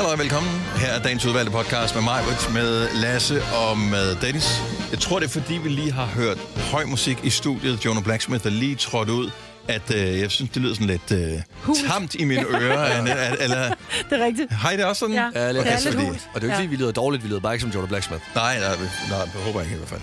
Hallo 0.00 0.12
og 0.12 0.18
velkommen. 0.18 0.52
Her 0.76 0.88
er 0.88 1.02
dagens 1.02 1.26
udvalgte 1.26 1.52
podcast 1.52 1.94
med 1.94 2.02
mig, 2.02 2.22
med 2.52 2.88
Lasse 2.94 3.42
og 3.42 3.78
med 3.78 4.16
Dennis. 4.16 4.60
Jeg 4.90 4.98
tror, 4.98 5.18
det 5.18 5.26
er 5.26 5.30
fordi, 5.30 5.54
vi 5.54 5.68
lige 5.68 5.92
har 5.92 6.06
hørt 6.06 6.38
høj 6.72 6.84
musik 6.84 7.18
i 7.24 7.30
studiet. 7.30 7.84
Jonah 7.84 8.02
Blacksmith 8.04 8.46
er 8.46 8.50
lige 8.50 8.74
trådt 8.74 9.08
ud 9.08 9.30
at 9.68 9.94
øh, 9.94 10.20
jeg 10.20 10.30
synes, 10.30 10.50
det 10.50 10.62
lyder 10.62 10.74
sådan 10.74 10.86
lidt 10.86 11.12
øh, 11.12 11.74
tamt 11.86 12.14
i 12.14 12.24
mine 12.24 12.44
ører. 12.46 12.98
eller, 12.98 13.14
eller, 13.40 13.74
det 14.10 14.20
er 14.20 14.24
rigtigt. 14.24 14.52
Hej, 14.62 14.72
det 14.76 14.80
er 14.80 14.86
også 14.86 15.00
sådan? 15.00 15.14
Ja, 15.14 15.22
ja 15.34 15.52
lidt, 15.52 15.64
det 15.64 15.72
er 15.72 15.80
lidt 15.80 15.94
fordi, 15.94 16.06
Og 16.06 16.14
det 16.14 16.24
er 16.34 16.40
jo 16.40 16.44
ikke, 16.44 16.54
fordi 16.54 16.66
vi 16.66 16.76
lyder 16.76 16.92
dårligt, 16.92 17.24
vi 17.24 17.28
lyder 17.28 17.40
bare 17.40 17.54
ikke 17.54 17.62
som 17.62 17.70
Jonah 17.70 17.88
Blacksmith. 17.88 18.22
Nej, 18.34 18.58
nej, 18.58 18.68
nej, 19.10 19.22
det 19.24 19.32
håber 19.32 19.60
jeg 19.60 19.66
ikke 19.66 19.74
i 19.74 19.78
hvert 19.78 19.88
fald. 19.88 20.00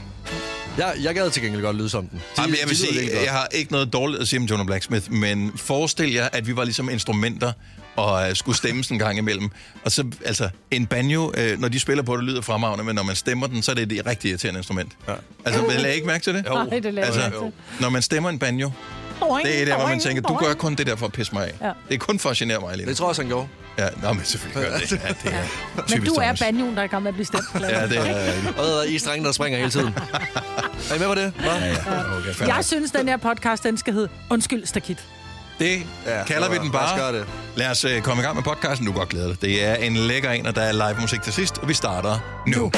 Jeg, 0.77 0.93
jeg 1.04 1.15
gad 1.15 1.29
til 1.29 1.41
gengæld 1.41 1.64
godt 1.64 1.75
lyde 1.75 1.89
som 1.89 2.07
den. 2.07 2.19
De, 2.19 2.41
Jamen, 2.41 2.55
jeg 2.61 2.69
vil 2.69 2.77
de 2.77 2.82
sige, 2.82 3.23
jeg 3.25 3.32
har 3.32 3.47
ikke 3.51 3.71
noget 3.71 3.93
dårligt 3.93 4.21
at 4.21 4.27
sige 4.27 4.39
om 4.39 4.45
Jonah 4.45 4.65
Blacksmith, 4.65 5.11
men 5.11 5.51
forestil 5.55 6.14
jer, 6.14 6.29
at 6.32 6.47
vi 6.47 6.55
var 6.55 6.64
ligesom 6.64 6.89
instrumenter, 6.89 7.51
og 7.97 8.28
uh, 8.29 8.36
skulle 8.36 8.57
stemme 8.57 8.83
sådan 8.83 8.96
en 8.96 9.00
gang 9.00 9.18
imellem. 9.18 9.50
Og 9.86 9.92
så, 9.92 10.05
altså, 10.25 10.50
en 10.71 10.86
banjo, 10.86 11.24
uh, 11.25 11.60
når 11.60 11.68
de 11.68 11.79
spiller 11.79 12.04
på 12.04 12.18
det, 12.18 12.24
lyder 12.24 12.42
fremragende, 12.42 12.83
men 12.83 12.96
når 12.96 13.04
man 13.04 13.15
stemmer 13.15 13.47
den, 13.47 13.61
så 13.61 13.71
er 13.71 13.75
det 13.75 13.92
et 13.92 14.05
rigtig 14.05 14.29
irriterende 14.29 14.60
instrument. 14.60 14.92
Ja. 15.07 15.14
Altså, 15.46 15.61
vil 15.61 15.82
jeg 15.82 15.96
ikke 15.96 16.07
mærke 16.07 16.24
til 16.24 16.33
det? 16.33 16.46
Jo. 16.47 16.54
Nej, 16.54 16.79
det 16.79 17.00
altså, 17.00 17.21
jeg 17.21 17.32
Når 17.79 17.89
man 17.89 18.02
stemmer 18.02 18.29
en 18.29 18.39
banjo, 18.39 18.71
det 19.43 19.61
er 19.61 19.65
der, 19.65 19.78
hvor 19.78 19.88
man 19.88 20.00
tænker, 20.00 20.21
du 20.21 20.36
gør 20.36 20.54
kun 20.54 20.75
det 20.75 20.88
der 20.88 20.96
for 20.96 21.05
at 21.05 21.11
pisse 21.11 21.33
mig 21.33 21.43
af. 21.43 21.54
Ja. 21.61 21.71
Det 21.88 21.93
er 21.93 21.97
kun 21.97 22.19
for 22.19 22.29
at 22.29 22.38
genere 22.38 22.60
mig 22.60 22.78
lige 22.78 22.88
Det 22.88 22.97
tror 22.97 23.05
jeg 23.05 23.10
også, 23.10 23.21
han 23.21 23.29
gjorde. 23.29 23.47
Ja, 23.78 23.88
nå, 24.04 24.14
men 24.14 24.25
selvfølgelig 24.25 24.69
gør 24.69 24.77
det. 24.77 24.91
Ja, 24.91 24.97
det 24.97 25.33
er 25.33 25.38
ja. 25.38 25.43
Men 25.89 26.05
du 26.05 26.14
er 26.14 26.36
banjoen, 26.39 26.75
der 26.75 26.83
er 26.83 26.88
gammel 26.88 27.07
at 27.07 27.14
blive 27.14 27.25
stemt. 27.25 27.43
ja, 27.61 27.88
det 27.88 27.97
er... 27.97 28.54
Og 28.57 28.66
der 28.66 28.83
i 28.83 28.97
strengen, 28.97 29.25
der 29.25 29.32
springer 29.32 29.60
hele 29.60 29.71
tiden. 29.71 29.93
er 30.91 30.96
I 30.96 31.00
med 31.00 31.07
på 31.07 31.16
det? 31.16 31.33
Ja, 31.43 31.66
ja. 31.66 31.75
Okay, 32.17 32.47
jeg 32.47 32.66
synes, 32.66 32.91
den 32.91 33.08
her 33.08 33.17
podcast, 33.17 33.64
den 33.64 33.77
skal 33.77 33.94
hedde 33.94 34.09
Undskyld, 34.30 34.66
Stakit. 34.66 35.05
Det 35.59 35.88
ja, 36.06 36.23
kalder 36.23 36.50
vi 36.50 36.58
den 36.58 36.72
bare. 36.72 37.14
Det. 37.14 37.25
Lad 37.55 37.72
os 37.72 37.86
uh, 37.86 38.02
komme 38.02 38.22
i 38.22 38.25
gang 38.25 38.36
med 38.36 38.44
podcasten. 38.44 38.86
Du 38.86 38.91
kan 38.91 39.00
godt 39.00 39.09
glæde 39.09 39.27
dig. 39.27 39.41
Det 39.41 39.66
er 39.66 39.75
en 39.75 39.95
lækker 39.95 40.31
en, 40.31 40.45
og 40.45 40.55
der 40.55 40.61
er 40.61 40.72
live 40.72 41.02
musik 41.02 41.22
til 41.22 41.33
sidst, 41.33 41.58
og 41.58 41.67
vi 41.67 41.73
starter 41.73 42.19
nu. 42.47 42.58
nu. 42.58 42.72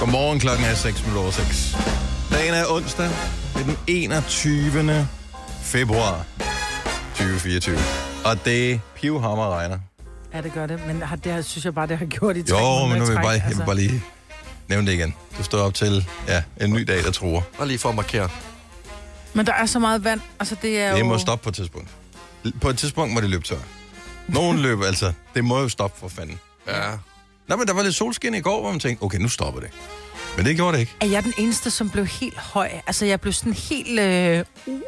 Godmorgen, 0.00 0.40
klokken 0.40 0.66
er 0.66 0.74
6 0.74 1.06
minutter 1.06 1.30
6. 1.30 1.76
Dagen 2.32 2.54
er 2.54 2.64
onsdag. 2.70 3.08
Det 3.54 3.60
er 3.60 3.64
den 3.64 3.76
21. 3.86 5.06
februar 5.62 6.26
2024. 7.10 7.76
Og 8.24 8.44
det 8.44 8.80
pivhammer 8.94 9.56
regner. 9.56 9.78
Ja, 10.34 10.40
det 10.40 10.52
gør 10.52 10.66
det. 10.66 10.86
Men 10.86 11.02
det 11.24 11.44
synes 11.44 11.64
jeg 11.64 11.74
bare, 11.74 11.86
det 11.86 11.98
har 11.98 12.06
gjort 12.06 12.36
i 12.36 12.42
tre 12.42 12.58
Jo, 12.58 12.86
men 12.86 12.98
nu 12.98 13.04
vil 13.04 13.12
jeg 13.12 13.22
bare, 13.22 13.30
jeg 13.30 13.42
vil 13.42 13.48
altså. 13.48 13.64
bare 13.64 13.76
lige 13.76 14.02
nævne 14.68 14.86
det 14.86 14.92
igen. 14.92 15.14
Du 15.38 15.42
står 15.42 15.58
op 15.58 15.74
til 15.74 16.08
ja, 16.28 16.42
en 16.60 16.72
ny 16.72 16.80
dag, 16.80 17.04
der 17.04 17.10
tror. 17.10 17.46
Og 17.58 17.66
lige 17.66 17.78
for 17.78 17.88
at 17.88 17.94
markere. 17.94 18.28
Men 19.34 19.46
der 19.46 19.52
er 19.52 19.66
så 19.66 19.78
meget 19.78 20.04
vand. 20.04 20.20
Altså, 20.40 20.56
det 20.62 20.80
er 20.80 20.92
det 20.92 21.00
jo... 21.00 21.04
må 21.04 21.18
stoppe 21.18 21.42
på 21.42 21.48
et 21.48 21.54
tidspunkt. 21.54 21.88
På 22.60 22.68
et 22.68 22.78
tidspunkt 22.78 23.14
må 23.14 23.20
det 23.20 23.30
løbe 23.30 23.44
tør. 23.44 23.56
Nogen 24.28 24.58
løber, 24.58 24.86
altså. 24.92 25.12
Det 25.34 25.44
må 25.44 25.60
jo 25.60 25.68
stoppe 25.68 26.00
for 26.00 26.08
fanden. 26.08 26.38
Ja. 26.66 26.90
Nå, 27.48 27.56
men 27.56 27.66
der 27.66 27.74
var 27.74 27.82
lidt 27.82 27.94
solskin 27.94 28.34
i 28.34 28.40
går, 28.40 28.60
hvor 28.60 28.70
man 28.70 28.80
tænkte, 28.80 29.02
okay, 29.02 29.18
nu 29.18 29.28
stopper 29.28 29.60
det. 29.60 29.70
Men 30.36 30.46
det 30.46 30.56
gjorde 30.56 30.72
det 30.72 30.80
ikke. 30.80 30.92
Er 31.00 31.06
jeg 31.06 31.24
den 31.24 31.34
eneste, 31.38 31.70
som 31.70 31.90
blev 31.90 32.06
helt 32.06 32.38
høj? 32.38 32.70
Altså, 32.86 33.06
jeg 33.06 33.20
blev 33.20 33.32
sådan 33.32 33.52
helt... 33.52 34.00
Øh, 34.00 34.44
uh, 34.66 34.80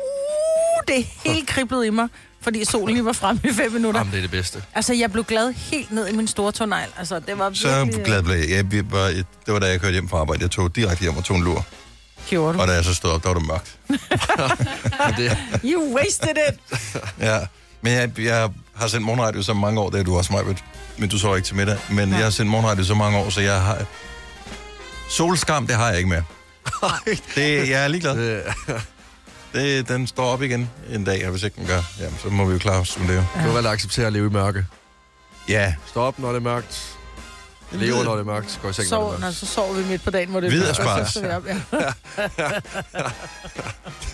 det 0.89 1.05
helt 1.25 1.48
kriblet 1.48 1.86
i 1.86 1.91
mig, 1.91 2.08
fordi 2.41 2.64
solen 2.64 2.94
lige 2.94 3.05
var 3.05 3.12
fremme 3.12 3.41
i 3.44 3.53
fem 3.53 3.72
minutter. 3.72 4.00
Jamen, 4.00 4.12
det 4.12 4.19
er 4.19 4.22
det 4.22 4.31
bedste. 4.31 4.62
Altså, 4.75 4.94
jeg 4.94 5.12
blev 5.12 5.25
glad 5.25 5.53
helt 5.53 5.92
ned 5.92 6.08
i 6.08 6.17
min 6.17 6.28
store 6.28 6.53
tårnegl. 6.53 6.89
Altså, 6.98 7.19
det 7.19 7.39
var 7.39 7.50
virkelig... 7.50 7.94
Så 7.94 8.00
glad 8.05 8.22
blev 8.22 8.36
jeg. 8.36 8.50
jeg 8.50 8.84
var, 8.91 9.06
det 9.47 9.55
var 9.55 9.59
da 9.59 9.66
jeg 9.66 9.81
kørte 9.81 9.92
hjem 9.92 10.09
fra 10.09 10.19
arbejde. 10.19 10.42
Jeg 10.42 10.50
tog 10.50 10.77
direkte 10.77 11.03
hjem 11.03 11.16
og 11.16 11.25
tog 11.25 11.36
en 11.36 11.44
lur. 11.44 11.66
Gjorde 12.28 12.55
du? 12.55 12.61
Og 12.61 12.69
da 12.69 12.72
jeg 12.72 12.84
så 12.84 12.94
stod 12.94 13.11
op, 13.11 13.22
der 13.22 13.28
var 13.28 13.39
det 13.39 13.47
mørkt. 13.47 13.78
det... 15.19 15.39
You 15.64 15.97
wasted 15.97 16.36
it! 16.48 16.81
ja, 17.28 17.39
men 17.81 17.92
jeg, 17.92 18.19
jeg 18.19 18.50
har 18.77 18.88
sendt 18.88 19.06
morgenradio 19.06 19.43
så 19.43 19.55
mange 19.55 19.81
år, 19.81 19.91
det 19.91 20.00
er 20.00 20.05
du 20.05 20.16
også, 20.16 20.32
mig, 20.32 20.44
men 20.99 21.09
du 21.09 21.19
så 21.19 21.34
ikke 21.34 21.47
til 21.47 21.56
middag. 21.56 21.76
Men 21.91 22.09
ja. 22.09 22.16
jeg 22.16 22.25
har 22.25 22.31
sendt 22.31 22.50
morgenradio 22.50 22.84
så 22.84 22.94
mange 22.94 23.19
år, 23.19 23.31
så 23.31 23.41
jeg 23.41 23.62
har 23.62 23.78
Solskam, 25.10 25.66
det 25.66 25.76
har 25.76 25.88
jeg 25.88 25.97
ikke 25.97 26.09
mere. 26.09 26.25
det, 27.34 27.69
jeg 27.69 27.84
er 27.84 27.88
ligeglad. 27.88 28.43
Det, 29.53 29.88
den 29.88 30.06
står 30.06 30.25
op 30.25 30.42
igen 30.42 30.70
en 30.91 31.04
dag, 31.04 31.25
og 31.25 31.31
hvis 31.31 31.42
ikke 31.42 31.56
den 31.56 31.66
gør, 31.66 31.82
jamen, 32.00 32.19
så 32.22 32.28
må 32.28 32.44
vi 32.44 32.53
jo 32.53 32.59
klare 32.59 32.81
os 32.81 32.98
med 32.98 33.09
det. 33.09 33.26
Ja. 33.36 33.47
Du 33.47 33.50
vel 33.53 33.66
acceptere 33.66 34.06
at 34.06 34.12
leve 34.12 34.26
i 34.26 34.31
mørke. 34.31 34.66
Ja. 35.48 35.75
Stå 35.86 36.00
op, 36.00 36.19
når 36.19 36.28
det 36.28 36.36
er 36.36 36.41
mørkt. 36.41 36.98
Leve, 37.72 38.04
når 38.04 38.12
det 38.12 38.20
er 38.20 38.25
mørkt. 38.25 38.58
Går 38.62 38.69
i 38.69 38.72
seng, 38.72 38.88
Sov, 38.88 39.03
når 39.04 39.10
det 39.10 39.16
er 39.16 39.20
mørkt. 39.20 39.37
så 39.37 39.47
sover 39.47 39.75
vi 39.75 39.84
midt 39.84 40.04
på 40.04 40.10
dagen, 40.10 40.31
hvor 40.31 40.41
det 40.41 40.47
er 40.47 40.50
mørkt. 40.50 40.78
Videre 40.78 41.06
Så, 41.06 41.20
ja. 41.22 41.92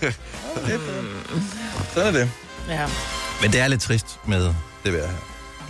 Sådan 1.94 2.14
er 2.14 2.18
det. 2.18 2.30
Ja. 2.68 2.86
Men 3.42 3.52
det 3.52 3.60
er 3.60 3.68
lidt 3.68 3.80
trist 3.80 4.18
med 4.26 4.54
det 4.84 4.92
vejr 4.92 5.06
her. 5.06 5.14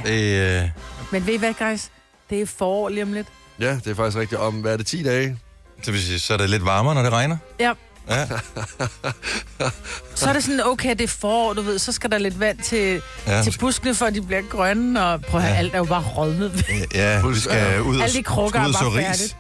Ja. 0.05 0.11
Det, 0.11 0.63
øh... 0.63 0.71
Men 1.13 1.27
ved 1.27 1.35
I 1.35 1.37
hvad, 1.37 1.55
guys? 1.55 1.91
Det 2.31 2.43
er 2.43 2.47
forår 2.47 2.89
lige 2.89 3.03
om 3.03 3.13
lidt. 3.13 3.27
Ja, 3.61 3.75
det 3.75 3.87
er 3.87 3.95
faktisk 3.95 4.19
rigtigt. 4.19 4.41
Om, 4.41 4.55
hvad 4.55 4.73
er 4.73 4.77
det, 4.77 4.87
10 4.87 5.03
dage? 5.03 5.39
Så, 5.83 5.91
vil 5.91 6.03
sige, 6.03 6.19
så 6.19 6.33
er 6.33 6.37
det 6.39 6.51
lidt 6.51 6.65
varmere, 6.65 6.95
når 6.95 7.03
det 7.03 7.13
regner? 7.13 7.37
Ja. 7.61 7.73
Ja. 8.09 8.27
så 10.15 10.29
er 10.29 10.33
det 10.33 10.45
sådan, 10.45 10.67
okay, 10.67 10.91
det 10.91 11.01
er 11.01 11.09
forår, 11.09 11.53
du 11.53 11.63
ved, 11.63 11.79
så 11.79 11.93
skal 11.93 12.11
der 12.11 12.19
lidt 12.19 12.41
vand 12.41 12.59
til, 12.59 13.03
ja. 13.27 13.43
til 13.43 13.59
buskene, 13.59 13.95
for 13.95 14.07
at 14.07 14.15
de 14.15 14.23
bliver 14.23 14.43
grønne, 14.51 15.05
og 15.05 15.23
prøv 15.23 15.41
at 15.41 15.47
høre, 15.47 15.55
ja. 15.55 15.59
alt 15.59 15.75
er 15.75 15.79
jo 15.79 15.85
bare 15.85 16.05
rådnet. 16.17 16.67
ja, 16.95 17.21
du 17.23 17.41
skal 17.41 17.83
ud 17.83 17.97
og, 17.97 18.03
Alle 18.03 18.15
de 18.17 18.23
krukker 18.23 18.61
er 18.61 18.73
bare 18.73 19.11
ris. 19.13 19.37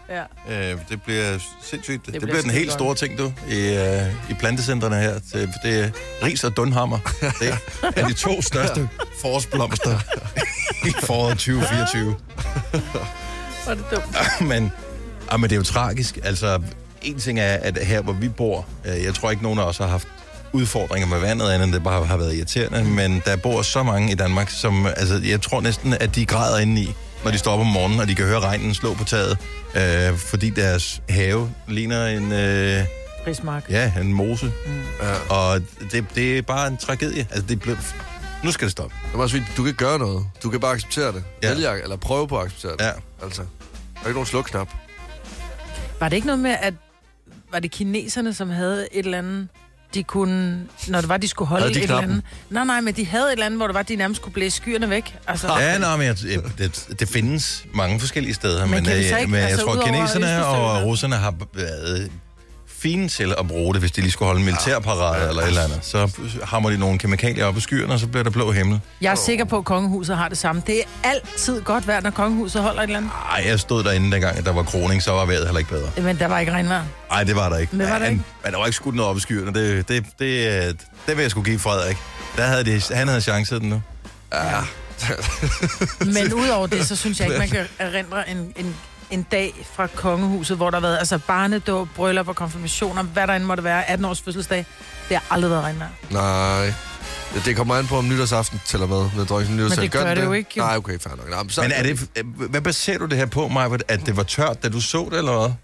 Ja. 0.49 0.73
Øh, 0.73 0.79
det 0.89 1.03
bliver 1.03 1.39
sindssygt. 1.63 2.07
Det, 2.07 2.15
det 2.15 2.23
bliver 2.23 2.41
den 2.41 2.51
helt 2.51 2.73
store 2.73 2.95
ting, 2.95 3.19
du, 3.19 3.33
i, 3.49 3.77
uh, 3.77 4.31
i 4.31 4.35
plantecentrene 4.39 4.97
her. 4.97 5.15
Det, 5.33 5.51
det 5.63 5.85
er 5.85 5.91
ris 6.23 6.45
og 6.45 6.57
dunhammer. 6.57 6.99
Det 7.41 7.59
er 7.97 8.07
de 8.07 8.13
to 8.13 8.43
største 8.53 8.89
forårsblomster 9.21 9.99
i 10.87 10.93
foråret 11.03 11.39
2024. 11.39 12.17
Hvor 13.65 13.73
er 13.73 13.75
det 13.75 13.85
dumt. 13.91 14.49
men, 14.49 14.73
ah, 15.29 15.41
men 15.41 15.51
det 15.51 15.57
er 15.57 15.59
jo 15.59 15.63
tragisk. 15.63 16.19
Altså, 16.23 16.61
en 17.05 17.19
ting 17.19 17.41
er, 17.41 17.55
at 17.55 17.79
her, 17.79 18.03
hvor 18.03 18.13
vi 18.13 18.29
bor, 18.29 18.67
øh, 18.85 19.05
jeg 19.05 19.15
tror 19.15 19.31
ikke, 19.31 19.43
nogen 19.43 19.59
af 19.59 19.65
os 19.65 19.79
har 19.79 19.87
haft 19.87 20.09
udfordringer 20.53 21.09
med 21.09 21.19
vandet, 21.19 21.51
andet 21.51 21.65
end 21.65 21.73
det 21.73 21.83
bare 21.83 22.05
har 22.05 22.17
været 22.17 22.35
irriterende, 22.35 22.85
men 22.85 23.23
der 23.25 23.37
bor 23.37 23.63
så 23.63 23.83
mange 23.83 24.13
i 24.13 24.15
Danmark, 24.15 24.51
som, 24.51 24.87
altså, 24.87 25.21
jeg 25.25 25.41
tror 25.41 25.61
næsten, 25.61 25.95
at 26.01 26.15
de 26.15 26.27
græder 26.27 26.59
indeni, 26.59 26.95
når 27.25 27.31
de 27.31 27.39
står 27.39 27.53
op 27.53 27.61
om 27.61 27.67
morgenen, 27.67 28.01
og 28.01 28.09
de 28.09 28.15
kan 28.15 28.25
høre 28.25 28.41
regnen 28.41 28.75
slå 28.75 28.95
på 28.95 29.05
taget, 29.05 29.39
øh, 29.75 30.19
fordi 30.19 30.51
deres 30.51 31.03
have 31.09 31.51
ligner 31.69 32.07
en... 32.07 32.33
Øh, 32.33 32.85
Rismark. 33.27 33.71
Ja, 33.71 33.93
en 34.01 34.13
mose. 34.13 34.53
Mm. 34.67 34.73
Ja. 35.03 35.35
Og 35.35 35.61
det, 35.93 36.05
det 36.15 36.39
er 36.39 36.43
bare 36.43 36.67
en 36.69 36.77
tragedie. 36.77 37.27
Altså, 37.31 37.47
det 37.49 37.61
blev... 37.61 37.77
Nu 38.45 38.53
skal 38.53 38.65
det 38.65 38.73
stoppe. 38.73 38.95
Det 39.13 39.21
er 39.21 39.27
sige, 39.27 39.47
du 39.57 39.63
kan 39.63 39.67
ikke 39.67 39.85
gøre 39.85 39.99
noget. 39.99 40.27
Du 40.43 40.51
kan 40.51 40.61
bare 40.61 40.73
acceptere 40.73 41.13
det. 41.13 41.25
Ja. 41.43 41.49
Vælge, 41.49 41.83
eller 41.83 41.97
prøve 41.97 42.29
på 42.29 42.39
at 42.39 42.45
acceptere 42.45 42.73
det. 42.73 42.81
Ja. 42.81 42.91
Altså, 43.23 43.43
der 43.43 44.01
er 44.03 44.07
ikke 44.07 44.15
nogen 44.15 44.27
slukknap. 44.27 44.69
Var 46.01 46.09
det 46.09 46.17
ikke 46.17 46.27
noget 46.27 46.41
med, 46.41 46.57
at 46.63 46.75
var 47.55 47.61
det 47.61 47.71
kineserne, 47.71 48.35
som 48.35 48.51
havde 48.51 48.89
et 48.93 49.05
eller 49.05 49.19
andet, 49.19 49.49
de 49.95 50.03
kunne, 50.03 50.67
når 50.89 51.01
det 51.01 51.09
var, 51.09 51.17
de 51.17 51.29
skulle 51.29 51.49
holde 51.49 51.67
de 51.67 51.71
et 51.71 51.83
eller 51.83 51.99
andet. 51.99 52.23
Nej, 52.51 52.65
nej, 52.65 52.81
men 52.81 52.95
de 52.95 53.07
havde 53.07 53.27
et 53.27 53.33
eller 53.33 53.47
andet, 53.47 53.59
hvor 53.59 53.67
det 53.67 53.75
var, 53.75 53.83
de 53.83 53.97
nærmest 53.97 54.23
kunne 54.23 54.33
blæse 54.33 54.57
skyerne 54.57 54.91
væk. 54.91 55.19
Altså, 55.27 55.59
ja, 55.59 55.79
nej, 55.79 55.97
men 55.97 56.07
jeg, 56.07 56.17
det, 56.59 56.87
det, 57.01 57.09
findes 57.09 57.67
mange 57.75 58.01
forskellige 58.01 58.35
steder, 58.35 58.67
men, 58.67 58.83
men, 58.83 58.93
øh, 58.93 58.97
ikke, 58.97 59.27
men 59.27 59.41
jeg 59.41 59.49
altså, 59.49 59.67
tror, 59.67 59.87
kineserne 59.87 60.47
og 60.47 60.83
russerne 60.85 61.15
har 61.15 61.35
været 61.55 62.11
fine 62.85 63.09
til 63.09 63.35
at 63.39 63.49
bruge 63.49 63.75
det, 63.75 63.83
hvis 63.83 63.93
de 63.93 64.01
lige 64.01 64.13
skulle 64.13 64.27
holde 64.27 64.39
en 64.39 64.45
militærparade 64.45 65.23
ja. 65.23 65.29
eller 65.29 65.43
et 65.43 65.49
eller 65.49 65.63
andet. 65.63 65.79
Så 65.83 66.11
hammer 66.43 66.71
de 66.71 66.79
nogle 66.79 66.99
kemikalier 66.99 67.45
op 67.45 67.57
i 67.57 67.61
skyerne, 67.61 67.93
og 67.93 68.01
så 68.01 68.07
bliver 68.07 68.23
der 68.23 68.31
blå 68.31 68.53
himmel. 68.53 68.81
Jeg 69.01 69.11
er 69.11 69.15
sikker 69.15 69.45
på, 69.45 69.59
at 69.59 69.65
kongehuset 69.65 70.17
har 70.17 70.29
det 70.29 70.39
samme. 70.39 70.63
Det 70.67 70.79
er 70.79 71.09
altid 71.09 71.63
godt 71.63 71.87
vejr, 71.87 72.01
når 72.01 72.11
kongehuset 72.11 72.63
holder 72.63 72.81
et 72.81 72.85
eller 72.85 72.97
andet. 72.97 73.13
Nej, 73.31 73.45
jeg 73.47 73.61
stod 73.61 73.85
derinde 73.85 74.13
dengang, 74.13 74.39
at 74.39 74.45
der 74.45 74.53
var 74.53 74.63
kroning, 74.63 75.03
så 75.03 75.13
var 75.13 75.25
vejret 75.25 75.45
heller 75.45 75.59
ikke 75.59 75.71
bedre. 75.71 76.03
Men 76.03 76.19
der 76.19 76.27
var 76.27 76.39
ikke 76.39 76.53
regnvejr. 76.53 76.85
Nej, 77.11 77.25
det 77.25 77.37
var 77.37 77.49
der 77.49 77.59
ikke. 77.59 77.79
Det 77.79 77.91
var 77.91 77.99
der 77.99 78.07
ikke. 78.07 78.23
Men 78.45 78.53
der 78.53 78.59
var 78.59 78.67
ikke 78.67 78.77
skudt 78.77 78.95
noget 78.95 79.11
op 79.11 79.17
i 79.17 79.21
skyerne. 79.21 79.47
Det, 79.47 79.89
det, 79.89 79.89
det, 79.89 80.05
det, 80.19 80.77
det 81.07 81.17
vil 81.17 81.23
jeg 81.23 81.31
skulle 81.31 81.51
give 81.51 81.59
Frederik. 81.59 81.97
Der 82.37 82.43
havde 82.43 82.65
de, 82.65 82.83
han 82.95 83.09
havde 83.09 83.21
chancen 83.21 83.61
den 83.61 83.69
nu. 83.69 83.83
Ja. 84.33 84.61
Men 85.99 86.35
udover 86.35 86.67
det, 86.67 86.87
så 86.87 86.97
synes 86.97 87.21
jeg 87.21 87.27
ikke, 87.27 87.39
man 87.39 87.49
kan 87.49 87.67
erindre 87.79 88.31
en, 88.31 88.53
en 88.57 88.77
en 89.15 89.23
dag 89.23 89.67
fra 89.75 89.87
kongehuset, 89.87 90.57
hvor 90.57 90.71
der 90.71 90.77
har 90.77 90.87
været 90.89 90.99
altså 90.99 91.19
barnedåb, 91.19 91.89
bryllup 91.97 92.29
og 92.29 92.37
konfirmationer, 92.37 93.03
hvad 93.03 93.27
der 93.27 93.35
end 93.35 93.45
måtte 93.45 93.65
være, 93.65 93.91
18 93.91 94.05
års 94.05 94.21
fødselsdag. 94.21 94.67
Det 95.09 95.17
har 95.17 95.25
aldrig 95.35 95.51
været 95.51 95.65
regnvejr. 95.65 95.89
Nej. 96.11 96.75
Det 97.45 97.57
kommer 97.57 97.75
an 97.75 97.87
på, 97.87 97.97
om 97.97 98.09
nytårsaften 98.09 98.61
tæller 98.65 98.87
med. 98.87 99.11
Med 99.17 99.27
dronning 99.27 99.55
Men 99.55 99.71
det 99.71 99.91
gør, 99.91 100.03
gør 100.03 100.09
det, 100.09 100.17
det 100.17 100.25
jo 100.25 100.33
ikke. 100.33 100.51
Jo. 100.57 100.63
Nej, 100.63 100.77
okay, 100.77 100.99
fair 100.99 101.17
nok. 101.17 101.31
Nej, 101.31 101.43
men, 101.43 101.51
så... 101.51 101.63
men 101.63 101.73
er 101.73 101.83
det, 101.83 102.09
hvad 102.51 102.61
baserer 102.61 102.99
du 102.99 103.07
det 103.07 103.19
her 103.19 103.27
på, 103.27 103.49
Maja, 103.49 103.77
at 103.89 104.07
det 104.07 104.17
var 104.17 104.23
tørt, 104.23 104.63
da 104.63 104.69
du 104.69 104.81
så 104.81 105.09
det, 105.11 105.19
eller 105.19 105.39
hvad? 105.39 105.55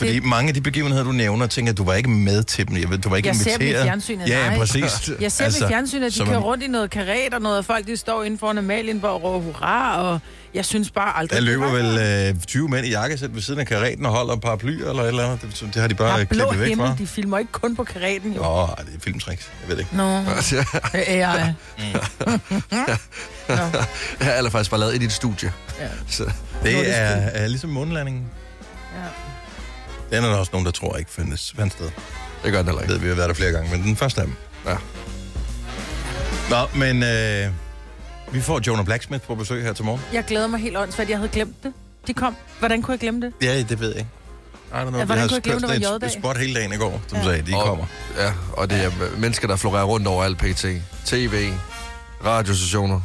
Fordi 0.00 0.20
mange 0.20 0.48
af 0.48 0.54
de 0.54 0.60
begivenheder, 0.60 1.04
du 1.04 1.12
nævner, 1.12 1.46
tænker, 1.46 1.72
at 1.72 1.78
du 1.78 1.84
var 1.84 1.94
ikke 1.94 2.10
med 2.10 2.42
til 2.42 2.68
dem. 2.68 2.76
Jeg 2.76 2.90
ved, 2.90 2.98
du 2.98 3.08
var 3.08 3.16
ikke 3.16 3.26
Jeg 3.28 3.36
ser 3.36 3.50
inviteret. 3.50 3.74
dem 3.76 3.86
i 3.86 3.88
fjernsynet, 3.88 4.28
Ja, 4.28 4.38
ja, 4.42 4.48
nej. 4.48 4.58
præcis. 4.58 5.10
Jeg 5.20 5.32
ser 5.32 5.44
altså, 5.44 5.64
i 5.64 5.68
fjernsynet, 5.68 6.06
at 6.06 6.12
de 6.14 6.24
kører 6.24 6.36
en- 6.36 6.42
rundt 6.44 6.64
i 6.64 6.66
noget 6.66 6.90
karet 6.90 7.34
og 7.34 7.40
noget, 7.42 7.58
og 7.58 7.64
folk 7.64 7.86
de 7.86 7.96
står 7.96 8.24
inden 8.24 8.38
for 8.38 8.48
Amalienborg 8.58 9.10
og 9.10 9.22
råber 9.22 9.38
hurra, 9.44 10.02
og 10.02 10.20
jeg 10.54 10.64
synes 10.64 10.90
bare 10.90 11.16
aldrig... 11.18 11.30
Der 11.30 11.36
det 11.36 11.44
løber 11.44 11.70
vel 11.70 11.98
øh, 12.36 12.40
20 12.46 12.68
mænd 12.68 12.86
i 12.86 12.90
jakkesæt 12.90 13.34
ved 13.34 13.42
siden 13.42 13.60
af 13.60 13.66
karaten 13.66 14.06
og 14.06 14.12
holder 14.12 14.36
paraplyer 14.36 14.90
eller 14.90 15.02
et 15.02 15.08
eller 15.08 15.24
andet. 15.24 15.42
Det, 15.42 15.74
det 15.74 15.80
har 15.80 15.88
de 15.88 15.94
Der 15.94 15.98
bare 15.98 16.20
er 16.20 16.24
blå 16.24 16.36
klippet 16.38 16.60
væk 16.60 16.68
himmel, 16.68 16.86
fra. 16.86 16.94
de 16.98 17.06
filmer 17.06 17.38
ikke 17.38 17.52
kun 17.52 17.76
på 17.76 17.84
karaten, 17.84 18.32
jo. 18.32 18.42
Åh, 18.44 18.68
det 18.68 18.94
er 18.96 19.00
filmtricks. 19.00 19.48
Jeg 19.60 19.68
ved 19.68 19.76
det 19.76 19.82
ikke. 19.82 19.96
Nå, 19.96 20.16
Altså, 20.36 20.56
det 20.92 21.04
er 21.08 21.14
jeg. 21.16 21.54
Nå, 23.48 23.54
jeg 24.20 24.44
er 24.46 24.50
faktisk 24.50 24.70
bare 24.70 24.80
lavet 24.80 25.02
i 25.02 25.04
et 25.04 25.12
studie. 25.12 25.52
ja. 25.80 25.86
Så, 26.08 26.24
Det 26.64 26.98
er, 26.98 27.04
er 27.32 27.46
ligesom 27.48 27.70
månelandingen. 27.70 28.22
ja. 28.96 29.00
Den 30.10 30.24
er 30.24 30.28
der 30.28 30.36
også 30.36 30.50
nogen, 30.52 30.66
der 30.66 30.72
tror 30.72 30.96
ikke 30.96 31.10
findes 31.10 31.54
fandt 31.56 31.72
sted. 31.72 31.90
det 32.44 32.52
gør 32.52 32.58
den 32.58 32.66
heller 32.66 32.82
ikke. 32.82 32.92
ved, 32.94 33.00
vi 33.00 33.08
har 33.08 33.14
været 33.14 33.28
der 33.28 33.34
flere 33.34 33.52
gange, 33.52 33.70
men 33.76 33.82
den 33.86 33.96
første 33.96 34.20
af 34.20 34.26
dem. 34.26 34.36
Ja. 34.66 34.76
Nå, 36.50 36.56
men 36.78 37.02
øh, 37.02 37.48
vi 38.32 38.40
får 38.40 38.60
Jonah 38.66 38.84
Blacksmith 38.84 39.24
på 39.26 39.34
besøg 39.34 39.62
her 39.62 39.72
til 39.72 39.84
morgen. 39.84 40.00
Jeg 40.12 40.24
glæder 40.24 40.46
mig 40.46 40.60
helt 40.60 40.76
åndssvagt, 40.76 41.10
jeg 41.10 41.18
havde 41.18 41.28
glemt 41.32 41.62
det. 41.62 41.72
De 42.06 42.14
kom. 42.14 42.36
Hvordan 42.58 42.82
kunne 42.82 42.92
jeg 42.92 43.00
glemme 43.00 43.20
det? 43.26 43.32
Ja, 43.42 43.62
det 43.62 43.80
ved 43.80 43.88
jeg 43.88 43.98
ikke. 43.98 44.10
I 44.70 44.72
don't 44.72 44.80
know. 44.88 44.98
Ja, 44.98 45.04
hvordan 45.04 45.18
har 45.20 45.28
kunne 45.28 45.34
jeg 45.34 45.42
glemme, 45.42 45.60
det 45.60 45.68
var 45.68 45.74
et 45.74 45.96
J-dag? 45.96 46.10
spot 46.10 46.36
hele 46.36 46.54
dagen 46.54 46.72
i 46.72 46.76
går, 46.76 47.00
som 47.08 47.18
Ja. 47.18 47.24
sagde, 47.24 47.42
de 47.42 47.56
Og- 47.56 47.64
kommer. 47.66 47.84
Ja, 48.18 48.32
og 48.52 48.70
det 48.70 48.84
er 48.84 48.90
mennesker, 49.18 49.48
der 49.48 49.56
florerer 49.56 49.84
rundt 49.84 50.06
over 50.06 50.24
alt 50.24 50.38
pt. 50.38 50.66
TV, 51.06 51.52
radiostationer, 52.24 53.00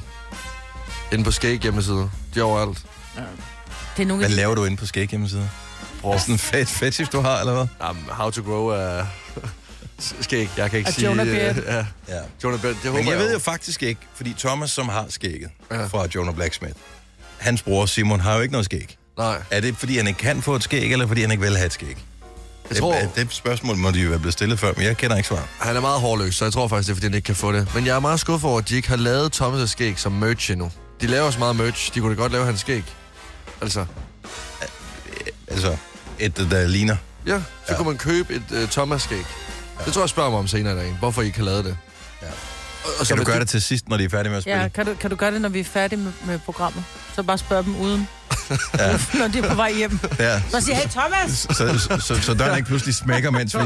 inde 1.13 1.23
på 1.23 1.31
Skæg 1.31 1.59
hjemmeside. 1.59 2.09
De 2.33 2.39
er 2.39 2.43
overalt. 2.43 2.77
Det 3.97 4.03
er 4.03 4.07
nogle 4.07 4.21
Hvad 4.21 4.29
de... 4.29 4.35
laver 4.35 4.55
du 4.55 4.65
inde 4.65 4.77
på 4.77 4.85
skæg 4.85 5.07
hjemmeside? 5.09 5.49
Er 6.07 6.11
det 6.11 6.21
sådan 6.21 6.35
en 6.35 6.39
fet 6.39 6.67
fetish, 6.67 7.11
du 7.11 7.21
har, 7.21 7.39
eller 7.39 7.53
hvad? 7.53 7.89
Um, 7.89 7.97
how 8.11 8.29
to 8.29 8.41
grow 8.41 8.71
a... 8.71 9.05
Skæg, 10.21 10.49
jeg 10.57 10.69
kan 10.69 10.79
ikke 10.79 10.91
sige... 10.91 11.05
Jonah 11.07 11.25
Beard. 11.25 11.57
øh, 11.57 11.63
ja, 11.67 11.85
Ja. 12.07 12.21
Jonah 12.43 12.59
Beard, 12.61 12.75
det 12.75 12.83
håber 12.83 12.97
Men 12.97 13.05
jeg 13.05 13.11
jeg 13.11 13.19
ved 13.19 13.33
jo 13.33 13.39
faktisk 13.39 13.83
ikke, 13.83 14.01
fordi 14.15 14.35
Thomas, 14.39 14.71
som 14.71 14.89
har 14.89 15.05
skægget 15.09 15.49
Ja. 15.71 15.85
fra 15.85 16.07
Jonah 16.15 16.35
Blacksmith, 16.35 16.73
hans 17.37 17.61
bror 17.61 17.85
Simon 17.85 18.19
har 18.19 18.35
jo 18.35 18.41
ikke 18.41 18.51
noget 18.51 18.65
skæg. 18.65 18.97
Nej, 19.17 19.41
Er 19.51 19.59
det, 19.59 19.77
fordi 19.77 19.97
han 19.97 20.07
ikke 20.07 20.19
kan 20.19 20.41
få 20.41 20.55
et 20.55 20.63
skæg, 20.63 20.91
eller 20.91 21.07
fordi 21.07 21.21
han 21.21 21.31
ikke 21.31 21.43
vil 21.43 21.55
have 21.57 21.65
et 21.65 21.73
skæg? 21.73 21.97
jeg 22.69 22.77
tror, 22.77 22.93
Det, 22.95 23.09
det 23.15 23.27
spørgsmål 23.33 23.77
må 23.77 23.91
de 23.91 23.99
jo 23.99 24.09
være 24.09 24.19
blevet 24.19 24.33
stillet 24.33 24.59
før, 24.59 24.73
men 24.77 24.85
jeg 24.85 24.97
kender 24.97 25.15
ikke 25.17 25.27
svar. 25.27 25.47
han 25.59 25.75
er 25.75 25.81
meget 25.81 26.01
hårløs, 26.01 26.35
så 26.35 26.45
jeg 26.45 26.53
tror 26.53 26.67
faktisk, 26.67 26.87
det 26.87 26.91
er, 26.91 26.95
fordi 26.95 27.05
han 27.05 27.13
ikke 27.13 27.25
kan 27.25 27.35
få 27.35 27.51
det. 27.51 27.67
Men 27.75 27.85
jeg 27.85 27.95
er 27.95 27.99
meget 27.99 28.19
skuffet 28.19 28.49
over, 28.49 28.59
at 28.59 28.69
de 28.69 28.75
ikke 28.75 28.87
har 28.89 28.95
lavet 28.95 29.41
Thomas' 29.41 29.65
skæg 29.67 29.99
som 29.99 30.11
merch 30.11 30.51
endnu. 30.51 30.71
De 31.01 31.07
laver 31.07 31.31
så 31.31 31.39
meget 31.39 31.55
merch, 31.55 31.93
de 31.95 31.99
kunne 31.99 32.15
da 32.15 32.21
godt 32.21 32.31
lave 32.31 32.45
hans 32.45 32.59
skæg. 32.59 32.83
Altså, 33.61 33.85
Altså, 35.47 35.77
et, 36.19 36.37
der 36.51 36.67
ligner. 36.67 36.95
ja, 37.27 37.31
så 37.31 37.35
ja. 37.35 37.43
Ja. 37.73 37.77
kunne 37.77 37.87
man 37.87 37.97
købe 37.97 38.33
et 38.33 38.43
uh, 38.51 38.69
Thomas-skæg. 38.69 39.25
Det 39.85 39.93
tror 39.93 40.01
jeg, 40.01 40.09
spørger 40.09 40.29
mig 40.29 40.39
om 40.39 40.47
senere 40.47 40.73
i 40.73 40.77
dag. 40.77 40.95
Hvorfor 40.99 41.21
I 41.21 41.25
ikke 41.25 41.37
har 41.37 41.45
lavet 41.45 41.65
det. 41.65 41.77
Ja. 42.21 42.27
Og, 42.83 42.91
og 42.99 43.07
Kan 43.07 43.17
du 43.17 43.23
gøre 43.23 43.35
de- 43.35 43.39
det 43.41 43.49
til 43.49 43.61
sidst, 43.61 43.89
når 43.89 43.97
de 43.97 44.03
er 44.03 44.09
færdige 44.09 44.29
med 44.29 44.37
at 44.37 44.43
spille? 44.43 44.59
Ja, 44.61 44.67
kan 44.67 44.85
du, 44.85 44.93
kan 44.93 45.09
du 45.09 45.15
gøre 45.15 45.31
det, 45.31 45.41
når 45.41 45.49
vi 45.49 45.59
er 45.59 45.63
færdige 45.63 45.99
med, 45.99 46.11
med 46.25 46.39
programmet? 46.39 46.83
Så 47.15 47.23
bare 47.23 47.37
spørg 47.37 47.65
dem 47.65 47.75
uden. 47.75 48.07
Ja. 48.79 48.97
når 49.19 49.27
de 49.27 49.39
er 49.39 49.49
på 49.49 49.55
vej 49.55 49.73
hjem. 49.73 49.99
ja. 50.19 50.41
Så 50.49 50.61
siger 50.61 50.75
hey 50.75 50.89
Thomas! 50.89 51.31
Så, 51.31 51.79
så, 51.79 51.99
så, 52.15 52.21
så 52.21 52.33
døren 52.33 52.57
ikke 52.57 52.67
pludselig 52.67 52.95
smækker, 52.95 53.31
mens 53.31 53.55
vi... 53.55 53.59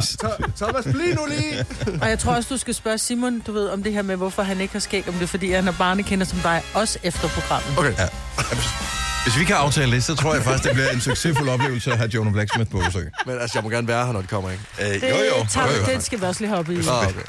Thomas, 0.58 0.84
bliv 0.84 1.16
nu 1.16 1.26
lige! 1.30 1.66
Og 2.02 2.10
jeg 2.10 2.20
tror 2.20 2.34
også, 2.36 2.50
du 2.54 2.58
skal 2.58 2.74
spørge 2.74 2.98
Simon, 2.98 3.40
du 3.40 3.52
ved, 3.52 3.70
om 3.70 3.84
det 3.84 3.94
her 3.94 4.02
med, 4.02 4.16
hvorfor 4.16 4.44
han 4.44 4.62
ikke 4.62 4.74
har 4.74 4.80
skæg, 4.80 5.08
om 5.08 5.14
det 5.14 5.24
er, 5.24 5.28
fordi 5.28 5.52
han 5.52 5.68
er 5.68 5.72
barnekender 5.72 6.26
som 6.26 6.40
dig, 6.40 6.62
også 6.74 7.00
efter 7.04 7.28
programmet. 7.28 7.78
Okay. 7.78 7.94
Ja. 7.98 8.08
Hvis 9.24 9.40
vi 9.40 9.46
kan 9.46 9.56
aftale 9.56 9.92
det, 9.92 10.04
så 10.04 10.16
tror 10.16 10.34
jeg 10.34 10.44
faktisk, 10.44 10.64
det 10.64 10.74
bliver 10.74 10.90
en 10.90 11.02
succesfuld 11.02 11.50
oplevelse 11.50 11.92
at 11.92 11.98
have 11.98 12.10
Jonah 12.10 12.34
Blacksmith 12.34 12.72
på 12.72 12.78
besøg. 12.86 13.12
Men 13.26 13.40
altså, 13.40 13.58
jeg 13.58 13.64
må 13.64 13.70
gerne 13.70 13.88
være 13.88 14.06
her, 14.06 14.14
når 14.14 14.22
det 14.22 14.30
kommer, 14.30 14.50
ikke? 14.52 14.64
Øh, 14.82 14.88
Det, 14.88 15.02
jo, 15.10 15.16
jo. 15.18 15.46
tager, 15.50 15.68
jo, 15.68 15.74
jo. 15.80 15.86
Den 15.86 16.02
skal 16.02 16.22
vi 16.22 16.26
også 16.26 16.42
lige 16.44 16.56
hoppe 16.56 16.74
i. 16.74 16.78
Ah, 16.78 17.08
okay. 17.08 17.22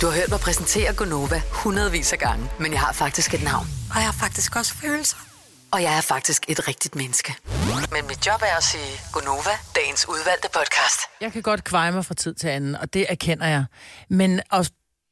Du 0.00 0.06
har 0.06 0.12
hørt 0.12 0.28
mig 0.30 0.40
præsentere 0.40 0.92
Gonova 0.94 1.42
hundredvis 1.50 2.12
af 2.12 2.18
gange, 2.18 2.48
men 2.60 2.72
jeg 2.72 2.80
har 2.80 2.92
faktisk 2.92 3.34
et 3.34 3.42
navn. 3.42 3.66
Og 3.90 3.96
jeg 3.96 4.04
har 4.04 4.12
faktisk 4.20 4.56
også 4.56 4.74
følelser. 4.74 5.16
Og 5.72 5.82
jeg 5.82 5.96
er 5.96 6.00
faktisk 6.00 6.44
et 6.48 6.68
rigtigt 6.68 6.94
menneske. 6.94 7.34
Men 7.92 8.06
mit 8.08 8.26
job 8.26 8.42
er 8.42 8.56
at 8.56 8.64
sige 8.64 9.00
Gonova, 9.12 9.50
dagens 9.76 10.08
udvalgte 10.08 10.48
podcast. 10.54 11.00
Jeg 11.20 11.32
kan 11.32 11.42
godt 11.42 11.64
kveje 11.64 11.92
mig 11.92 12.04
fra 12.04 12.14
tid 12.14 12.34
til 12.34 12.48
anden, 12.48 12.76
og 12.76 12.94
det 12.94 13.06
erkender 13.08 13.46
jeg. 13.46 13.64
Men 14.10 14.40
og 14.50 14.66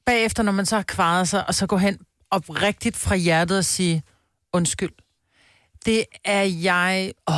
bagefter, 0.07 0.43
når 0.43 0.53
man 0.53 0.67
så 0.67 0.77
har 0.77 0.83
kvejet 0.83 1.29
sig, 1.29 1.47
og 1.49 1.55
så 1.55 1.67
gå 1.67 1.77
hen 1.77 1.99
oprigtigt 2.31 2.97
fra 2.97 3.15
hjertet 3.17 3.59
og 3.59 3.65
sige, 3.65 4.03
undskyld. 4.53 4.93
Det 5.87 6.05
er 6.25 6.43
jeg, 6.43 7.13
åh, 7.29 7.35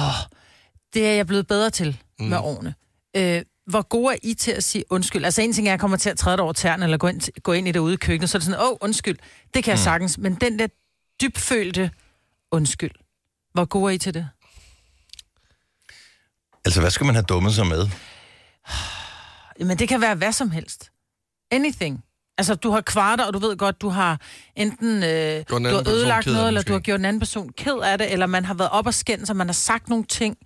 det 0.94 1.06
er 1.06 1.12
jeg 1.12 1.26
blevet 1.26 1.46
bedre 1.46 1.70
til 1.70 2.00
mm. 2.18 2.26
med 2.26 2.38
årene. 2.38 2.74
Øh, 3.16 3.42
hvor 3.66 3.82
gode 3.82 4.14
er 4.14 4.18
I 4.22 4.34
til 4.34 4.52
at 4.52 4.64
sige 4.64 4.84
undskyld? 4.90 5.24
Altså 5.24 5.42
en 5.42 5.52
ting 5.52 5.66
er, 5.66 5.70
at 5.70 5.72
jeg 5.72 5.80
kommer 5.80 5.96
til 5.96 6.10
at 6.10 6.18
træde 6.18 6.36
dig 6.36 6.44
over 6.44 6.52
tæerne, 6.52 6.84
eller 6.84 6.98
gå 6.98 7.08
ind, 7.08 7.42
gå 7.42 7.52
ind 7.52 7.68
i 7.68 7.72
det 7.72 7.80
ude 7.80 7.94
i 7.94 7.96
køkkenet, 7.96 8.30
så 8.30 8.38
er 8.38 8.40
det 8.40 8.46
sådan, 8.46 8.60
åh, 8.60 8.70
oh, 8.70 8.76
undskyld. 8.80 9.18
Det 9.54 9.64
kan 9.64 9.70
jeg 9.70 9.78
sagtens. 9.78 10.18
Men 10.18 10.34
den 10.34 10.58
der 10.58 10.66
dybfølte 11.22 11.90
undskyld, 12.50 12.90
hvor 13.52 13.64
gode 13.64 13.92
er 13.92 13.94
I 13.94 13.98
til 13.98 14.14
det? 14.14 14.28
Altså, 16.64 16.80
hvad 16.80 16.90
skal 16.90 17.06
man 17.06 17.14
have 17.14 17.24
dummet 17.24 17.54
sig 17.54 17.66
med? 17.66 17.88
Men 19.58 19.78
det 19.78 19.88
kan 19.88 20.00
være 20.00 20.14
hvad 20.14 20.32
som 20.32 20.50
helst. 20.50 20.90
Anything. 21.50 22.04
Altså, 22.42 22.54
du 22.54 22.70
har 22.70 22.80
kvarter, 22.80 23.24
og 23.24 23.34
du 23.34 23.38
ved 23.38 23.56
godt, 23.56 23.80
du 23.82 23.88
har 23.88 24.20
enten 24.56 25.02
øh, 25.02 25.42
du 25.48 25.62
har 25.62 25.88
ødelagt 25.88 26.26
noget, 26.26 26.46
eller 26.46 26.60
måske. 26.60 26.68
du 26.68 26.72
har 26.72 26.80
gjort 26.80 26.98
en 27.00 27.04
anden 27.04 27.20
person 27.20 27.50
ked 27.56 27.78
af 27.84 27.98
det, 27.98 28.12
eller 28.12 28.26
man 28.26 28.44
har 28.44 28.54
været 28.54 28.70
op 28.70 28.86
og 28.86 28.94
skændt, 28.94 29.26
så 29.26 29.34
man 29.34 29.46
har 29.48 29.52
sagt 29.52 29.88
nogle 29.88 30.04
ting. 30.04 30.36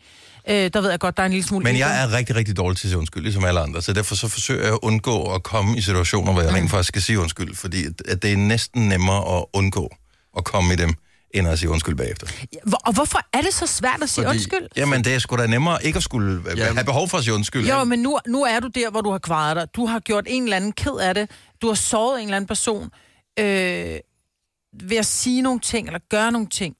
Øh, 0.50 0.70
der 0.74 0.80
ved 0.80 0.90
jeg 0.90 0.98
godt, 0.98 1.16
der 1.16 1.22
er 1.22 1.26
en 1.26 1.32
lille 1.32 1.46
smule... 1.46 1.64
Men 1.64 1.78
jeg 1.78 2.02
er 2.02 2.12
rigtig, 2.12 2.36
rigtig 2.36 2.56
dårlig 2.56 2.78
til 2.78 2.86
at 2.86 2.90
sige 2.90 2.98
undskyld, 2.98 3.22
ligesom 3.22 3.44
alle 3.44 3.60
andre. 3.60 3.82
Så 3.82 3.92
derfor 3.92 4.14
så 4.14 4.28
forsøger 4.28 4.62
jeg 4.64 4.72
at 4.72 4.78
undgå 4.82 5.34
at 5.34 5.42
komme 5.42 5.76
i 5.78 5.80
situationer, 5.80 6.32
hvor 6.32 6.42
jeg 6.42 6.50
Mm. 6.50 6.56
rent 6.56 6.70
faktisk 6.70 6.88
skal 6.88 7.02
sige 7.02 7.20
undskyld. 7.20 7.54
Fordi 7.56 7.84
at 8.08 8.22
det 8.22 8.32
er 8.32 8.36
næsten 8.36 8.88
nemmere 8.88 9.36
at 9.38 9.44
undgå 9.52 9.90
at 10.36 10.44
komme 10.44 10.72
i 10.74 10.76
dem, 10.76 10.94
end 11.30 11.48
at 11.48 11.58
sige 11.58 11.70
undskyld 11.70 11.94
bagefter. 11.94 12.26
Hvor, 12.66 12.78
og 12.86 12.92
hvorfor 12.92 13.18
er 13.32 13.40
det 13.42 13.54
så 13.54 13.66
svært 13.66 14.02
at 14.02 14.08
sige 14.10 14.24
Fordi- 14.24 14.36
undskyld? 14.36 14.68
Jamen, 14.76 15.04
det 15.04 15.14
er 15.14 15.18
sgu 15.18 15.36
da 15.36 15.46
nemmere 15.46 15.84
ikke 15.84 15.96
at 15.96 16.02
skulle 16.02 16.40
øh, 16.50 16.58
Jamen. 16.58 16.74
have 16.76 16.84
behov 16.84 17.08
for 17.08 17.18
at 17.18 17.24
sige 17.24 17.34
undskyld. 17.34 17.68
Jo, 17.68 17.84
men 17.84 17.98
nu, 17.98 18.18
nu 18.28 18.42
er 18.44 18.60
du 18.60 18.68
der, 18.68 18.90
hvor 18.90 19.00
du 19.00 19.10
har 19.10 19.18
kvaret 19.18 19.56
dig. 19.56 19.66
Du 19.76 19.86
har 19.86 20.00
gjort 20.00 20.24
en 20.26 20.42
eller 20.42 20.56
anden 20.56 20.72
ked 20.72 20.92
af 21.00 21.14
det. 21.14 21.30
Du 21.62 21.66
har 21.66 21.74
såret 21.74 22.20
en 22.20 22.26
eller 22.28 22.36
anden 22.36 22.48
person 22.48 22.84
øh, 23.38 23.96
ved 24.82 24.96
at 24.96 25.06
sige 25.06 25.42
nogle 25.42 25.60
ting, 25.60 25.86
eller 25.86 26.00
gøre 26.10 26.32
nogle 26.32 26.48
ting. 26.48 26.76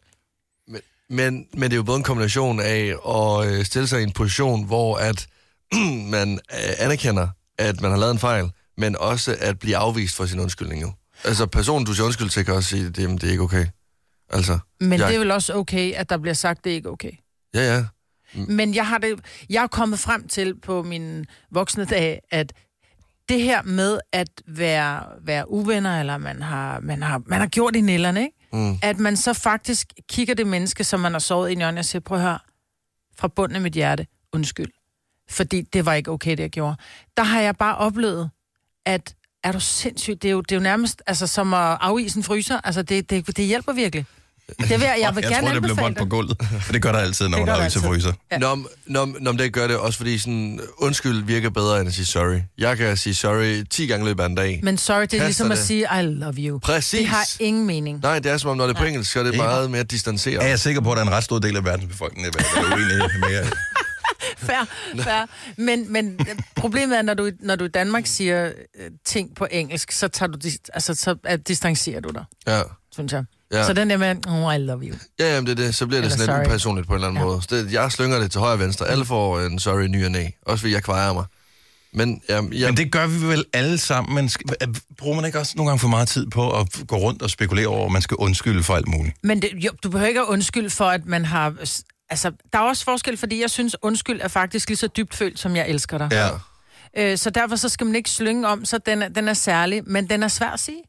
Men, 0.69 0.81
men, 1.10 1.46
men 1.52 1.62
det 1.62 1.72
er 1.72 1.76
jo 1.76 1.82
både 1.82 1.96
en 1.96 2.02
kombination 2.04 2.60
af 2.60 2.94
at 3.08 3.48
øh, 3.48 3.64
stille 3.64 3.88
sig 3.88 4.00
i 4.00 4.02
en 4.02 4.12
position, 4.12 4.64
hvor 4.64 4.96
at 4.96 5.26
man 6.14 6.32
øh, 6.32 6.58
anerkender, 6.78 7.28
at 7.58 7.81
man 7.81 7.90
har 7.90 7.98
lavet 7.98 8.12
en 8.12 8.19
fejl, 8.19 8.50
men 8.78 8.96
også 8.96 9.37
at 9.40 9.58
blive 9.58 9.76
afvist 9.76 10.16
for 10.16 10.26
sin 10.26 10.40
undskyldning 10.40 10.82
jo. 10.82 10.93
Altså 11.25 11.46
personen, 11.46 11.87
du 11.87 11.94
siger 11.94 12.06
undskyld 12.06 12.28
til, 12.31 12.44
kan 12.44 12.54
også 12.54 12.69
sige, 12.69 12.87
at 12.87 12.96
det, 12.96 13.20
det 13.20 13.25
er 13.26 13.31
ikke 13.31 13.43
okay. 13.43 13.66
Altså, 14.31 14.58
Men 14.81 14.93
Jeg- 15.00 15.08
det 15.08 15.14
er 15.14 15.19
vel 15.19 15.31
også 15.31 15.55
okay, 15.55 15.93
at 15.93 16.11
der 16.11 16.19
bliver 16.19 16.34
sagt, 16.34 16.64
det 16.64 16.70
er 16.73 16.75
ikke 16.75 16.90
okay. 16.90 17.12
ja 17.55 17.75
ja. 17.76 17.84
Men 18.49 18.75
jeg 18.75 18.87
har, 18.87 18.99
det, 18.99 19.20
jeg 19.50 19.62
er 19.62 19.67
kommet 19.67 19.99
frem 19.99 20.28
til 20.28 20.61
på 20.61 20.82
min 20.82 21.26
voksne 21.50 21.84
dag, 21.84 22.20
at 22.31 22.53
det 23.29 23.43
her 23.43 23.62
med 23.62 23.98
at 24.12 24.29
være, 24.46 25.03
være 25.22 25.51
uvenner, 25.51 26.01
eller 26.01 26.19
man 26.19 26.43
har, 26.43 26.81
man 26.81 27.03
har, 27.03 27.22
man 27.27 27.41
har 27.41 27.46
gjort 27.46 27.77
i 27.77 27.81
nælderne, 27.81 28.20
ikke? 28.20 28.32
Mm. 28.53 28.79
at 28.82 28.98
man 28.98 29.17
så 29.17 29.32
faktisk 29.32 29.93
kigger 30.08 30.34
det 30.34 30.46
menneske, 30.46 30.84
som 30.84 31.01
man 31.01 31.12
har 31.12 31.19
sovet 31.19 31.51
ind 31.51 31.60
i 31.60 31.65
øjnene, 31.65 31.81
og 31.81 31.84
siger, 31.84 32.01
prøv 32.01 32.19
at 32.19 32.24
høre, 32.24 32.39
fra 33.19 33.29
bunden 33.29 33.56
af 33.56 33.62
mit 33.62 33.72
hjerte, 33.72 34.06
undskyld. 34.32 34.72
Fordi 35.31 35.60
det 35.62 35.86
var 35.86 35.94
ikke 35.94 36.10
okay, 36.10 36.31
det 36.31 36.41
jeg 36.41 36.51
gjorde. 36.51 36.77
Der 37.17 37.22
har 37.22 37.41
jeg 37.41 37.56
bare 37.56 37.77
oplevet, 37.77 38.31
at 38.86 39.15
er 39.44 39.53
du 39.53 39.60
sindssygt, 39.60 40.22
det 40.22 40.29
er 40.29 40.32
jo, 40.32 40.41
det 40.41 40.53
er 40.53 40.56
jo 40.56 40.62
nærmest 40.62 41.03
altså, 41.06 41.27
som 41.27 41.55
at 41.55 41.79
afise 41.81 42.17
en 42.17 42.22
fryser. 42.22 42.60
Altså, 42.65 42.82
det, 42.82 43.10
det, 43.10 43.36
det 43.36 43.46
hjælper 43.46 43.72
virkelig. 43.72 44.06
Det 44.48 44.70
vil 44.70 44.81
jeg, 44.81 44.96
jeg 45.00 45.15
vil 45.17 45.22
jeg 45.22 45.31
gerne 45.31 45.46
tror, 45.46 45.53
det 45.55 45.62
blev 45.62 45.76
boldt 45.76 45.98
på 45.98 46.05
gulvet. 46.05 46.36
For 46.60 46.72
det 46.72 46.82
gør 46.82 46.93
der 46.93 46.98
altid, 46.98 47.29
når 47.29 47.38
Det 47.38 47.46
man 47.46 47.55
har 47.56 47.62
altid. 47.65 47.81
fryser. 47.81 48.12
Ja. 48.32 48.38
Nå, 48.38 48.69
nå, 48.86 49.05
nå, 49.20 49.32
det 49.32 49.53
gør 49.53 49.67
det 49.67 49.76
også, 49.76 49.96
fordi 49.98 50.19
sådan, 50.19 50.60
undskyld 50.79 51.24
virker 51.24 51.50
bedre 51.50 51.79
end 51.81 51.88
at 51.88 51.94
sige 51.94 52.05
sorry. 52.06 52.38
Jeg 52.58 52.76
kan 52.76 52.96
sige 52.96 53.15
sorry 53.15 53.65
10 53.70 53.86
gange 53.86 54.05
i 54.06 54.08
løbet 54.08 54.22
af 54.22 54.26
en 54.26 54.34
dag. 54.34 54.60
Men 54.62 54.79
sorry, 54.79 55.03
det 55.03 55.15
er 55.15 55.24
ligesom 55.24 55.50
at 55.50 55.56
det? 55.58 55.67
sige, 55.67 55.86
I 56.00 56.03
love 56.03 56.34
you. 56.38 56.58
Præcis. 56.58 56.98
Det 57.00 57.08
har 57.08 57.24
ingen 57.41 57.67
mening. 57.67 58.00
Nej, 58.03 58.19
det 58.19 58.32
er 58.32 58.36
som 58.36 58.50
om, 58.50 58.56
når 58.56 58.67
det 58.67 58.74
er 58.74 58.79
på 58.81 58.84
engelsk, 58.86 59.12
så 59.12 59.19
er 59.19 59.22
det 59.24 59.34
er- 59.34 59.36
meget 59.36 59.70
mere 59.70 59.82
distanceret. 59.82 60.43
Er 60.43 60.46
jeg 60.48 60.58
sikker 60.60 60.81
på, 60.81 60.91
at 60.93 60.96
der 60.96 61.03
er 61.03 61.06
en 61.06 61.12
ret 61.12 61.24
stor 61.24 61.38
del 61.38 61.56
af 61.56 61.65
verdens 61.65 61.86
befolkning, 61.91 62.32
der 62.32 62.38
er 62.56 62.74
uenige 62.76 62.96
med? 63.20 63.46
Fair, 64.38 64.67
fair. 65.03 65.26
Men, 65.56 65.93
men 65.93 66.19
problemet 66.56 66.98
er, 66.98 67.03
når 67.03 67.15
du, 67.15 67.31
når 67.41 67.56
du 67.56 67.65
i 67.65 67.69
Danmark 67.69 68.06
siger 68.06 68.46
øh, 68.46 68.91
ting 69.05 69.34
på 69.36 69.46
engelsk, 69.50 69.93
så, 69.93 70.08
tager 70.08 70.32
du, 70.32 70.38
altså, 70.74 70.94
så 70.94 71.17
distancerer 71.48 72.00
du 72.00 72.08
dig, 72.15 72.24
Ja. 72.46 72.60
synes 72.93 73.12
jeg. 73.12 73.24
Ja. 73.53 73.67
Så 73.67 73.72
den 73.72 73.91
der 73.91 73.96
med, 73.96 74.26
oh, 74.29 74.55
I 74.55 74.58
love 74.58 74.82
you. 74.82 74.94
Ja, 75.19 75.34
jamen 75.34 75.46
det 75.46 75.60
er 75.60 75.65
det. 75.67 75.74
Så 75.74 75.86
bliver 75.86 76.00
det 76.00 76.06
Eller 76.12 76.17
sådan 76.17 76.38
lidt 76.38 76.46
sorry. 76.46 76.53
upersonligt 76.53 76.86
på 76.86 76.93
en 76.93 76.96
eller 76.96 77.08
anden 77.08 77.22
Ja. 77.22 77.26
måde. 77.29 77.43
Så 77.43 77.56
det, 77.56 77.72
jeg 77.72 77.93
slynger 77.93 78.19
det 78.19 78.31
til 78.31 78.41
højre 78.41 78.53
og 78.53 78.58
venstre. 78.60 78.88
Alle 78.88 79.05
får 79.05 79.41
en 79.41 79.58
sorry 79.58 79.82
ny 79.86 80.05
og 80.05 80.10
næ. 80.10 80.24
Også 80.46 80.60
fordi 80.62 80.72
jeg 80.74 80.82
kvejer 80.82 81.12
mig. 81.12 81.24
Men 81.93 82.22
jamen, 82.29 82.53
jeg, 82.53 82.69
Men 82.69 82.76
det 82.76 82.93
gør 82.93 83.06
vi 83.06 83.26
vel 83.26 83.44
alle 83.53 83.79
sammen, 83.79 84.15
men 84.15 84.29
skal, 84.29 84.46
bruger 84.98 85.17
man 85.17 85.24
ikke 85.24 85.38
også 85.38 85.53
nogle 85.56 85.70
gange 85.70 85.81
for 85.81 85.88
meget 85.88 86.08
tid 86.08 86.26
på 86.31 86.60
at 86.60 86.67
gå 86.86 86.96
rundt 86.96 87.22
og 87.22 87.31
spekulere 87.31 87.67
over, 87.67 87.86
at 87.86 87.93
man 87.93 88.03
skal 88.03 88.15
undskylde 88.17 88.62
for 88.62 88.74
alt 88.74 88.88
muligt? 88.88 89.17
Men 89.22 89.43
det, 89.43 89.50
jo, 89.55 89.70
du 89.82 89.91
behøver 89.91 90.08
ikke 90.08 90.20
at 90.20 90.26
undskylde 90.26 90.70
for, 90.70 90.84
at 90.84 91.06
man 91.06 91.24
har 91.24 91.55
altså, 92.10 92.32
der 92.53 92.58
er 92.58 92.62
også 92.62 92.84
forskel, 92.84 93.17
fordi 93.17 93.41
jeg 93.41 93.50
synes, 93.50 93.76
undskyld 93.82 94.20
er 94.20 94.29
faktisk 94.29 94.69
lige 94.69 94.76
så 94.76 94.86
dybt 94.86 95.15
følt, 95.15 95.38
som 95.38 95.56
jeg 95.56 95.69
elsker 95.69 95.98
dig. 95.98 96.08
Ja. 96.12 96.29
Øh, 96.98 97.19
så 97.19 97.31
derfor 97.31 97.56
så 97.56 97.69
skal 97.69 97.86
man 97.86 97.94
ikke 97.96 98.10
slynge 98.10 98.48
om, 98.48 98.65
så 98.65 98.79
den 98.79 99.03
er, 99.03 99.08
den 99.08 99.29
er 99.29 99.34
særlig, 99.34 99.82
men 99.86 100.10
den 100.10 100.22
er 100.22 100.29
svær 100.29 100.50
at 100.50 100.60
sige. 100.60 100.82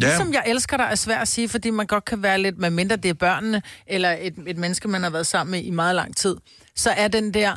Ja. 0.00 0.06
Ligesom 0.06 0.32
jeg 0.32 0.42
elsker 0.46 0.76
dig 0.76 0.88
er 0.90 0.94
svært 0.94 1.22
at 1.22 1.28
sige, 1.28 1.48
fordi 1.48 1.70
man 1.70 1.86
godt 1.86 2.04
kan 2.04 2.22
være 2.22 2.38
lidt, 2.42 2.58
med 2.58 2.70
mindre 2.70 2.96
det 2.96 3.08
er 3.08 3.14
børnene, 3.14 3.62
eller 3.86 4.16
et, 4.20 4.34
et 4.46 4.56
menneske, 4.56 4.88
man 4.88 5.02
har 5.02 5.10
været 5.10 5.26
sammen 5.26 5.50
med 5.50 5.62
i 5.62 5.70
meget 5.70 5.94
lang 5.94 6.16
tid, 6.16 6.36
så 6.76 6.90
er 6.90 7.08
den 7.08 7.34
der, 7.34 7.56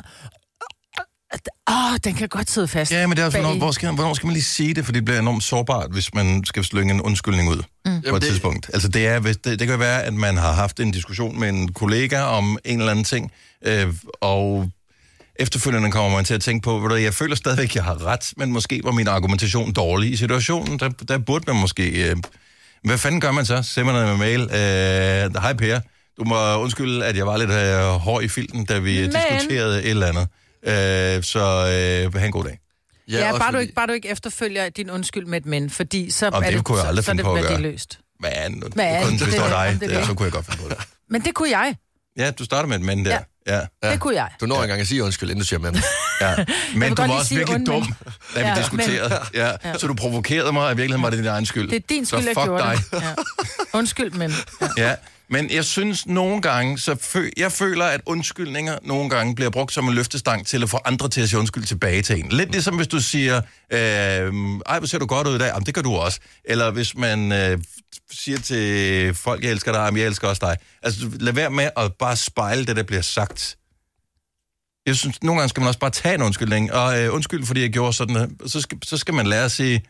åh, 1.70 1.96
den 2.04 2.14
kan 2.14 2.28
godt 2.28 2.50
sidde 2.50 2.68
fast. 2.68 2.92
Ja, 2.92 3.06
men 3.06 3.16
det 3.16 3.22
er 3.22 3.26
også, 3.26 3.38
bag- 3.38 3.42
hvornår, 3.44 3.58
hvor 3.58 3.70
skal, 3.70 3.90
hvornår 3.94 4.14
skal 4.14 4.26
man 4.26 4.32
lige 4.32 4.44
sige 4.44 4.74
det, 4.74 4.84
for 4.84 4.92
det 4.92 5.04
bliver 5.04 5.18
enormt 5.20 5.42
sårbart, 5.44 5.92
hvis 5.92 6.14
man 6.14 6.44
skal 6.44 6.64
slynge 6.64 6.94
en 6.94 7.00
undskyldning 7.00 7.48
ud 7.48 7.62
mm. 7.86 8.02
på 8.08 8.16
et 8.16 8.22
det- 8.22 8.28
tidspunkt. 8.30 8.70
Altså 8.72 8.88
det, 8.88 9.06
er, 9.06 9.18
hvis- 9.20 9.36
det, 9.36 9.58
det 9.58 9.68
kan 9.68 9.78
være, 9.78 10.02
at 10.02 10.14
man 10.14 10.36
har 10.36 10.52
haft 10.52 10.80
en 10.80 10.90
diskussion 10.90 11.40
med 11.40 11.48
en 11.48 11.72
kollega 11.72 12.20
om 12.22 12.58
en 12.64 12.78
eller 12.78 12.90
anden 12.90 13.04
ting, 13.04 13.32
øh, 13.66 13.94
og 14.20 14.70
efterfølgende 15.36 15.90
kommer 15.90 16.16
man 16.16 16.24
til 16.24 16.34
at 16.34 16.40
tænke 16.40 16.64
på, 16.64 16.86
du, 16.88 16.94
jeg 16.94 17.14
føler 17.14 17.36
stadigvæk, 17.36 17.68
at 17.70 17.74
jeg 17.76 17.84
har 17.84 18.04
ret, 18.06 18.32
men 18.36 18.52
måske 18.52 18.80
var 18.84 18.92
min 18.92 19.08
argumentation 19.08 19.72
dårlig 19.72 20.12
i 20.12 20.16
situationen. 20.16 20.78
Der, 20.78 20.88
der 20.88 21.18
burde 21.18 21.44
man 21.52 21.60
måske... 21.60 22.10
Øh, 22.10 22.16
hvad 22.84 22.98
fanden 22.98 23.20
gør 23.20 23.32
man 23.32 23.46
så? 23.46 23.62
Sender 23.62 23.92
man 23.92 24.08
en 24.12 24.18
mail. 24.18 24.40
Øh, 24.40 25.42
Hej 25.42 25.52
Per, 25.52 25.80
du 26.18 26.24
må 26.24 26.56
undskylde, 26.56 27.04
at 27.06 27.16
jeg 27.16 27.26
var 27.26 27.36
lidt 27.36 27.50
øh, 27.50 27.78
hård 28.00 28.22
i 28.22 28.28
filten, 28.28 28.64
da 28.64 28.78
vi 28.78 29.00
Men- 29.00 29.12
diskuterede 29.32 29.82
et 29.82 29.90
eller 29.90 30.06
andet. 30.06 30.28
Øh, 31.16 31.22
så 31.22 31.40
øh, 31.40 32.14
have 32.14 32.26
en 32.26 32.32
god 32.32 32.44
dag. 32.44 32.58
Ja, 33.08 33.18
ja 33.18 33.30
bare, 33.30 33.38
du 33.38 33.44
fordi- 33.44 33.60
ikke, 33.62 33.74
bare 33.74 33.86
du 33.86 33.92
ikke 33.92 34.08
efterfølger 34.08 34.68
din 34.68 34.90
undskyld 34.90 35.26
med 35.26 35.38
et 35.38 35.46
men, 35.46 35.70
fordi 35.70 36.10
så 36.10 36.26
Om 36.26 36.42
er 36.42 36.46
det 36.46 36.56
det, 36.56 36.64
kunne 36.64 36.78
jeg 36.78 36.82
så, 36.84 36.88
aldrig 36.88 37.04
så 37.04 37.10
finde 37.10 37.18
det 37.18 37.24
på 37.24 37.34
at 37.34 37.42
gøre. 37.42 37.50
værdiløst. 37.50 37.98
Men, 38.20 38.30
Men, 38.76 39.02
kun, 39.02 39.10
hvis 39.10 39.20
det- 39.20 39.32
det 39.32 39.40
det- 39.40 39.50
dig, 39.50 39.76
det- 39.80 39.90
det- 39.90 40.06
så 40.06 40.14
kunne 40.14 40.24
jeg 40.24 40.32
godt 40.32 40.46
finde 40.46 40.62
på 40.62 40.68
det. 40.68 40.78
Men 41.10 41.20
det 41.20 41.34
kunne 41.34 41.50
jeg. 41.50 41.74
Ja, 42.18 42.30
du 42.30 42.44
starter 42.44 42.68
med 42.68 42.76
et 42.76 42.82
men 42.82 43.04
der. 43.04 43.18
Ja. 43.46 43.60
Ja. 43.84 43.90
Det 43.92 44.00
kunne 44.00 44.14
jeg. 44.14 44.28
Du 44.40 44.46
når 44.46 44.56
ja. 44.56 44.62
engang 44.62 44.80
at 44.80 44.86
sige 44.88 45.04
undskyld, 45.04 45.30
inden 45.30 45.40
du 45.40 45.46
siger 45.46 45.60
mig. 45.60 45.82
ja. 46.20 46.34
Men 46.78 46.94
du 46.94 47.02
var 47.02 47.08
også 47.18 47.34
virkelig 47.34 47.56
und, 47.56 47.66
dum, 47.66 47.82
men- 47.82 47.94
da 48.34 48.40
vi 48.42 48.46
Ja, 48.48 48.54
diskuterede. 48.58 49.18
Ja. 49.34 49.78
Så 49.78 49.86
du 49.86 49.94
provokerede 49.94 50.52
mig, 50.52 50.62
og 50.64 50.72
i 50.72 50.76
virkeligheden 50.76 51.02
var 51.02 51.10
det 51.10 51.18
din 51.18 51.26
egen 51.26 51.46
skyld. 51.46 51.70
Det 51.70 51.76
er 51.76 51.80
din 51.88 52.06
så 52.06 52.16
skyld, 52.16 52.26
jeg 52.26 52.34
fuck 52.36 52.44
gjorde 52.46 52.62
dig. 52.62 52.78
det. 52.90 53.02
Ja. 53.02 53.78
Undskyld, 53.78 54.10
men... 54.10 54.32
Ja. 54.78 54.88
Ja, 54.88 54.94
men 55.28 55.50
jeg 55.50 55.64
synes 55.64 56.06
nogle 56.06 56.42
gange, 56.42 56.78
så 56.78 56.92
fø- 56.92 57.30
jeg 57.36 57.52
føler, 57.52 57.84
at 57.84 58.00
undskyldninger 58.06 58.78
nogle 58.82 59.10
gange 59.10 59.34
bliver 59.34 59.50
brugt 59.50 59.72
som 59.72 59.88
en 59.88 59.94
løftestang 59.94 60.46
til 60.46 60.62
at 60.62 60.70
få 60.70 60.78
andre 60.84 61.08
til 61.08 61.20
at 61.20 61.28
sige 61.28 61.38
undskyld 61.38 61.64
tilbage 61.64 62.02
til 62.02 62.18
en. 62.18 62.28
Lidt 62.28 62.50
ligesom 62.50 62.76
hvis 62.76 62.88
du 62.88 63.00
siger, 63.00 63.36
øh, 63.72 63.78
ej, 64.66 64.78
hvor 64.78 64.86
ser 64.86 64.98
du 64.98 65.06
godt 65.06 65.26
ud 65.28 65.34
i 65.34 65.38
dag, 65.38 65.46
Jamen, 65.46 65.66
det 65.66 65.74
gør 65.74 65.82
du 65.82 65.92
også. 65.96 66.18
Eller 66.44 66.70
hvis 66.70 66.96
man 66.96 67.32
øh, 67.32 67.58
siger 68.12 68.38
til 68.38 69.14
folk, 69.14 69.44
jeg 69.44 69.50
elsker 69.50 69.72
dig, 69.72 69.78
Jamen, 69.78 69.98
jeg 70.00 70.06
elsker 70.06 70.28
også 70.28 70.40
dig. 70.46 70.56
Altså, 70.82 71.10
lad 71.20 71.32
være 71.32 71.50
med 71.50 71.70
at 71.76 71.92
bare 71.98 72.16
spejle 72.16 72.66
det, 72.66 72.76
der 72.76 72.82
bliver 72.82 73.02
sagt. 73.02 73.56
Jeg 74.86 74.96
synes, 74.96 75.22
nogle 75.22 75.40
gange 75.40 75.48
skal 75.48 75.60
man 75.60 75.68
også 75.68 75.80
bare 75.80 75.90
tage 75.90 76.14
en 76.14 76.22
undskyldning, 76.22 76.72
og 76.72 77.00
øh, 77.00 77.14
undskyld, 77.14 77.46
fordi 77.46 77.60
jeg 77.60 77.70
gjorde 77.70 77.92
sådan, 77.92 78.16
her. 78.16 78.26
så 78.46 78.60
skal, 78.60 78.78
så 78.84 78.96
skal 78.96 79.14
man 79.14 79.26
lære 79.26 79.44
at 79.44 79.52
sige, 79.52 79.84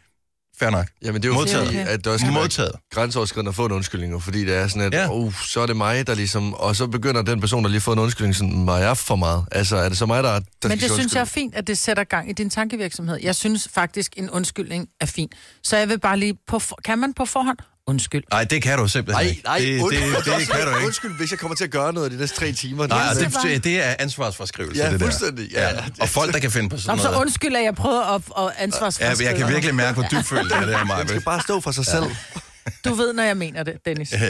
fair 0.58 0.70
nok. 0.70 0.86
Jamen 1.02 1.22
det 1.22 1.28
er 1.28 1.32
jo 1.32 1.38
Modtaget. 1.38 1.66
fordi, 1.66 1.78
at 1.78 2.04
det 2.04 2.06
også 2.06 2.18
skal 2.18 2.34
være 2.34 2.42
Modtaget. 2.42 2.72
grænseoverskridende 2.90 3.48
at 3.48 3.54
få 3.54 3.66
en 3.66 3.72
undskyldning, 3.72 4.12
jo, 4.12 4.18
fordi 4.18 4.44
det 4.44 4.54
er 4.54 4.68
sådan, 4.68 4.82
at 4.86 4.92
Ja. 4.94 5.02
ja. 5.02 5.10
uh, 5.10 5.34
så 5.34 5.60
er 5.60 5.66
det 5.66 5.76
mig, 5.76 6.06
der 6.06 6.14
ligesom... 6.14 6.54
Og 6.54 6.76
så 6.76 6.86
begynder 6.86 7.22
den 7.22 7.40
person, 7.40 7.62
der 7.62 7.68
lige 7.70 7.78
har 7.78 7.82
fået 7.82 7.96
en 7.96 8.02
undskyldning, 8.02 8.36
sådan, 8.36 8.66
var 8.66 8.78
jeg 8.78 8.96
for 8.96 9.16
meget? 9.16 9.44
Altså, 9.52 9.76
er 9.76 9.88
det 9.88 9.98
så 9.98 10.06
mig, 10.06 10.22
der, 10.22 10.30
der 10.32 10.38
Men 10.68 10.78
skal 10.78 10.88
det 10.88 10.90
synes 10.98 11.14
jeg 11.14 11.20
er 11.20 11.24
fint, 11.24 11.54
at 11.54 11.66
det 11.66 11.78
sætter 11.78 12.04
gang 12.04 12.30
i 12.30 12.32
din 12.32 12.50
tankevirksomhed. 12.50 13.18
Jeg 13.22 13.34
synes 13.34 13.68
faktisk, 13.74 14.12
en 14.16 14.30
undskyldning 14.30 14.88
er 15.00 15.06
fin. 15.06 15.28
Så 15.62 15.76
jeg 15.76 15.88
vil 15.88 16.00
bare 16.00 16.18
lige... 16.18 16.38
På 16.46 16.58
for... 16.58 16.78
Kan 16.84 16.98
man 16.98 17.14
på 17.14 17.24
forhånd? 17.24 17.58
Undskyld. 17.86 18.22
Nej, 18.30 18.44
det 18.44 18.62
kan 18.62 18.78
du 18.78 18.88
simpelthen 18.88 19.24
Nej, 19.24 19.30
ikke. 19.30 19.42
nej, 19.44 19.58
det, 19.58 19.66
det, 19.68 19.80
undskyld. 19.82 20.34
det, 20.40 20.48
kan 20.48 20.66
du 20.66 20.74
ikke. 20.76 20.86
Undskyld, 20.86 21.16
hvis 21.16 21.30
jeg 21.30 21.38
kommer 21.38 21.56
til 21.56 21.64
at 21.64 21.70
gøre 21.70 21.92
noget 21.92 22.12
de 22.12 22.16
næste 22.16 22.36
tre 22.36 22.52
timer. 22.52 22.86
Nej, 22.86 23.12
Det 23.14 23.22
er 23.24 23.28
det, 23.28 23.38
det, 23.42 23.64
det 23.64 23.82
er 23.86 23.94
ansvarsforskrivelse, 23.98 24.82
Ja, 24.84 24.90
det 24.90 25.00
der. 25.00 25.06
fuldstændig, 25.06 25.50
ja. 25.52 25.68
Og 26.00 26.08
folk, 26.08 26.32
der 26.32 26.38
kan 26.38 26.50
finde 26.50 26.68
på 26.68 26.76
Nå, 26.76 26.80
sådan 26.82 26.98
så 26.98 27.04
noget. 27.04 27.20
undskyld, 27.20 27.56
at 27.56 27.64
jeg 27.64 27.74
prøvede 27.74 28.04
at, 28.04 28.14
at 28.14 28.22
Ja, 28.58 28.62
ansvarsforskrive. 28.62 29.28
jeg 29.30 29.38
kan 29.38 29.48
virkelig 29.48 29.74
mærke, 29.74 29.94
hvor 29.94 30.08
dybt 30.10 30.26
følt 30.26 30.50
det 30.50 30.52
er, 30.58 30.66
Man 30.78 30.86
Maja. 30.86 31.06
skal 31.06 31.20
bare 31.20 31.40
stå 31.40 31.60
for 31.60 31.70
sig 31.70 31.86
selv. 31.86 32.04
Du 32.84 32.94
ved, 32.94 33.12
når 33.12 33.22
jeg 33.22 33.36
mener 33.36 33.62
det, 33.62 33.74
Dennis. 33.86 34.12
Øh, 34.12 34.20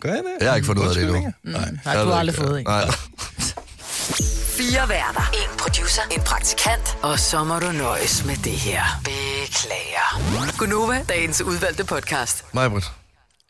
gør 0.00 0.08
jeg 0.08 0.18
det? 0.18 0.32
Jeg 0.40 0.48
har 0.50 0.56
ikke 0.56 0.66
fundet 0.66 0.82
ud 0.82 0.88
af 0.88 0.94
det 0.94 1.02
endnu. 1.02 1.16
Undskyldninger? 1.16 1.60
Nej. 1.84 1.94
Nej, 1.94 2.04
du 2.04 2.10
har 2.10 2.18
aldrig 2.18 2.36
fået 2.36 2.58
en. 2.60 2.66
Nej. 2.66 2.84
Fire 4.60 4.88
værter. 4.88 5.30
En 5.32 5.58
producer. 5.58 6.02
En 6.10 6.20
praktikant. 6.20 6.96
Og 7.02 7.18
så 7.18 7.44
må 7.44 7.58
du 7.58 7.72
nøjes 7.72 8.24
med 8.24 8.36
det 8.36 8.52
her. 8.52 8.82
Beklager. 9.04 10.56
Gunova, 10.58 11.04
dagens 11.08 11.42
udvalgte 11.42 11.84
podcast. 11.84 12.44
Majbrit, 12.54 12.84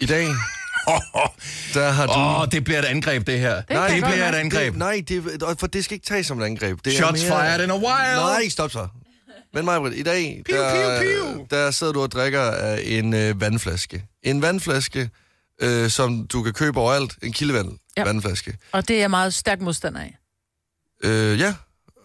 i 0.01 0.07
dag, 0.07 0.27
der 1.75 1.91
har 1.91 2.07
du... 2.07 2.13
Åh, 2.13 2.41
oh, 2.41 2.47
det 2.53 2.65
bliver 2.65 2.79
et 2.79 2.85
angreb, 2.85 3.27
det 3.27 3.39
her. 3.41 3.63
kan 3.63 3.77
Nej, 3.77 3.89
det 3.89 4.03
godt 4.03 4.13
bliver 4.13 4.29
et 4.29 4.35
angreb. 4.35 4.73
Det, 4.73 4.79
nej, 4.79 5.03
det, 5.09 5.43
for 5.59 5.67
det 5.67 5.85
skal 5.85 5.95
ikke 5.95 6.07
tages 6.07 6.27
som 6.27 6.41
et 6.41 6.45
angreb. 6.45 6.79
Det 6.85 6.93
er 6.93 6.97
Shots 6.97 7.23
mere- 7.23 7.31
fired 7.31 7.65
in 7.65 7.71
a 7.71 7.75
while. 7.77 8.17
Nej, 8.17 8.49
stop 8.49 8.71
så. 8.71 8.89
Men 9.55 9.65
Majbrit, 9.65 9.93
i 9.99 10.03
dag, 10.03 10.43
Piu, 10.47 10.57
der, 10.57 11.01
piu, 11.01 11.33
piu. 11.35 11.47
der 11.51 11.71
sidder 11.71 11.93
du 11.93 12.03
og 12.03 12.11
drikker 12.11 12.43
af 12.43 12.81
en 12.85 13.15
øh, 13.15 13.41
vandflaske. 13.41 14.05
En 14.23 14.43
vandflaske, 14.43 15.11
øh, 15.61 15.91
som 15.91 16.27
du 16.27 16.43
kan 16.43 16.53
købe 16.53 16.81
overalt. 16.81 17.13
En 17.23 17.33
kildevand 17.33 17.73
Ja. 17.97 18.05
vandflaske. 18.05 18.57
Og 18.73 18.89
det 18.89 18.97
er 18.97 19.01
jeg 19.01 19.11
meget 19.11 19.35
stærk 19.35 19.61
modstander 19.61 20.01
af. 20.01 20.17
Øh, 21.05 21.41
ja, 21.41 21.55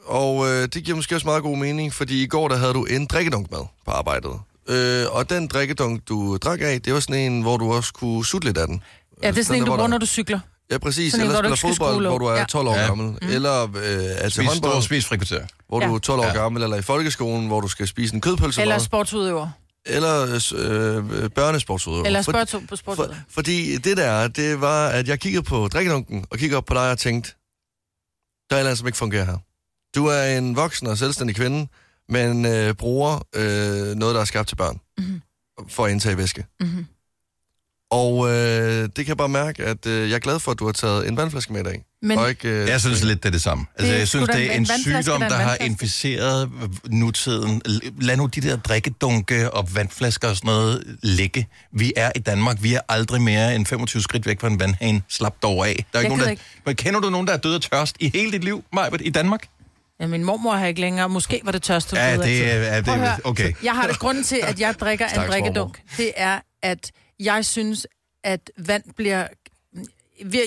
og 0.05 0.47
øh, 0.47 0.67
det 0.73 0.83
giver 0.83 0.95
måske 0.95 1.15
også 1.15 1.27
meget 1.27 1.43
god 1.43 1.57
mening, 1.57 1.93
fordi 1.93 2.23
i 2.23 2.27
går 2.27 2.47
der 2.47 2.55
havde 2.57 2.73
du 2.73 2.83
en 2.85 3.05
drikkedunk 3.05 3.51
med 3.51 3.59
på 3.85 3.91
arbejdet. 3.91 4.31
Øh, 4.69 5.05
og 5.11 5.29
den 5.29 5.47
drikkedunk, 5.47 6.01
du 6.07 6.37
drak 6.37 6.59
af, 6.61 6.81
det 6.81 6.93
var 6.93 6.99
sådan 6.99 7.31
en, 7.31 7.41
hvor 7.41 7.57
du 7.57 7.73
også 7.73 7.93
kunne 7.93 8.25
sutte 8.25 8.47
lidt 8.47 8.57
af 8.57 8.67
den. 8.67 8.83
Ja, 9.23 9.31
det 9.31 9.37
er 9.37 9.43
sådan 9.43 9.55
en, 9.55 9.59
der, 9.61 9.65
du 9.65 9.71
bruger, 9.71 9.81
der- 9.81 9.87
når 9.87 9.97
du 9.97 10.05
cykler. 10.05 10.39
Ja, 10.71 10.77
præcis. 10.77 11.11
sådan 11.13 11.25
en, 11.25 11.35
Eller 11.35 11.49
du 11.49 11.55
spiller 11.55 11.75
fodbold, 11.75 12.07
hvor 12.07 12.17
du 12.17 12.25
er 12.25 12.37
låg. 12.37 12.47
12 12.47 12.67
år 12.67 12.75
Ja. 12.75 12.85
gammel. 12.85 13.07
Mm. 13.07 13.17
Eller 13.29 13.63
øh, 13.63 14.21
til 14.21 14.31
Spis 14.31 14.47
håndbold, 14.47 14.81
spis 14.81 15.05
frikvarter. 15.05 15.41
hvor 15.67 15.79
du 15.79 15.85
Ja. 15.87 15.93
er 15.93 15.97
12 15.99 16.19
år 16.19 16.25
Ja. 16.25 16.33
gammel. 16.33 16.63
Eller 16.63 16.77
i 16.77 16.81
folkeskolen, 16.81 17.47
hvor 17.47 17.61
du 17.61 17.67
skal 17.67 17.87
spise 17.87 18.15
en 18.15 18.21
kødpølse. 18.21 18.61
Eller 18.61 18.75
Eller, 18.75 18.83
sportsudøver. 18.85 19.47
eller 19.85 20.21
øh, 20.57 21.29
børnesportsudøver. 21.29 22.05
Eller 22.05 22.21
For- 22.21 22.31
spørg 22.31 22.47
på 22.61 22.67
for, 22.69 22.75
sportsudøver. 22.75 23.15
fordi 23.29 23.77
det 23.77 23.97
der, 23.97 24.27
det 24.27 24.61
var, 24.61 24.87
at 24.87 25.07
jeg 25.07 25.19
kiggede 25.19 25.43
på 25.43 25.67
drikkedunken, 25.67 26.25
og 26.31 26.37
kiggede 26.37 26.57
op 26.57 26.65
på 26.65 26.73
dig 26.73 26.91
og 26.91 26.97
tænkte, 26.97 27.31
der 28.49 28.55
er 28.55 28.57
et 28.57 28.61
eller 28.61 28.69
andet, 28.69 28.77
som 28.77 28.87
ikke 28.87 28.97
fungerer 28.97 29.25
her. 29.25 29.37
Du 29.95 30.05
er 30.05 30.37
en 30.37 30.55
voksen 30.55 30.87
og 30.87 30.97
selvstændig 30.97 31.35
kvinde, 31.35 31.67
men 32.09 32.45
øh, 32.45 32.73
bruger 32.73 33.27
øh, 33.35 33.95
noget, 33.95 34.15
der 34.15 34.21
er 34.21 34.25
skabt 34.25 34.47
til 34.47 34.55
børn, 34.55 34.79
Mhm. 34.97 35.21
for 35.69 35.85
at 35.85 35.91
indtage 35.91 36.17
væske. 36.17 36.45
Mhm. 36.59 36.85
Og 37.91 38.27
øh, 38.29 38.33
det 38.83 38.95
kan 38.95 39.07
jeg 39.07 39.17
bare 39.17 39.29
mærke, 39.29 39.63
at 39.63 39.85
øh, 39.85 40.09
jeg 40.09 40.15
er 40.15 40.19
glad 40.19 40.39
for, 40.39 40.51
at 40.51 40.59
du 40.59 40.65
har 40.65 40.71
taget 40.71 41.07
en 41.07 41.17
vandflaske 41.17 41.53
med 41.53 41.61
i 41.61 41.63
dag. 41.63 41.83
Men 42.01 42.17
og 42.17 42.29
ikke, 42.29 42.49
øh, 42.49 42.67
Jeg 42.67 42.81
synes 42.81 43.03
lidt, 43.03 43.23
det 43.23 43.29
er 43.29 43.31
det 43.31 43.41
samme. 43.41 43.65
Altså, 43.75 43.93
Det 43.93 43.99
jeg 43.99 44.07
synes, 44.07 44.29
det 44.29 44.45
er 44.45 44.51
en 44.51 44.59
en 44.59 44.65
sygdom, 44.65 45.03
der 45.05 45.11
er 45.11 45.15
en 45.15 45.21
der 45.21 45.37
har 45.37 45.57
inficeret 45.61 46.51
nutiden. 46.89 47.61
Lad 48.01 48.17
nu 48.17 48.25
de 48.25 48.41
der 48.41 48.57
drikkedunke 48.57 49.51
og 49.51 49.75
vandflasker 49.75 50.29
og 50.29 50.35
sådan 50.35 50.47
noget 50.47 50.97
ligge. 51.03 51.47
Vi 51.73 51.93
er 51.95 52.11
i 52.15 52.19
Danmark. 52.19 52.57
Vi 52.61 52.73
er 52.73 52.79
aldrig 52.89 53.21
mere 53.21 53.55
end 53.55 53.65
25 53.65 54.01
skridt 54.01 54.25
væk 54.25 54.39
fra 54.41 54.47
en 54.47 54.59
vandhane. 54.59 55.01
Slap 55.09 55.35
dog 55.43 55.67
af. 55.67 55.85
Der 55.93 55.99
er 55.99 56.01
Jeg 56.01 56.11
ikke 56.11 56.17
nogen, 56.17 56.37
der... 56.37 56.43
Men 56.65 56.75
kender 56.75 56.99
du 56.99 57.09
nogen, 57.09 57.27
der 57.27 57.33
er 57.33 57.37
død 57.37 57.55
af 57.55 57.61
tørst 57.61 57.95
i 57.99 58.11
hele 58.13 58.31
dit 58.31 58.43
liv, 58.43 58.63
Majbert, 58.73 59.01
i 59.03 59.09
Danmark? 59.09 59.47
ja, 59.99 60.07
min 60.07 60.23
mormor 60.23 60.53
har 60.53 60.65
ikke 60.65 60.81
længere. 60.81 61.09
Måske 61.09 61.41
var 61.43 61.51
det 61.51 61.63
tørste. 61.63 61.95
Ja, 61.95 62.15
ud 62.17 62.21
af 62.21 62.27
det 62.27 62.51
er... 62.51 62.57
Ja, 62.57 62.77
det 62.81 62.87
er 62.87 63.17
okay. 63.23 63.53
Jeg 63.63 63.73
har 63.73 63.87
det 63.87 63.99
grunden 63.99 64.23
til, 64.23 64.39
at 64.43 64.59
jeg 64.59 64.75
drikker 64.79 65.07
en 65.07 65.31
drikkedunk. 65.31 65.81
Det 65.97 66.11
er, 66.15 66.39
at 66.63 66.91
jeg 67.19 67.45
synes, 67.45 67.88
at 68.24 68.51
vand 68.57 68.84
bliver... 68.95 69.27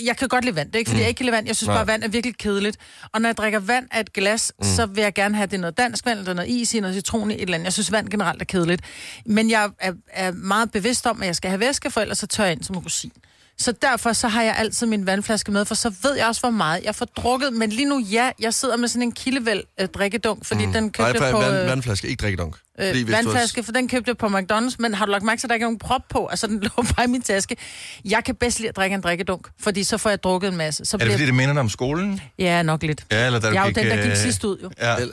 Jeg 0.05 0.17
kan 0.17 0.29
godt 0.29 0.45
lide 0.45 0.57
vand. 0.57 0.69
Det 0.69 0.75
er 0.75 0.79
ikke, 0.79 0.89
fordi 0.89 1.01
jeg 1.01 1.09
ikke 1.09 1.19
kan 1.19 1.25
lide 1.25 1.37
vand. 1.37 1.47
Jeg 1.47 1.57
synes 1.57 1.67
Nej. 1.67 1.75
bare, 1.75 1.83
at 1.83 1.87
vand 1.87 2.03
er 2.03 2.09
virkelig 2.09 2.39
kedeligt. 2.39 2.77
Og 3.13 3.21
når 3.21 3.29
jeg 3.29 3.37
drikker 3.37 3.59
vand 3.59 3.89
af 3.91 4.01
et 4.01 4.13
glas, 4.13 4.53
mm. 4.59 4.65
så 4.65 4.87
vil 4.87 5.03
jeg 5.03 5.15
gerne 5.15 5.37
have 5.37 5.47
det 5.47 5.61
noget 5.61 5.79
dansk 5.79 6.07
vand, 6.07 6.19
eller 6.19 6.35
noget 6.35 6.49
is 6.49 6.75
i, 6.75 6.81
noget 6.81 6.95
citron 6.97 7.31
i, 7.31 7.35
et 7.35 7.41
eller 7.41 7.55
andet. 7.55 7.65
Jeg 7.65 7.73
synes, 7.73 7.93
vand 7.93 8.09
generelt 8.09 8.43
er 8.43 8.47
kedeligt. 8.47 8.83
Men 9.27 9.51
jeg 9.51 9.71
er, 9.79 9.93
er 10.09 10.33
meget 10.33 10.71
bevidst 10.73 11.07
om, 11.07 11.21
at 11.21 11.27
jeg 11.27 11.37
skal 11.37 11.51
have 11.51 11.61
væske, 11.61 11.91
for 11.91 12.01
ellers 12.01 12.19
så 12.19 12.27
tør 12.27 12.45
jeg 12.45 12.53
ind 12.53 12.63
som 12.63 12.77
en 12.77 12.83
rosin. 12.83 13.13
Så 13.61 13.73
derfor 13.83 14.12
så 14.12 14.29
har 14.29 14.43
jeg 14.43 14.55
altid 14.59 14.87
min 14.87 15.07
vandflaske 15.07 15.53
med, 15.53 15.65
for 15.65 15.75
så 15.75 15.93
ved 16.03 16.17
jeg 16.17 16.27
også, 16.27 16.41
hvor 16.41 16.50
meget 16.50 16.85
jeg 16.85 16.95
får 16.95 17.05
drukket. 17.05 17.53
Men 17.53 17.71
lige 17.71 17.88
nu, 17.88 17.99
ja, 17.99 18.31
jeg 18.41 18.55
sidder 18.55 18.77
med 18.77 18.88
sådan 18.88 19.03
en 19.03 19.12
kildevæld 19.12 19.62
øh, 19.81 19.88
drikkedunk, 19.88 20.45
fordi 20.47 20.67
mm. 20.67 20.73
den 20.73 20.83
Nej, 20.99 21.12
købte 21.12 21.21
på, 21.21 21.31
på... 21.31 21.38
vand, 21.41 21.57
øh, 21.57 21.67
vandflaske, 21.69 22.09
ikke 22.09 22.21
drikkedunk. 22.21 22.57
Fordi 22.79 22.88
øh, 22.88 22.95
hvis 22.95 23.05
du 23.07 23.12
vandflaske, 23.12 23.62
for 23.62 23.73
den 23.73 23.88
købte 23.88 24.09
jeg 24.09 24.17
på 24.17 24.27
McDonald's, 24.27 24.75
men 24.79 24.95
har 24.95 25.07
du 25.07 25.12
lagt 25.12 25.25
mærke 25.25 25.41
til, 25.41 25.47
at 25.47 25.49
der 25.49 25.55
ikke 25.55 25.65
er 25.65 25.67
nogen 25.67 25.79
prop 25.79 26.03
på? 26.11 26.27
Altså, 26.27 26.47
den 26.47 26.61
lå 26.77 26.85
bare 26.97 27.05
i 27.05 27.09
min 27.09 27.23
taske. 27.23 27.57
Jeg 28.05 28.25
kan 28.25 28.35
bedst 28.35 28.59
lide 28.59 28.69
at 28.69 28.77
drikke 28.77 28.95
en 28.95 29.00
drikkedunk, 29.00 29.49
fordi 29.61 29.85
så 29.85 29.99
får 29.99 30.11
jeg 30.11 30.23
drukket 30.23 30.49
en 30.49 30.57
masse. 30.57 30.85
Så 30.85 30.97
Er 30.97 30.99
det, 30.99 31.05
bliver... 31.05 31.15
fordi 31.15 31.27
det 31.27 31.35
minder 31.35 31.53
dig 31.53 31.61
om 31.61 31.69
skolen? 31.69 32.21
Ja, 32.38 32.62
nok 32.62 32.83
lidt. 32.83 33.05
Ja, 33.12 33.27
eller 33.27 33.41
da 33.41 33.49
du 33.49 33.53
Jeg 33.55 33.61
er 33.61 33.65
jo 33.65 33.69
gik... 33.69 33.77
den, 33.77 33.87
der 33.87 34.03
gik 34.03 34.11
øh, 34.11 34.17
sidst 34.17 34.45
ud, 34.45 34.59
jo. 34.62 34.71
Ja. 34.81 35.00
Øh, 35.00 35.09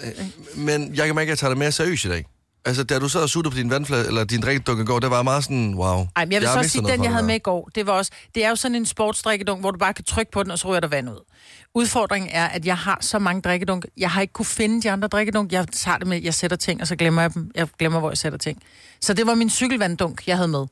Men 0.56 0.96
jeg 0.96 1.06
kan 1.06 1.16
mærke, 1.16 1.28
at 1.28 1.30
jeg 1.30 1.38
tager 1.38 1.52
det 1.52 1.58
mere 1.58 1.72
seriøst 1.72 2.06
i 2.06 2.10
dag. 2.10 2.26
Altså, 2.66 2.84
da 2.84 3.00
du 3.00 3.10
sad 3.10 3.22
og 3.22 3.30
suttede 3.30 3.52
på 3.52 3.58
din 3.58 3.70
vandflaske, 3.70 4.08
eller 4.08 4.24
din 4.24 4.42
drikkedunk 4.42 4.80
i 4.80 4.84
går, 4.84 5.00
det 5.00 5.10
var 5.10 5.24
meget 5.24 5.44
sådan, 5.44 5.76
wow. 5.76 6.08
Ej, 6.16 6.26
men 6.26 6.32
jeg 6.32 6.42
vil 6.42 6.50
har 6.50 6.64
så 6.64 6.70
sige, 6.70 6.88
den 6.88 7.04
jeg 7.04 7.12
havde 7.12 7.26
med 7.26 7.36
i 7.36 7.40
går, 7.40 7.70
det 7.76 7.88
var 7.88 7.94
også, 7.94 8.12
det 8.36 8.46
er 8.46 8.50
jo 8.50 8.56
sådan 8.56 8.76
en 8.76 8.86
sportsdrikkedunk, 8.86 9.60
hvor 9.60 9.72
du 9.72 9.78
bare 9.78 9.94
kan 9.94 10.06
trykke 10.06 10.32
på 10.32 10.44
den, 10.44 10.52
og 10.52 10.60
så 10.60 10.68
ryger 10.68 10.80
der 10.80 10.88
vand 10.88 11.10
ud. 11.10 11.26
Udfordringen 11.76 12.32
er, 12.34 12.46
at 12.48 12.66
jeg 12.66 12.78
har 12.78 12.98
så 13.02 13.20
mange 13.20 13.42
drikkedunk. 13.42 13.86
Jeg 13.98 14.12
har 14.12 14.22
ikke 14.22 14.34
kunne 14.34 14.46
finde 14.46 14.82
de 14.82 14.92
andre 14.92 15.08
drikkedunk. 15.08 15.52
Jeg 15.52 15.68
tager 15.68 15.98
det 15.98 16.08
med, 16.08 16.22
jeg 16.22 16.34
sætter 16.34 16.58
ting, 16.58 16.82
og 16.82 16.88
så 16.88 16.96
glemmer 16.96 17.22
jeg 17.22 17.34
dem. 17.34 17.52
Jeg 17.56 17.68
glemmer, 17.80 18.00
hvor 18.00 18.10
jeg 18.10 18.18
sætter 18.18 18.38
ting. 18.40 18.62
Så 19.02 19.14
det 19.14 19.28
var 19.28 19.36
min 19.36 19.50
cykelvanddunk, 19.50 20.28
jeg 20.28 20.36
havde 20.36 20.48
med. 20.48 20.66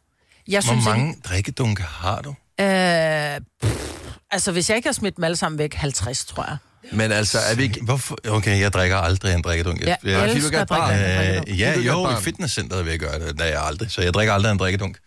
Jeg 0.48 0.62
Hvor 0.66 0.74
synes 0.74 0.86
mange 0.86 1.16
drikkedunke 1.30 1.84
har 1.84 2.22
du? 2.22 2.36
Øh, 2.62 3.42
pff, 3.64 3.94
Altså, 4.34 4.52
hvis 4.52 4.70
jeg 4.70 4.76
ikke 4.76 4.88
har 4.88 4.94
smidt 4.94 5.16
dem 5.16 5.24
alle 5.24 5.36
sammen 5.36 5.60
væk, 5.60 5.74
50, 5.74 6.26
tror 6.26 6.44
jeg. 6.44 6.58
Men 6.92 7.12
altså, 7.12 7.38
er 7.52 7.56
vi 7.56 7.64
ikke... 7.64 7.80
Hvorfor? 7.82 8.18
Okay, 8.30 8.60
jeg 8.60 8.74
drikker 8.74 8.98
aldrig 8.98 9.36
en 9.36 9.42
drikkedunk. 9.42 9.82
Jeg 9.82 9.98
jeg, 10.04 10.14
du 10.14 10.24
elsker 10.24 10.46
ikke 10.46 10.58
er 10.58 10.62
at 10.62 10.70
drikke 10.70 11.52
øh, 11.52 11.60
ja, 11.60 11.80
jo, 11.80 12.10
i 12.10 12.22
fitnesscenteret 12.22 12.86
vil 12.86 12.92
jeg 12.92 13.00
gøre 13.00 13.20
det, 13.20 13.42
er 13.42 13.46
jeg 13.46 13.64
aldrig. 13.64 13.92
Så 13.92 14.02
jeg 14.02 14.14
drikker 14.14 14.34
aldrig 14.34 14.52
en 14.52 14.60
drikkedunk. 14.60 14.98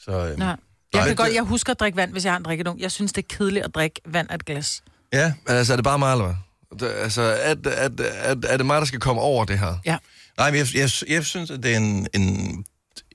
Så, 0.00 0.12
øh, 0.12 0.38
Nej. 0.38 0.56
Jeg, 0.94 1.06
kan 1.06 1.16
godt, 1.16 1.34
jeg 1.34 1.42
husker 1.42 1.72
at 1.72 1.80
drikke 1.80 1.96
vand, 1.96 2.12
hvis 2.12 2.24
jeg 2.24 2.32
har 2.32 2.38
en 2.38 2.44
drikkedunk. 2.44 2.80
Jeg 2.80 2.90
synes, 2.90 3.12
det 3.12 3.22
er 3.22 3.36
kedeligt 3.36 3.64
at 3.64 3.74
drikke 3.74 4.00
vand 4.06 4.30
af 4.30 4.34
et 4.34 4.44
glas. 4.44 4.82
ja, 5.12 5.32
Men 5.46 5.56
altså, 5.56 5.72
er 5.72 5.76
det 5.76 5.84
bare 5.84 5.98
mig, 5.98 6.12
eller 6.12 6.24
hvad? 6.24 6.88
Altså, 6.88 7.22
er, 7.22 7.54
er, 7.64 7.88
er, 7.98 8.34
er 8.48 8.56
det 8.56 8.66
mig, 8.66 8.78
der 8.80 8.84
skal 8.86 9.00
komme 9.00 9.22
over 9.22 9.44
det 9.44 9.58
her? 9.58 9.78
Ja. 9.86 9.96
Nej, 10.38 10.50
men 10.50 10.58
jeg, 10.58 10.66
jeg, 10.74 10.90
jeg 11.08 11.24
synes, 11.24 11.50
at 11.50 11.62
det 11.62 11.72
er 11.72 11.76
en, 11.76 12.06
en, 12.14 12.64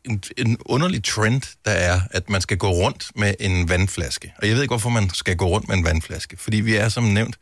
en, 0.05 0.23
en 0.37 0.57
underlig 0.65 1.03
trend, 1.03 1.41
der 1.65 1.71
er, 1.71 2.01
at 2.11 2.29
man 2.29 2.41
skal 2.41 2.57
gå 2.57 2.69
rundt 2.69 3.11
med 3.15 3.33
en 3.39 3.69
vandflaske. 3.69 4.33
Og 4.37 4.47
jeg 4.47 4.55
ved 4.55 4.61
ikke, 4.61 4.71
hvorfor 4.71 4.89
man 4.89 5.09
skal 5.09 5.35
gå 5.37 5.47
rundt 5.47 5.67
med 5.67 5.77
en 5.77 5.83
vandflaske. 5.83 6.37
Fordi 6.37 6.57
vi 6.57 6.75
er, 6.75 6.89
som 6.89 7.03
nævnt, 7.03 7.35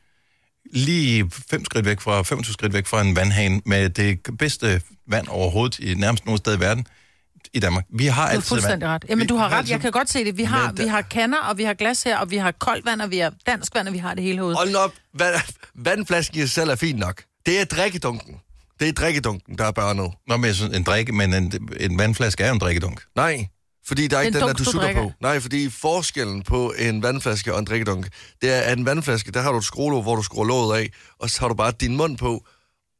lige 0.73 1.31
fem 1.49 1.65
skridt 1.65 1.85
væk 1.85 1.99
fra, 2.01 2.21
25 2.23 2.53
skridt 2.53 2.73
væk 2.73 2.87
fra 2.87 3.01
en 3.01 3.15
vandhane 3.15 3.61
med 3.65 3.89
det 3.89 4.19
bedste 4.39 4.81
vand 5.07 5.27
overhovedet 5.27 5.79
i 5.79 5.93
nærmest 5.93 6.25
nogen 6.25 6.37
sted 6.37 6.57
i 6.57 6.59
verden 6.59 6.85
i 7.53 7.59
Danmark. 7.59 7.85
Vi 7.93 8.05
har 8.05 8.11
Du 8.13 8.15
har 8.21 8.27
altid 8.27 8.39
vand. 8.39 8.43
fuldstændig 8.61 8.89
ret. 8.89 9.05
Jamen, 9.09 9.21
Vi 9.21 9.27
du 9.27 9.35
har 9.35 9.41
har 9.49 9.57
ret. 9.57 9.65
Jeg 9.65 9.73
altid- 9.73 9.79
kan 9.81 9.91
godt 9.91 10.09
se 10.09 10.25
det. 10.25 10.37
Vi 10.37 10.43
har, 10.43 10.71
vi 10.71 10.87
har 10.87 11.01
kander, 11.01 11.37
og 11.37 11.57
vi 11.57 11.63
har 11.63 11.73
glas 11.73 12.03
her, 12.03 12.17
og 12.17 12.31
vi 12.31 12.37
har 12.37 12.51
koldt 12.51 12.85
vand, 12.85 13.01
og 13.01 13.11
vi 13.11 13.17
har 13.17 13.33
dansk 13.47 13.75
vand, 13.75 13.87
og 13.87 13.93
vi 13.93 13.97
har 13.97 14.13
det 14.13 14.23
hele 14.23 14.39
hovedet. 14.39 14.57
Hold 14.57 14.75
op. 14.75 14.93
Vand, 15.13 15.35
vandflasken 15.75 16.37
i 16.37 16.41
sig 16.41 16.49
selv 16.49 16.69
er 16.69 16.75
fint 16.75 16.99
nok. 16.99 17.23
Det 17.45 17.61
er 17.61 17.65
drikkedunken. 17.65 18.35
Det 18.79 18.87
er 18.89 18.93
drikkedunken, 18.93 19.57
der 19.57 19.65
er 19.65 19.71
børnet. 19.71 20.11
Nå, 20.27 20.37
men 20.37 20.45
jeg 20.45 20.55
synes, 20.55 20.75
en 20.77 20.83
drikke, 20.83 21.11
men 21.11 21.33
en, 21.33 21.69
en 21.79 21.97
vandflaske 21.97 22.43
er 22.43 22.47
jo 22.47 22.53
en 22.53 22.59
drikkedunk. 22.59 23.01
Nej, 23.15 23.47
fordi 23.87 24.07
der 24.07 24.17
er 24.17 24.21
ikke 24.21 24.27
en 24.27 24.33
den, 24.33 24.41
der 24.41 24.47
dunk, 24.47 24.57
du 24.59 24.63
du 24.63 24.71
sutter 24.71 24.93
på. 24.93 25.11
Nej, 25.21 25.39
fordi 25.39 25.69
forskellen 25.69 26.43
på 26.43 26.73
en 26.77 27.03
vandflaske 27.03 27.53
og 27.53 27.59
en 27.59 27.65
drikkedunk, 27.65 28.07
det 28.41 28.53
er, 28.55 28.61
at 28.61 28.77
en 28.77 28.85
vandflaske, 28.85 29.31
der 29.31 29.41
har 29.41 29.51
du 29.51 29.57
et 29.57 29.63
skruelåg, 29.63 30.03
hvor 30.03 30.15
du 30.15 30.23
skruer 30.23 30.45
låget 30.45 30.77
af, 30.79 30.89
og 31.19 31.29
så 31.29 31.39
har 31.39 31.47
du 31.47 31.53
bare 31.53 31.71
din 31.71 31.97
mund 31.97 32.17
på, 32.17 32.45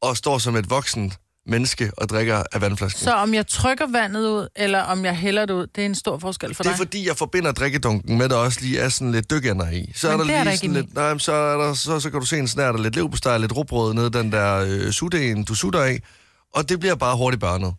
og 0.02 0.16
står 0.16 0.38
som 0.38 0.56
et 0.56 0.70
voksen 0.70 1.12
menneske 1.46 1.90
og 1.96 2.08
drikker 2.08 2.42
af 2.52 2.60
vandflasken. 2.60 3.04
Så 3.04 3.12
om 3.12 3.34
jeg 3.34 3.46
trykker 3.46 3.86
vandet 3.92 4.20
ud, 4.20 4.48
eller 4.56 4.80
om 4.80 5.04
jeg 5.04 5.16
hælder 5.16 5.46
det 5.46 5.54
ud, 5.54 5.66
det 5.66 5.82
er 5.82 5.86
en 5.86 5.94
stor 5.94 6.18
forskel 6.18 6.54
for 6.54 6.62
Det 6.62 6.68
er 6.70 6.72
dig. 6.72 6.78
fordi, 6.78 7.06
jeg 7.08 7.16
forbinder 7.16 7.52
drikkedunken 7.52 8.16
med, 8.16 8.24
at 8.24 8.30
der 8.30 8.36
også 8.36 8.60
lige 8.60 8.78
er 8.78 8.88
sådan 8.88 9.12
lidt 9.12 9.30
dykænder 9.30 9.70
i. 9.70 9.92
Så 9.94 10.06
Men 10.06 10.14
er 10.14 10.16
der 10.16 10.24
det 10.24 10.34
er 10.34 10.44
lige 10.44 10.50
der 10.50 10.56
sådan 10.56 10.72
lidt, 10.72 10.94
nej, 10.94 11.18
så, 11.18 11.32
er 11.32 11.56
der, 11.56 11.74
så, 11.74 12.00
så 12.00 12.10
kan 12.10 12.20
du 12.20 12.26
se 12.26 12.38
en 12.38 12.48
snært 12.48 12.74
af 12.74 12.82
lidt 12.82 12.94
leverpostej, 12.94 13.38
lidt 13.38 13.56
rugbrød 13.56 13.94
ned 13.94 14.10
den 14.10 14.32
der 14.32 14.64
øh, 14.68 14.92
sudeen, 14.92 15.44
du 15.44 15.54
sutter 15.54 15.80
af, 15.80 16.00
og 16.54 16.68
det 16.68 16.80
bliver 16.80 16.94
bare 16.94 17.16
hurtigt 17.16 17.40
børnet. 17.40 17.74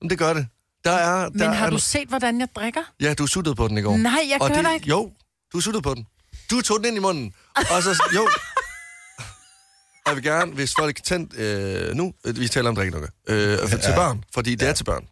Men 0.00 0.10
det 0.10 0.18
gør 0.18 0.34
det. 0.34 0.46
Der 0.84 0.90
er, 0.92 1.22
der 1.28 1.30
Men 1.30 1.52
har 1.52 1.66
er, 1.66 1.70
du 1.70 1.78
set, 1.78 2.08
hvordan 2.08 2.40
jeg 2.40 2.48
drikker? 2.56 2.82
Ja, 3.00 3.14
du 3.14 3.26
suttede 3.26 3.54
på 3.54 3.68
den 3.68 3.78
i 3.78 3.80
går. 3.82 3.96
Nej, 3.96 4.12
jeg 4.30 4.38
og 4.42 4.50
gør 4.50 4.62
det, 4.62 4.74
ikke. 4.74 4.88
Jo, 4.88 5.12
du 5.52 5.60
suttede 5.60 5.82
på 5.82 5.94
den. 5.94 6.06
Du 6.50 6.60
tog 6.60 6.78
den 6.78 6.86
ind 6.86 6.96
i 6.96 7.00
munden, 7.00 7.34
og 7.56 7.82
så, 7.82 8.02
jo. 8.14 8.28
Jeg 10.06 10.14
vil 10.16 10.24
gerne, 10.24 10.52
hvis 10.52 10.74
folk 10.78 10.98
er 10.98 11.02
tændt 11.02 11.34
øh, 11.34 11.94
nu, 11.94 12.14
øh, 12.24 12.40
vi 12.40 12.48
taler 12.48 12.68
om 12.68 12.76
drikkedukker, 12.76 13.08
øh, 13.28 13.58
for, 13.58 13.66
til 13.68 13.90
Ja. 13.90 13.94
børn, 13.96 14.24
fordi 14.34 14.54
det 14.54 14.68
er 14.68 14.72
til 14.72 14.84
børn. 14.84 15.06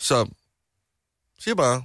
Så 0.00 0.26
siger 1.40 1.54
bare, 1.54 1.82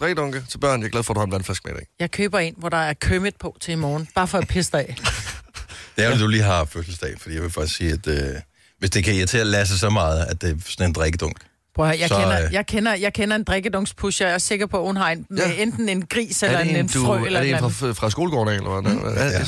drikkedunke 0.00 0.44
til 0.50 0.58
børn, 0.58 0.80
jeg 0.80 0.86
er 0.86 0.90
glad 0.90 1.02
for, 1.02 1.12
at 1.12 1.14
du 1.14 1.20
har 1.20 1.24
en 1.26 1.32
vandflaske 1.32 1.68
med 1.68 1.74
i 1.74 1.78
dag. 1.78 1.86
Jeg 1.98 2.10
køber 2.10 2.38
en, 2.38 2.54
hvor 2.58 2.68
der 2.68 2.76
er 2.76 2.94
kømmet 2.94 3.36
på 3.36 3.56
til 3.60 3.72
i 3.72 3.74
morgen, 3.74 4.08
bare 4.14 4.28
for 4.28 4.38
at 4.38 4.48
pisse 4.48 4.72
dig 4.72 4.80
af. 4.80 4.96
Det 5.96 6.04
er 6.04 6.10
jo, 6.10 6.18
du 6.18 6.26
lige 6.26 6.42
har 6.42 6.64
fødselsdag, 6.64 7.20
fordi 7.20 7.34
jeg 7.34 7.42
vil 7.42 7.50
faktisk 7.50 7.76
sige, 7.76 7.92
at 7.92 8.06
øh, 8.06 8.34
hvis 8.78 8.90
det 8.90 9.04
kan 9.04 9.14
irritere 9.14 9.44
Lasse 9.44 9.78
så 9.78 9.90
meget, 9.90 10.24
at 10.26 10.40
det 10.42 10.50
er 10.50 10.56
sådan 10.66 10.86
en 10.86 10.92
drikkedunk. 10.92 11.36
Prøv 11.76 11.84
at, 11.86 11.90
høre, 11.90 12.00
jeg, 12.00 12.08
Så, 12.08 12.14
kender, 12.16 12.44
øh, 12.46 12.52
jeg, 12.52 12.66
kender, 12.66 12.94
jeg 12.94 13.12
kender 13.12 13.36
en 13.36 13.44
drikkedungspusher, 13.44 14.26
jeg 14.26 14.34
er 14.34 14.38
sikker 14.38 14.66
på, 14.66 14.78
at 14.78 14.84
hun 14.86 14.96
har 14.96 15.10
en, 15.10 15.26
Ja. 15.36 15.52
enten 15.62 15.88
en 15.88 16.06
gris 16.06 16.42
eller 16.42 16.58
er 16.58 16.62
en, 16.62 16.76
en 16.76 16.86
du, 16.86 17.04
frø 17.04 17.18
er 17.20 17.24
eller 17.26 17.40
det 17.40 17.50
en 17.50 17.58
fra, 17.70 17.92
fra 17.92 18.10
skolegården 18.10 18.54
eller 18.54 18.80
hvad? 18.80 18.92
Mm. 18.92 19.00
Ja, 19.16 19.24
Ja. 19.24 19.44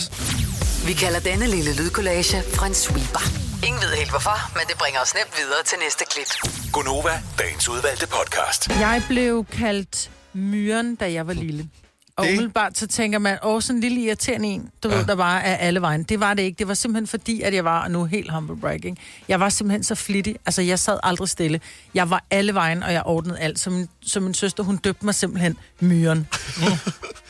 Vi 0.87 0.93
kalder 0.93 1.21
denne 1.21 1.47
lille 1.47 1.75
lydkollage 1.77 2.43
en 2.67 2.75
sweeper. 2.75 3.23
Ingen 3.67 3.81
ved 3.83 3.89
helt 3.97 4.11
hvorfor, 4.11 4.51
men 4.55 4.63
det 4.69 4.77
bringer 4.79 5.01
os 5.01 5.15
nemt 5.15 5.33
videre 5.39 5.63
til 5.67 5.79
næste 5.85 6.05
klip. 6.13 6.53
Gonova, 6.73 7.23
dagens 7.39 7.69
udvalgte 7.69 8.07
podcast. 8.07 8.69
Jeg 8.69 9.03
blev 9.09 9.45
kaldt 9.53 10.11
myren, 10.33 10.95
da 10.97 11.13
jeg 11.13 11.27
var 11.27 11.33
lille. 11.33 11.69
Og 12.19 12.25
Det- 12.25 12.33
umiddelbart 12.33 12.79
så 12.79 12.87
tænker 12.87 13.19
man, 13.19 13.39
åh, 13.43 13.63
sådan 13.63 13.77
en 13.77 13.81
lille 13.81 14.01
irriterende 14.01 14.49
en, 14.49 14.69
du 14.83 14.89
ja. 14.89 14.97
ved, 14.97 15.05
der 15.05 15.15
var 15.15 15.41
af 15.41 15.57
alle 15.67 15.81
vejen. 15.81 16.03
Det 16.03 16.21
var 16.21 16.35
det 16.35 16.43
ikke. 16.43 16.59
Det 16.59 16.69
var 16.69 16.75
simpelthen 16.75 17.07
fordi, 17.07 17.41
at 17.43 17.55
jeg 17.55 17.65
var, 17.65 17.89
nu 17.89 18.05
helt 18.05 18.31
humble 18.33 18.57
bragging, 18.57 18.99
jeg 19.29 19.41
var 19.41 19.49
simpelthen 19.49 19.85
så 19.85 19.95
flittig. 19.95 20.37
Altså, 20.47 20.63
jeg 20.63 20.79
sad 20.79 20.99
aldrig 21.03 21.29
stille. 21.29 21.61
Jeg 21.95 22.11
var 22.11 22.25
alle 22.31 22.55
vejen, 22.55 22.83
og 22.83 22.93
jeg 22.93 23.03
ordnede 23.05 23.39
alt. 23.39 23.59
Som, 23.61 23.73
min- 23.73 23.89
som 24.03 24.23
min 24.23 24.35
søster, 24.35 24.63
hun 24.63 24.77
døbte 24.77 25.05
mig 25.05 25.15
simpelthen 25.15 25.57
myren. 25.81 26.29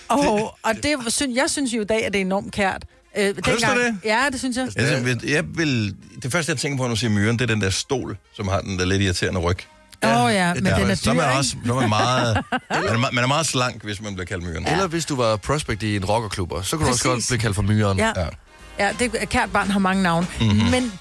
og, 0.09 0.43
og 0.67 0.75
det, 0.83 0.97
synes, 1.09 1.37
jeg 1.37 1.51
synes 1.51 1.73
jo 1.73 1.81
i 1.81 1.85
dag, 1.85 2.07
at 2.07 2.13
det 2.13 2.19
er 2.21 2.25
enormt 2.25 2.53
kært. 2.53 2.85
Øh, 3.19 3.27
du 3.37 3.41
dengang- 3.51 3.79
det? 3.79 3.97
Ja, 4.05 4.25
det 4.33 4.39
synes 4.41 4.57
jeg. 4.57 4.69
Jeg, 4.77 5.17
jeg 5.29 5.45
vil, 5.57 5.97
det 6.23 6.33
første, 6.33 6.51
jeg 6.53 6.59
tænker 6.59 6.77
på, 6.79 6.83
når 6.83 6.91
du 6.91 6.97
siger 6.97 7.11
myren, 7.11 7.39
det 7.39 7.51
er 7.51 7.55
den 7.55 7.61
der 7.61 7.71
stol, 7.71 8.17
som 8.37 8.49
har 8.49 8.61
den 8.61 8.79
der 8.79 8.85
lidt 8.85 9.03
irriterende 9.03 9.41
ryg. 9.41 9.57
Åh 10.05 10.25
oh, 10.25 10.33
ja, 10.33 10.55
men 10.55 10.65
den 10.65 10.73
er 10.91 10.95
så 10.95 11.11
er 11.11 11.15
dyr, 11.15 11.21
man, 11.21 11.37
også, 11.37 11.51
så 11.67 11.73
er 11.75 11.81
man, 11.81 11.89
meget, 11.89 12.35
man, 12.71 12.85
er, 12.85 12.97
meget- 12.99 13.15
man 13.15 13.25
er 13.25 13.29
meget 13.29 13.47
slank, 13.47 13.85
hvis 13.85 14.03
man 14.03 14.15
bliver 14.15 14.27
kaldt 14.27 14.45
myren. 14.45 14.67
Eller 14.69 14.87
hvis 14.87 15.05
du 15.05 15.17
var 15.17 15.37
prospect 15.37 15.83
i 15.83 15.97
en 15.97 16.05
rockerklub, 16.05 16.53
så 16.63 16.77
kunne 16.77 16.87
du 16.87 16.93
også 16.93 17.05
Præcis. 17.05 17.05
godt 17.05 17.25
blive 17.29 17.39
kaldt 17.39 17.55
for 17.57 17.63
myren. 17.63 17.99
Ja. 17.99 18.13
Ja. 18.17 18.27
Ja, 18.79 18.91
det, 18.99 19.29
kært 19.29 19.53
barn 19.53 19.71
har 19.71 19.79
mange 19.79 20.03
navne. 20.03 20.27
Mhm. 20.41 20.49
Mm-hmm. 20.49 20.71
Men 20.71 20.93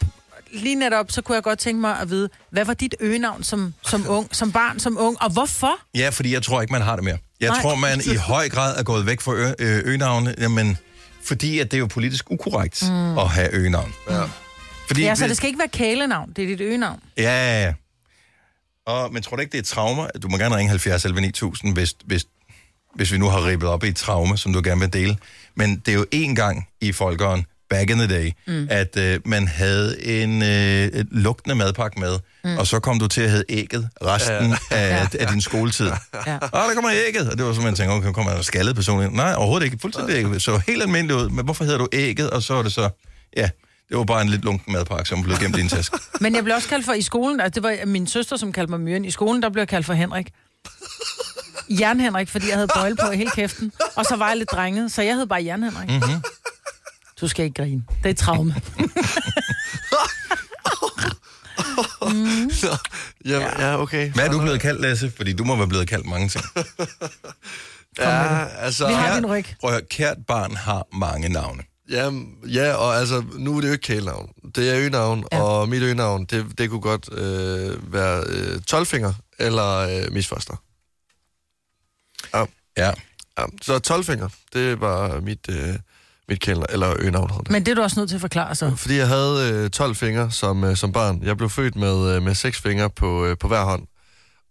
lige 0.54 0.76
netop, 0.76 1.12
så 1.12 1.22
kunne 1.22 1.36
jeg 1.36 1.44
godt 1.44 1.60
tænke 1.60 1.82
mig 1.82 2.00
at 2.00 2.10
vide, 2.10 2.30
hvad 2.52 2.66
var 2.66 2.74
dit 2.74 2.96
øgenavn 3.00 3.44
som, 3.44 3.74
som 3.84 4.06
ung, 4.18 4.28
som 4.32 4.52
barn, 4.52 4.80
som 4.80 4.98
ung, 5.00 5.22
og 5.22 5.30
hvorfor? 5.32 5.72
Ja, 5.96 6.10
fordi 6.10 6.34
jeg 6.34 6.44
tror 6.44 6.62
ikke, 6.62 6.72
man 6.72 6.82
har 6.82 6.96
det 6.96 7.04
mere. 7.06 7.18
Jeg 7.42 7.50
Nej. 7.50 7.62
tror, 7.62 7.76
man 7.76 8.02
i 8.06 8.16
høj 8.34 8.50
grad 8.50 8.78
er 8.80 8.84
gået 8.84 9.06
væk 9.06 9.22
fra 9.22 9.34
ø- 9.34 9.54
øh, 9.60 9.82
øgenavne, 9.86 10.36
jamen, 10.38 10.78
fordi 11.26 11.60
at 11.60 11.72
det 11.72 11.78
er 11.78 11.80
jo 11.80 11.86
politisk 11.88 12.32
ukorrekt 12.32 12.84
mm. 12.90 13.18
at 13.18 13.28
have 13.30 13.54
øgenavn. 13.56 13.94
Ja. 14.10 14.22
Fordi, 14.88 15.02
Ja, 15.04 15.16
så 15.16 15.28
det 15.28 15.38
skal 15.38 15.48
ikke 15.48 15.60
være 15.60 15.68
kælenavn, 15.68 16.30
det 16.36 16.44
er 16.44 16.48
dit 16.48 16.62
øgenavn. 16.62 17.00
Ja, 17.18 17.24
ja, 17.24 17.64
ja. 17.66 17.74
Og, 18.88 19.14
men 19.14 19.24
tror 19.24 19.36
du 19.36 19.42
ikke, 19.42 19.52
det 19.52 19.58
er 19.58 19.62
et 19.62 19.68
traume? 19.68 20.08
Du 20.22 20.28
må 20.28 20.38
gerne 20.38 20.56
ringe 20.56 20.70
70 20.70 21.06
11 21.06 21.22
9000, 21.22 21.74
hvis, 21.74 21.96
hvis, 22.06 22.26
hvis 22.96 23.12
vi 23.12 23.18
nu 23.18 23.30
har 23.30 23.46
ribbet 23.46 23.70
op 23.70 23.84
i 23.84 23.88
et 23.88 23.96
traume, 23.96 24.38
som 24.38 24.54
du 24.54 24.62
gerne 24.64 24.82
vil 24.82 24.94
dele. 24.94 25.18
Men 25.56 25.82
det 25.86 25.94
er 25.94 25.96
jo 25.96 26.06
én 26.16 26.34
gang 26.34 26.68
i 26.82 26.92
folkeren, 26.92 27.46
back 27.70 27.90
in 27.90 27.98
the 27.98 28.08
day, 28.08 28.32
mm. 28.48 28.68
at 28.70 28.98
øh, 28.98 29.20
man 29.26 29.48
havde 29.48 30.06
en 30.06 30.42
øh, 30.42 31.06
lugtende 31.12 31.56
madpakke 31.56 32.00
med, 32.00 32.20
mm. 32.44 32.58
og 32.58 32.68
så 32.68 32.80
kom 32.80 33.00
du 33.00 33.08
til 33.08 33.22
at 33.22 33.30
have 33.30 33.44
ægget 33.50 33.90
resten 34.02 34.50
ja. 34.72 34.78
af, 34.78 35.10
af 35.20 35.28
din 35.28 35.42
skoletid. 35.42 35.92
Ja. 36.28 36.38
Og 36.38 36.52
der 36.52 36.74
kommer 36.74 36.92
ægget, 37.08 37.30
og 37.30 37.38
det 37.38 37.46
var 37.46 37.54
så, 37.54 37.62
man 37.62 37.76
tænkte, 37.76 37.94
okay, 37.94 38.12
kommer 38.12 38.32
der 38.32 38.38
en 38.38 38.44
skaldet 38.44 38.76
person 38.76 39.04
ind? 39.04 39.14
Nej, 39.14 39.34
overhovedet 39.38 39.66
ikke, 39.66 39.78
fuldstændig 39.82 40.18
ikke. 40.18 40.40
Så 40.40 40.62
helt 40.68 40.82
almindeligt 40.82 41.20
ud, 41.20 41.30
men 41.30 41.46
hvorfor 41.46 41.64
hedder 41.64 41.80
du 41.80 41.88
ægget? 41.94 42.30
Og 42.30 42.44
så 42.44 42.54
var 42.54 42.62
det 42.62 42.74
så, 42.74 42.90
ja, 43.38 43.50
det 43.90 43.98
var 43.98 44.04
bare 44.04 44.22
en 44.22 44.30
lidt 44.30 44.46
lunken 44.46 44.74
madpakke, 44.74 45.10
som 45.10 45.24
blev 45.24 45.38
gemt 45.38 45.58
i 45.58 45.62
en 45.62 45.70
taske. 45.70 45.98
Men 46.22 46.36
jeg 46.36 46.44
blev 46.44 46.56
også 46.56 46.70
kaldt 46.70 46.86
for 46.86 46.94
i 46.94 47.02
skolen, 47.02 47.40
altså 47.40 47.60
det 47.62 47.64
var 47.64 47.86
min 47.86 48.08
søster, 48.08 48.38
som 48.38 48.52
kaldte 48.52 48.72
mig 48.72 48.80
myren. 48.80 49.06
I 49.06 49.12
skolen, 49.12 49.42
der 49.42 49.50
blev 49.50 49.62
jeg 49.62 49.68
kaldt 49.68 49.86
for 49.86 49.94
Henrik. 49.94 50.30
Jern 51.70 52.00
Henrik, 52.00 52.30
fordi 52.30 52.48
jeg 52.48 52.56
havde 52.56 52.68
bøjle 52.76 52.96
på 52.96 53.12
hele 53.12 53.30
kæften. 53.30 53.72
Og 53.96 54.06
så 54.06 54.16
var 54.16 54.28
jeg 54.28 54.38
lidt 54.38 54.52
drenget, 54.52 54.92
så 54.92 55.02
jeg 55.02 55.16
hed 55.16 55.26
bare 55.28 55.44
Jern 55.46 55.64
Henrik. 55.64 55.90
Mm-hmm. 55.90 56.22
Du 57.22 57.28
skal 57.28 57.46
ikke 57.46 57.64
grine. 57.64 57.84
Det 57.98 58.06
er 58.06 58.10
et 58.10 58.18
traume. 58.18 58.56
Så, 62.52 62.78
ja, 63.26 63.40
ja, 63.68 63.82
okay. 63.82 64.12
Hvad 64.12 64.26
er 64.26 64.32
du 64.32 64.42
blevet 64.42 64.62
kaldt, 64.62 64.82
Lasse? 64.82 65.12
Fordi 65.18 65.34
du 65.34 65.44
må 65.44 65.56
være 65.56 65.68
blevet 65.68 65.88
kaldt 65.90 66.06
mange 66.06 66.30
ting. 66.30 66.44
Ja, 68.00 68.46
altså... 68.48 68.88
Vi 68.88 68.94
har 68.94 69.08
Kært- 69.08 69.16
din 69.16 69.26
ryg. 69.26 69.46
Prøv 69.60 69.70
at 69.70 69.74
høre, 69.74 69.82
kært 69.90 70.18
barn 70.28 70.56
har 70.56 70.86
mange 70.98 71.30
navne. 71.30 71.64
Ja, 71.92 72.12
ja, 72.48 72.74
og 72.74 72.96
altså, 72.96 73.24
nu 73.36 73.58
er 73.58 73.62
det 73.62 73.68
jo 73.68 73.74
ikke 73.74 73.84
kælenavn. 73.84 74.30
Det 74.56 74.70
er 74.74 74.80
øgenavn, 74.80 75.26
Ja. 75.32 75.38
ja. 75.38 75.44
og 75.44 75.70
mit 75.70 75.82
øgenavn, 75.84 76.26
det, 76.26 76.46
det 76.58 76.70
kunne 76.70 76.82
godt 76.82 77.10
øh, 77.12 77.94
være 77.94 78.24
øh, 78.28 78.60
12-finger 78.72 79.14
eller 79.40 79.78
øh, 79.78 80.12
misfoster. 80.14 80.56
Ja. 82.78 82.92
Ja, 83.40 83.46
så 83.62 83.80
12-finger, 83.94 84.30
det 84.54 84.82
var 84.82 85.20
mit, 85.22 85.50
øh, 85.50 85.76
mit 86.30 86.40
kælenavn, 86.40 86.66
eller 86.70 86.94
øgenavn. 87.00 87.30
det. 87.44 87.52
Men 87.52 87.66
det 87.66 87.72
er 87.72 87.76
du 87.76 87.82
også 87.82 88.00
nødt 88.00 88.10
til 88.10 88.16
at 88.16 88.22
forklare 88.22 88.56
så. 88.56 88.76
Fordi 88.76 88.96
jeg 88.98 89.08
havde 89.08 89.52
øh, 89.54 89.70
12 89.70 89.96
fingre 89.96 90.32
som, 90.32 90.64
øh, 90.64 90.76
som 90.78 90.92
barn. 90.92 91.24
Jeg 91.24 91.38
blev 91.38 91.50
født 91.50 91.76
med, 91.76 92.16
øh, 92.16 92.24
med 92.24 92.36
6 92.36 92.62
fingre 92.62 92.90
på, 92.90 93.26
øh, 93.26 93.38
på 93.38 93.48
hver 93.48 93.64
hånd. 93.64 93.88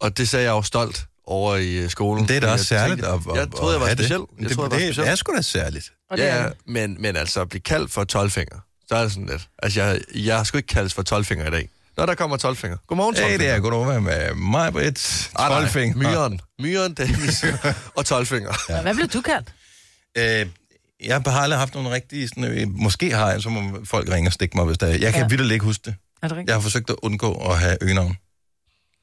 Og 0.00 0.18
det 0.18 0.28
sagde 0.28 0.44
jeg 0.44 0.50
jo 0.52 0.62
stolt 0.62 1.06
over 1.26 1.56
i 1.56 1.72
øh, 1.76 1.90
skolen. 1.90 2.28
Det 2.28 2.36
er 2.36 2.40
da 2.40 2.52
også 2.52 2.74
jeg 2.74 2.80
særligt 2.80 3.04
tænkte- 3.06 3.30
at, 3.30 3.36
at, 3.38 3.40
Jeg 3.40 3.52
troede, 3.56 3.72
jeg 3.72 3.80
var 3.80 3.92
speciel. 3.94 4.20
Det. 4.20 4.26
Jeg 4.40 4.48
det, 4.48 4.56
troede, 4.56 4.70
jeg 4.74 4.80
var 4.80 4.86
det, 4.86 4.94
speciel. 4.94 5.12
er 5.12 5.14
sgu 5.14 5.36
da 5.36 5.42
særligt. 5.42 5.92
Det 6.12 6.24
er 6.24 6.36
Ja, 6.36 6.44
det. 6.48 6.52
men, 6.66 6.96
men 7.02 7.16
altså 7.16 7.40
at 7.40 7.48
blive 7.48 7.60
kaldt 7.60 7.92
for 7.92 8.04
12 8.04 8.30
fingre, 8.30 8.60
så 8.88 8.94
er 8.96 9.02
det 9.02 9.12
sådan 9.12 9.26
lidt. 9.28 9.48
Altså, 9.62 9.82
jeg, 9.82 10.00
jeg 10.14 10.46
skulle 10.46 10.58
ikke 10.58 10.66
kaldes 10.68 10.94
for 10.94 11.02
12 11.02 11.24
fingre 11.24 11.48
i 11.48 11.50
dag. 11.50 11.68
Nå, 11.96 12.06
der 12.06 12.14
kommer 12.14 12.36
12 12.36 12.56
fingre. 12.56 12.78
Godmorgen, 12.86 13.14
12 13.14 13.28
Hey, 13.30 13.38
det 13.38 13.48
er 13.48 13.58
godt 13.58 13.74
over 13.74 14.00
med 14.00 14.34
mig, 14.34 14.72
Britt. 14.72 15.30
Ah, 15.38 15.48
nej. 15.50 15.58
12 15.60 15.68
fingre. 15.70 15.98
Myren. 15.98 16.40
Myren, 16.58 16.94
Dennis 16.94 17.44
og 17.96 18.04
12 18.06 18.26
fingre. 18.26 18.54
Ja. 18.68 18.82
Hvad 18.82 18.94
blev 18.94 19.08
du 19.08 19.20
kaldt? 19.20 19.48
Øh, 20.18 20.46
jeg 21.04 21.22
har 21.26 21.40
aldrig 21.40 21.58
haft 21.58 21.74
nogle 21.74 21.90
rigtige... 21.90 22.28
Sådan, 22.28 22.44
øh, 22.44 22.68
måske 22.68 23.12
har 23.14 23.30
jeg, 23.30 23.42
så 23.42 23.48
må 23.48 23.78
folk 23.84 24.10
ringe 24.10 24.28
og 24.28 24.32
stikke 24.32 24.56
mig, 24.56 24.64
hvis 24.66 24.78
der 24.78 24.86
er. 24.86 24.90
Jeg 24.90 25.12
kan 25.12 25.22
ja. 25.22 25.28
vildt 25.28 25.52
ikke 25.52 25.64
huske 25.64 25.82
det. 25.84 25.94
Er 26.22 26.28
det 26.28 26.36
rigtigt? 26.36 26.48
Jeg 26.48 26.54
har 26.56 26.60
forsøgt 26.60 26.90
at 26.90 26.96
undgå 27.02 27.34
at 27.50 27.58
have 27.58 27.76
øgenavn. 27.80 28.16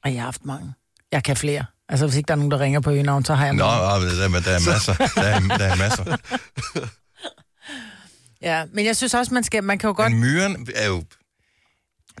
Og 0.04 0.12
jeg 0.14 0.20
har 0.20 0.24
haft 0.26 0.44
mange. 0.44 0.72
Jeg 1.12 1.24
kan 1.24 1.36
flere. 1.36 1.64
Altså, 1.88 2.06
hvis 2.06 2.16
ikke 2.16 2.28
der 2.28 2.34
er 2.34 2.36
nogen, 2.38 2.50
der 2.50 2.60
ringer 2.60 2.80
på 2.80 2.90
øgenavn, 2.90 3.24
så 3.24 3.34
har 3.34 3.44
jeg 3.44 3.54
Nå, 3.54 3.64
ah, 3.64 4.02
der, 4.02 4.24
er- 4.24 4.40
der 4.40 4.50
er 4.50 4.70
masser. 4.72 4.94
Der 4.94 5.22
er, 5.22 5.40
der 5.58 5.64
er 5.64 5.76
masser. 5.76 6.16
Ja, 8.42 8.64
men 8.72 8.84
jeg 8.86 8.96
synes 8.96 9.14
også, 9.14 9.34
man 9.34 9.44
skal, 9.44 9.64
man 9.64 9.78
kan 9.78 9.88
jo 9.88 9.94
godt... 9.96 10.12
Men 10.12 10.20
myren 10.20 10.66
er 10.74 10.86
jo... 10.86 11.04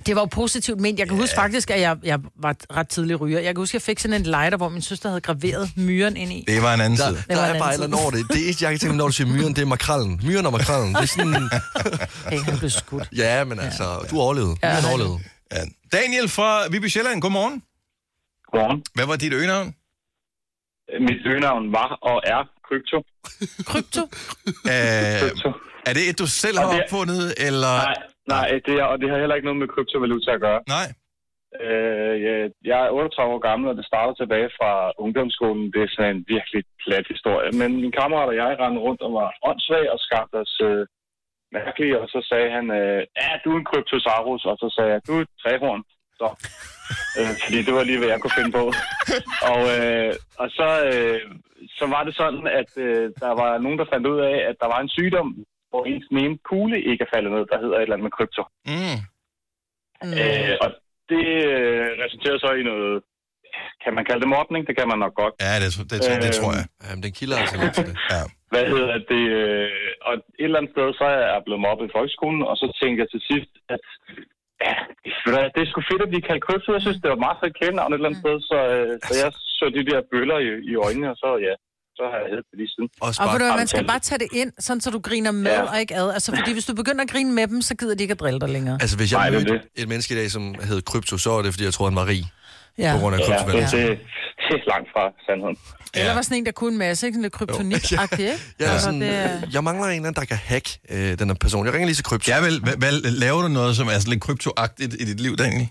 Det 0.06 0.14
var 0.16 0.20
jo 0.22 0.24
positivt 0.26 0.80
ment. 0.80 0.98
Jeg 0.98 1.08
kan 1.08 1.16
huske 1.16 1.34
faktisk, 1.34 1.70
at 1.70 1.80
jeg, 1.80 1.96
jeg 2.02 2.18
var 2.40 2.56
ret 2.76 2.88
tidlig 2.88 3.20
ryger. 3.20 3.38
Jeg 3.40 3.54
kan 3.54 3.56
huske, 3.60 3.70
at 3.70 3.74
jeg 3.74 3.82
fik 3.82 3.98
sådan 3.98 4.14
en 4.20 4.22
lighter, 4.22 4.56
hvor 4.56 4.68
min 4.68 4.82
søster 4.82 5.08
havde 5.08 5.20
graveret 5.20 5.70
myren 5.76 6.16
ind 6.16 6.32
i. 6.32 6.44
Det 6.48 6.62
var 6.62 6.74
en 6.74 6.80
anden 6.80 6.98
Der, 6.98 7.08
tid. 7.08 7.18
der 7.28 7.36
var 7.36 7.42
er 7.46 7.54
en 7.54 7.60
bare 7.60 7.74
eller 7.74 7.96
over 7.96 8.10
det. 8.10 8.26
Det 8.28 8.44
eneste, 8.44 8.64
jeg 8.64 8.72
kan 8.72 8.78
tænke, 8.80 8.96
når 8.96 9.06
du 9.06 9.12
siger 9.12 9.28
myren, 9.28 9.54
det 9.56 9.62
er 9.62 9.66
makrallen. 9.66 10.20
Myren 10.24 10.46
og 10.46 10.52
makrallen. 10.52 10.94
Det 10.94 11.02
er 11.02 11.06
sådan... 11.06 11.32
Hey, 12.30 12.38
han 12.42 12.58
blev 12.58 12.70
skudt. 12.70 13.08
Ja, 13.16 13.44
men 13.44 13.60
altså, 13.60 14.06
du 14.10 14.20
overlevede. 14.20 14.56
Ja. 14.62 14.72
Myren 14.72 14.84
overlevede. 14.84 15.18
Ja. 15.52 15.60
Daniel 15.92 16.28
fra 16.28 16.68
Viby 16.68 16.88
Sjælland, 16.88 17.20
godmorgen. 17.20 17.62
Godmorgen. 18.54 18.80
Hvad 18.96 19.06
var 19.10 19.16
dit 19.24 19.34
øgenavn? 19.40 19.68
Mit 21.08 21.20
øgenavn 21.32 21.64
var 21.78 21.90
og 22.10 22.16
er 22.34 22.40
Krypto. 22.66 22.98
Krypto? 23.70 24.02
Øh, 24.72 25.18
Krypto. 25.22 25.50
er 25.88 25.92
det 25.96 26.02
et, 26.10 26.16
du 26.22 26.26
selv 26.42 26.56
har 26.62 26.68
opfundet, 26.78 27.22
eller... 27.48 27.74
Nej, 27.86 27.96
nej 28.34 28.46
det 28.66 28.74
er, 28.80 28.86
og 28.92 28.96
det 29.00 29.06
har 29.10 29.18
heller 29.22 29.36
ikke 29.38 29.48
noget 29.48 29.60
med 29.62 29.68
kryptovaluta 29.74 30.30
at 30.38 30.42
gøre. 30.48 30.60
Nej. 30.76 30.88
Øh, 31.64 32.14
jeg- 32.26 32.50
jeg 32.70 32.78
er 32.86 32.90
38 32.90 33.34
år 33.34 33.42
gammel, 33.48 33.66
og 33.70 33.76
det 33.78 33.86
starter 33.90 34.14
tilbage 34.14 34.48
fra 34.58 34.70
ungdomsskolen. 35.04 35.64
Det 35.74 35.80
er 35.82 35.90
sådan 35.94 36.16
en 36.16 36.24
virkelig 36.34 36.62
plat 36.84 37.06
historie. 37.14 37.50
Men 37.60 37.70
min 37.82 37.92
kammerat 38.00 38.28
og 38.32 38.36
jeg 38.42 38.50
rendte 38.62 38.80
rundt 38.86 39.00
og 39.06 39.12
var 39.20 39.28
åndssvag 39.48 39.84
og 39.94 39.98
skabte 40.06 40.36
os 40.44 40.54
øh, 40.68 40.82
mærkelige. 41.58 41.94
Og 42.02 42.06
så 42.14 42.18
sagde 42.30 42.48
han, 42.56 42.66
øh, 42.80 43.00
ja, 43.20 43.28
du 43.44 43.48
er 43.54 43.58
en 43.60 43.68
kryptosaurus. 43.70 44.42
Og 44.50 44.56
så 44.62 44.68
sagde 44.76 44.90
jeg, 44.94 45.00
du 45.06 45.12
er 45.18 45.22
et 45.26 45.32
træhorn. 45.42 45.82
Så. 46.24 46.30
Øh, 47.18 47.32
fordi 47.44 47.58
det 47.66 47.74
var 47.78 47.84
lige, 47.84 47.98
hvad 47.98 48.10
jeg 48.14 48.20
kunne 48.20 48.38
finde 48.38 48.52
på. 48.60 48.64
Og, 49.52 49.60
øh, 49.76 50.12
og 50.42 50.48
så, 50.58 50.68
øh, 50.90 51.20
så 51.78 51.84
var 51.94 52.02
det 52.06 52.14
sådan, 52.22 52.44
at 52.60 52.70
øh, 52.86 53.04
der 53.24 53.32
var 53.42 53.50
nogen, 53.64 53.78
der 53.80 53.92
fandt 53.92 54.06
ud 54.12 54.18
af, 54.30 54.36
at 54.50 54.56
der 54.62 54.68
var 54.74 54.80
en 54.80 54.94
sygdom, 54.96 55.28
hvor 55.70 55.82
ens 55.90 56.06
den 56.10 56.18
ene 56.24 56.38
kugle 56.50 56.78
ikke 56.90 57.02
er 57.06 57.12
faldet 57.14 57.30
ned, 57.32 57.44
der 57.52 57.58
hedder 57.62 57.76
et 57.76 57.82
eller 57.82 57.96
andet 57.96 58.08
med 58.08 58.16
krypto. 58.18 58.42
Mm. 58.72 58.98
Mm. 60.06 60.14
Øh, 60.20 60.54
og 60.64 60.68
det 61.12 61.24
øh, 61.52 61.88
resulterer 62.04 62.38
så 62.44 62.50
i 62.60 62.62
noget, 62.70 62.94
kan 63.84 63.92
man 63.96 64.04
kalde 64.08 64.22
det 64.24 64.34
mobning? 64.36 64.62
Det 64.68 64.74
kan 64.78 64.88
man 64.92 64.98
nok 65.04 65.14
godt. 65.22 65.34
Ja, 65.46 65.54
det, 65.62 65.68
det, 65.90 65.98
det, 66.06 66.22
det 66.26 66.32
tror 66.38 66.52
jeg. 66.58 66.66
Jamen, 66.86 67.02
den 67.06 67.12
kilder 67.18 67.36
altså 67.42 67.56
lidt 67.62 67.74
til 67.78 67.86
det. 67.90 67.96
Ja. 68.14 68.22
Hvad 68.52 68.64
hedder 68.74 68.96
det? 69.12 69.24
Øh, 69.40 69.68
og 70.08 70.14
et 70.14 70.46
eller 70.46 70.58
andet 70.58 70.72
sted, 70.74 70.86
så 71.00 71.04
er 71.14 71.20
jeg 71.34 71.42
blevet 71.46 71.64
mobbet 71.66 71.84
i 71.88 71.94
folkeskolen, 71.96 72.42
og 72.50 72.54
så 72.60 72.66
tænkte 72.80 72.98
jeg 73.02 73.10
til 73.14 73.22
sidst, 73.30 73.52
at 73.74 73.84
ja, 74.62 74.74
det 75.54 75.60
er 75.64 75.68
sgu 75.70 75.80
fedt 75.90 76.02
at 76.06 76.10
blive 76.12 76.24
kaldt 76.28 76.42
krypto. 76.46 76.68
Jeg 76.76 76.82
synes, 76.86 76.98
det 77.02 77.08
var 77.14 77.20
meget 77.26 77.38
fedt 77.42 77.54
kælenavn 77.60 77.90
et 77.92 77.96
eller 77.98 78.08
andet 78.10 78.20
sted, 78.24 78.36
så, 78.50 78.58
øh, 78.76 78.90
så 79.06 79.12
jeg 79.22 79.28
så 79.58 79.64
de 79.76 79.82
der 79.90 79.98
bøller 80.12 80.38
i, 80.46 80.48
i 80.70 80.74
øjnene, 80.86 81.06
og 81.12 81.16
så 81.22 81.28
ja, 81.48 81.54
så 81.98 82.02
har 82.10 82.16
jeg 82.22 82.28
heddet 82.32 82.46
det 82.50 82.56
lige 82.60 82.70
siden. 82.74 82.88
Og 83.04 83.26
ved 83.32 83.38
du 83.42 83.46
man 83.62 83.68
skal 83.72 83.84
bare 83.92 84.02
tage 84.08 84.18
det 84.24 84.28
ind, 84.40 84.50
sådan 84.66 84.80
så 84.84 84.88
du 84.96 85.00
griner 85.08 85.32
med 85.46 85.50
Ja. 85.58 85.62
og 85.70 85.74
ikke 85.82 85.94
ad. 86.02 86.08
Altså, 86.16 86.28
fordi 86.38 86.50
hvis 86.56 86.66
du 86.70 86.74
begynder 86.80 87.02
at 87.06 87.10
grine 87.14 87.32
med 87.38 87.46
dem, 87.52 87.58
så 87.68 87.72
gider 87.80 87.94
de 87.94 88.02
ikke 88.04 88.12
at 88.16 88.20
drille 88.20 88.40
dig 88.44 88.48
længere. 88.56 88.76
altså, 88.84 88.96
hvis 89.00 89.12
jeg 89.12 89.18
Nej, 89.18 89.28
er 89.28 89.32
mødte 89.32 89.54
et 89.82 89.88
menneske 89.92 90.10
i 90.14 90.16
dag, 90.20 90.28
som 90.36 90.44
hed 90.68 90.78
Krypto, 90.90 91.14
så 91.24 91.30
var 91.30 91.42
det, 91.42 91.52
fordi 91.54 91.64
jeg 91.68 91.74
troede, 91.74 91.90
han 91.92 91.96
var 92.02 92.06
rig. 92.14 92.24
Ja. 92.78 92.92
På 92.94 92.98
grund 93.00 93.14
af 93.14 93.18
Ja, 93.18 93.24
det, 93.24 93.30
kryptovaluta. 93.32 93.76
det, 93.76 93.98
det 94.46 94.54
er 94.60 94.70
langt 94.72 94.88
fra 94.94 95.02
sandheden. 95.26 95.56
Eller 95.94 96.14
var 96.14 96.22
sådan 96.22 96.36
en, 96.38 96.46
der 96.46 96.52
kunne 96.52 96.72
en 96.72 96.78
masse, 96.78 97.06
ikke? 97.06 97.14
Sådan 97.16 97.22
lidt 97.22 97.32
kryptonik-agtigt, 97.38 98.20
ikke? 98.20 98.38
Jeg, 98.58 98.66
er 98.66 98.70
Altså, 98.70 98.84
sådan, 98.84 99.00
det 99.00 99.14
er- 99.14 99.40
jeg 99.52 99.64
mangler 99.64 99.84
en 99.86 99.90
eller 99.92 100.08
anden, 100.08 100.20
der 100.20 100.24
kan 100.26 100.36
hacke 100.36 100.70
øh, 100.90 101.18
den 101.18 101.28
her 101.28 101.34
person. 101.34 101.66
Jeg 101.66 101.72
ringer 101.74 101.86
lige 101.86 101.94
til 102.00 102.04
Krypto. 102.04 102.30
Ja, 102.32 102.38
vel, 102.40 102.60
hvad, 102.60 102.76
hvad, 102.76 102.92
laver 103.24 103.42
du 103.42 103.48
noget, 103.48 103.76
som 103.76 103.86
er 103.88 103.92
sådan 103.92 104.10
lidt 104.10 104.22
kryptoagtigt 104.22 104.94
i 104.94 105.04
dit 105.04 105.20
liv, 105.20 105.36
Daniel? 105.36 105.68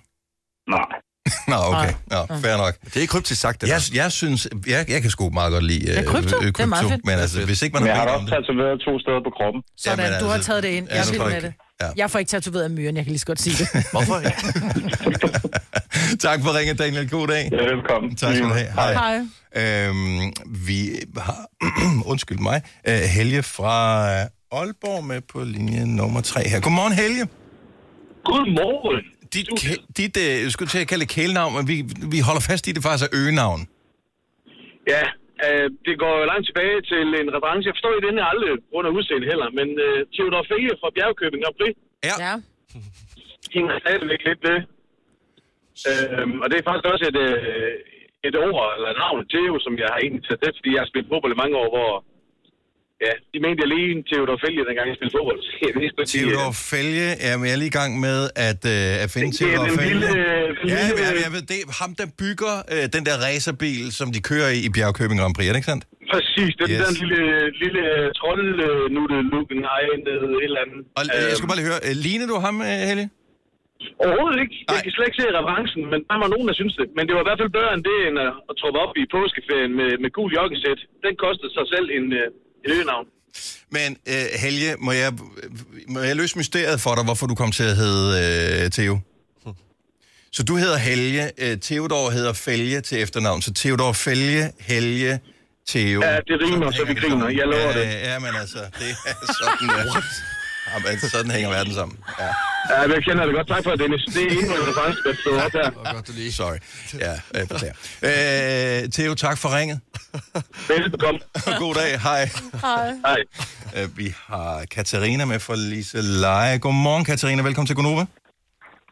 Nej. 0.69 0.85
Nå, 1.51 1.55
okay. 1.71 1.93
Nå, 2.11 2.19
fair 2.43 2.57
nok. 2.57 2.73
Det 2.93 3.03
er 3.03 3.07
kryptisk 3.07 3.41
sagt, 3.41 3.61
det 3.61 3.67
Jeg, 3.67 3.81
jeg 3.93 4.11
synes, 4.11 4.47
jeg, 4.67 4.85
jeg 4.89 5.01
kan 5.01 5.11
sgu 5.11 5.29
meget 5.29 5.51
godt 5.51 5.63
lide 5.63 5.89
øh, 5.89 5.95
Ja, 5.95 6.03
krypto. 6.03 6.39
Det 6.39 6.59
er 6.59 6.65
meget 6.65 6.91
fedt. 6.91 7.05
Men 7.05 7.19
altså, 7.19 7.45
hvis 7.45 7.61
ikke 7.61 7.73
man 7.73 7.83
Men 7.83 7.91
har 7.91 8.01
jeg 8.03 8.11
har 8.11 8.17
også 8.19 8.27
tatoveret 8.35 8.79
to 8.87 8.99
steder 8.99 9.21
på 9.27 9.31
kroppen. 9.37 9.61
Sådan, 9.77 9.99
Jamen, 10.05 10.19
du 10.19 10.25
har 10.25 10.33
altså, 10.33 10.47
taget 10.47 10.63
det 10.63 10.69
ind. 10.69 10.87
Jeg 10.89 10.97
altså, 10.97 11.11
vild 11.13 11.23
med 11.23 11.41
det. 11.41 11.53
ja. 11.81 11.87
Jeg 11.97 12.11
får 12.11 12.19
ikke 12.19 12.29
tatoveret 12.29 12.63
af 12.63 12.69
myren, 12.69 12.95
jeg 12.97 13.03
kan 13.05 13.11
lige 13.11 13.19
så 13.19 13.25
godt 13.25 13.41
sige 13.41 13.55
det. 13.63 13.67
Hvorfor 13.91 14.15
ikke? 14.19 14.31
tak 16.19 16.39
for 16.43 16.57
ringet, 16.59 16.79
Daniel. 16.79 17.09
God 17.09 17.27
dag. 17.27 17.43
Ja, 17.51 17.63
velkommen. 17.75 18.15
Tak 18.15 18.35
skal 18.35 18.47
du 18.49 18.53
have. 18.61 18.71
Hej. 18.79 18.93
Hej. 18.93 19.15
Øhm, 19.61 20.33
vi 20.67 20.77
har, 21.27 21.41
undskyld 22.11 22.37
mig, 22.49 22.61
øh, 22.89 22.99
Helge 23.17 23.43
fra 23.43 23.77
øh, 24.13 24.57
Aalborg 24.59 25.03
med 25.11 25.21
på 25.31 25.37
linje 25.55 25.85
nummer 25.99 26.21
3 26.21 26.39
her. 26.51 26.59
Godmorgen, 26.65 26.93
Helge. 27.03 27.23
Godmorgen. 28.29 29.01
Dit, 29.33 29.47
kæ- 29.61 29.85
dit 29.99 30.15
øh, 30.25 30.43
jeg 30.43 30.51
skulle 30.55 30.69
til 30.75 30.81
at 30.85 30.87
kalde 30.91 31.03
det 31.05 31.11
kælenavn, 31.17 31.51
men 31.57 31.63
vi, 31.71 31.75
vi 32.13 32.19
holder 32.27 32.43
fast 32.51 32.63
i, 32.67 32.71
det 32.75 32.83
faktisk 32.87 33.05
er 33.09 33.13
øgenavn. 33.21 33.61
Ja, 34.93 35.03
øh, 35.45 35.65
det 35.87 35.93
går 36.03 36.13
jo 36.19 36.23
langt 36.31 36.45
tilbage 36.49 36.77
til 36.91 37.01
en 37.21 37.29
reference. 37.35 37.63
Jeg 37.69 37.73
forstår 37.77 37.93
i 37.99 38.03
den 38.07 38.15
her 38.19 38.25
aldrig 38.33 38.49
under 38.77 38.89
udseende 38.97 39.25
heller, 39.31 39.47
men 39.59 39.67
øh, 39.85 39.97
Theodor 40.15 40.41
Fege 40.49 40.73
fra 40.81 40.89
Bjergkøbing 40.95 41.43
Prix 41.59 41.73
Ja. 42.09 42.15
Ja. 42.25 42.33
hænger 43.55 43.73
stadigvæk 43.83 44.21
lidt 44.29 44.41
ved. 44.47 44.59
Øh, 45.89 46.25
og 46.43 46.45
det 46.49 46.55
er 46.57 46.65
faktisk 46.69 46.87
også 46.93 47.05
et, 47.11 47.19
øh, 47.27 47.73
et 48.27 48.35
ord, 48.47 48.67
eller 48.75 48.89
et 48.93 48.99
navn, 49.05 49.19
Theo, 49.33 49.53
som 49.65 49.73
jeg 49.81 49.89
har 49.93 49.99
egentlig 50.05 50.23
taget 50.27 50.41
det, 50.45 50.51
fordi 50.57 50.69
jeg 50.75 50.81
har 50.83 50.89
spillet 50.91 51.09
fodbold 51.13 51.33
i 51.35 51.41
mange 51.43 51.55
år, 51.63 51.69
hvor 51.75 51.91
ja, 53.05 53.11
de 53.33 53.37
mente, 53.45 53.59
jeg 53.63 53.69
lige 53.75 53.89
Theodor 54.09 54.37
Fælge, 54.45 54.61
dengang 54.69 54.85
jeg 54.89 54.95
spillede 54.99 55.15
fodbold. 55.17 55.39
Jeg 55.63 56.07
Theodor 56.13 56.47
øh, 56.53 56.55
Fælge, 56.73 57.07
ja, 57.25 57.31
men 57.37 57.45
jeg 57.47 57.53
er 57.57 57.61
lige 57.63 57.73
i 57.75 57.79
gang 57.81 57.91
med 58.07 58.17
at, 58.49 58.61
øh, 58.75 59.03
at 59.03 59.09
finde 59.15 59.29
Det 59.31 59.41
er 59.41 59.45
Theodor 59.47 59.69
Fælge. 59.81 59.93
lille- 59.93 60.15
ja, 60.73 60.81
lille- 60.89 61.03
ja, 61.05 61.09
jeg 61.25 61.31
ved, 61.35 61.43
det 61.51 61.57
er 61.61 61.65
ham, 61.81 61.91
der 61.99 62.07
bygger 62.23 62.53
øh, 62.73 62.85
den 62.95 63.03
der 63.07 63.15
racerbil, 63.25 63.85
som 63.99 64.07
de 64.15 64.19
kører 64.29 64.49
i 64.57 64.59
i 64.67 64.69
Bjergkøbing 64.75 65.17
Grand 65.21 65.35
Prix, 65.37 65.47
ikke 65.61 65.69
sandt? 65.71 65.83
Præcis, 66.13 66.51
det 66.59 66.63
er 66.65 66.71
Yes. 66.73 66.81
den 66.89 66.95
lille, 67.01 67.21
lille 67.63 67.83
troldnutte 68.19 69.17
lukken 69.33 69.59
nej, 69.69 69.81
et 69.95 70.43
eller 70.49 70.61
andet. 70.65 70.79
Og 70.97 71.03
øh, 71.15 71.21
jeg 71.31 71.35
skal 71.37 71.47
bare 71.51 71.59
lige 71.59 71.69
høre, 71.71 71.81
øh, 71.87 71.93
ligner 72.05 72.27
du 72.31 72.35
ham, 72.47 72.55
øh, 72.69 72.75
Helge? 72.89 73.07
Overhovedet 74.03 74.39
ikke. 74.43 74.55
Nej. 74.59 74.71
Jeg 74.75 74.81
kan 74.85 74.91
slet 74.95 75.07
ikke 75.09 75.19
se 75.21 75.27
referencen, 75.39 75.81
men 75.91 75.99
der 76.09 76.17
var 76.23 76.29
nogen, 76.33 76.47
der 76.49 76.55
synes 76.61 76.75
det. 76.81 76.87
Men 76.97 77.03
det 77.07 77.13
var 77.15 77.23
i 77.23 77.27
hvert 77.29 77.41
fald 77.41 77.53
bedre 77.59 77.71
end 77.75 77.83
det, 77.89 77.97
end 78.07 78.15
at, 78.27 78.33
at 78.49 78.53
troppe 78.61 78.77
op 78.83 78.93
i 79.01 79.03
påskeferien 79.15 79.71
med, 79.79 79.89
med 80.03 80.09
gul 80.17 80.29
joggensæt. 80.37 80.79
Den 81.05 81.13
kostede 81.23 81.51
sig 81.57 81.65
selv 81.73 81.87
en, 81.97 82.05
øh, 82.21 82.27
en 82.65 82.69
øgenavn. 82.77 83.05
Men 83.77 83.89
øh, 84.13 84.27
Helge, 84.43 84.71
må 84.85 84.91
jeg, 85.01 85.11
må 85.93 85.99
jeg 86.09 86.15
løse 86.21 86.35
mysteriet 86.41 86.79
for 86.85 86.93
dig, 86.97 87.03
hvorfor 87.09 87.25
du 87.31 87.35
kom 87.41 87.51
til 87.59 87.65
at 87.71 87.75
hedde 87.83 88.07
øh, 88.23 88.63
Theo? 88.77 88.95
Så 90.37 90.41
du 90.49 90.55
hedder 90.63 90.77
Helge, 90.89 91.23
Theodor 91.67 92.09
hedder 92.17 92.33
Fælge 92.45 92.81
til 92.81 92.95
efternavn, 93.03 93.41
så 93.41 93.53
Theodor 93.53 93.91
Fælge, 94.05 94.43
Helge, 94.59 95.13
Theo. 95.67 95.99
Ja, 96.03 96.15
det 96.27 96.35
rimer, 96.41 96.71
så 96.71 96.85
hænger 96.85 96.93
vi 96.93 96.99
griner. 96.99 97.29
Jeg 97.29 97.47
lover 97.53 97.73
det. 97.79 97.85
Ja, 98.09 98.15
men 98.19 98.31
altså, 98.43 98.59
det 98.79 98.89
er 99.09 99.15
sådan, 99.41 99.69
uh, 99.69 100.42
jamen, 100.71 100.99
sådan 100.99 101.31
hænger 101.31 101.49
verden 101.49 101.73
sammen. 101.73 101.97
Ja. 102.19 102.29
Ja, 102.69 102.81
jeg 102.93 103.03
kender 103.07 103.25
det 103.25 103.35
godt. 103.35 103.47
Tak 103.47 103.63
for 103.63 103.71
det, 103.71 103.79
Dennis. 103.79 104.03
Det 104.15 104.23
er 104.23 104.31
en 104.31 104.67
reference, 104.69 104.99
der 105.07 105.13
stod 105.21 105.35
op 105.45 105.51
her. 105.51 105.69
Godt, 105.93 106.07
du 106.07 106.11
lige. 106.11 106.31
Sorry. 106.31 106.57
Ja, 107.05 107.13
jeg 107.33 107.47
beklager. 107.47 107.75
Øh, 108.83 108.89
Theo, 108.95 109.13
tak 109.15 109.37
for 109.37 109.49
ringet. 109.57 109.79
Velbekomme. 110.67 111.19
God 111.59 111.73
dag. 111.75 111.91
Hej. 112.07 112.23
Hej. 113.07 113.19
Øh, 113.77 113.97
vi 113.97 114.07
har 114.27 114.65
Katarina 114.71 115.25
med 115.25 115.39
for 115.39 115.55
Lise 115.55 116.01
Leje. 116.01 116.57
Godmorgen, 116.57 117.05
Katarina. 117.05 117.41
Velkommen 117.41 117.67
til 117.67 117.75
Gonova. 117.75 118.05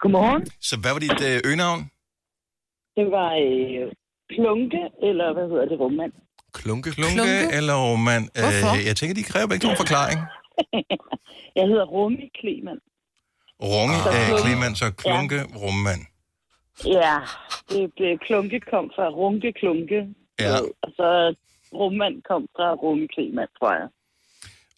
Godmorgen. 0.01 0.45
Så 0.61 0.77
hvad 0.77 0.91
var 0.91 0.99
dit 0.99 1.21
øh, 1.29 1.39
øgenavn? 1.45 1.79
Det 2.97 3.05
var 3.17 3.31
øh, 3.47 3.83
klunke, 4.35 4.81
eller 5.07 5.27
hvad 5.35 5.45
hedder 5.51 5.65
det, 5.71 5.79
rummand? 5.83 6.11
Klunke. 6.53 6.91
Klunke, 6.91 7.15
Klunke? 7.15 7.55
eller 7.57 7.75
Roman? 7.75 8.29
Hvorfor? 8.39 8.71
Øh, 8.79 8.85
jeg 8.87 8.95
tænker, 8.95 9.15
de 9.15 9.23
kræver 9.23 9.47
begge 9.47 9.63
to 9.65 9.69
en 9.71 9.77
forklaring. 9.77 10.19
Jeg 11.55 11.67
hedder 11.67 11.85
Rummi 11.85 12.29
Kleman. 12.39 12.79
Øh, 13.61 14.27
klunke. 14.27 14.41
Kleman, 14.43 14.75
så 14.75 14.85
Klunke, 15.03 15.35
ja. 15.35 15.43
Rummand. 15.63 16.03
Ja, 16.85 17.15
det, 17.69 17.91
det 17.97 18.21
klunke 18.21 18.59
kom 18.59 18.91
fra 18.95 19.09
runke 19.09 19.51
klunke. 19.53 19.99
Ja. 20.39 20.55
Øh, 20.61 20.69
Og 20.83 20.89
så 20.95 21.35
rummand 21.73 22.21
kom 22.21 22.47
fra 22.55 22.73
Rummi 22.73 23.07
Kleman, 23.07 23.47
tror 23.59 23.73
jeg. 23.73 23.87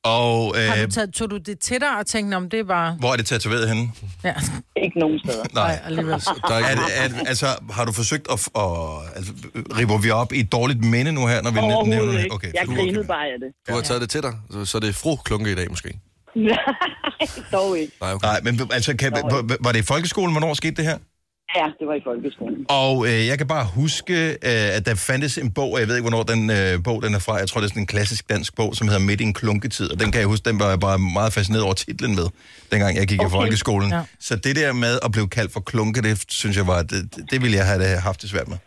Og 0.06 0.56
Har 0.58 0.76
øh, 0.76 0.86
du 0.86 0.92
taget, 0.92 1.14
tog 1.14 1.32
du 1.32 1.38
det 1.38 1.60
til 1.60 1.80
dig 1.82 1.98
og 2.00 2.06
tænkte, 2.06 2.36
om 2.36 2.50
det 2.50 2.60
er 2.60 2.64
bare... 2.64 2.96
hvor 3.00 3.12
er 3.14 3.16
det 3.18 3.26
tatoveret 3.26 3.70
henne? 3.70 3.92
Ja, 4.24 4.34
Ikke 4.84 5.00
nogen 5.00 5.20
steder. 5.20 5.44
nej, 5.54 5.80
alligevel. 5.86 6.20
Der 6.48 6.54
er 6.54 6.60
Er 6.60 6.76
er, 6.96 7.10
altså, 7.28 7.48
har 7.72 7.86
du 7.86 7.92
forsøgt 7.92 8.28
at... 8.32 8.40
at 8.56 8.72
altså, 9.16 9.34
ripper 9.78 9.98
vi 9.98 10.10
op 10.10 10.34
i 10.34 10.40
et 10.40 10.52
dårligt 10.52 10.84
minde 10.86 11.12
nu 11.12 11.28
her, 11.28 11.42
når 11.42 11.52
vi 11.52 11.56
nævner 11.60 11.76
Overhovedet 11.76 12.14
det? 12.14 12.24
ikke. 12.24 12.34
Okay, 12.36 12.54
jeg 12.54 12.66
grinede 12.68 13.00
okay. 13.00 13.08
bare 13.08 13.26
af 13.26 13.40
det. 13.40 13.52
du 13.70 13.74
har 13.74 13.82
taget 13.82 14.02
det 14.02 14.10
til 14.10 14.22
dig, 14.22 14.34
så, 14.52 14.66
så 14.66 14.80
det 14.80 14.90
er 14.90 14.94
fru 14.94 15.16
Klunke 15.16 15.52
i 15.52 15.56
dag 15.56 15.70
måske. 15.70 15.90
Nej, 16.36 16.58
dog 17.52 17.78
ikke. 17.80 17.94
Nej, 18.02 18.14
okay. 18.14 18.28
Nej, 18.28 18.42
men 18.44 18.60
altså, 18.72 18.96
kan, 18.98 19.12
var, 19.12 19.58
var 19.64 19.72
det 19.72 19.80
i 19.80 19.84
folkeskolen? 19.84 20.32
Hvornår 20.32 20.54
skete 20.54 20.76
det 20.76 20.86
her? 20.86 20.98
Ja, 21.56 21.66
det 21.80 21.88
var 21.88 21.94
i 21.94 22.02
folkeskolen. 22.04 22.66
Og 22.70 23.06
øh, 23.06 23.28
jeg 23.28 23.38
kan 23.38 23.48
bare 23.48 23.66
huske, 23.66 24.30
øh, 24.32 24.78
at 24.78 24.86
der 24.86 24.96
fandtes 24.96 25.38
en 25.38 25.52
bog, 25.52 25.72
og 25.74 25.80
jeg 25.80 25.88
ved 25.88 25.96
ikke, 25.96 26.10
hvornår 26.10 26.24
den 26.24 26.50
øh, 26.50 26.84
bog 26.84 27.04
den 27.04 27.14
er 27.16 27.20
fra. 27.20 27.34
Jeg 27.36 27.48
tror, 27.48 27.62
det 27.62 27.66
er 27.66 27.70
sådan 27.70 27.84
en 27.84 27.88
klassisk 27.88 28.30
dansk 28.30 28.56
bog, 28.56 28.76
som 28.76 28.88
hedder 28.88 29.02
Midt 29.02 29.22
i 29.22 29.24
en 29.24 29.34
klunketid. 29.34 29.92
Og 29.92 30.00
den 30.00 30.12
kan 30.12 30.20
jeg 30.20 30.28
huske, 30.28 30.50
den 30.50 30.60
var 30.60 30.70
jeg 30.70 30.80
bare 30.80 31.00
meget 31.00 31.34
fascineret 31.34 31.64
over 31.64 31.74
titlen 31.74 32.16
med, 32.16 32.28
dengang 32.72 32.98
jeg 32.98 33.08
gik 33.08 33.20
okay. 33.20 33.30
i 33.30 33.32
folkeskolen. 33.32 33.92
Ja. 33.92 34.02
Så 34.20 34.36
det 34.36 34.56
der 34.56 34.74
med 34.74 35.00
at 35.06 35.12
blive 35.12 35.28
kaldt 35.28 35.54
for 35.54 35.60
klunke, 35.60 36.02
det 36.02 36.24
synes 36.28 36.58
jeg 36.58 36.68
var, 36.68 36.84
det, 36.84 37.16
det 37.32 37.42
ville 37.42 37.58
jeg 37.58 37.66
have 37.66 37.98
haft 37.98 38.22
det 38.22 38.30
svært 38.30 38.48
med. 38.48 38.58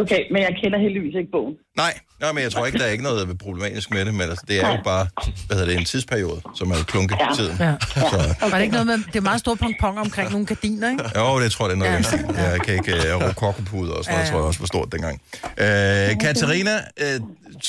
Okay, 0.00 0.20
men 0.32 0.42
jeg 0.42 0.52
kender 0.62 0.78
heldigvis 0.78 1.14
ikke 1.20 1.30
bogen. 1.32 1.54
Nej, 1.76 1.92
nej, 2.20 2.32
men 2.32 2.42
jeg 2.42 2.52
tror 2.52 2.66
ikke, 2.66 2.78
der 2.78 2.84
er 2.84 2.90
ikke 2.90 3.04
noget 3.04 3.38
problematisk 3.38 3.90
med 3.90 4.04
det, 4.04 4.14
men 4.14 4.22
altså, 4.22 4.44
det 4.48 4.64
er 4.64 4.68
jo 4.76 4.78
bare, 4.84 5.06
hvad 5.46 5.56
hedder 5.56 5.70
det, 5.72 5.78
en 5.78 5.84
tidsperiode, 5.84 6.40
som 6.54 6.70
er 6.70 6.74
klunketiden. 6.86 7.56
Ja. 7.60 7.74
Så, 7.80 8.36
Var 8.40 8.56
det 8.56 8.62
ikke 8.62 8.72
noget 8.72 8.86
med, 8.86 8.98
det 9.12 9.16
er 9.16 9.20
meget 9.20 9.40
store 9.40 9.56
pong 9.80 9.98
omkring 9.98 10.30
nogle 10.30 10.46
gardiner, 10.46 10.90
ikke? 10.90 11.04
jo, 11.18 11.40
det 11.40 11.52
tror 11.52 11.68
jeg, 11.68 11.76
det 11.76 11.86
er 11.86 11.90
noget. 11.90 12.38
Ja. 12.38 12.50
Jeg 12.50 12.60
kan 12.60 12.74
ikke 12.74 12.92
uh, 12.92 13.22
rokokopuder 13.26 13.92
og 13.94 14.04
sådan 14.04 14.14
noget, 14.14 14.24
Ja, 14.24 14.26
ja. 14.26 14.30
tror 14.30 14.38
jeg 14.38 14.46
også 14.46 14.60
var 14.60 14.66
stort 14.66 14.92
dengang. 14.92 15.20
Uh, 15.44 16.20
Katarina, 16.24 16.74
uh, 17.02 17.26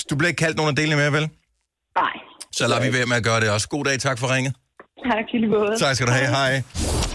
du 0.09 0.15
blev 0.15 0.27
ikke 0.27 0.39
kaldt 0.45 0.57
nogen 0.57 0.69
af 0.69 0.75
delene 0.75 0.95
mere, 0.95 1.11
vel? 1.11 1.29
Nej. 2.01 2.13
Så 2.51 2.67
lader 2.67 2.81
vi 2.81 2.93
være 2.97 3.05
med 3.05 3.15
at 3.15 3.23
gøre 3.23 3.39
det 3.41 3.49
også. 3.49 3.67
God 3.69 3.83
dag, 3.83 3.99
tak 3.99 4.19
for 4.19 4.35
ringet. 4.35 4.53
Tak, 5.11 5.25
i. 5.33 5.79
Tak 5.79 5.95
skal 5.95 6.07
du 6.07 6.11
have, 6.11 6.27
hej. 6.27 7.14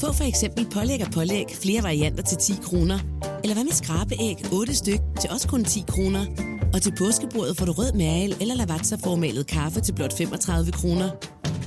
Få 0.00 0.12
for 0.12 0.24
eksempel 0.24 0.66
pålæg 0.74 1.00
og 1.06 1.12
pålæg 1.12 1.46
flere 1.62 1.82
varianter 1.82 2.22
til 2.22 2.38
10 2.38 2.52
kroner. 2.62 2.98
Eller 3.42 3.54
hvad 3.54 3.64
med 3.64 3.72
skrabeæg 3.72 4.36
8 4.52 4.74
styk 4.74 5.00
til 5.20 5.30
også 5.30 5.48
kun 5.48 5.64
10 5.64 5.84
kroner. 5.88 6.26
Og 6.74 6.82
til 6.82 6.92
påskebordet 6.98 7.56
får 7.56 7.66
du 7.66 7.72
rød 7.72 7.92
mal 7.92 8.36
eller 8.40 8.54
lavatserformalet 8.54 9.46
kaffe 9.46 9.80
til 9.80 9.92
blot 9.92 10.18
35 10.18 10.72
kroner. 10.72 11.10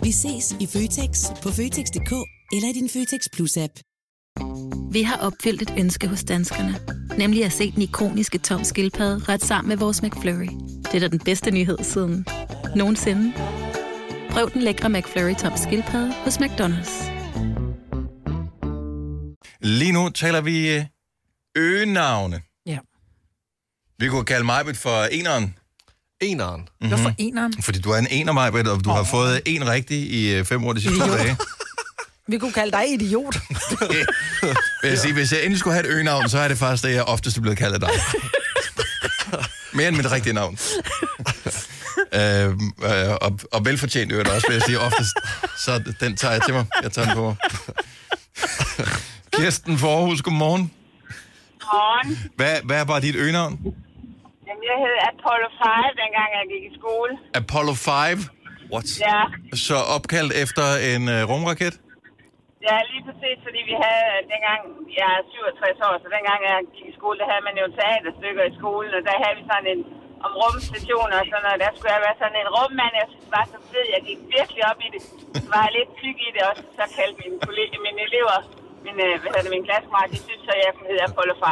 Vi 0.04 0.12
ses 0.12 0.56
i 0.60 0.66
Føtex 0.66 1.42
på 1.44 1.50
Føtex.dk 1.50 2.14
eller 2.54 2.70
i 2.70 2.74
din 2.74 2.90
Føtex 2.90 3.22
Plus-app. 3.36 3.74
Vi 4.92 5.02
har 5.02 5.18
opfyldt 5.18 5.62
et 5.62 5.74
ønske 5.78 6.08
hos 6.08 6.24
danskerne. 6.24 6.76
Nemlig 7.18 7.46
at 7.46 7.52
se 7.52 7.72
den 7.72 7.82
ikoniske 7.82 8.38
tom 8.38 8.64
skildpadde 8.64 9.22
ret 9.30 9.44
sammen 9.44 9.70
med 9.70 9.78
vores 9.78 10.02
McFlurry. 10.04 10.50
Det 10.84 10.96
er 10.96 11.00
da 11.00 11.08
den 11.08 11.20
bedste 11.20 11.52
nyhed 11.52 11.78
siden 11.82 12.26
nogensinde. 12.76 13.34
Prøv 14.30 14.52
den 14.54 14.62
lækre 14.62 14.90
McFlurry 14.90 15.36
tom 15.36 15.54
skildpadde 15.56 16.14
hos 16.14 16.38
McDonald's. 16.38 17.21
Lige 19.62 19.92
nu 19.92 20.10
taler 20.10 20.42
vi 20.42 20.70
øh, 20.76 20.86
øgenavne. 21.56 22.42
Ja. 22.66 22.78
Vi 24.00 24.08
kunne 24.10 24.26
kalde 24.26 24.44
Majbet 24.46 24.78
for 24.78 25.04
eneren. 25.04 25.56
Eneren? 26.22 26.68
Hvorfor 26.88 27.14
eneren? 27.18 27.54
Fordi 27.64 27.80
du 27.80 27.92
er 27.92 27.98
en 27.98 28.08
ener, 28.12 28.34
Majbet, 28.34 28.68
og 28.68 28.84
du 28.84 28.90
har 28.90 29.04
fået 29.04 29.42
en 29.46 29.68
rigtig 29.70 29.98
i 29.98 30.34
øh, 30.34 30.46
fem 30.46 30.66
år 30.66 30.74
de 30.74 30.82
sidste 30.82 31.00
to 31.00 31.14
dage. 31.14 31.38
Vi 32.28 32.38
kunne 32.38 32.54
kalde 32.54 32.72
dig 32.72 32.94
idiot. 32.94 33.36
Vil 34.82 34.90
jeg 34.90 35.00
sige, 35.00 35.14
hvis 35.14 35.32
jeg 35.32 35.40
endelig 35.40 35.60
skulle 35.60 35.74
have 35.74 35.86
et 35.88 35.92
øgenavn, 35.94 36.30
så 36.30 36.40
er 36.40 36.48
det 36.48 36.58
faktisk 36.58 36.84
det, 36.84 36.94
jeg 36.94 37.04
oftest 37.04 37.38
er 37.38 37.42
blevet 37.42 37.58
kaldt 37.58 37.74
af 37.74 37.80
dig. 37.80 37.90
Mere 39.74 39.88
end 39.88 39.96
mit 39.98 40.12
rigtige 40.12 40.34
navn. 40.34 40.58
øh, 42.14 42.50
øh, 42.84 43.16
og, 43.22 43.40
og 43.52 43.66
velfortjent 43.66 44.12
øvrigt 44.12 44.30
også, 44.30 44.48
vil 44.48 44.54
jeg 44.54 44.64
sige 44.66 44.80
oftest. 44.80 45.14
Så 45.58 45.94
den 46.00 46.18
tager 46.18 46.32
jeg 46.34 46.42
til 46.46 46.54
mig. 46.54 46.66
Jeg 46.84 46.92
tager 46.92 47.06
den 47.08 47.16
på. 47.16 47.36
Kirsten 49.42 49.74
for 49.82 49.90
Aarhus, 49.98 50.22
godmorgen. 50.28 50.64
Morgen. 51.74 52.08
Hvad, 52.40 52.56
hvad 52.70 52.82
var 52.92 52.98
dit 53.06 53.16
øgenavn? 53.24 53.54
Jamen, 54.48 54.64
jeg 54.72 54.78
hed 54.84 54.96
Apollo 55.12 55.48
5, 55.60 56.02
dengang 56.04 56.30
jeg 56.38 56.44
gik 56.54 56.64
i 56.70 56.72
skole. 56.80 57.12
Apollo 57.42 57.74
5. 57.74 58.18
What? 58.74 58.88
Ja, 59.08 59.22
Så 59.68 59.78
opkaldt 59.96 60.32
efter 60.44 60.66
en 60.92 61.04
øh, 61.16 61.22
rumraket? 61.32 61.74
ja, 62.68 62.78
lige 62.92 63.04
præcis, 63.08 63.38
fordi 63.48 63.62
vi 63.72 63.76
havde, 63.86 64.12
dengang, 64.34 64.60
jeg 65.00 65.10
er 65.18 65.22
67 65.32 65.88
år, 65.88 65.96
så 66.04 66.08
dengang 66.16 66.40
jeg 66.50 66.56
gik 66.76 66.86
i 66.92 66.94
skole, 67.00 67.16
der 67.22 67.28
havde 67.32 67.44
man 67.50 67.56
jo 67.62 67.66
teaterstykker 67.78 68.44
i 68.52 68.54
skolen, 68.60 68.92
og 68.98 69.04
der 69.08 69.16
havde 69.24 69.36
vi 69.40 69.44
sådan 69.52 69.68
en 69.74 69.82
om 70.26 70.32
rumstationer 70.42 71.18
og 71.22 71.26
sådan 71.32 71.44
noget. 71.46 71.60
Der 71.64 71.72
skulle 71.76 71.94
jeg 71.96 72.04
være 72.08 72.18
sådan 72.22 72.38
en 72.44 72.50
rummand, 72.58 72.94
jeg 73.02 73.08
synes, 73.12 73.28
var 73.38 73.46
så 73.54 73.60
fed. 73.72 73.86
Jeg 73.96 74.02
gik 74.10 74.20
virkelig 74.38 74.62
op 74.72 74.80
i 74.88 74.90
det. 74.96 75.02
Så 75.44 75.48
var 75.54 75.62
jeg 75.66 75.74
lidt 75.80 75.92
tyk 76.02 76.18
i 76.28 76.30
det 76.36 76.42
også, 76.50 76.64
så 76.78 76.84
kaldte 76.98 77.18
mine, 77.24 77.38
kolleger, 77.48 77.80
mine 77.88 78.02
elever, 78.08 78.38
mine, 78.88 79.04
hvad 79.22 79.30
hedder 79.32 79.44
det, 79.46 79.52
mine 79.56 79.66
klassekammerater, 79.70 80.12
de 80.16 80.20
synes, 80.28 80.42
så 80.48 80.54
jeg 80.66 80.72
kunne 80.76 80.88
hedde 80.92 81.04
Apollo 81.10 81.34
5. 81.44 81.46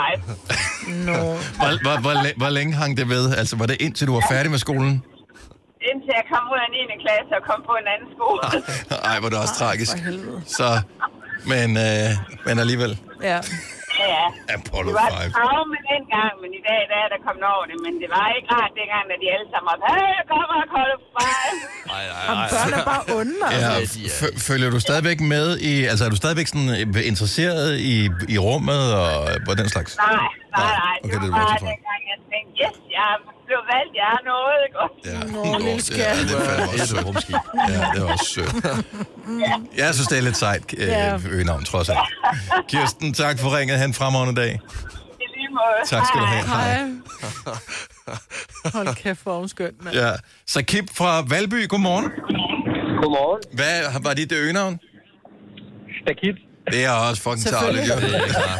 No. 1.08 1.18
Hvor, 1.60 1.70
hvor, 1.86 1.96
hvor, 2.06 2.15
læ- 2.24 2.38
hvor 2.42 2.52
længe 2.58 2.72
hang 2.82 2.92
det 3.00 3.06
ved? 3.15 3.26
Altså, 3.42 3.54
var 3.62 3.65
det 3.72 3.78
indtil 3.86 4.04
du 4.10 4.13
var 4.20 4.26
færdig 4.34 4.50
med 4.56 4.60
skolen? 4.68 4.94
Indtil 5.92 6.12
jeg 6.20 6.26
kom 6.34 6.44
ud 6.54 6.60
af 6.65 6.70
9. 6.72 6.78
klasse 7.06 7.32
og 7.39 7.44
kom 7.50 7.60
på 7.70 7.74
en 7.82 7.88
anden 7.94 8.10
skole. 8.15 8.39
Ej, 9.10 9.15
hvor 9.20 9.28
er 9.30 9.34
det 9.34 9.39
også 9.46 9.56
tragisk. 9.62 9.92
For 9.92 10.04
helvede. 10.10 10.42
Så, 10.60 10.70
men, 11.52 11.70
øh, 11.88 12.10
men 12.46 12.56
alligevel. 12.63 12.92
Ja. 13.24 13.39
Ja, 14.15 14.23
Apollo 14.57 14.88
det 14.89 14.95
var 15.01 15.09
5. 15.12 15.27
et 15.27 15.31
traume 15.38 15.75
dengang, 15.91 16.31
men 16.43 16.49
i 16.59 16.62
dag 16.69 16.81
der 16.91 16.97
er 17.05 17.09
der 17.13 17.19
kommet 17.27 17.45
over 17.53 17.63
det. 17.69 17.77
Men 17.85 17.93
det 18.01 18.09
var 18.15 18.25
ikke 18.38 18.49
rart 18.55 18.71
dengang, 18.79 19.03
når 19.12 19.17
de 19.23 19.27
alle 19.35 19.47
sammen 19.53 19.67
var, 19.71 19.77
hey, 19.89 20.09
jeg 20.19 20.25
kommer 20.33 20.55
og 20.63 20.67
kolde 20.75 20.95
fejl. 21.17 21.55
Nej, 21.91 22.03
nej, 22.12 22.23
Jamen, 22.27 22.45
børn 22.53 22.71
er 22.79 22.83
bare 22.93 23.03
onde, 23.19 23.38
Ja, 23.63 23.69
altså. 23.79 23.97
f- 24.19 24.35
følger 24.47 24.69
du 24.75 24.79
stadigvæk 24.88 25.19
med 25.33 25.47
i, 25.71 25.73
altså 25.91 26.03
er 26.07 26.12
du 26.15 26.19
stadigvæk 26.23 26.47
sådan 26.53 26.69
øh, 26.81 27.07
interesseret 27.12 27.67
i, 27.93 27.95
i 28.35 28.38
rummet 28.47 28.83
og 29.03 29.12
på 29.47 29.51
den 29.59 29.67
slags? 29.73 29.91
Nej, 29.97 30.27
nej, 30.57 30.71
nej. 30.83 30.95
Okay, 31.03 31.13
det 31.13 31.21
det 31.23 31.31
var 31.31 31.38
er 31.38 31.45
bare 31.45 31.59
godt, 31.59 31.71
dengang, 31.73 32.01
jeg 32.12 32.17
tænkte, 32.31 32.53
yes, 32.63 32.75
jeg 32.97 33.09
blev 33.47 33.59
valgt, 33.73 33.93
jeg 34.01 34.07
har 34.13 34.21
noget, 34.33 34.57
ikke 34.67 34.77
også? 34.83 34.97
Ja, 35.09 35.19
Nå, 35.33 35.39
Nå, 35.45 35.57
lille 35.57 35.71
ja, 35.71 35.89
skat. 35.89 36.15
det 36.29 36.35
er 36.35 36.41
fandme 36.47 36.67
også 36.69 36.88
sødt. 36.91 37.38
Ja, 37.73 37.79
det 37.93 37.99
er 38.03 38.07
også 38.13 38.29
sødt. 38.35 38.53
Jeg 39.81 39.88
synes, 39.95 40.07
det 40.12 40.17
er 40.17 40.21
lidt 40.29 40.38
sejt 40.38 40.63
Ja. 40.77 41.13
øh, 41.15 41.25
øgenavn, 41.35 41.63
trods 41.63 41.89
alt. 41.89 41.99
Kirsten, 42.69 43.13
tak 43.13 43.39
for 43.39 43.57
ringet. 43.57 43.77
Han 43.77 43.93
fremragende 43.93 44.41
dag. 44.41 44.51
I 44.53 45.25
lige 45.38 45.49
måde. 45.59 45.79
Tak 45.93 46.05
skal 46.07 46.19
du 46.21 46.25
have. 46.25 46.45
Hej. 46.47 46.89
Hold 48.75 48.95
kæft, 48.95 49.23
hvor 49.23 49.33
er 49.35 49.39
hun 49.39 49.49
skøn, 49.49 49.71
mand. 49.81 49.95
Ja. 49.95 50.12
Sakib 50.47 50.85
fra 50.93 51.21
Valby, 51.27 51.67
godmorgen. 51.67 52.05
Godmorgen. 53.01 53.41
Hvad 53.53 54.01
var 54.03 54.13
dit 54.13 54.31
øgenavn? 54.31 54.79
Stakit. 56.01 56.35
Det 56.71 56.85
er 56.85 56.91
også 56.91 57.21
fucking 57.21 57.45
tavligt, 57.45 57.89
jo. 57.89 57.95
Det 57.95 58.15
er 58.15 58.27
klart. 58.27 58.59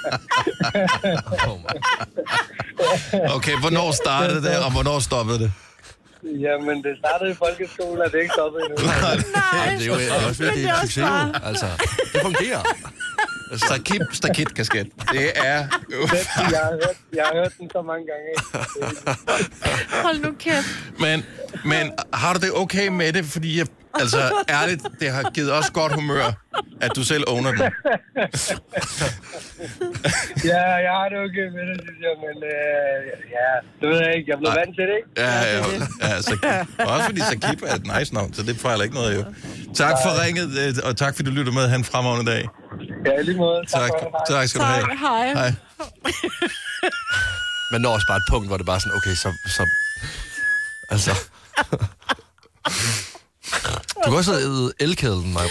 oh 1.48 1.56
my. 1.64 1.74
Okay, 3.36 3.56
hvornår 3.60 3.90
startede 3.92 4.42
det, 4.42 4.56
og 4.64 4.72
hvornår 4.72 4.98
stoppede 4.98 5.38
det? 5.38 5.52
Jamen, 6.40 6.82
det 6.84 6.92
startede 7.04 7.30
i 7.30 7.34
folkeskole, 7.34 8.04
og 8.04 8.12
det 8.12 8.18
er 8.18 8.22
ikke 8.22 8.32
stoppet 8.34 8.60
endnu. 8.64 8.76
Jamen, 9.56 9.78
det 9.78 9.82
er 9.82 9.86
jo 9.86 9.92
også, 10.28 10.42
Men 10.42 10.52
det 10.54 10.64
er 10.64 10.74
en 10.74 10.80
succes, 10.80 10.96
jo. 10.96 11.02
bare- 11.08 11.40
Altså, 11.44 11.66
det 12.12 12.20
fungerer. 12.22 12.62
Sakib, 13.68 14.02
stakit, 14.12 14.54
kasket. 14.54 14.86
Det 15.12 15.30
er... 15.34 15.42
Jeg 15.44 15.68
har, 16.52 16.72
hørt, 16.72 16.96
jeg 17.14 17.24
har 17.24 17.34
hørt 17.34 17.52
den 17.60 17.70
så 17.72 17.82
mange 17.82 18.06
gange. 18.10 18.30
Hold 20.02 20.18
nu 20.18 20.32
kæft. 20.38 20.66
Men, 20.98 21.24
men 21.64 21.92
har 22.14 22.32
du 22.34 22.40
det 22.40 22.50
okay 22.54 22.88
med 22.88 23.12
det? 23.12 23.24
Fordi, 23.24 23.58
jeg, 23.58 23.66
altså 23.94 24.44
ærligt, 24.48 24.82
det 25.00 25.10
har 25.10 25.30
givet 25.30 25.52
os 25.52 25.70
godt 25.70 25.94
humør, 25.94 26.32
at 26.80 26.90
du 26.96 27.04
selv 27.04 27.24
owner 27.26 27.50
den. 27.50 27.60
Ja, 30.50 30.62
jeg 30.86 30.92
har 30.98 31.06
det 31.12 31.18
okay 31.26 31.46
med 31.56 31.64
det, 31.70 31.76
synes 31.84 32.00
jeg, 32.08 32.14
men 32.26 32.36
øh, 32.54 32.96
ja, 33.36 33.48
det 33.80 33.86
ved 33.90 33.98
jeg 34.04 34.12
ikke. 34.16 34.28
Jeg 34.32 34.38
blev 34.38 34.50
vant 34.60 34.74
til 34.78 34.84
det, 34.90 34.96
ikke? 35.00 35.10
Ja, 35.24 35.32
ja, 35.52 35.58
ja 36.06 36.22
Sakib. 36.28 36.68
Også 36.92 37.04
fordi 37.10 37.20
Sakib 37.30 37.62
er 37.70 37.74
et 37.80 37.86
nice 37.94 38.14
navn, 38.14 38.34
så 38.34 38.42
det 38.42 38.56
fejler 38.56 38.84
ikke 38.84 38.96
noget 39.00 39.16
jo. 39.18 39.22
Tak 39.74 39.94
for 40.04 40.10
ringet, 40.24 40.46
øh, 40.60 40.74
og 40.88 40.96
tak 40.96 41.12
fordi 41.16 41.30
du 41.30 41.34
lyttede 41.38 41.54
med. 41.54 41.68
Han 41.68 41.84
fremragende 41.84 42.30
dag. 42.32 42.42
Ja, 43.06 43.12
i 43.20 43.22
lige 43.22 43.36
måde. 43.36 43.60
Tak, 43.66 43.90
for 43.90 43.98
det. 43.98 44.08
Hej. 44.28 44.40
tak 44.40 44.48
skal 44.48 44.60
du 44.60 44.66
have. 44.66 44.86
Tak, 44.86 44.98
hej. 44.98 45.26
Hej. 45.40 45.50
Man 47.72 47.80
når 47.80 47.90
også 47.96 48.06
bare 48.10 48.16
et 48.16 48.28
punkt, 48.30 48.46
hvor 48.48 48.56
det 48.56 48.66
bare 48.66 48.76
er 48.76 48.80
sådan, 48.80 48.96
okay, 48.96 49.14
så... 49.14 49.28
så 49.56 49.62
altså... 50.90 51.12
Du 54.04 54.10
kan 54.10 54.18
også 54.18 54.32
hedde 54.32 54.72
elkæden, 54.80 55.32
mig, 55.32 55.42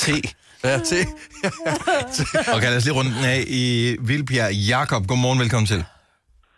T. 0.00 0.08
Ja, 0.64 0.78
til. 0.90 1.02
Okay, 2.54 2.68
lad 2.70 2.76
os 2.76 2.84
lige 2.84 2.94
runde 2.98 3.10
den 3.16 3.24
af 3.24 3.44
i 3.46 3.96
Vildbjerg. 4.00 4.52
Jakob, 4.52 5.06
godmorgen, 5.06 5.38
velkommen 5.40 5.66
til. 5.66 5.84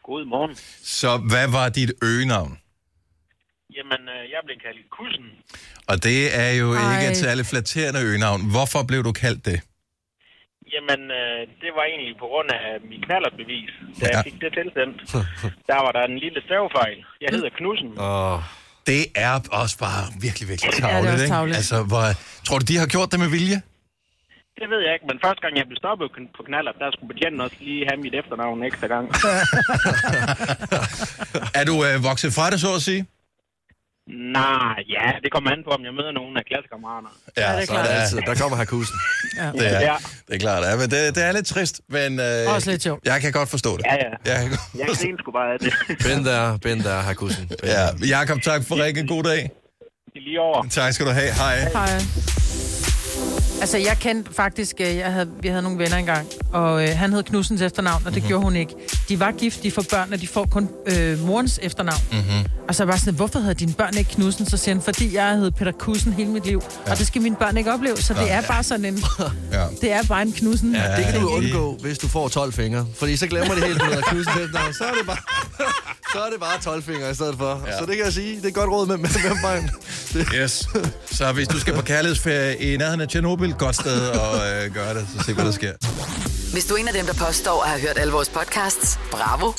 Godmorgen. 0.04 0.56
Så 0.82 1.16
hvad 1.16 1.48
var 1.48 1.68
dit 1.68 1.92
øgenavn? 2.02 2.58
Jamen, 3.76 4.02
øh, 4.14 4.22
jeg 4.34 4.40
blev 4.46 4.56
kaldt 4.66 4.84
Kussen. 4.96 5.26
Og 5.90 5.96
det 6.06 6.20
er 6.44 6.50
jo 6.60 6.66
Ej. 6.74 6.80
ikke 7.00 7.10
et 7.10 7.16
særligt 7.16 7.48
flatterende 7.48 8.00
øgenavn. 8.08 8.40
Hvorfor 8.54 8.82
blev 8.90 9.00
du 9.04 9.12
kaldt 9.12 9.42
det? 9.50 9.58
Jamen, 10.74 11.00
øh, 11.20 11.40
det 11.62 11.70
var 11.76 11.84
egentlig 11.92 12.14
på 12.22 12.26
grund 12.32 12.48
af 12.58 12.64
mit 12.90 13.00
knallerbevis. 13.06 13.72
Da 14.00 14.06
Ja. 14.06 14.16
jeg 14.16 14.24
fik 14.28 14.36
det 14.44 14.50
tilsendt, 14.58 14.96
der 15.70 15.78
var 15.84 15.92
der 15.96 16.02
en 16.12 16.18
lille 16.24 16.40
stavefejl. 16.46 16.98
Jeg 17.22 17.28
hedder 17.36 17.50
Knudsen. 17.58 17.90
Åh, 18.10 18.38
Det 18.90 19.02
er 19.26 19.32
også 19.60 19.76
bare 19.86 20.00
virkelig, 20.26 20.48
virkelig 20.48 20.70
Ja, 20.80 20.86
det 20.86 20.86
er 20.86 20.92
tavligt, 20.92 21.12
også 21.12 21.24
ikke? 21.24 21.56
Altså, 21.60 21.76
hvor, 21.90 22.04
tror 22.46 22.58
du, 22.58 22.64
de 22.70 22.76
har 22.82 22.86
gjort 22.94 23.08
det 23.12 23.20
med 23.24 23.30
vilje? 23.36 23.58
Det 24.60 24.66
ved 24.72 24.80
jeg 24.86 24.92
ikke, 24.96 25.06
men 25.10 25.18
første 25.24 25.40
gang 25.44 25.52
jeg 25.60 25.66
blev 25.70 25.78
stoppet 25.84 26.06
på 26.36 26.42
knaller, 26.48 26.72
der 26.82 26.88
skulle 26.94 27.10
betjenten 27.14 27.40
også 27.46 27.56
lige 27.60 27.86
have 27.88 27.98
mit 28.04 28.14
efternavn 28.20 28.58
en 28.58 28.64
ekstra 28.70 28.86
gang. 28.94 29.04
Er 31.60 31.64
du 31.70 31.74
øh, 31.86 31.94
vokset 32.08 32.30
fra 32.36 32.50
det, 32.50 32.60
så 32.60 32.70
at 32.74 32.82
sige? 32.90 33.02
Nej, 34.08 34.84
ja, 34.88 35.06
det 35.22 35.32
kommer 35.32 35.50
an 35.50 35.58
på, 35.64 35.70
om 35.70 35.84
jeg 35.84 35.92
møder 35.94 36.12
nogen 36.12 36.36
af 36.36 36.42
klassekammerater. 36.44 37.08
Ja, 37.36 37.52
det 37.56 37.62
er 37.62 37.66
klart. 37.66 37.86
altid- 37.88 38.20
der 38.26 38.34
kommer 38.34 38.56
Hakusen. 38.56 38.96
Ja. 39.36 39.46
Det 39.52 39.74
er, 39.76 39.80
Ja. 39.80 39.94
det 40.28 40.34
er 40.34 40.38
klart, 40.38 40.62
ja. 40.64 40.76
men 40.76 40.90
det, 40.90 41.14
det 41.14 41.24
er 41.24 41.32
lidt 41.32 41.46
trist, 41.46 41.80
men 41.88 42.20
øh, 42.20 42.54
Også 42.54 42.70
lidt 42.70 42.82
sjovt. 42.82 43.06
jeg 43.06 43.20
kan 43.20 43.32
godt 43.32 43.48
forstå 43.48 43.76
det. 43.76 43.84
Ja, 43.86 43.94
ja. 43.94 44.32
Jeg 44.34 44.48
kan 44.48 44.58
Jeg 44.78 44.86
griner 44.86 45.18
sgu 45.18 45.30
bare 45.32 45.52
af 45.52 45.58
det. 45.58 45.72
Ben 46.06 46.24
der, 46.24 46.58
ben 46.58 46.78
der, 46.80 46.98
Hakusen. 47.00 47.50
Ja, 47.64 47.84
Jakob, 48.08 48.42
tak 48.42 48.64
for 48.68 48.84
ringen. 48.84 49.06
God 49.08 49.22
dag. 49.22 49.50
Lige 50.14 50.40
over. 50.40 50.66
Tak 50.70 50.92
skal 50.92 51.06
du 51.06 51.10
have. 51.10 51.32
Hej. 51.32 51.58
Hej. 51.72 51.88
Altså, 53.60 53.78
jeg 53.78 53.96
kendte 54.00 54.34
faktisk, 54.34 54.76
øh, 54.80 54.96
jeg 54.96 55.12
havde, 55.12 55.30
vi 55.40 55.48
havde 55.48 55.62
nogle 55.62 55.78
venner 55.78 55.96
engang, 55.96 56.26
og 56.52 56.82
øh, 56.82 56.88
han 56.96 57.12
hed 57.12 57.22
Knudsens 57.22 57.60
efternavn, 57.62 57.94
og 57.94 58.00
det 58.04 58.06
Mhm. 58.06 58.14
mm-hmm. 58.16 58.28
gjorde 58.28 58.44
hun 58.44 58.56
ikke. 58.56 58.74
De 59.08 59.20
var 59.20 59.32
gift, 59.32 59.62
de 59.62 59.70
får 59.70 59.84
børn, 59.90 60.12
og 60.12 60.20
de 60.20 60.28
får 60.28 60.44
kun 60.50 60.68
øh, 60.86 61.26
morens 61.26 61.58
efternavn. 61.62 62.00
Mm-hmm. 62.12 62.44
Og 62.68 62.74
så 62.74 62.84
var 62.84 62.96
sådan, 62.96 63.14
hvorfor 63.14 63.38
hedder 63.38 63.54
dine 63.54 63.72
børn 63.72 63.96
ikke 63.96 64.10
Knudsen? 64.10 64.46
Så 64.46 64.56
siger 64.56 64.74
han, 64.74 64.82
fordi 64.82 65.14
jeg 65.16 65.36
hed 65.36 65.50
Peter 65.50 65.72
Kussen 65.72 66.12
hele 66.12 66.30
mit 66.30 66.46
liv. 66.46 66.62
Ja. 66.86 66.92
Og 66.92 66.98
det 66.98 67.06
skal 67.06 67.22
mine 67.22 67.36
børn 67.36 67.56
ikke 67.56 67.72
opleve, 67.72 67.96
så 67.96 68.14
det 68.14 68.22
Nå, 68.22 68.28
er 68.28 68.40
bare 68.40 68.62
sådan 68.62 68.84
en... 68.84 69.02
Ja. 69.52 69.64
Det 69.80 69.92
er 69.92 70.02
bare 70.02 70.22
en 70.22 70.32
Knudsen. 70.32 70.74
Ja, 70.74 70.96
det 70.96 71.04
kan 71.12 71.20
du 71.20 71.28
undgå, 71.28 71.76
hvis 71.80 71.98
du 71.98 72.08
får 72.08 72.28
12 72.28 72.52
fingre. 72.52 72.86
Fordi 72.98 73.16
så 73.16 73.26
glemmer 73.26 73.54
de 73.54 73.60
helt, 73.60 73.82
hedder 73.82 74.00
Knudsen 74.02 74.32
efternavn. 74.42 74.74
Så 74.74 74.84
er 74.84 74.92
det 74.92 75.06
bare, 75.06 75.16
så 76.12 76.18
er 76.18 76.30
det 76.30 76.40
bare 76.40 76.60
12 76.62 76.82
fingre 76.82 77.10
i 77.10 77.14
stedet 77.14 77.34
for. 77.38 77.62
Ja. 77.66 77.78
Så 77.78 77.86
det 77.86 77.96
kan 77.96 78.04
jeg 78.04 78.12
sige, 78.12 78.36
det 78.36 78.46
er 78.46 78.50
godt 78.50 78.70
råd 78.70 78.86
med, 78.86 78.96
med, 78.96 79.08
med 79.22 79.36
vejen. 79.42 79.70
Yes. 80.34 80.68
Så 81.12 81.32
hvis 81.32 81.48
du 81.48 81.60
skal 81.60 81.74
på 81.74 81.82
kærlighedsferie 81.82 82.56
i 82.56 82.76
nærheden 82.76 83.00
af 83.00 83.08
Tjernobyl, 83.08 83.52
godt 83.52 83.74
sted 83.74 84.08
at 84.10 84.64
øh, 84.64 84.74
gøre 84.74 84.94
det, 84.94 85.06
så 85.18 85.24
se, 85.24 85.32
hvad 85.34 85.44
der 85.44 85.50
sker. 85.52 85.72
Hvis 86.58 86.66
du 86.66 86.74
er 86.74 86.78
en 86.78 86.88
af 86.88 86.94
dem, 86.94 87.06
der 87.06 87.14
påstår 87.26 87.62
at 87.62 87.68
have 87.70 87.80
hørt 87.80 87.98
alle 87.98 88.12
vores 88.12 88.28
podcasts, 88.28 88.98
bravo. 89.10 89.52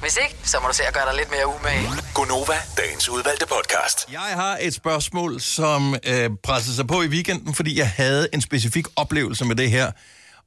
Hvis 0.00 0.18
ikke, 0.22 0.48
så 0.48 0.56
må 0.62 0.68
du 0.68 0.74
se 0.74 0.82
at 0.82 0.94
gøre 0.94 1.06
dig 1.10 1.16
lidt 1.16 1.30
mere 1.30 1.46
umage. 1.46 1.88
Gonova, 2.14 2.54
dagens 2.76 3.08
udvalgte 3.08 3.46
podcast. 3.46 4.12
Jeg 4.12 4.20
har 4.20 4.58
et 4.60 4.74
spørgsmål, 4.74 5.40
som 5.40 5.94
øh, 6.06 6.30
pressede 6.42 6.76
sig 6.76 6.86
på 6.86 7.02
i 7.02 7.06
weekenden, 7.06 7.54
fordi 7.54 7.78
jeg 7.78 7.90
havde 7.90 8.28
en 8.34 8.40
specifik 8.40 8.86
oplevelse 8.96 9.44
med 9.44 9.56
det 9.56 9.70
her. 9.70 9.90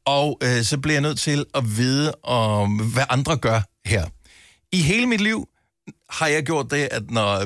Og 0.06 0.40
øh, 0.44 0.64
så 0.64 0.78
blev 0.78 0.94
jeg 0.94 1.02
nødt 1.02 1.20
til 1.20 1.46
at 1.56 1.78
vide, 1.78 2.14
om, 2.24 2.80
hvad 2.80 3.06
andre 3.10 3.38
gør 3.38 3.62
her. 3.86 4.06
I 4.72 4.82
hele 4.82 5.08
mit 5.08 5.22
liv 5.22 5.48
har 6.10 6.28
jeg 6.28 6.44
gjort 6.44 6.72
det, 6.72 6.88
at 6.92 7.12
når 7.12 7.46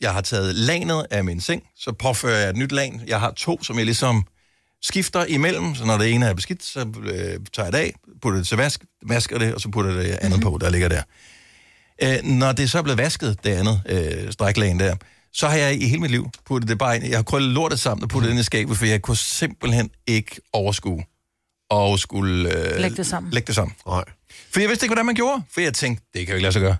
jeg 0.00 0.12
har 0.12 0.20
taget 0.20 0.54
lanet 0.54 1.06
af 1.10 1.24
min 1.24 1.40
seng, 1.40 1.62
så 1.76 1.92
påfører 1.92 2.38
jeg 2.38 2.50
et 2.50 2.56
nyt 2.56 2.72
lan. 2.72 3.02
Jeg 3.06 3.20
har 3.20 3.30
to, 3.30 3.62
som 3.62 3.78
jeg 3.78 3.84
ligesom 3.84 4.26
skifter 4.82 5.24
imellem, 5.24 5.74
så 5.74 5.84
når 5.84 5.98
det 5.98 6.12
ene 6.12 6.26
er 6.26 6.34
beskidt, 6.34 6.64
så 6.64 6.80
øh, 6.80 7.38
tager 7.52 7.66
jeg 7.66 7.72
det 7.72 7.78
af, 7.78 7.94
putter 8.22 8.38
det 8.38 8.48
til 8.48 8.56
vask, 8.56 8.84
vasker 9.06 9.38
det, 9.38 9.54
og 9.54 9.60
så 9.60 9.68
putter 9.68 9.90
jeg 9.90 10.04
det 10.04 10.18
andet 10.22 10.40
på, 10.40 10.58
der 10.60 10.70
ligger 10.70 10.88
der. 10.88 11.02
Øh, 12.02 12.24
når 12.24 12.52
det 12.52 12.70
så 12.70 12.78
er 12.78 12.82
blevet 12.82 12.98
vasket, 12.98 13.36
det 13.44 13.50
andet 13.50 13.82
øh, 13.86 14.32
stræklagen 14.32 14.80
der, 14.80 14.96
så 15.32 15.48
har 15.48 15.56
jeg 15.56 15.82
i 15.82 15.88
hele 15.88 16.00
mit 16.00 16.10
liv 16.10 16.30
puttet 16.46 16.68
det 16.68 16.78
bare 16.78 16.96
ind. 16.96 17.04
Jeg 17.04 17.18
har 17.18 17.22
krøllet 17.22 17.50
lortet 17.50 17.80
sammen 17.80 18.02
og 18.02 18.08
puttet 18.08 18.28
det 18.28 18.32
ind 18.32 18.40
i 18.40 18.44
skabet, 18.44 18.76
for 18.76 18.86
jeg 18.86 19.02
kunne 19.02 19.16
simpelthen 19.16 19.90
ikke 20.06 20.40
overskue 20.52 21.04
og 21.70 21.98
skulle 21.98 22.48
øh, 22.56 22.80
Lægge 22.80 22.96
det 22.96 23.06
sammen. 23.06 23.32
Lægge 23.32 23.46
det 23.46 23.54
sammen. 23.54 23.76
Nej. 23.86 24.04
For 24.52 24.60
jeg 24.60 24.68
vidste 24.68 24.84
ikke, 24.84 24.90
hvordan 24.90 25.06
man 25.06 25.14
gjorde, 25.14 25.42
for 25.54 25.60
jeg 25.60 25.74
tænkte, 25.74 26.04
det 26.14 26.26
kan 26.26 26.32
jo 26.32 26.36
ikke 26.36 26.42
lade 26.42 26.52
sig 26.52 26.62
gøre. 26.62 26.76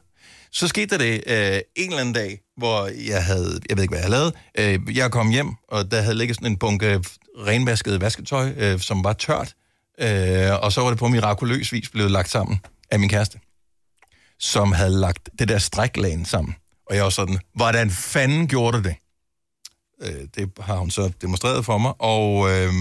Så 0.53 0.69
skete 0.69 0.87
der 0.87 0.99
det 0.99 1.23
øh, 1.27 1.61
en 1.77 1.89
eller 1.89 2.01
anden 2.01 2.15
dag, 2.15 2.41
hvor 2.57 2.87
jeg 3.09 3.25
havde, 3.25 3.61
jeg 3.69 3.77
ved 3.77 3.85
ikke, 3.85 3.93
hvad 3.93 3.99
jeg 3.99 4.09
havde 4.09 4.33
lavet. 4.59 4.87
Øh, 4.89 4.97
jeg 4.97 5.11
kom 5.11 5.31
hjem, 5.31 5.51
og 5.69 5.91
der 5.91 6.01
havde 6.01 6.15
ligget 6.15 6.37
sådan 6.37 6.53
en 6.53 6.59
bunke 6.59 7.01
renvasket 7.39 8.01
vasketøj, 8.01 8.53
øh, 8.57 8.81
som 8.81 9.05
var 9.05 9.13
tørt. 9.13 9.55
Øh, 10.01 10.63
og 10.63 10.73
så 10.73 10.81
var 10.81 10.89
det 10.91 10.99
på 10.99 11.09
mirakuløs 11.09 11.73
vis 11.73 11.89
blevet 11.91 12.11
lagt 12.11 12.31
sammen 12.31 12.61
af 12.91 12.99
min 13.01 13.09
kæreste, 13.09 13.39
som 14.39 14.73
havde 14.73 14.91
lagt 15.01 15.29
det 15.39 15.49
der 15.49 15.59
stræklagen 15.59 16.25
sammen. 16.25 16.55
Og 16.87 16.97
jeg 16.97 17.05
var 17.05 17.11
sådan, 17.11 17.39
hvordan 17.55 17.91
fanden 17.91 18.49
gjorde 18.49 18.79
du 18.79 18.83
det? 18.83 18.95
Øh, 20.03 20.29
det 20.37 20.51
har 20.61 20.77
hun 20.77 20.91
så 20.91 21.13
demonstreret 21.21 21.65
for 21.65 21.79
mig, 21.79 21.93
og, 21.99 22.51
øh, 22.51 22.73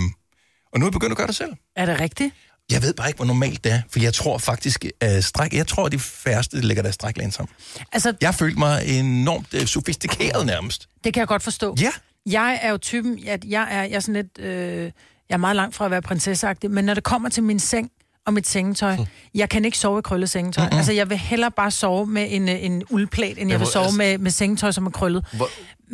og 0.73 0.79
nu 0.79 0.85
er 0.85 0.87
jeg 0.87 0.93
begyndt 0.93 1.11
at 1.11 1.17
gøre 1.17 1.27
det 1.27 1.35
selv. 1.35 1.53
Er 1.75 1.85
det 1.85 1.99
rigtigt? 1.99 2.33
Jeg 2.71 2.81
ved 2.81 2.93
bare 2.93 3.07
ikke, 3.07 3.17
hvor 3.17 3.25
normalt 3.25 3.63
det 3.63 3.71
er, 3.71 3.81
for 3.89 3.99
jeg 3.99 4.13
tror 4.13 4.37
faktisk, 4.37 4.85
at 5.01 5.23
stræk, 5.23 5.53
jeg 5.53 5.67
tror, 5.67 5.85
at 5.85 5.91
de 5.91 5.99
færreste 5.99 6.61
lægger 6.61 6.83
der 6.83 6.91
stræklagen 6.91 7.31
sammen. 7.31 7.53
Altså, 7.91 8.13
Jeg 8.21 8.35
følte 8.35 8.59
mig 8.59 8.99
enormt 8.99 9.53
øh, 9.53 9.65
sofistikeret 9.65 10.45
nærmest. 10.45 10.89
det 11.03 11.13
kan 11.13 11.19
jeg 11.19 11.27
godt 11.27 11.43
forstå. 11.43 11.75
Ja. 11.81 11.91
Jeg 12.25 12.59
er 12.61 12.71
jo 12.71 12.77
typen, 12.77 13.19
at 13.27 13.45
jeg 13.45 13.67
er, 13.71 13.81
jeg 13.83 13.91
er 13.95 13.99
sådan 13.99 14.13
lidt, 14.13 14.39
øh, 14.39 14.83
jeg 14.83 14.91
er 15.29 15.37
meget 15.37 15.55
langt 15.55 15.75
fra 15.75 15.85
at 15.85 15.91
være 15.91 16.01
prinsesseagtig, 16.01 16.71
men 16.71 16.85
når 16.85 16.93
det 16.93 17.03
kommer 17.03 17.29
til 17.29 17.43
min 17.43 17.59
seng 17.59 17.91
og 18.25 18.33
mit 18.33 18.47
sengetøj, 18.47 18.95
Hm. 18.95 19.05
jeg 19.33 19.49
kan 19.49 19.65
ikke 19.65 19.77
sove 19.77 19.99
i 19.99 20.01
krøllet 20.01 20.29
sengetøj. 20.29 20.63
Mm-hmm. 20.65 20.77
Altså, 20.77 20.93
jeg 20.93 21.09
vil 21.09 21.17
hellere 21.17 21.51
bare 21.51 21.71
sove 21.71 22.05
med 22.07 22.27
en, 22.29 22.49
øh, 22.49 22.63
en 22.63 22.83
uldplæt, 22.89 23.37
end 23.37 23.49
jeg 23.51 23.59
vil 23.59 23.67
sove 23.67 23.83
altså- 23.85 23.97
med, 23.97 24.17
med 24.17 24.31
sengetøj, 24.31 24.71
som 24.71 24.85
er 24.85 24.89
krøllet. 24.91 25.25
Hvor, 25.33 25.47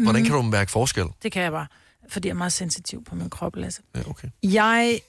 hvordan 0.03 0.23
kan 0.23 0.33
du 0.33 0.41
mærke 0.41 0.71
forskel? 0.71 1.05
Det 1.23 1.31
kan 1.31 1.41
jeg 1.43 1.51
bare, 1.51 1.67
fordi 2.09 2.27
jeg 2.27 2.33
er 2.33 2.37
meget 2.37 2.53
sensitiv 2.53 3.03
på 3.03 3.15
min 3.15 3.29
krop, 3.29 3.55
Lasse. 3.55 3.81
Ja, 3.95 4.01
okay. 4.09 4.27
Jeg... 4.43 4.99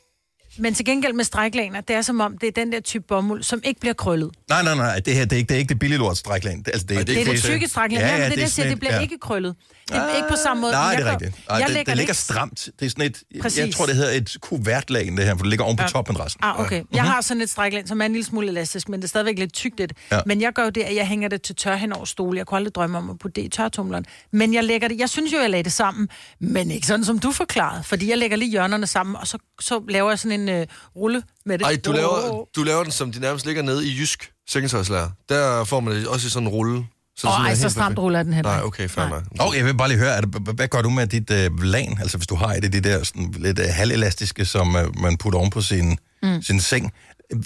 Men 0.59 0.75
til 0.75 0.85
gengæld 0.85 1.13
med 1.13 1.25
stræklaner, 1.25 1.81
det 1.81 1.97
er 1.97 2.03
som 2.03 2.21
om, 2.21 2.39
det 2.39 2.47
er 2.47 2.53
den 2.53 2.73
der 2.73 2.81
type 2.81 3.05
bomuld, 3.09 3.43
som 3.43 3.61
ikke 3.65 3.81
bliver 3.81 3.93
krøllet. 3.95 4.31
Nej, 4.49 4.63
nej, 4.63 4.75
nej, 4.75 5.01
det 5.01 5.15
her 5.15 5.25
det 5.25 5.33
er 5.33 5.37
ikke 5.37 5.49
det, 5.49 5.55
er 5.55 5.59
ikke 5.59 5.69
det 5.69 5.79
billige 5.79 5.99
lort 5.99 6.17
stræklæn. 6.17 6.59
Det, 6.59 6.69
altså, 6.69 6.87
det, 6.87 7.07
Det 7.07 7.21
er 7.21 7.25
det 7.33 7.43
tykke 7.43 7.69
stræklæn. 7.69 8.01
Ja, 8.01 8.07
ja, 8.09 8.17
det, 8.17 8.25
er 8.25 8.29
det, 8.29 8.41
jeg 8.41 8.51
siger, 8.51 8.69
det 8.69 8.79
bliver 8.79 8.97
et- 8.97 9.03
ikke 9.03 9.19
krøllet. 9.19 9.55
Det 9.89 9.97
er 9.97 10.17
ikke 10.17 10.29
på 10.31 10.37
samme 10.45 10.61
måde. 10.61 10.73
Nej, 10.73 10.81
Jeg 10.83 10.99
det 10.99 11.07
er 11.07 11.13
rigtigt. 11.13 11.49
Nej, 11.49 11.57
jeg 11.59 11.67
det, 11.67 11.75
lægger 11.75 11.93
det 11.93 11.97
ligger 11.97 12.13
ikke- 12.13 12.21
stramt. 12.21 12.69
Det 12.81 12.87
er 12.87 12.91
sådan 12.91 13.05
et, 13.07 13.23
jeg 13.35 13.43
Præcis. 13.43 13.75
tror, 13.77 13.87
det 13.87 13.97
hedder 13.97 14.11
et 14.13 14.37
kuvertlagen, 14.41 15.17
det 15.17 15.25
her, 15.25 15.31
for 15.37 15.43
det 15.43 15.47
ligger 15.47 15.65
oven 15.65 15.77
på 15.77 15.83
Ja. 15.83 15.89
toppen 15.89 16.21
resten. 16.21 16.45
Ah, 16.45 16.61
okay. 16.61 16.83
Jeg 16.93 17.03
har 17.03 17.21
sådan 17.21 17.41
et 17.41 17.51
stræklæn, 17.51 17.87
som 17.87 18.01
er 18.01 18.07
en 18.07 18.13
lille 18.13 18.25
smule 18.25 18.49
elastisk, 18.49 18.89
men 18.89 19.01
det 19.01 19.05
er 19.05 19.09
stadigvæk 19.09 19.39
lidt 19.39 19.53
tykt 19.53 19.79
det. 19.79 19.93
Ja. 20.11 20.17
Ja. 20.17 20.23
Men 20.27 20.41
jeg 20.41 20.53
gør 20.53 20.63
jo 20.65 20.71
det, 20.71 20.81
at 20.83 20.95
jeg 20.97 21.07
hænger 21.07 21.29
det 21.29 21.43
til 21.43 21.55
tør 21.57 21.77
hen 21.77 21.93
over 21.93 22.05
stole. 22.05 22.39
Jeg 22.39 22.47
kunne 22.47 22.57
aldrig 22.59 22.75
drømme 22.75 22.99
om 22.99 23.11
at 23.11 23.19
putte 23.19 23.41
det 23.41 23.47
i 23.47 23.49
tørtumleren. 23.51 24.05
Men 24.33 24.55
jeg 24.55 24.65
lægger 24.65 24.89
det, 24.89 24.99
jeg 24.99 25.09
synes 25.09 25.33
jo, 25.33 25.39
jeg 25.41 25.51
lagde 25.51 25.65
det 25.65 25.73
sammen, 25.73 26.09
men 26.41 26.71
ikke 26.71 26.87
sådan, 26.87 27.05
som 27.05 27.19
du 27.19 27.33
forklarede. 27.33 27.83
Fordi 27.85 28.11
jeg 28.11 28.19
lægger 28.19 28.37
lige 28.37 28.51
hjørnerne 28.51 28.87
sammen, 28.87 29.17
og 29.17 29.27
så, 29.27 29.39
så 29.61 29.83
laver 29.89 30.11
jeg 30.11 30.19
sådan 30.19 30.41
en 30.41 30.48
øh, 30.49 30.67
rulle 30.97 31.23
med 31.47 31.59
det. 31.59 31.65
Ej, 31.65 31.77
du 31.85 31.93
laver, 31.93 32.45
du 32.57 32.63
laver 32.63 32.83
den, 32.83 32.93
som 32.93 33.13
de 33.13 33.21
nærmest 33.21 33.47
ligger 33.47 33.63
nede 33.63 33.89
i 33.89 33.99
Jysk 33.99 34.33
sengetøjslærer. 34.49 35.11
Der 35.29 35.65
får 35.65 35.81
man 35.81 35.95
det 35.95 36.07
også 36.07 36.27
i 36.27 36.31
sådan 36.31 36.49
en 36.49 36.53
rulle. 36.53 36.87
Så 37.17 37.27
Åh, 37.27 37.33
sådan 37.33 37.47
ej, 37.47 37.51
er 37.51 37.55
så 37.55 37.69
stramt 37.69 37.85
perfekt. 37.85 37.99
ruller 37.99 38.23
den 38.23 38.33
heller 38.33 38.51
Nej, 38.51 38.63
okay, 38.63 38.89
fair 38.89 39.09
nok. 39.09 39.23
Og 39.41 39.57
jeg 39.57 39.65
vil 39.65 39.77
bare 39.77 39.89
lige 39.89 39.99
høre, 39.99 40.17
er 40.17 40.21
det, 40.21 40.55
hvad 40.55 40.69
gør 40.69 40.83
du 40.83 40.91
med 40.91 41.07
dit 41.07 41.31
øh, 41.31 41.63
lan? 41.63 41.99
Altså 42.01 42.17
hvis 42.17 42.27
du 42.27 42.35
har 42.35 42.55
et 42.55 42.65
af 42.65 42.73
de 42.73 42.81
der 42.81 43.03
sådan, 43.05 43.35
lidt 43.39 43.59
øh, 43.59 43.67
halvelastiske, 43.71 44.45
som 44.45 44.77
øh, 44.77 45.01
man 45.01 45.17
putter 45.17 45.39
oven 45.39 45.51
på 45.51 45.61
sin, 45.61 45.99
mm. 46.23 46.43
Sin 46.43 46.61
seng. 46.61 46.93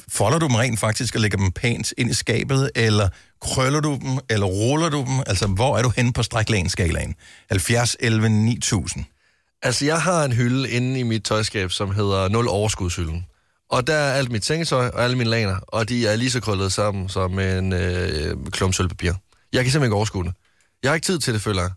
Folder 0.08 0.38
du 0.38 0.46
dem 0.46 0.54
rent 0.54 0.80
faktisk 0.80 1.14
og 1.14 1.20
lægger 1.20 1.38
dem 1.38 1.52
pænt 1.52 1.92
ind 1.98 2.10
i 2.10 2.14
skabet, 2.14 2.70
eller 2.74 3.08
krøller 3.40 3.80
du 3.80 3.98
dem, 4.02 4.18
eller 4.30 4.46
ruller 4.46 4.88
du 4.88 4.98
dem? 4.98 5.20
Altså 5.26 5.46
hvor 5.46 5.78
er 5.78 5.82
du 5.82 5.92
henne 5.96 6.12
på 6.12 6.22
stræklægenskalaen? 6.22 7.14
70, 7.50 7.96
11, 8.00 8.28
9000. 8.28 9.04
Altså, 9.62 9.84
jeg 9.84 10.02
har 10.02 10.24
en 10.24 10.32
hylde 10.32 10.70
inde 10.70 11.00
i 11.00 11.02
mit 11.02 11.22
tøjskab, 11.24 11.70
som 11.70 11.94
hedder 11.94 12.28
0 12.28 12.48
overskudshylden. 12.48 13.26
Og 13.70 13.86
der 13.86 13.94
er 13.94 14.12
alt 14.12 14.32
mit 14.32 14.44
sengetøj 14.44 14.88
og 14.88 15.04
alle 15.04 15.16
mine 15.16 15.30
laner, 15.30 15.56
og 15.68 15.88
de 15.88 16.06
er 16.06 16.16
lige 16.16 16.30
så 16.30 16.40
krøllet 16.40 16.72
sammen 16.72 17.08
som 17.08 17.38
en 17.38 17.72
øh, 17.72 18.36
klump 18.50 18.74
sølvpapir. 18.74 19.12
Jeg 19.52 19.62
kan 19.64 19.72
simpelthen 19.72 19.82
ikke 19.82 19.94
overskue 19.96 20.24
det. 20.24 20.32
Jeg 20.82 20.90
har 20.90 20.94
ikke 20.94 21.04
tid 21.04 21.18
til 21.18 21.34
det, 21.34 21.42
føler 21.42 21.62
jeg. 21.62 21.70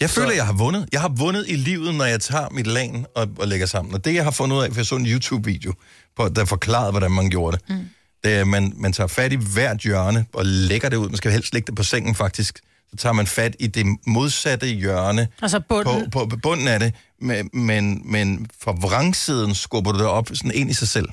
Jeg 0.00 0.10
føler, 0.10 0.32
jeg 0.32 0.46
har 0.46 0.52
vundet. 0.52 0.88
Jeg 0.92 1.00
har 1.00 1.08
vundet 1.08 1.44
i 1.48 1.56
livet, 1.56 1.94
når 1.94 2.04
jeg 2.04 2.20
tager 2.20 2.48
mit 2.50 2.66
lan 2.66 3.06
og, 3.16 3.28
og 3.38 3.48
lægger 3.48 3.66
sammen. 3.66 3.94
Og 3.94 4.04
det, 4.04 4.14
jeg 4.14 4.24
har 4.24 4.30
fundet 4.30 4.56
ud 4.56 4.62
af, 4.62 4.70
for 4.70 4.78
jeg 4.78 4.86
så 4.86 4.96
en 4.96 5.06
YouTube-video, 5.06 5.72
på, 6.16 6.28
der 6.28 6.44
forklarede, 6.44 6.90
hvordan 6.90 7.10
man 7.10 7.30
gjorde 7.30 7.56
det. 7.56 7.64
Mm. 7.68 7.84
det 8.24 8.32
er, 8.34 8.44
man, 8.44 8.72
man 8.76 8.92
tager 8.92 9.08
fat 9.08 9.32
i 9.32 9.38
hvert 9.52 9.78
hjørne 9.78 10.26
og 10.32 10.46
lægger 10.46 10.88
det 10.88 10.96
ud. 10.96 11.08
Man 11.08 11.16
skal 11.16 11.32
helst 11.32 11.52
lægge 11.52 11.66
det 11.66 11.74
på 11.74 11.82
sengen, 11.82 12.14
faktisk. 12.14 12.60
Så 12.92 12.96
tager 12.98 13.12
man 13.12 13.26
fat 13.26 13.56
i 13.60 13.66
det 13.66 13.86
modsatte 14.06 14.66
hjørne 14.66 15.28
Altså 15.42 15.60
bunden. 15.60 16.10
på, 16.10 16.26
på, 16.26 16.36
bunden 16.36 16.68
af 16.68 16.80
det, 16.80 16.94
men, 17.20 17.50
men, 17.52 18.02
men 18.12 18.46
fra 18.60 18.72
vrangsiden 18.72 19.54
skubber 19.54 19.92
du 19.92 19.98
det 19.98 20.06
op 20.06 20.28
sådan 20.34 20.52
ind 20.54 20.70
i 20.70 20.74
sig 20.74 20.88
selv. 20.88 21.08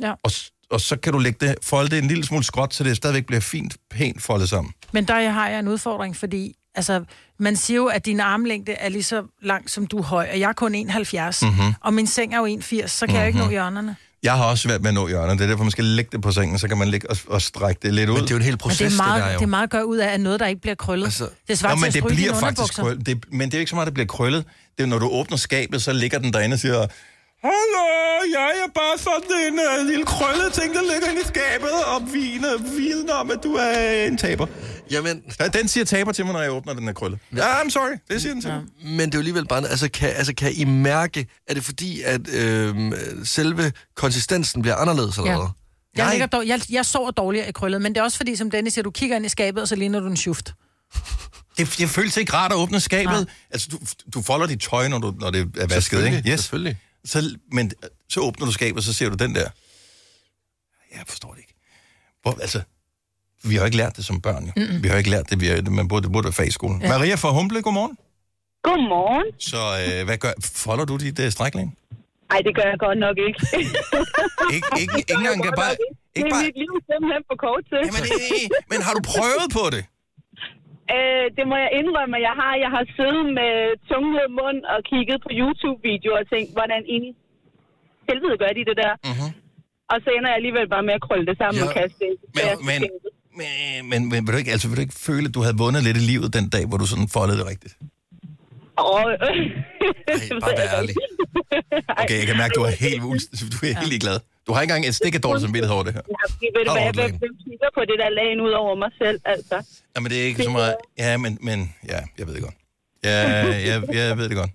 Ja. 0.00 0.12
Og, 0.22 0.30
og 0.70 0.80
så 0.80 0.96
kan 0.96 1.12
du 1.12 1.18
lægge 1.18 1.46
det, 1.46 1.54
folde 1.62 1.90
det 1.90 1.98
en 1.98 2.08
lille 2.08 2.24
smule 2.24 2.44
skråt, 2.44 2.74
så 2.74 2.84
det 2.84 2.96
stadigvæk 2.96 3.26
bliver 3.26 3.40
fint, 3.40 3.76
pænt 3.90 4.22
foldet 4.22 4.48
sammen. 4.48 4.72
Men 4.92 5.04
der 5.08 5.30
har 5.30 5.48
jeg 5.48 5.58
en 5.58 5.68
udfordring, 5.68 6.16
fordi 6.16 6.54
altså, 6.74 7.04
man 7.38 7.56
siger 7.56 7.76
jo, 7.76 7.86
at 7.86 8.06
din 8.06 8.20
armlængde 8.20 8.72
er 8.72 8.88
lige 8.88 9.02
så 9.02 9.22
lang, 9.42 9.70
som 9.70 9.86
du 9.86 9.98
er 9.98 10.02
høj, 10.02 10.28
og 10.32 10.40
jeg 10.40 10.48
er 10.48 10.52
kun 10.52 10.74
1,70, 10.74 11.38
Mhm. 11.46 11.54
mm-hmm. 11.54 11.74
og 11.80 11.94
min 11.94 12.06
seng 12.06 12.34
er 12.34 12.38
jo 12.38 12.46
1,80, 12.46 12.86
så 12.86 13.06
kan 13.06 13.08
mm-hmm. 13.08 13.18
jeg 13.18 13.26
ikke 13.26 13.38
nå 13.38 13.44
Mhm. 13.44 13.50
hjørnerne. 13.50 13.96
Jeg 14.22 14.36
har 14.36 14.44
også 14.44 14.62
svært 14.62 14.80
med 14.80 14.88
at 14.88 14.94
nå 14.94 15.08
hjørnet. 15.08 15.38
Det 15.38 15.44
er 15.44 15.48
derfor, 15.48 15.64
man 15.64 15.70
skal 15.70 15.84
lægge 15.84 16.08
det 16.12 16.22
på 16.22 16.32
sengen, 16.32 16.58
så 16.58 16.68
kan 16.68 16.78
man 16.78 16.88
ligge 16.88 17.10
og, 17.10 17.16
og 17.26 17.42
strække 17.42 17.80
det 17.82 17.94
lidt 17.94 18.10
ud. 18.10 18.14
Men 18.14 18.22
det 18.22 18.30
er 18.30 18.34
jo 18.34 18.36
en 18.36 18.42
hel 18.42 18.58
Men 18.64 18.70
det 18.70 18.80
er, 18.80 18.96
meget, 18.96 19.38
det 19.38 19.42
er 19.42 19.46
meget 19.46 19.62
at 19.62 19.70
gøre 19.70 19.86
ud 19.86 19.96
af, 19.96 20.08
at 20.14 20.20
noget, 20.20 20.40
der 20.40 20.46
ikke 20.46 20.60
bliver 20.60 20.74
krøllet. 20.74 21.06
Altså, 21.06 21.28
det 21.48 21.58
svarer 21.58 21.74
Nå, 21.74 21.76
til 21.76 21.82
men 21.82 21.88
at 21.88 21.94
det 21.94 22.16
bliver 22.16 22.34
faktisk 22.34 22.80
krøllet. 22.80 23.06
Det, 23.06 23.24
men 23.32 23.40
det 23.40 23.54
er 23.54 23.58
jo 23.58 23.60
ikke 23.60 23.70
så 23.70 23.76
meget, 23.76 23.86
det 23.86 23.94
bliver 23.94 24.06
krøllet. 24.06 24.44
Det 24.76 24.82
er, 24.82 24.86
når 24.86 24.98
du 24.98 25.08
åbner 25.08 25.36
skabet, 25.36 25.82
så 25.82 25.92
ligger 25.92 26.18
den 26.18 26.32
derinde 26.32 26.54
og 26.54 26.58
siger, 26.58 26.86
Hallo, 27.44 27.86
jeg 28.38 28.52
er 28.64 28.70
bare 28.74 28.98
sådan 28.98 29.36
en 29.46 29.58
uh, 29.80 29.86
lille 29.86 30.04
krøllet 30.04 30.52
ting, 30.52 30.74
der 30.74 30.80
ligger 30.92 31.10
inde 31.10 31.20
i 31.20 31.24
skabet 31.24 31.76
og 31.94 32.02
viner, 32.12 32.52
vidner 32.76 33.14
om, 33.14 33.30
at 33.30 33.38
du 33.44 33.54
er 33.54 34.04
en 34.06 34.18
taber. 34.18 34.46
Jamen... 34.90 35.22
Ja, 35.40 35.48
den 35.48 35.68
siger 35.68 35.84
taber 35.84 36.12
til 36.12 36.24
mig, 36.24 36.32
når 36.34 36.40
jeg 36.40 36.50
åbner 36.52 36.74
den 36.74 36.88
er 36.88 36.92
krøllet. 36.92 37.18
Ja, 37.36 37.60
I'm 37.60 37.70
sorry. 37.70 37.96
Det 38.10 38.22
siger 38.22 38.32
den 38.32 38.42
til 38.42 38.50
mig. 38.50 38.62
Men 38.84 39.00
det 39.00 39.14
er 39.14 39.18
jo 39.18 39.20
alligevel 39.20 39.46
bare... 39.46 39.68
Altså 39.68 39.88
kan, 39.90 40.08
altså, 40.08 40.34
kan 40.34 40.52
I 40.54 40.64
mærke, 40.64 41.26
er 41.46 41.54
det 41.54 41.64
fordi, 41.64 42.02
at 42.02 42.28
øh, 42.28 42.92
selve 43.24 43.72
konsistensen 43.94 44.62
bliver 44.62 44.74
anderledes 44.76 45.16
eller 45.18 45.30
Ja. 45.30 45.36
hvad? 45.36 45.46
Jeg, 45.96 46.10
ligger 46.10 46.26
dår, 46.26 46.42
jeg, 46.42 46.60
jeg 46.70 46.86
sover 46.86 47.10
dårligere 47.10 47.48
i 47.48 47.52
krøllet, 47.52 47.82
men 47.82 47.94
det 47.94 48.00
er 48.00 48.04
også 48.04 48.16
fordi, 48.16 48.36
som 48.36 48.50
Dennis 48.50 48.74
siger, 48.74 48.82
du 48.82 48.90
kigger 48.90 49.16
ind 49.16 49.26
i 49.26 49.28
skabet, 49.28 49.62
og 49.62 49.68
så 49.68 49.76
ligner 49.76 50.00
du 50.00 50.06
en 50.06 50.16
schuft. 50.16 50.54
Det, 51.58 51.74
det 51.78 51.88
føles 51.90 52.16
ikke 52.16 52.32
rart 52.32 52.52
at 52.52 52.56
åbne 52.56 52.80
skabet. 52.80 53.12
Ja. 53.18 53.24
Altså, 53.50 53.68
du, 53.70 53.78
du 54.14 54.22
folder 54.22 54.46
dit 54.46 54.60
tøj, 54.60 54.88
når, 54.88 54.98
du, 54.98 55.14
når 55.20 55.30
det 55.30 55.40
er 55.40 55.46
vasket, 55.60 55.82
Selvfølgelig, 55.82 56.16
ikke? 56.18 56.30
Yes. 56.30 56.40
selvfølgelig. 56.40 56.78
Så, 57.04 57.36
men 57.52 57.72
så 58.08 58.20
åbner 58.20 58.46
du 58.46 58.52
skabet, 58.52 58.76
og 58.76 58.82
så 58.82 58.92
ser 58.92 59.08
du 59.08 59.14
den 59.14 59.34
der. 59.34 59.48
Jeg 60.96 61.02
forstår 61.06 61.32
det 61.32 61.38
ikke. 61.40 61.54
Hvor, 62.22 62.38
altså, 62.40 62.60
vi 63.50 63.54
har 63.58 63.64
ikke 63.68 63.80
lært 63.82 63.94
det 63.98 64.04
som 64.10 64.16
børn, 64.26 64.42
jo. 64.48 64.52
Mm-mm. 64.56 64.78
Vi 64.82 64.88
har 64.90 64.96
ikke 65.02 65.12
lært 65.16 65.26
det. 65.30 65.36
Vi 65.42 65.46
har, 65.50 65.56
man 65.80 65.88
burde, 65.90 66.02
det 66.06 66.12
burde 66.14 66.26
være 66.28 66.38
fag 66.40 66.48
i 66.52 66.56
skolen. 66.58 66.78
Ja. 66.82 66.88
Maria 66.94 67.16
fra 67.22 67.30
Humble, 67.36 67.62
godmorgen. 67.66 67.94
Godmorgen. 68.68 69.28
Så 69.50 69.62
øh, 69.82 69.98
hvad 70.08 70.18
gør, 70.24 70.32
folder 70.64 70.84
du 70.90 70.94
dit 71.04 71.18
øh, 71.24 71.28
stræklæn? 71.36 71.70
Nej, 72.32 72.40
det 72.46 72.52
gør 72.58 72.66
jeg 72.72 72.78
godt 72.86 72.98
nok 73.06 73.16
ikke. 73.28 73.40
ikke, 74.56 74.68
ikke, 74.82 74.94
ikke 75.00 75.12
engang 75.18 75.38
kan 75.46 75.54
bare... 75.62 75.74
Det 76.14 76.22
er 76.32 76.38
mit 76.46 76.58
liv 76.64 76.72
simpelthen 76.90 77.22
for 77.30 77.36
kort 77.46 77.62
til. 77.70 77.80
Jamen, 77.88 78.02
det, 78.10 78.18
men 78.72 78.78
har 78.86 78.92
du 78.98 79.02
prøvet 79.12 79.48
på 79.58 79.64
det? 79.76 79.84
Øh, 80.96 81.26
det 81.36 81.44
må 81.50 81.56
jeg 81.64 81.70
indrømme, 81.80 82.16
jeg 82.28 82.34
har. 82.40 82.52
Jeg 82.64 82.70
har 82.76 82.84
siddet 82.98 83.26
med 83.38 83.52
tunge 83.90 84.20
mund 84.38 84.60
og 84.72 84.78
kigget 84.90 85.18
på 85.26 85.30
YouTube-videoer 85.40 86.18
og 86.22 86.28
tænkt, 86.32 86.48
hvordan 86.56 86.80
ind 86.94 87.04
i 87.10 87.12
helvede 88.08 88.36
gør 88.42 88.50
de 88.58 88.62
det 88.70 88.76
der? 88.82 88.92
Mm-hmm. 89.08 89.30
Og 89.92 89.96
så 90.02 90.08
ender 90.16 90.28
jeg 90.30 90.38
alligevel 90.40 90.66
bare 90.74 90.84
med 90.88 90.94
at 90.98 91.02
krølle 91.06 91.26
det 91.30 91.36
sammen 91.42 91.58
Ja, 91.60 91.66
og 91.66 91.72
kaste 91.78 91.98
det. 92.04 92.12
Men, 92.38 92.46
men, 92.68 92.80
men, 93.40 93.88
men, 93.90 94.00
men 94.10 94.26
vil, 94.26 94.32
du 94.34 94.38
ikke, 94.38 94.52
altså, 94.52 94.68
vil 94.68 94.76
du 94.76 94.84
ikke 94.86 94.98
føle, 95.08 95.28
at 95.28 95.34
du 95.34 95.40
havde 95.46 95.56
vundet 95.56 95.82
lidt 95.84 95.96
i 95.96 96.04
livet 96.12 96.34
den 96.38 96.46
dag, 96.48 96.64
hvor 96.68 96.78
du 96.82 96.86
sådan 96.86 97.08
foldede 97.08 97.38
det 97.38 97.46
rigtigt? 97.46 97.74
Og, 98.76 98.98
bare 100.42 100.54
vær 100.60 100.68
ærlig. 100.78 100.94
Okay, 102.02 102.18
jeg 102.20 102.26
kan 102.30 102.36
mærke, 102.42 102.52
at 102.54 102.58
du 102.60 102.64
er 102.70 102.74
helt, 102.84 103.02
du 103.52 103.58
er 103.66 103.66
helt 103.80 103.88
ligeglad. 103.94 104.18
Du 104.46 104.50
har 104.52 104.60
ikke 104.62 104.72
engang 104.72 104.88
et 104.90 104.94
stik 105.00 105.14
af 105.18 105.22
dårlig 105.26 105.40
samvittighed 105.46 105.74
over 105.76 105.84
det 105.88 105.94
her. 105.96 106.04
Ja, 106.14 106.24
ved 106.54 106.64
du 106.66 106.72
hvad, 106.72 106.94
hvem, 107.00 107.12
hvem 107.22 107.34
kigger 107.44 107.70
på 107.78 107.82
det 107.90 107.96
der 108.02 108.10
lagen 108.20 108.40
ud 108.46 108.52
over 108.62 108.74
mig 108.84 108.90
selv, 109.02 109.18
altså? 109.34 109.56
Jamen, 109.94 110.08
det 110.10 110.16
er 110.22 110.26
ikke 110.30 110.42
så 110.48 110.52
meget... 110.58 110.74
Ja, 111.04 111.16
men, 111.24 111.32
men 111.48 111.58
ja, 111.92 112.00
jeg 112.18 112.24
ved 112.26 112.34
det 112.34 112.42
godt. 112.48 112.56
Ja, 113.04 113.18
jeg, 113.70 113.76
jeg 114.00 114.18
ved 114.18 114.28
det 114.30 114.36
godt. 114.42 114.52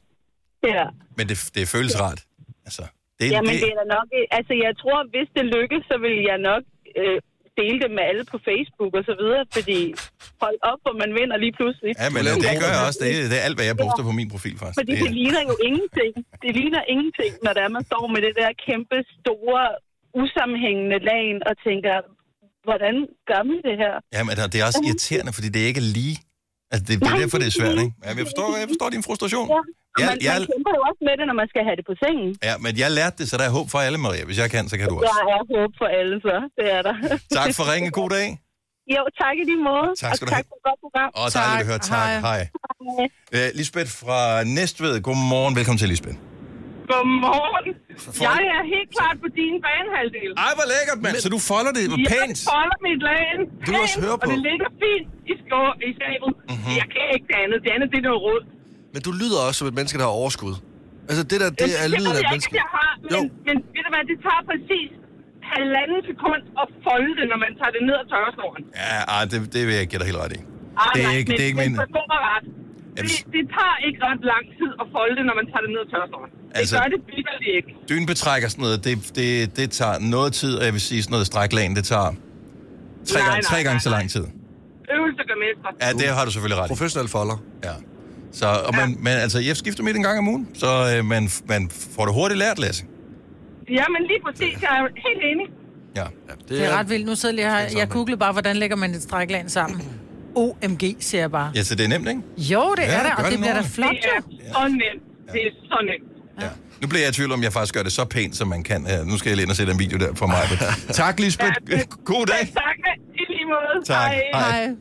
Ja. 0.73 0.85
Men 1.17 1.23
det, 1.29 1.37
det 1.55 1.67
føles 1.75 1.93
rart. 2.03 2.21
Altså, 2.67 2.83
det, 3.19 3.25
Jamen, 3.35 3.53
det, 3.53 3.61
det 3.63 3.69
er 3.73 3.77
da 3.81 3.85
nok... 3.97 4.07
Altså, 4.37 4.53
jeg 4.65 4.73
tror, 4.81 4.99
hvis 5.13 5.29
det 5.37 5.45
lykkes, 5.55 5.81
så 5.91 5.95
vil 6.05 6.15
jeg 6.29 6.37
nok 6.49 6.63
øh, 7.01 7.17
dele 7.59 7.77
det 7.83 7.91
med 7.97 8.03
alle 8.09 8.23
på 8.33 8.37
Facebook 8.49 8.91
og 8.99 9.03
så 9.09 9.15
videre, 9.21 9.43
fordi 9.57 9.79
hold 10.43 10.57
op, 10.71 10.79
hvor 10.85 10.95
man 11.03 11.09
vinder 11.19 11.37
lige 11.45 11.55
pludselig. 11.59 11.91
Ja, 12.03 12.07
men 12.15 12.21
det 12.45 12.55
gør 12.63 12.71
jeg 12.77 12.83
også. 12.89 12.99
Det 13.03 13.09
er, 13.11 13.21
det 13.31 13.37
er 13.41 13.43
alt, 13.47 13.57
hvad 13.59 13.67
jeg 13.71 13.77
poster 13.83 14.03
på 14.09 14.13
min 14.19 14.29
profil, 14.33 14.55
faktisk. 14.61 14.79
Fordi 14.81 14.93
Det 14.95 15.01
det 15.03 15.09
er, 15.11 15.17
ligner 15.21 15.41
jo 15.51 15.55
ingenting. 15.69 16.11
Det 16.43 16.51
ligner 16.59 16.81
ingenting, 16.93 17.31
når 17.45 17.53
der 17.59 17.65
man 17.75 17.83
står 17.89 18.03
med 18.13 18.19
det 18.27 18.33
der 18.41 18.49
kæmpe, 18.67 18.97
store, 19.19 19.63
usammenhængende 20.23 20.97
lagen 21.11 21.37
og 21.49 21.53
tænker, 21.67 21.95
hvordan 22.67 22.95
gør 23.29 23.41
vi 23.49 23.55
det 23.67 23.75
her? 23.83 23.93
ja, 24.15 24.21
men 24.27 24.33
det 24.51 24.57
er 24.61 24.65
også 24.69 24.81
irriterende, 24.87 25.31
fordi 25.37 25.47
det 25.53 25.59
er 25.63 25.67
ikke 25.73 25.85
lige. 25.97 26.15
Altså, 26.71 26.83
det, 26.87 26.93
det 27.01 27.07
er 27.13 27.17
derfor, 27.23 27.37
det 27.41 27.47
er 27.51 27.55
svært, 27.59 27.77
ikke? 27.83 27.93
Ja, 28.05 28.09
men 28.13 28.17
jeg 28.21 28.27
forstår, 28.29 28.47
jeg 28.63 28.67
forstår 28.73 28.89
din 28.95 29.03
frustration. 29.07 29.45
Ja. 29.55 29.61
Jeg, 29.99 30.07
man, 30.09 30.17
jeg, 30.27 30.35
man 30.39 30.47
kæmper 30.53 30.71
jo 30.77 30.81
også 30.89 31.01
med 31.07 31.13
det, 31.19 31.25
når 31.31 31.37
man 31.41 31.47
skal 31.51 31.61
have 31.67 31.75
det 31.79 31.85
på 31.91 31.95
sengen. 32.03 32.29
ja, 32.47 32.53
men 32.63 32.71
jeg 32.83 32.89
lærte 32.99 33.15
det, 33.19 33.25
så 33.31 33.35
der 33.39 33.45
er 33.49 33.53
håb 33.57 33.67
for 33.73 33.79
alle, 33.87 33.97
Maria. 34.05 34.23
Hvis 34.29 34.37
jeg 34.43 34.49
kan, 34.55 34.63
så 34.71 34.75
kan 34.79 34.85
du 34.91 34.95
også. 34.97 35.07
Der 35.11 35.33
er 35.35 35.41
håb 35.55 35.71
for 35.81 35.87
alle, 35.99 36.15
så 36.25 36.33
det 36.57 36.65
er 36.77 36.81
der. 36.87 36.95
Tak 37.39 37.49
for 37.57 37.63
ringe. 37.73 37.87
God 37.99 38.09
dag. 38.17 38.27
Jo, 38.95 39.01
tak 39.21 39.35
i 39.41 39.43
lige 39.51 39.63
måde. 39.71 39.87
Tak 40.03 40.15
skal 40.15 40.25
og 40.25 40.27
du 40.27 40.31
tak 40.35 40.35
have. 40.35 40.45
for 40.51 40.57
et 40.59 40.63
godt 40.69 40.79
program. 40.85 41.09
Og 41.21 41.25
dejligt 41.33 41.61
at 41.61 41.67
høre. 41.71 41.79
Tak. 41.79 42.09
Hej. 42.27 42.41
Hej. 43.35 43.47
Uh, 43.49 43.49
Lisbeth 43.59 43.91
fra 44.03 44.43
Næstved. 44.43 45.01
Godmorgen. 45.01 45.55
Velkommen 45.55 45.77
til, 45.77 45.89
Lisbeth. 45.89 46.17
Godmorgen. 46.91 47.65
Jeg 48.27 48.41
er 48.57 48.63
helt 48.75 48.89
klart 48.97 49.15
på 49.23 49.27
din 49.39 49.55
banehalvdel. 49.65 50.31
Ej, 50.45 50.51
hvor 50.57 50.67
lækkert, 50.73 50.99
mand. 51.05 51.15
Så 51.25 51.29
du 51.35 51.39
folder 51.51 51.71
det 51.77 51.83
pænt? 52.13 52.37
Jeg 52.45 52.51
folder 52.55 52.77
mit 52.87 53.01
lagen 53.09 53.41
Du 53.65 53.69
også 53.83 53.97
høre 54.05 54.15
Og 54.17 54.21
på. 54.25 54.29
det 54.33 54.39
ligger 54.49 54.69
fint 54.83 55.07
i, 55.31 55.33
skå, 55.43 55.61
i 55.87 55.89
skabet. 55.99 56.29
Mhm. 56.35 56.49
Mm-hmm. 56.51 56.75
Jeg 56.81 56.87
kan 56.95 57.05
ikke 57.15 57.27
det 57.31 57.37
andet. 57.43 57.57
Det 57.65 57.69
andet, 57.75 57.87
det 57.93 57.97
er 58.03 58.05
noget 58.09 58.21
råd. 58.27 58.41
Men 58.93 59.01
du 59.07 59.11
lyder 59.21 59.39
også 59.47 59.57
som 59.61 59.67
et 59.71 59.75
menneske, 59.79 59.97
der 60.01 60.05
har 60.09 60.15
overskud. 60.23 60.55
Altså, 61.09 61.23
det 61.31 61.37
der, 61.43 61.49
det 61.63 61.69
er 61.81 61.85
det 61.87 61.91
lyden 61.99 62.13
af 62.17 62.21
et 62.21 62.25
jeg 62.27 62.31
menneske. 62.33 62.53
jeg 62.63 62.69
har. 62.77 62.91
Men, 63.13 63.23
men 63.47 63.55
ved 63.73 63.81
du 63.87 63.89
hvad, 63.93 64.03
det 64.11 64.17
tager 64.27 64.41
præcis 64.51 64.89
halvanden 65.55 65.99
sekund 66.11 66.41
at 66.61 66.67
folde 66.87 67.11
det, 67.19 67.25
når 67.31 67.39
man 67.45 67.51
tager 67.59 67.73
det 67.75 67.81
ned 67.89 67.95
af 68.03 68.05
tørrestolen. 68.13 68.63
Ja, 68.83 68.95
ej, 69.15 69.21
det, 69.31 69.37
det 69.55 69.61
vil 69.67 69.73
jeg 69.81 69.85
give 69.91 69.99
dig 70.01 70.07
helt 70.11 70.21
ret 70.23 70.33
i. 70.39 70.41
Ah, 70.81 70.89
Det 70.95 70.99
er 71.01 71.07
nej, 71.07 71.19
ikke, 71.19 71.29
men, 71.29 71.37
det 71.37 71.43
er 71.45 71.49
ikke 71.51 71.61
men 71.63 71.71
min... 71.71 71.81
Det, 73.09 73.33
det 73.35 73.43
tager 73.55 73.75
ikke 73.87 73.99
ret 74.07 74.21
lang 74.33 74.43
tid 74.59 74.71
at 74.81 74.87
folde 74.95 75.13
det, 75.17 75.23
når 75.29 75.35
man 75.39 75.45
tager 75.51 75.63
det 75.65 75.69
ned 75.75 75.81
af 75.85 75.89
tørrestolen. 75.93 76.29
Altså- 76.59 76.59
Altså, 76.59 76.75
det 76.75 76.83
gør 76.85 76.89
det 76.95 77.01
virkelig 77.17 77.49
ikke. 77.59 77.69
Dynbetræk 77.91 78.41
og 78.45 78.51
sådan 78.53 78.63
noget, 78.67 78.77
det, 78.87 78.95
det, 79.19 79.29
det 79.59 79.67
tager 79.79 79.95
noget 80.15 80.31
tid, 80.41 80.53
og 80.59 80.63
jeg 80.67 80.73
vil 80.77 80.81
sige 80.89 81.01
sådan 81.03 81.11
noget 81.15 81.27
stræklæn, 81.31 81.75
det 81.79 81.85
tager 81.93 82.09
tre, 83.11 83.19
Nej, 83.19 83.27
gange, 83.27 83.41
nej, 83.41 83.49
tre 83.51 83.57
gange 83.67 83.79
nej, 83.81 83.87
så 83.87 83.89
lang 83.97 84.05
tid. 84.15 84.25
Øvelse 84.95 85.21
gør 85.29 85.37
mester. 85.45 85.69
Ja, 85.85 85.89
det 86.01 86.07
har 86.17 86.25
du 86.25 86.31
selvfølgelig 86.31 86.59
ret 86.61 86.67
i. 86.67 86.71
Professionel 86.75 87.09
folder. 87.17 87.37
Ja. 87.67 87.75
Så, 88.39 88.47
og 88.67 88.75
man, 88.75 88.87
men 88.99 89.13
altså, 89.25 89.39
jeg 89.39 89.57
skifter 89.57 89.83
mit 89.83 89.95
en 89.95 90.03
gang 90.03 90.17
om 90.19 90.27
ugen, 90.27 90.47
så 90.53 90.67
øh, 90.97 91.05
man, 91.05 91.29
man 91.45 91.61
får 91.95 92.05
det 92.05 92.13
hurtigt 92.13 92.37
lært, 92.39 92.59
Lasse. 92.59 92.83
Ja, 93.69 93.85
men 93.93 94.01
lige 94.07 94.21
præcis. 94.25 94.61
Jeg 94.61 94.69
er 94.79 94.83
helt 95.07 95.23
enig. 95.31 95.47
Ja. 95.95 96.03
Det 96.49 96.65
er 96.65 96.77
ret 96.79 96.89
vildt. 96.89 97.05
Nu 97.05 97.15
sidder 97.15 97.43
jeg 97.43 97.51
her. 97.59 97.77
Jeg 97.79 97.89
googlede 97.89 98.17
bare, 98.19 98.31
hvordan 98.31 98.55
lægger 98.57 98.75
man 98.77 98.91
et 98.91 99.01
strækland 99.03 99.49
sammen. 99.49 99.81
OMG, 100.35 100.95
siger 100.99 101.21
jeg 101.21 101.31
bare. 101.31 101.51
Ja, 101.55 101.63
så 101.63 101.75
det 101.75 101.83
er 101.83 101.87
nemt, 101.89 102.07
ikke? 102.07 102.21
Jo, 102.37 102.73
det 102.77 102.83
Ja, 102.83 102.87
er 102.99 103.03
gør 103.03 103.09
og 103.09 103.23
det 103.23 103.31
det 103.31 103.39
bliver 103.39 103.53
da 103.53 103.61
flot, 103.61 103.89
Det 103.91 103.99
er 104.05 104.53
så 104.53 104.67
nemt. 104.67 105.03
Det 105.33 105.41
er 105.47 105.51
så 105.69 105.77
nemt. 105.85 106.07
Nu 106.81 106.87
bliver 106.87 107.01
jeg 107.01 107.09
i 107.09 107.13
tvivl 107.13 107.31
om, 107.31 107.43
jeg 107.43 107.53
faktisk 107.53 107.73
gør 107.73 107.83
det 107.83 107.91
så 107.91 108.05
pænt, 108.05 108.35
som 108.35 108.47
man 108.47 108.63
kan. 108.63 108.85
Ja, 108.87 109.03
nu 109.03 109.17
skal 109.17 109.29
jeg 109.29 109.35
lige 109.37 109.43
ind 109.43 109.49
og 109.49 109.55
se 109.55 109.65
den 109.65 109.79
video 109.79 109.97
der 109.97 110.15
for 110.15 110.27
mig. 110.27 110.41
tak, 111.01 111.19
Lisbeth. 111.19 111.51
God 112.05 112.25
dag. 112.25 112.53
Tak, 112.53 112.77
i 113.15 113.19
lige 113.29 113.45
måde. 113.45 113.85
Tak. 113.85 114.11
Hej. 114.11 114.21
Hej. 114.33 114.75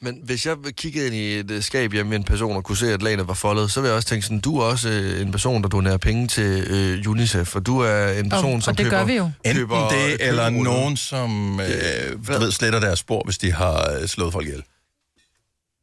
Men 0.00 0.18
hvis 0.24 0.46
jeg 0.46 0.56
kiggede 0.76 1.06
ind 1.06 1.14
i 1.14 1.32
et 1.38 1.50
øh, 1.50 1.62
skab 1.62 1.92
hjemme 1.92 2.10
med 2.10 2.16
en 2.18 2.24
person 2.24 2.56
og 2.56 2.64
kunne 2.64 2.76
se, 2.76 2.92
at 2.92 3.02
lagene 3.02 3.28
var 3.28 3.34
foldet, 3.34 3.70
så 3.72 3.80
vil 3.80 3.88
jeg 3.88 3.96
også 3.96 4.08
tænke 4.08 4.22
sådan, 4.26 4.40
du 4.40 4.58
er 4.58 4.64
også 4.64 4.88
øh, 4.88 5.20
en 5.20 5.30
person, 5.32 5.62
der 5.62 5.68
donerer 5.68 5.96
penge 5.96 6.28
til 6.28 6.66
øh, 6.70 7.10
UNICEF, 7.10 7.56
og 7.56 7.66
du 7.66 7.78
er 7.80 8.08
en 8.08 8.30
person, 8.30 8.54
Og- 8.56 8.62
som 8.62 8.72
og 8.72 8.78
det 8.78 8.84
køber... 8.86 8.98
gør 8.98 9.04
vi 9.04 9.16
jo. 9.16 9.24
Enten 9.44 9.54
køber 9.54 9.88
det, 9.88 10.16
eller 10.28 10.48
køberuller. 10.48 10.72
nogen, 10.72 10.96
som 10.96 11.60
øh, 11.60 12.12
du 12.34 12.38
ved, 12.38 12.52
sletter 12.52 12.80
deres 12.80 12.98
spor, 12.98 13.22
hvis 13.24 13.38
de 13.38 13.52
har 13.52 13.96
øh, 14.00 14.08
slået 14.08 14.32
folk 14.32 14.46
ihjel. 14.46 14.62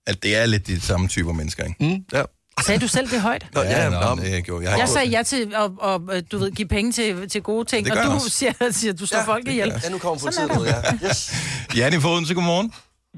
At 0.08 0.24
det 0.24 0.36
er 0.36 0.46
lidt 0.46 0.68
de 0.68 0.82
samme 0.82 1.08
typer 1.08 1.32
mennesker, 1.34 1.64
ikke? 1.64 1.84
Mm, 1.86 2.06
ja. 2.14 2.24
Sagde 2.66 2.80
du 2.82 2.88
selv 2.88 3.10
det 3.12 3.22
højt? 3.22 3.46
Nå, 3.54 3.62
ja, 3.62 3.84
ja, 3.84 3.90
nå, 4.16 4.22
det 4.22 4.32
jeg 4.32 4.44
gjorde. 4.44 4.64
Jeg, 4.64 4.72
har 4.72 4.78
Jeg 4.80 4.90
sagde 4.90 5.10
ja 5.10 5.24
til 5.24 5.54
at, 5.84 6.16
at 6.18 6.32
du 6.32 6.38
ved, 6.38 6.52
give 6.52 6.68
penge 6.68 6.92
til, 6.92 7.30
til 7.30 7.42
gode 7.42 7.66
ting, 7.70 7.92
og 7.92 7.98
du 8.06 8.12
også. 8.14 8.30
siger, 8.30 8.52
siger, 8.72 8.94
at 8.94 9.00
du 9.00 9.06
slår 9.06 9.20
Ja, 9.20 9.26
folk 9.26 9.46
det 9.46 9.52
ihjel. 9.52 9.74
Ja, 9.84 9.90
nu 9.90 9.98
kommer 9.98 10.20
politiet 10.20 10.52
er 10.52 10.82
ja. 11.02 11.08
Yes. 11.10 11.34
Janne 11.76 12.02
Foden, 12.02 12.26
så 12.26 12.34
godmorgen. 12.34 12.72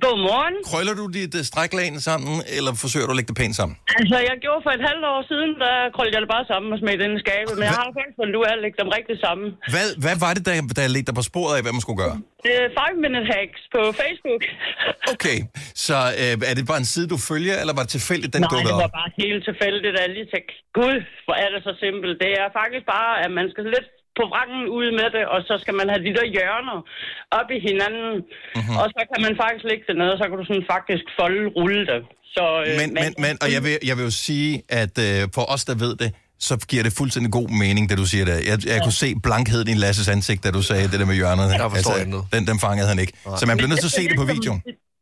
Godmorgen. 0.03 0.55
Krøller 0.71 0.95
du 1.01 1.05
dit 1.19 1.33
uh, 1.39 1.43
stræklæn 1.51 1.93
sammen, 2.09 2.33
eller 2.57 2.71
forsøger 2.83 3.05
du 3.07 3.11
at 3.15 3.17
lægge 3.19 3.29
det 3.31 3.37
pænt 3.41 3.55
sammen? 3.61 3.75
Altså, 3.99 4.17
jeg 4.29 4.35
gjorde 4.45 4.61
for 4.65 4.71
et 4.77 4.83
halvt 4.89 5.05
år 5.13 5.19
siden, 5.31 5.51
der 5.63 5.73
krøllede 5.95 6.13
jeg 6.15 6.21
det 6.25 6.31
bare 6.35 6.45
sammen 6.53 6.67
og 6.73 6.77
smed 6.81 6.93
det 6.99 7.05
ind 7.07 7.15
i 7.19 7.21
skabet. 7.25 7.53
Men 7.59 7.63
jeg 7.69 7.75
har 7.81 7.87
faktisk 7.97 8.17
fundet 8.21 8.35
ud 8.39 8.45
af 8.49 8.53
at 8.57 8.61
lægge 8.65 8.77
dem 8.81 8.89
rigtig 8.97 9.15
sammen. 9.25 9.47
Hvad, 9.73 9.87
hvad 10.03 10.15
var 10.25 10.31
det, 10.37 10.43
der, 10.47 10.53
der 10.79 10.83
ledte 10.95 11.07
dig 11.09 11.15
på 11.19 11.25
sporet 11.31 11.53
af, 11.57 11.61
hvad 11.65 11.73
man 11.77 11.83
skulle 11.85 11.99
gøre? 12.05 12.15
Det 12.45 12.53
er 12.63 12.67
5 12.79 13.03
Minute 13.05 13.27
Hacks 13.33 13.61
på 13.75 13.81
Facebook. 14.01 14.41
Okay, 15.13 15.37
så 15.87 15.97
øh, 16.21 16.33
er 16.49 16.55
det 16.57 16.63
bare 16.71 16.81
en 16.85 16.91
side, 16.95 17.07
du 17.13 17.17
følger, 17.31 17.55
eller 17.61 17.73
var 17.77 17.83
det 17.85 17.91
tilfældigt, 17.97 18.31
den 18.37 18.41
Nej, 18.43 18.51
dukkede 18.53 18.73
det 18.73 18.83
var 18.85 18.89
op? 18.91 18.97
bare 19.01 19.11
helt 19.23 19.41
tilfældigt, 19.49 19.93
jeg 20.01 20.09
lige 20.17 20.29
tænkte, 20.33 20.53
gud, 20.79 20.95
hvor 21.25 21.35
er 21.43 21.49
det 21.53 21.59
så 21.67 21.73
simpelt. 21.83 22.13
Det 22.23 22.31
er 22.41 22.47
faktisk 22.61 22.83
bare, 22.95 23.11
at 23.25 23.31
man 23.39 23.45
skal 23.53 23.63
lidt 23.75 23.87
på 24.19 24.23
vrangen 24.31 24.63
ud 24.77 24.87
med 24.99 25.07
det, 25.15 25.23
og 25.33 25.39
så 25.47 25.53
skal 25.63 25.75
man 25.79 25.87
have 25.91 26.03
de 26.07 26.15
der 26.17 26.25
hjørner 26.35 26.77
op 27.39 27.49
i 27.57 27.59
hinanden. 27.69 28.11
Mhm. 28.19 28.25
Mm-hmm. 28.57 28.79
Og 28.81 28.85
så 28.95 29.01
kan 29.11 29.19
man 29.25 29.33
faktisk 29.41 29.65
lægge 29.71 29.83
det 29.89 29.95
ned, 30.01 30.09
og 30.13 30.17
så 30.21 30.25
kan 30.29 30.37
du 30.41 30.45
sådan 30.49 30.67
faktisk 30.75 31.05
folde, 31.19 31.41
rulle 31.57 31.83
det. 31.91 31.99
Så, 32.35 32.45
øh, 32.65 32.71
Men, 32.81 32.89
men, 32.99 33.09
men, 33.25 33.33
og 33.43 33.47
jeg 33.55 33.61
vil, 33.65 33.73
jeg 33.89 33.95
vil 33.97 34.03
jo 34.09 34.15
sige, 34.27 34.51
at 34.81 34.95
øh, 35.07 35.19
for 35.35 35.43
os, 35.53 35.63
der 35.69 35.75
ved 35.85 35.93
det, 36.03 36.09
så 36.47 36.53
giver 36.71 36.83
det 36.87 36.93
fuldstændig 37.01 37.31
god 37.39 37.49
mening, 37.63 37.83
det 37.91 37.97
du 38.03 38.07
siger 38.13 38.25
der. 38.31 38.37
Jeg, 38.51 38.57
jeg 38.73 38.79
kunne 38.85 38.99
se 39.05 39.09
blankheden 39.27 39.67
i 39.73 39.75
Lasses 39.83 40.07
ansigt, 40.15 40.41
da 40.45 40.49
du 40.57 40.61
sagde 40.69 40.85
det 40.91 40.97
der 41.01 41.07
med 41.11 41.17
hjørnerne. 41.21 41.51
Jeg 41.63 41.71
forstår 41.75 41.97
ikke 42.01 42.13
noget. 42.15 42.25
den, 42.35 42.43
den 42.51 42.57
fangede 42.65 42.87
han 42.91 42.99
ikke. 43.03 43.13
Så 43.39 43.43
man 43.49 43.55
bliver 43.57 43.71
nødt 43.71 43.81
til 43.85 43.91
at 43.93 43.97
se 43.99 44.03
det 44.11 44.17
på 44.23 44.27
videoen. 44.33 44.61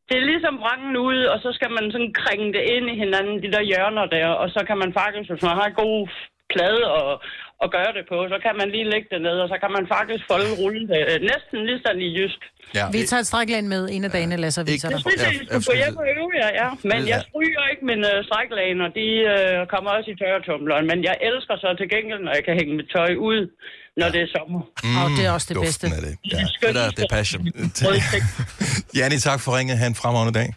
Det 0.10 0.16
er 0.22 0.26
ligesom 0.34 0.56
vrangen 0.64 0.94
ud, 1.08 1.20
og 1.34 1.38
så 1.46 1.50
skal 1.58 1.72
man 1.78 1.86
sådan 1.94 2.12
kringe 2.22 2.48
det 2.56 2.64
ind 2.76 2.86
i 2.94 2.96
hinanden, 3.04 3.36
de 3.46 3.50
der 3.56 3.64
hjørner 3.72 4.06
der, 4.16 4.28
og 4.42 4.48
så 4.56 4.62
kan 4.70 4.78
man 4.84 4.92
faktisk, 5.02 5.28
hvis 5.32 5.44
man 5.48 5.56
har 5.60 5.68
en 5.72 5.78
god 5.84 5.98
plade 6.54 6.84
og, 7.00 7.10
og 7.64 7.68
gøre 7.78 7.92
det 7.98 8.04
på, 8.12 8.18
så 8.34 8.38
kan 8.46 8.54
man 8.62 8.68
lige 8.76 8.88
lægge 8.94 9.08
det 9.14 9.20
ned, 9.28 9.36
og 9.44 9.48
så 9.54 9.58
kan 9.64 9.72
man 9.78 9.84
faktisk 9.96 10.24
folde 10.32 10.50
rulle 10.62 10.84
det. 10.92 11.02
øh, 11.12 11.18
Næsten 11.32 11.58
lige 11.68 11.80
sådan 11.86 12.02
i 12.08 12.10
jysk. 12.18 12.42
Ja. 12.78 12.86
Vi 12.96 13.00
tager 13.10 13.22
et 13.24 13.30
strækland 13.32 13.66
med 13.74 13.82
en 13.96 14.04
af 14.08 14.12
dagene, 14.16 14.36
Lasse 14.44 14.60
og 14.64 14.68
viser 14.72 14.88
dig. 14.90 14.98
Det 14.98 15.04
synes 15.08 15.22
jeg, 15.26 15.34
du 15.56 15.60
går 15.70 15.76
hjem 15.84 15.96
og 16.04 16.06
øve 16.18 16.32
jer, 16.42 16.52
ja. 16.62 16.70
Men 16.92 17.00
jeg 17.12 17.20
stryger 17.28 17.64
ikke 17.72 17.84
mine 17.92 18.06
øh, 18.14 18.20
stræklaner, 18.30 18.88
de 19.00 19.08
øh, 19.34 19.58
kommer 19.74 19.90
også 19.98 20.10
i 20.14 20.16
tørretumbleren. 20.22 20.86
Men 20.92 20.98
jeg 21.10 21.16
elsker 21.30 21.56
så 21.64 21.70
til 21.80 21.88
gengæld, 21.96 22.22
når 22.28 22.34
jeg 22.38 22.44
kan 22.48 22.54
hænge 22.60 22.74
mit 22.80 22.90
tøj 22.96 23.12
ud, 23.30 23.40
når 24.00 24.08
det 24.14 24.22
er 24.26 24.30
sommer. 24.38 24.62
Mm, 24.84 24.98
Og 25.04 25.08
det 25.18 25.24
er 25.28 25.32
også 25.38 25.48
det 25.52 25.58
bedste. 25.66 25.86
Af 25.98 26.02
det. 26.08 26.14
Ja. 26.34 26.44
Det 26.68 26.76
der, 26.80 26.86
det 26.98 27.04
er 27.08 27.12
passion. 27.18 27.42
Janni, 28.98 29.18
tak 29.30 29.40
for 29.44 29.50
ringet. 29.58 29.76
Han 29.86 29.92
fremragende 30.02 30.34
dag. 30.40 30.50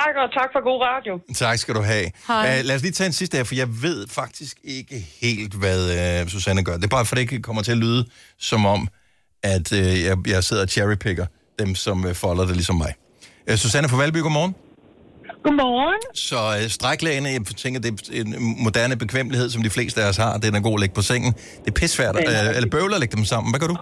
Tak, 0.00 0.14
og 0.22 0.28
tak 0.38 0.48
for 0.54 0.60
god 0.70 0.78
radio. 0.90 1.20
Tak 1.34 1.58
skal 1.58 1.74
du 1.74 1.82
have. 1.82 2.06
Hej. 2.28 2.58
Uh, 2.60 2.64
lad 2.66 2.74
os 2.76 2.82
lige 2.82 2.92
tage 2.92 3.06
en 3.06 3.12
sidste 3.12 3.36
her, 3.36 3.44
for 3.44 3.54
jeg 3.54 3.68
ved 3.82 4.06
faktisk 4.08 4.56
ikke 4.64 5.06
helt, 5.22 5.54
hvad 5.54 5.80
uh, 6.22 6.28
Susanne 6.28 6.64
gør. 6.64 6.74
Det 6.76 6.84
er 6.84 6.88
bare, 6.88 7.04
for 7.04 7.14
det 7.14 7.22
ikke 7.22 7.42
kommer 7.42 7.62
til 7.62 7.72
at 7.72 7.78
lyde 7.78 8.06
som 8.38 8.66
om, 8.66 8.88
at 9.42 9.72
uh, 9.72 9.78
jeg, 10.08 10.16
jeg 10.26 10.44
sidder 10.44 10.62
og 10.62 10.68
cherrypicker 10.68 11.26
dem, 11.58 11.74
som 11.74 12.04
uh, 12.04 12.12
folder 12.12 12.44
det 12.46 12.56
ligesom 12.60 12.76
mig. 12.76 12.92
Uh, 13.50 13.56
Susanne 13.56 13.88
fra 13.88 13.96
Valby, 13.96 14.20
godmorgen. 14.22 14.54
Godmorgen. 15.44 16.00
Så 16.28 16.40
øh, 16.58 16.64
stræklægene, 16.78 17.28
jeg 17.36 17.42
tænker, 17.64 17.78
det 17.80 17.90
er 17.90 18.20
en 18.24 18.32
moderne 18.66 18.96
bekvemmelighed, 19.04 19.48
som 19.54 19.60
de 19.68 19.70
fleste 19.76 19.98
af 20.02 20.08
os 20.12 20.18
har. 20.24 20.32
Den 20.44 20.52
er 20.58 20.60
god 20.68 20.74
at 20.78 20.80
lægge 20.84 20.94
på 21.00 21.04
sengen. 21.12 21.32
Det 21.62 21.68
er 21.74 21.78
pissvært, 21.80 22.16
øh, 22.16 22.56
eller 22.56 22.70
bøvler 22.76 22.96
at 22.98 23.02
lægge 23.04 23.16
dem 23.16 23.24
sammen. 23.32 23.48
Hvad 23.52 23.60
gør 23.62 23.70
du? 23.74 23.78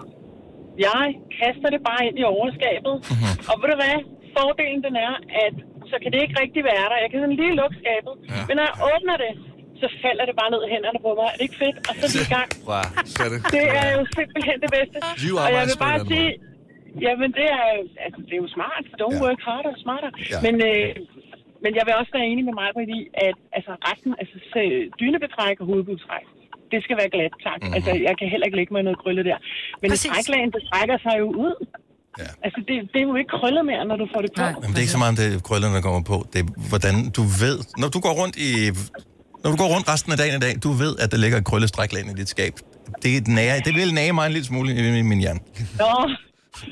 Jeg 0.87 1.05
kaster 1.39 1.69
det 1.75 1.81
bare 1.89 2.01
ind 2.07 2.15
i 2.23 2.25
overskabet. 2.35 2.95
Mhm. 3.01 3.11
Mm-hmm. 3.11 3.49
Og 3.49 3.55
ved 3.61 3.67
du 3.73 3.77
hvad? 3.83 3.97
Fordelen 4.37 4.81
den 4.87 4.95
er, 5.07 5.13
at 5.45 5.55
så 5.93 5.97
kan 6.03 6.09
det 6.13 6.19
ikke 6.25 6.35
rigtig 6.43 6.61
være 6.71 6.85
der. 6.91 6.97
Jeg 7.03 7.09
kan 7.11 7.19
sådan 7.23 7.39
lige 7.41 7.53
lukke 7.61 7.75
skabet. 7.83 8.13
Ja. 8.31 8.41
Men 8.47 8.53
når 8.57 8.65
jeg 8.69 8.75
åbner 8.91 9.15
det, 9.25 9.31
så 9.81 9.87
falder 10.03 10.23
det 10.29 10.35
bare 10.41 10.51
ned 10.53 10.61
i 10.67 10.69
hænderne 10.75 10.99
på 11.05 11.09
mig. 11.19 11.27
Er 11.31 11.35
det 11.37 11.45
ikke 11.47 11.59
fedt? 11.63 11.77
Og 11.89 11.93
så 11.99 12.03
er 12.07 12.11
vi 12.15 12.19
i 12.27 12.31
gang. 12.37 12.49
Wow, 12.69 12.87
så 13.15 13.23
det. 13.33 13.39
Det 13.55 13.65
er 13.81 13.89
jo 13.97 14.01
simpelthen 14.17 14.57
det 14.65 14.71
bedste. 14.77 14.97
You 15.25 15.33
are 15.39 15.45
og 15.45 15.49
jeg 15.57 15.63
vil 15.69 15.77
bare 15.87 15.99
sige, 16.11 16.29
jamen 17.05 17.29
det 17.39 17.47
er, 17.59 17.65
altså, 18.05 18.19
det 18.27 18.33
er 18.37 18.41
jo 18.45 18.49
smart. 18.57 18.83
Don't 19.01 19.17
Ja. 19.17 19.23
work 19.25 19.39
harder, 19.47 19.73
smarter. 19.85 20.11
Ja. 20.33 20.37
Men, 20.45 20.55
øh, 20.69 20.89
men 21.63 21.71
jeg 21.77 21.83
vil 21.87 21.93
også 22.01 22.11
være 22.17 22.27
enig 22.31 22.43
med 22.49 22.55
mig 22.61 22.67
i, 22.99 22.99
at 23.27 23.35
altså, 23.57 23.71
resten, 23.89 24.11
altså 24.21 24.35
se- 24.53 24.87
dynebetræk 25.01 25.55
og 25.61 25.65
hovedbudtræk, 25.71 26.25
det 26.71 26.79
skal 26.85 26.95
være 27.01 27.11
glat, 27.15 27.33
tak. 27.47 27.59
Mhm. 27.59 27.63
Mm-hmm. 27.63 27.75
Altså, 27.77 27.91
jeg 28.07 28.15
kan 28.19 28.27
heller 28.33 28.45
ikke 28.47 28.57
lægge 28.59 28.73
mig 28.75 28.83
noget 28.87 28.99
krølle 29.03 29.23
der. 29.29 29.37
Men 29.81 29.87
et 29.95 29.99
træklagen, 30.11 30.49
det 30.55 30.61
strækker 30.67 30.97
sig 31.05 31.15
jo 31.23 31.27
ud. 31.45 31.55
Ja. 32.21 32.29
Altså, 32.45 32.59
det, 32.67 32.75
det 32.93 32.99
er 33.01 33.07
jo 33.11 33.15
ikke 33.21 33.31
krøllet 33.39 33.63
mere, 33.71 33.83
når 33.91 33.97
du 34.01 34.07
får 34.13 34.21
det 34.25 34.31
på. 34.37 34.43
Jamen, 34.43 34.69
det 34.73 34.77
er 34.81 34.85
ikke 34.87 34.95
så 34.97 35.01
meget, 35.03 35.17
det 35.17 35.43
krøllerne, 35.47 35.75
der 35.77 35.81
kommer 35.87 36.03
på. 36.13 36.17
Det 36.33 36.39
er, 36.43 36.47
hvordan 36.71 36.95
du 37.17 37.23
ved, 37.43 37.57
når 37.81 37.87
du 37.95 37.99
går 37.99 38.13
rundt 38.21 38.35
i... 38.47 38.49
Når 39.43 39.49
du 39.53 39.57
går 39.63 39.69
rundt 39.75 39.85
resten 39.93 40.11
af 40.11 40.17
dagen 40.17 40.35
i 40.41 40.43
dag, 40.47 40.53
du 40.63 40.71
ved, 40.83 40.93
at 41.03 41.11
der 41.11 41.17
ligger 41.23 41.37
et 41.37 41.45
krøllestræklæn 41.45 42.05
i 42.09 42.13
dit 42.21 42.29
skab. 42.29 42.53
Det, 43.01 43.13
er 43.13 43.17
et 43.17 43.27
nære, 43.27 43.59
det 43.67 43.73
vil 43.75 43.93
nage 43.93 44.13
mig 44.13 44.25
en 44.25 44.31
lille 44.37 44.45
smule 44.51 44.99
i 44.99 45.01
min 45.11 45.19
hjerne. 45.19 45.39
Nå, 45.83 45.91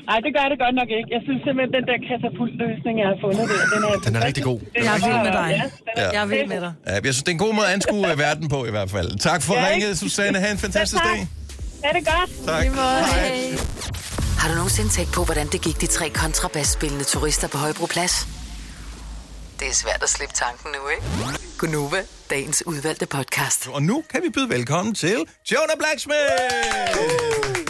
nej, 0.08 0.18
det 0.24 0.30
gør 0.36 0.46
det 0.52 0.58
godt 0.64 0.74
nok 0.80 0.88
ikke. 0.98 1.08
Jeg 1.16 1.20
synes 1.26 1.38
simpelthen, 1.46 1.70
den 1.78 1.84
der 1.90 1.98
katapultløsning, 2.10 2.94
jeg 3.02 3.08
har 3.12 3.18
fundet 3.24 3.44
der, 3.52 3.60
den 3.74 3.80
er... 3.88 3.92
Den 4.06 4.14
er 4.18 4.22
rigtig 4.28 4.44
god. 4.50 4.58
Den 4.58 4.68
Jeg 4.88 4.94
er 4.96 5.00
vild 5.08 5.20
med 5.26 5.32
dig. 5.40 5.48
Ja, 5.50 5.62
er 5.62 6.02
Ja. 6.02 6.10
Jeg 6.16 6.22
er 6.26 6.30
vild 6.34 6.48
med 6.54 6.60
dig. 6.66 6.72
Ja, 6.86 6.92
jeg 6.92 7.12
synes, 7.14 7.22
det 7.26 7.28
er 7.32 7.36
en 7.40 7.44
god 7.46 7.54
måde 7.54 7.66
at 7.66 7.72
anskue 7.72 8.12
øh, 8.12 8.18
verden 8.26 8.48
på, 8.54 8.58
i 8.66 8.70
hvert 8.76 8.90
fald. 8.90 9.08
Tak 9.18 9.40
for 9.42 9.54
Ja, 9.54 9.66
ringet? 9.70 9.98
Susanne. 9.98 10.38
Ha' 10.38 10.50
en 10.52 10.58
fantastisk 10.58 11.02
Ja, 11.04 11.08
tak. 11.08 11.16
dag. 11.18 11.26
Er 11.88 11.92
det 11.96 12.02
godt? 12.12 12.30
Tak. 12.46 14.21
Har 14.38 14.48
du 14.48 14.54
nogensinde 14.54 14.90
tænkt 14.90 15.12
på, 15.12 15.24
hvordan 15.24 15.46
det 15.46 15.60
gik 15.62 15.80
de 15.80 15.86
tre 15.86 16.10
kontrabasspillende 16.10 17.04
turister 17.04 17.48
på 17.48 17.58
Højbroplads? 17.58 18.26
Det 19.60 19.68
er 19.68 19.74
svært 19.74 20.02
at 20.02 20.08
slippe 20.08 20.34
tanken 20.34 20.70
nu, 20.72 20.88
ikke? 20.88 21.38
Gunova, 21.58 22.02
dagens 22.30 22.62
udvalgte 22.66 23.06
podcast. 23.06 23.68
Og 23.68 23.82
nu 23.82 24.02
kan 24.10 24.20
vi 24.24 24.30
byde 24.34 24.48
velkommen 24.48 24.94
til 24.94 25.16
Jonah 25.52 25.76
Blacksmith! 25.78 26.18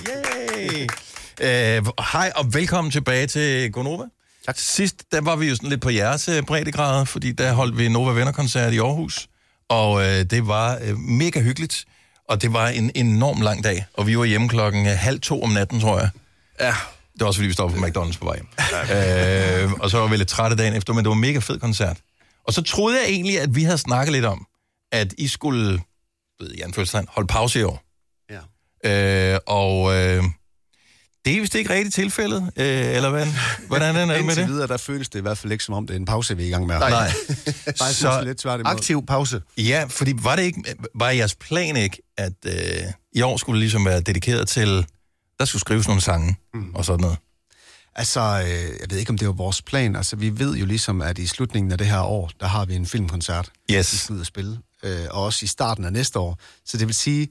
Yay! 0.09 0.87
Øh, 1.41 1.87
hej 2.13 2.33
og 2.37 2.55
velkommen 2.55 2.91
tilbage 2.91 3.27
til 3.27 3.73
Gonova. 3.73 4.05
Tak. 4.47 4.59
Sidst, 4.59 4.97
der 5.13 5.21
var 5.21 5.37
vi 5.37 5.49
jo 5.49 5.57
sådan 5.57 5.69
lidt 5.71 5.81
på 5.81 5.91
jeres 5.91 6.29
øh, 6.29 6.43
breddegrad, 6.43 7.07
fordi 7.07 7.33
der 7.33 7.53
holdt 7.53 7.79
vi 7.79 7.89
Nova 7.89 8.13
Venner-koncert 8.13 8.73
i 8.73 8.79
Aarhus, 8.79 9.29
og 9.69 10.03
øh, 10.03 10.25
det 10.25 10.47
var 10.47 10.79
øh, 10.83 10.99
mega 10.99 11.41
hyggeligt, 11.41 11.85
og 12.29 12.43
det 12.43 12.53
var 12.53 12.69
en 12.69 12.91
enorm 12.95 13.41
lang 13.41 13.65
dag, 13.65 13.85
og 13.95 14.07
vi 14.07 14.19
var 14.19 14.25
hjemme 14.25 14.49
klokken 14.49 14.87
øh, 14.87 14.93
halv 14.93 15.21
to 15.21 15.43
om 15.43 15.51
natten, 15.51 15.81
tror 15.81 15.99
jeg. 15.99 16.11
Ja. 16.63 16.75
Det 17.13 17.21
var 17.21 17.27
også, 17.27 17.39
fordi 17.39 17.47
vi 17.47 17.53
stoppede 17.53 17.81
på 17.81 17.87
McDonald's 17.87 18.19
på 18.19 18.25
vej 18.25 18.37
hjem. 18.37 18.47
øh, 19.67 19.73
og 19.73 19.91
så 19.91 19.99
var 19.99 20.07
vi 20.07 20.17
lidt 20.17 20.29
trætte 20.29 20.57
dagen 20.57 20.75
efter, 20.75 20.93
men 20.93 21.05
det 21.05 21.09
var 21.09 21.15
en 21.15 21.21
mega 21.21 21.39
fed 21.39 21.59
koncert. 21.59 21.97
Og 22.47 22.53
så 22.53 22.63
troede 22.63 22.97
jeg 23.01 23.09
egentlig, 23.09 23.41
at 23.41 23.55
vi 23.55 23.63
havde 23.63 23.79
snakket 23.79 24.13
lidt 24.13 24.25
om, 24.25 24.47
at 24.93 25.15
I 25.19 25.29
skulle, 25.29 25.81
ved 26.41 26.51
Jan 26.59 26.73
Følstein, 26.75 27.05
holde 27.09 27.27
pause 27.27 27.61
i 27.61 27.63
år. 27.63 27.83
Ja. 28.31 29.33
Øh, 29.35 29.39
og 29.47 29.95
øh, 29.95 30.25
det 31.25 31.37
er 31.37 31.41
vist 31.41 31.55
ikke 31.55 31.71
rigtigt 31.75 31.95
tilfældet, 31.95 32.51
øh, 32.57 32.67
eller 32.97 33.11
hvad? 33.11 33.27
Hvordan 33.67 33.97
er 33.97 34.01
det 34.01 34.09
med 34.09 34.19
Indtil 34.19 34.37
det? 34.43 34.49
videre, 34.49 34.67
der 34.69 34.77
føles 34.77 35.09
det 35.09 35.19
i 35.19 35.23
hvert 35.23 35.39
fald 35.39 35.53
ikke 35.53 35.65
som 35.65 35.75
om, 35.75 35.87
det 35.87 35.95
er 35.95 35.99
en 35.99 36.05
pause, 36.05 36.37
vi 36.37 36.43
er 36.43 36.47
i 36.47 36.51
gang 36.51 36.67
med. 36.67 36.79
Nej. 36.79 36.91
Nej. 37.01 37.11
Faktisk 37.79 38.01
Så- 38.01 38.23
lidt 38.25 38.39
tværtimod. 38.39 38.73
Aktiv 38.73 39.07
pause. 39.07 39.43
Ja, 39.59 39.85
fordi 39.89 40.13
var 40.17 40.37
det 40.37 40.43
ikke, 40.43 40.63
var 40.95 41.11
jeres 41.11 41.35
plan 41.35 41.77
ikke, 41.77 41.99
at 42.19 42.33
øh, 42.47 42.53
i 43.13 43.23
år 43.23 43.37
skulle 43.37 43.61
ligesom 43.61 43.85
være 43.85 44.01
dedikeret 44.01 44.49
til, 44.49 44.87
der 45.43 45.47
skulle 45.47 45.61
skrives 45.61 45.87
nogle 45.89 46.03
sange 46.03 46.37
mm. 46.55 46.75
og 46.75 46.85
sådan 46.85 47.01
noget? 47.01 47.19
Altså, 47.95 48.21
øh, 48.21 48.81
jeg 48.81 48.91
ved 48.91 48.99
ikke, 48.99 49.11
om 49.11 49.19
det 49.19 49.29
var 49.29 49.35
vores 49.35 49.63
plan. 49.63 49.97
Altså, 49.97 50.17
vi 50.17 50.39
ved 50.39 50.57
jo 50.57 50.67
ligesom, 50.67 51.03
at 51.03 51.19
i 51.19 51.27
slutningen 51.27 51.73
af 51.73 51.79
det 51.79 51.87
her 51.87 52.01
år, 52.01 52.31
der 52.41 52.47
har 52.47 52.65
vi 52.65 52.75
en 52.75 52.87
filmkoncert, 52.87 53.51
yes. 53.71 53.93
vi 53.93 53.97
skal 53.97 54.15
ud 54.15 54.21
og 54.21 54.27
spille. 54.27 54.59
Øh, 54.83 55.07
og 55.11 55.25
også 55.25 55.45
i 55.45 55.47
starten 55.47 55.85
af 55.85 55.93
næste 55.93 56.19
år. 56.19 56.39
Så 56.65 56.79
det 56.79 56.87
vil 56.87 56.95
sige, 56.95 57.29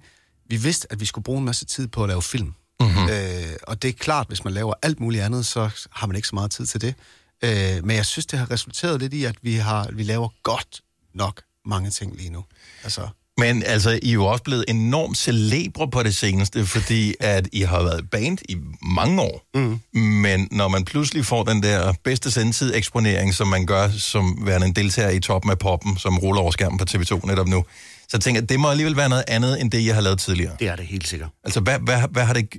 vi 0.49 0.57
vidste, 0.57 0.91
at 0.91 0.99
vi 0.99 1.05
skulle 1.05 1.23
bruge 1.23 1.39
en 1.39 1.45
masse 1.45 1.65
tid 1.65 1.87
på 1.87 2.03
at 2.03 2.09
lave 2.09 2.21
film. 2.21 2.53
Mm-hmm. 2.79 3.09
Øh, 3.09 3.55
og 3.63 3.81
det 3.81 3.89
er 3.89 3.93
klart, 3.93 4.27
hvis 4.27 4.43
man 4.43 4.53
laver 4.53 4.73
alt 4.81 4.99
muligt 4.99 5.23
andet, 5.23 5.45
så 5.45 5.69
har 5.91 6.07
man 6.07 6.15
ikke 6.15 6.27
så 6.27 6.35
meget 6.35 6.51
tid 6.51 6.65
til 6.65 6.81
det. 6.81 6.95
Øh, 7.43 7.85
men 7.85 7.95
jeg 7.95 8.05
synes, 8.05 8.25
det 8.25 8.39
har 8.39 8.51
resulteret 8.51 8.99
lidt 8.99 9.13
i, 9.13 9.23
at 9.23 9.35
vi, 9.41 9.55
har, 9.55 9.89
vi 9.93 10.03
laver 10.03 10.29
godt 10.43 10.81
nok 11.13 11.41
mange 11.65 11.89
ting 11.89 12.15
lige 12.15 12.29
nu. 12.29 12.43
Altså, 12.83 13.07
Men 13.41 13.63
altså, 13.65 13.99
I 14.03 14.09
er 14.09 14.13
jo 14.13 14.25
også 14.25 14.43
blevet 14.43 14.65
enormt 14.67 15.17
celebre 15.17 15.87
på 15.91 16.03
det 16.03 16.15
seneste, 16.15 16.65
fordi 16.65 17.13
at 17.19 17.47
I 17.51 17.61
har 17.61 17.83
været 17.83 18.09
band 18.09 18.37
i 18.49 18.57
mange 18.81 19.21
år. 19.21 19.41
Mm. 19.53 19.79
Men 19.93 20.47
når 20.51 20.67
man 20.67 20.85
pludselig 20.85 21.25
får 21.25 21.43
den 21.43 21.63
der 21.63 21.93
bedste 22.03 22.31
sendtid 22.31 22.75
eksponering, 22.75 23.33
som 23.33 23.47
man 23.47 23.65
gør 23.65 23.89
som 23.89 24.37
værende 24.45 24.67
en 24.67 24.73
deltager 24.73 25.09
i 25.09 25.19
toppen 25.19 25.51
af 25.51 25.59
poppen, 25.59 25.97
som 25.97 26.19
ruller 26.19 26.41
over 26.41 26.51
skærmen 26.51 26.77
på 26.77 26.85
TV2 26.91 27.27
netop 27.27 27.47
nu, 27.47 27.63
så 28.09 28.19
tænker 28.19 28.41
jeg, 28.41 28.49
det 28.49 28.59
må 28.59 28.69
alligevel 28.69 28.97
være 28.97 29.09
noget 29.09 29.23
andet, 29.27 29.61
end 29.61 29.71
det, 29.71 29.85
jeg 29.85 29.95
har 29.95 30.01
lavet 30.01 30.19
tidligere. 30.19 30.55
Det 30.59 30.67
er 30.67 30.75
det 30.75 30.85
helt 30.85 31.07
sikkert. 31.07 31.29
Altså, 31.43 31.59
hvad, 31.59 31.79
hvad, 31.79 32.01
hvad, 32.11 32.23
har, 32.23 32.33
det, 32.33 32.53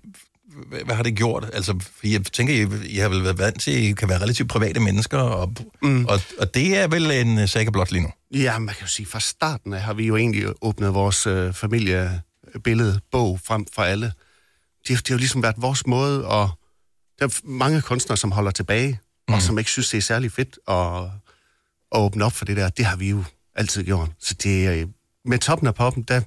hvad, 0.69 0.81
hvad 0.85 0.95
har 0.95 1.03
det 1.03 1.17
gjort? 1.17 1.51
Altså, 1.53 1.81
jeg 2.05 2.25
tænker, 2.25 2.55
I, 2.55 2.87
I 2.87 2.97
har 2.97 3.09
vel 3.09 3.23
været 3.23 3.39
vant 3.39 3.61
til, 3.61 3.71
at 3.71 3.77
I 3.77 3.93
kan 3.93 4.09
være 4.09 4.21
relativt 4.21 4.49
private 4.49 4.81
mennesker, 4.81 5.19
og, 5.19 5.55
mm. 5.83 6.05
og, 6.05 6.21
og 6.39 6.55
det 6.55 6.77
er 6.77 6.89
vel 6.89 7.11
en 7.11 7.39
uh, 7.39 7.49
saga 7.49 7.71
blot 7.71 7.93
lige 7.93 8.03
nu. 8.03 8.11
Ja, 8.35 8.59
man 8.59 8.75
kan 8.75 8.85
jo 8.85 8.89
sige, 8.89 9.07
fra 9.07 9.21
starten 9.21 9.73
af 9.73 9.81
har 9.81 9.95
vi 9.95 10.07
jo 10.07 10.17
egentlig 10.17 10.47
åbnet 10.63 10.95
vores 10.95 11.27
øh, 11.27 11.53
familiebilledbog 11.53 13.41
frem 13.45 13.67
for 13.75 13.83
alle. 13.83 14.13
Det, 14.89 14.99
det 14.99 15.09
har 15.09 15.15
jo 15.15 15.19
ligesom 15.19 15.43
været 15.43 15.55
vores 15.59 15.87
måde, 15.87 16.27
og 16.27 16.51
der 17.19 17.27
er 17.27 17.41
mange 17.45 17.83
kunstnere, 17.83 18.17
som 18.17 18.33
holder 18.33 18.51
tilbage, 18.51 19.01
mm. 19.29 19.35
og 19.35 19.43
som 19.43 19.59
ikke 19.59 19.71
synes, 19.71 19.91
det 19.91 19.99
er 19.99 20.03
særlig 20.03 20.33
fedt 20.33 20.59
at, 20.69 21.03
at 21.95 22.01
åbne 22.01 22.25
op 22.25 22.33
for 22.33 22.45
det 22.45 22.57
der. 22.57 22.69
Det 22.69 22.85
har 22.85 22.97
vi 22.97 23.11
jo 23.11 23.25
altid 23.55 23.85
gjort. 23.85 24.11
Så 24.21 24.35
det 24.35 24.67
er 24.67 24.87
med 25.25 25.39
toppen 25.39 25.69
af 25.69 25.75
poppen, 25.75 26.03
der, 26.03 26.21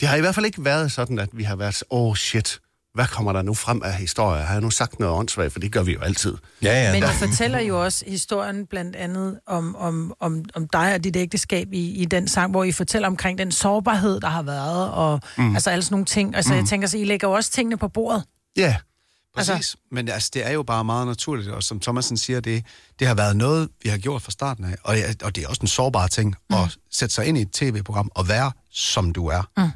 det 0.00 0.08
har 0.08 0.16
i 0.16 0.20
hvert 0.20 0.34
fald 0.34 0.46
ikke 0.46 0.64
været 0.64 0.92
sådan, 0.92 1.18
at 1.18 1.28
vi 1.32 1.42
har 1.42 1.56
været, 1.56 1.82
åh 1.90 2.10
oh, 2.10 2.16
shit, 2.16 2.60
hvad 2.98 3.06
kommer 3.06 3.32
der 3.32 3.42
nu 3.42 3.54
frem 3.54 3.82
af 3.84 3.94
historier? 3.94 4.42
Har 4.42 4.52
jeg 4.52 4.60
nu 4.62 4.70
sagt 4.70 5.00
noget 5.00 5.14
åndssvagt? 5.14 5.52
For 5.52 5.60
det 5.60 5.72
gør 5.72 5.82
vi 5.82 5.92
jo 5.92 6.00
altid. 6.00 6.34
Ja, 6.62 6.82
ja. 6.84 6.92
Men 6.92 7.02
jeg 7.02 7.14
fortæller 7.14 7.60
jo 7.60 7.84
også 7.84 8.04
historien 8.06 8.66
blandt 8.66 8.96
andet 8.96 9.40
om, 9.46 9.76
om, 9.76 10.14
om, 10.20 10.44
om 10.54 10.68
dig 10.68 10.94
og 10.94 11.04
dit 11.04 11.16
ægteskab 11.16 11.68
i, 11.72 11.90
i 11.90 12.04
den 12.04 12.28
sang, 12.28 12.50
hvor 12.50 12.64
I 12.64 12.72
fortæller 12.72 13.08
omkring 13.08 13.38
den 13.38 13.52
sårbarhed, 13.52 14.20
der 14.20 14.28
har 14.28 14.42
været, 14.42 14.90
og 14.90 15.20
mm. 15.38 15.54
altså 15.54 15.70
alle 15.70 15.82
sådan 15.82 15.94
nogle 15.94 16.04
ting. 16.04 16.36
Altså 16.36 16.52
mm. 16.52 16.58
jeg 16.58 16.66
tænker, 16.68 16.88
så 16.88 16.98
I 16.98 17.04
lægger 17.04 17.28
jo 17.28 17.34
også 17.34 17.50
tingene 17.50 17.76
på 17.76 17.88
bordet. 17.88 18.24
Ja, 18.56 18.76
præcis. 19.36 19.50
Altså, 19.50 19.76
Men 19.92 20.08
altså, 20.08 20.30
det 20.34 20.46
er 20.46 20.50
jo 20.52 20.62
bare 20.62 20.84
meget 20.84 21.06
naturligt, 21.06 21.48
og 21.50 21.62
som 21.62 21.80
Thomasen 21.80 22.16
siger, 22.16 22.40
det, 22.40 22.64
det 22.98 23.06
har 23.06 23.14
været 23.14 23.36
noget, 23.36 23.68
vi 23.82 23.88
har 23.88 23.98
gjort 23.98 24.22
fra 24.22 24.30
starten 24.30 24.64
af, 24.64 24.76
og, 24.84 24.96
det- 24.96 25.22
og 25.22 25.36
det 25.36 25.44
er 25.44 25.48
også 25.48 25.60
en 25.62 25.68
sårbar 25.68 26.06
ting 26.06 26.34
mm. 26.50 26.56
at 26.56 26.76
sætte 26.92 27.14
sig 27.14 27.26
ind 27.26 27.38
i 27.38 27.42
et 27.42 27.50
tv-program 27.52 28.10
og 28.14 28.28
være, 28.28 28.52
som 28.72 29.12
du 29.12 29.26
er, 29.26 29.42
mm. 29.56 29.70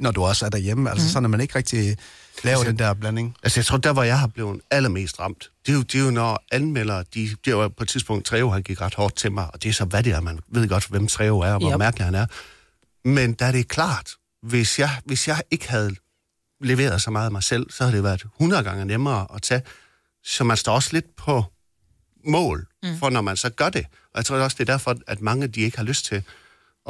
når 0.00 0.10
du 0.10 0.22
også 0.24 0.46
er 0.46 0.50
derhjemme. 0.50 0.90
Altså 0.90 1.04
mm. 1.06 1.10
sådan, 1.10 1.24
at 1.24 1.30
man 1.30 1.40
ikke 1.40 1.54
rigtig 1.58 1.96
laver 2.42 2.58
Altså, 2.58 2.70
den 2.70 2.78
der 2.78 2.94
blanding. 2.94 3.36
Altså, 3.42 3.60
jeg 3.60 3.64
tror, 3.64 3.76
der 3.76 3.92
hvor 3.92 4.02
jeg 4.02 4.18
har 4.18 4.26
blevet 4.26 4.60
allermest 4.70 5.20
ramt, 5.20 5.50
det 5.66 5.72
er 5.72 5.76
jo, 5.76 5.82
det 5.82 6.00
er 6.00 6.04
jo 6.04 6.10
når 6.10 6.44
anmeldere, 6.52 7.04
de, 7.14 7.30
det 7.44 7.56
var 7.56 7.68
på 7.68 7.82
et 7.82 7.88
tidspunkt, 7.88 8.26
Treo, 8.26 8.50
han 8.50 8.62
gik 8.62 8.80
ret 8.80 8.94
hårdt 8.94 9.16
til 9.16 9.32
mig, 9.32 9.46
og 9.52 9.62
det 9.62 9.68
er 9.68 9.72
så, 9.72 9.84
hvad 9.84 10.02
det 10.02 10.12
er, 10.12 10.20
man 10.20 10.40
ved 10.48 10.68
godt, 10.68 10.86
hvem 10.86 11.06
Treo 11.06 11.40
er, 11.40 11.52
og 11.52 11.60
hvor 11.60 11.72
Yep. 11.72 11.78
mærkelig 11.78 12.04
han 12.04 12.14
er. 12.14 12.26
Men 13.04 13.34
da 13.34 13.52
det 13.52 13.60
er 13.60 13.64
klart, 13.64 14.10
hvis 14.42 14.78
jeg, 14.78 14.90
hvis 15.04 15.28
jeg 15.28 15.40
ikke 15.50 15.68
havde 15.68 15.94
leveret 16.60 17.02
så 17.02 17.10
meget 17.10 17.26
af 17.26 17.32
mig 17.32 17.42
selv, 17.42 17.70
så 17.70 17.84
havde 17.84 17.96
det 17.96 18.04
været 18.04 18.24
100 18.40 18.62
gange 18.62 18.84
nemmere 18.84 19.26
at 19.34 19.42
tage. 19.42 19.62
Så 20.24 20.44
man 20.44 20.56
står 20.56 20.74
også 20.74 20.90
lidt 20.92 21.16
på 21.16 21.44
mål 22.26 22.66
mm. 22.82 22.98
for, 22.98 23.10
når 23.10 23.20
man 23.20 23.36
så 23.36 23.50
gør 23.50 23.68
det. 23.68 23.86
Og 24.04 24.16
jeg 24.16 24.24
tror 24.24 24.36
også, 24.36 24.54
det 24.58 24.68
er 24.68 24.72
derfor, 24.72 24.96
at 25.06 25.20
mange 25.20 25.46
de 25.46 25.60
ikke 25.60 25.76
har 25.76 25.84
lyst 25.84 26.04
til 26.04 26.22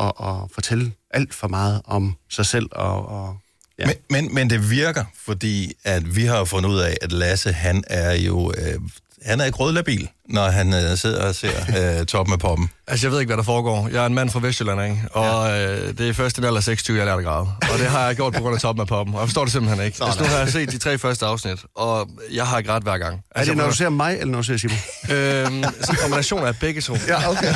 at, 0.00 0.12
at 0.20 0.34
fortælle 0.54 0.92
alt 1.10 1.34
for 1.34 1.48
meget 1.48 1.82
om 1.84 2.16
sig 2.28 2.46
selv. 2.46 2.68
Og, 2.72 3.08
og 3.08 3.38
Ja. 3.78 3.86
Men, 3.86 3.96
men, 4.10 4.34
men 4.34 4.50
det 4.50 4.70
virker, 4.70 5.04
fordi 5.24 5.72
at 5.84 6.16
vi 6.16 6.24
har 6.24 6.44
fundet 6.44 6.70
ud 6.70 6.78
af, 6.78 6.96
at 7.02 7.12
Lasse, 7.12 7.52
han 7.52 7.84
er 7.86 8.12
jo... 8.12 8.52
Øh, 8.58 8.80
han 9.24 9.40
er 9.40 9.44
ikke 9.44 9.58
rødlabil, 9.58 10.08
når 10.28 10.44
han 10.48 10.74
øh, 10.74 10.96
sidder 10.96 11.28
og 11.28 11.34
ser 11.34 11.52
øh, 12.00 12.06
toppen 12.06 12.32
af 12.32 12.38
poppen. 12.38 12.70
Altså, 12.86 13.06
jeg 13.06 13.12
ved 13.12 13.20
ikke, 13.20 13.28
hvad 13.28 13.36
der 13.36 13.42
foregår. 13.42 13.88
Jeg 13.92 14.02
er 14.02 14.06
en 14.06 14.14
mand 14.14 14.30
fra 14.30 14.40
Vestjylland, 14.40 14.82
ikke? 14.82 15.02
Og 15.10 15.50
øh, 15.50 15.98
det 15.98 16.08
er 16.08 16.12
først 16.12 16.38
en 16.38 16.44
alder 16.44 16.56
af 16.56 16.62
26, 16.62 16.96
jeg 16.96 17.06
lærte 17.06 17.18
at 17.18 17.24
græde. 17.24 17.46
Og 17.72 17.78
det 17.78 17.86
har 17.86 18.06
jeg 18.06 18.16
gjort 18.16 18.32
på 18.32 18.40
grund 18.40 18.54
af 18.54 18.60
toppen 18.60 18.80
af 18.80 18.86
poppen. 18.86 19.14
Og 19.14 19.20
jeg 19.20 19.28
forstår 19.28 19.44
det 19.44 19.52
simpelthen 19.52 19.86
ikke. 19.86 20.04
Altså, 20.04 20.22
nu 20.22 20.28
har 20.28 20.38
jeg 20.38 20.48
set 20.48 20.72
de 20.72 20.78
tre 20.78 20.98
første 20.98 21.26
afsnit, 21.26 21.58
og 21.76 22.10
jeg 22.32 22.46
har 22.46 22.62
grædt 22.62 22.82
hver 22.82 22.98
gang. 22.98 23.20
er 23.30 23.44
det, 23.44 23.56
når 23.56 23.66
du 23.66 23.74
ser 23.74 23.88
mig, 23.88 24.12
eller 24.12 24.32
når 24.32 24.38
du 24.38 24.42
ser 24.42 24.56
Simon? 24.56 24.76
Øhm, 25.10 25.56
en 25.56 25.64
kombination 26.00 26.46
af 26.46 26.56
begge 26.56 26.80
to. 26.80 26.96
Ja, 27.08 27.30
okay. 27.30 27.54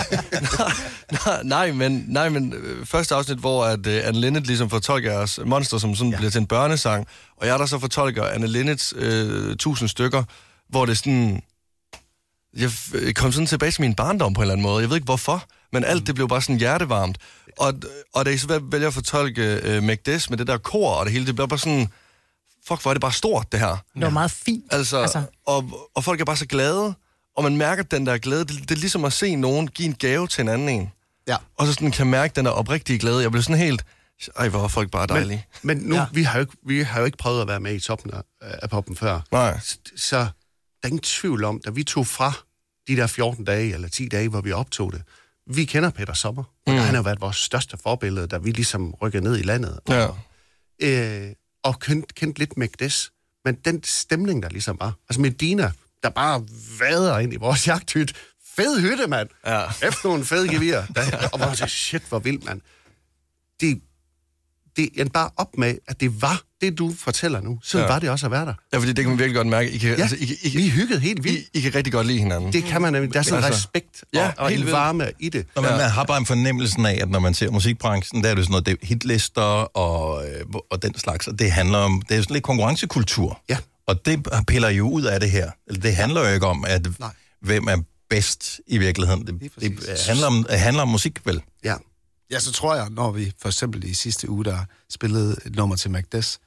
nej, 1.27 1.43
nej, 1.43 1.73
men, 1.73 2.05
nej, 2.09 2.29
men 2.29 2.53
øh, 2.53 2.87
første 2.87 3.15
afsnit, 3.15 3.39
hvor 3.39 3.65
at, 3.65 3.87
uh, 3.87 3.93
Anne 4.05 4.21
Linnet 4.21 4.47
ligesom 4.47 4.71
fortolker 4.71 5.13
os 5.19 5.41
Monster, 5.45 5.79
som 5.79 5.95
sådan 5.95 6.11
ja. 6.11 6.17
bliver 6.17 6.31
til 6.31 6.39
en 6.39 6.47
børnesang, 6.47 7.07
og 7.41 7.47
jeg 7.47 7.59
der 7.59 7.67
så 7.67 7.79
fortolker 7.79 8.25
Anne 8.25 8.47
Linnets 8.47 8.95
øh, 8.97 9.57
tusind 9.57 9.89
stykker, 9.89 10.23
hvor 10.69 10.87
det 10.87 10.99
sådan... 10.99 11.43
Jeg 12.59 13.15
kom 13.15 13.33
sådan 13.33 13.47
tilbage 13.47 13.71
til 13.71 13.81
min 13.81 13.95
barndom 13.95 14.35
på 14.35 14.41
en 14.41 14.43
eller 14.43 14.53
anden 14.53 14.63
måde. 14.63 14.81
Jeg 14.81 14.89
ved 14.91 14.97
ikke 14.97 15.05
hvorfor, 15.05 15.45
Men 15.73 15.85
alt 15.85 16.07
det 16.07 16.15
blev 16.15 16.29
bare 16.29 16.43
sådan 16.43 16.59
hjertevarmt. 16.59 17.19
Og, 17.59 17.75
og 18.15 18.25
da 18.25 18.31
I 18.31 18.39
så 18.39 18.61
vælger 18.63 18.89
at 18.89 18.95
fortolke 18.95 19.61
uh, 19.65 19.83
Macdes 19.83 20.31
med 20.31 20.39
det 20.39 20.47
der 20.47 20.59
kor 20.59 20.95
og 20.95 21.05
det 21.05 21.13
hele, 21.13 21.27
det 21.27 21.35
bliver 21.35 21.47
bare 21.47 21.59
sådan, 21.59 21.89
fuck, 22.69 22.83
hvor 22.83 22.91
er 22.91 22.95
det 22.95 23.01
bare 23.01 23.13
stort, 23.13 23.53
det 23.53 23.61
her. 23.61 23.85
Det 23.95 24.03
var 24.03 24.11
meget 24.11 24.31
fint. 24.31 24.65
Altså, 24.71 24.99
altså. 24.99 25.23
Og, 25.47 25.91
og 25.95 26.05
folk 26.05 26.21
er 26.21 26.25
bare 26.25 26.37
så 26.37 26.47
glade, 26.47 26.95
og 27.37 27.43
man 27.43 27.57
mærker 27.57 27.83
den 27.83 28.07
der 28.07 28.19
glæde. 28.19 28.45
Det, 28.45 28.49
det 28.49 28.71
er 28.71 28.77
ligesom 28.77 29.05
at 29.05 29.13
se 29.13 29.37
nogen 29.37 29.69
give 29.69 29.87
en 29.87 29.95
gave 29.95 30.27
til 30.27 30.43
en 30.43 30.49
anden 30.49 30.69
en. 30.69 30.93
Ja. 31.29 31.37
Og 31.59 31.67
så 31.67 31.73
sådan 31.73 31.91
kan 31.91 32.07
mærke 32.07 32.33
den 32.37 32.45
der 32.45 32.51
oprigtige 32.51 32.99
glæde. 32.99 33.23
Jeg 33.23 33.31
bliver 33.31 33.43
sådan 33.43 33.59
helt, 33.59 33.85
ej, 34.37 34.49
hvor 34.49 34.65
er 34.65 34.69
folk 34.69 34.91
bare 34.91 35.07
dejlige. 35.07 35.47
Men, 35.63 35.79
men 35.79 35.89
nu, 35.89 35.95
ja. 35.95 36.07
vi, 36.13 36.23
har 36.23 36.39
jo 36.39 36.41
ikke, 36.41 36.53
vi 36.67 36.83
har 36.83 37.01
jo 37.01 37.07
ikke 37.07 37.19
prøvet 37.19 37.41
at 37.41 37.49
være 37.49 37.61
med 37.61 37.75
i 37.75 37.81
toppen 37.81 38.11
af, 38.15 38.23
af 38.41 38.71
poppen 38.71 38.97
før. 38.97 39.21
Nej. 39.33 39.61
Så, 39.61 39.77
så 39.97 40.17
der 40.17 40.25
er 40.83 40.87
ingen 40.87 41.03
tvivl 41.03 41.45
om, 41.45 41.61
da 41.67 41.71
vi 41.71 41.85
tog 41.85 42.07
fra 42.07 42.33
de 42.89 42.97
der 42.97 43.07
14 43.07 43.45
dage, 43.45 43.75
eller 43.75 43.89
10 43.89 44.09
dage, 44.09 44.29
hvor 44.29 44.41
vi 44.41 44.53
optog 44.53 44.93
det, 44.93 45.03
vi 45.51 45.65
kender 45.65 45.91
Peter 45.91 46.13
Sommer. 46.13 46.45
Mm. 46.67 46.73
Han 46.73 46.95
har 46.95 47.03
været 47.03 47.21
vores 47.21 47.37
største 47.37 47.79
forbillede, 47.83 48.27
da 48.27 48.39
vi 48.39 48.51
ligesom 48.51 48.95
rykkede 48.95 49.25
ned 49.25 49.39
i 49.39 49.43
landet. 49.43 49.81
Ja. 49.89 50.09
øh, 50.83 51.33
og 51.63 51.81
kendt, 51.81 52.15
kendt 52.15 52.39
lidt 52.39 52.57
Macdes. 52.57 53.13
Men 53.45 53.55
den 53.55 53.83
stemning, 53.85 54.43
der 54.43 54.49
ligesom 54.49 54.77
var, 54.81 54.95
altså 55.09 55.21
Medina, 55.21 55.73
der 56.03 56.11
bare 56.11 56.47
vader 56.81 57.19
ind 57.19 57.33
i 57.33 57.37
vores 57.37 57.67
jagthyt. 57.69 58.17
Fed 58.57 58.81
hytte, 58.81 59.07
mand. 59.07 59.29
Ja. 59.47 59.65
Efter 59.67 60.09
nogle 60.09 60.25
fede 60.25 60.49
gevir. 60.49 60.83
Der, 60.95 61.29
og 61.33 61.39
man 61.39 61.57
siger, 61.57 61.67
shit, 61.67 62.03
hvor 62.09 62.19
vildt, 62.19 62.45
mand. 62.45 62.61
Det, 63.61 63.81
det 64.77 64.89
endte 64.95 65.13
bare 65.13 65.31
op 65.37 65.59
med, 65.59 65.75
at 65.89 66.01
det 66.01 66.23
var 66.23 66.41
det, 66.61 66.79
du 66.79 66.95
fortæller 66.99 67.41
nu. 67.41 67.59
Så 67.63 67.79
Ja. 67.79 67.85
ja. 67.85 67.91
var 67.93 67.99
det 67.99 68.11
også 68.11 68.27
at 68.27 68.33
være 68.33 68.47
der. 68.47 68.55
Ja, 68.73 68.79
fordi 68.79 68.93
det 68.93 68.97
kan 69.05 69.09
man 69.09 69.19
virkelig 69.19 69.37
godt 69.37 69.47
mærke. 69.47 69.71
I 69.71 69.79
kan, 69.79 69.89
Ja, 69.97 70.03
altså, 70.03 70.17
I, 70.21 70.37
I, 70.43 70.57
vi 70.57 70.69
hyggede 70.69 71.01
helt 71.01 71.25
vildt. 71.25 71.39
I, 71.55 71.59
I 71.59 71.61
kan 71.61 71.75
rigtig 71.75 71.93
godt 71.93 72.07
lide 72.07 72.19
hinanden. 72.19 72.53
Det 72.53 72.65
kan 72.65 72.83
man 72.83 72.93
nemlig. 72.93 73.13
Der 73.13 73.19
er 73.19 73.23
sådan 73.23 73.45
Altså, 73.45 73.59
respekt 73.59 74.03
og, 74.03 74.09
ja, 74.15 74.33
og 74.39 74.49
helt 74.49 74.61
en 74.61 74.67
vildt. 74.67 74.77
varme 74.77 75.11
i 75.19 75.29
det. 75.29 75.47
Og 75.55 75.63
man, 75.63 75.73
man 75.73 75.91
har 75.91 76.05
bare 76.05 76.19
en 76.19 76.27
fornemmelsen 76.27 76.87
af, 76.87 76.99
at 77.03 77.11
når 77.11 77.19
man 77.19 77.35
ser 77.35 77.51
musikbranchen, 77.51 78.25
der 78.25 78.31
er 78.31 78.35
det 78.35 78.45
sådan 78.45 78.51
noget 78.53 78.67
det 78.67 78.73
er 78.83 78.87
hitlister 78.87 79.43
og, 79.43 80.27
øh, 80.29 80.45
og 80.71 80.83
den 80.83 80.99
slags, 80.99 81.27
og 81.29 81.39
det 81.39 81.53
handler 81.53 81.79
om, 81.79 82.03
det 82.09 82.17
er 82.17 82.21
sådan 82.23 82.35
lidt 82.35 82.45
konkurrencekultur. 82.45 83.41
Ja. 83.49 83.57
Og 83.87 84.07
det 84.07 84.27
piller 84.47 84.69
jo 84.69 84.91
ud 84.91 85.03
af 85.03 85.21
det 85.21 85.31
her. 85.31 85.51
Det 85.83 85.95
handler 85.97 86.29
jo 86.29 86.35
ikke 86.35 86.47
om, 86.47 86.65
at 86.69 86.87
Nej. 87.01 87.11
hvem 87.43 87.67
er 87.69 87.77
bedst 88.11 88.61
i 88.67 88.79
virkeligheden. 88.79 89.27
Det, 89.27 89.41
det 89.61 90.01
handler, 90.09 90.27
om, 90.27 90.47
det 90.51 90.61
handler 90.61 90.83
om 90.83 90.89
musik, 90.89 91.27
vel? 91.27 91.41
Ja. 91.65 91.75
Ja, 92.31 92.39
så 92.39 92.53
tror 92.53 92.75
jeg, 92.75 92.89
når 92.91 93.11
vi 93.13 93.33
for 93.43 93.49
eksempel 93.49 93.85
i 93.85 93.95
sidste 93.95 94.29
uge, 94.31 94.45
der 94.45 94.59
spillede 94.91 95.37
et 95.47 95.57
nummer 95.57 95.77
til 95.77 95.91
Magdes, 95.91 96.41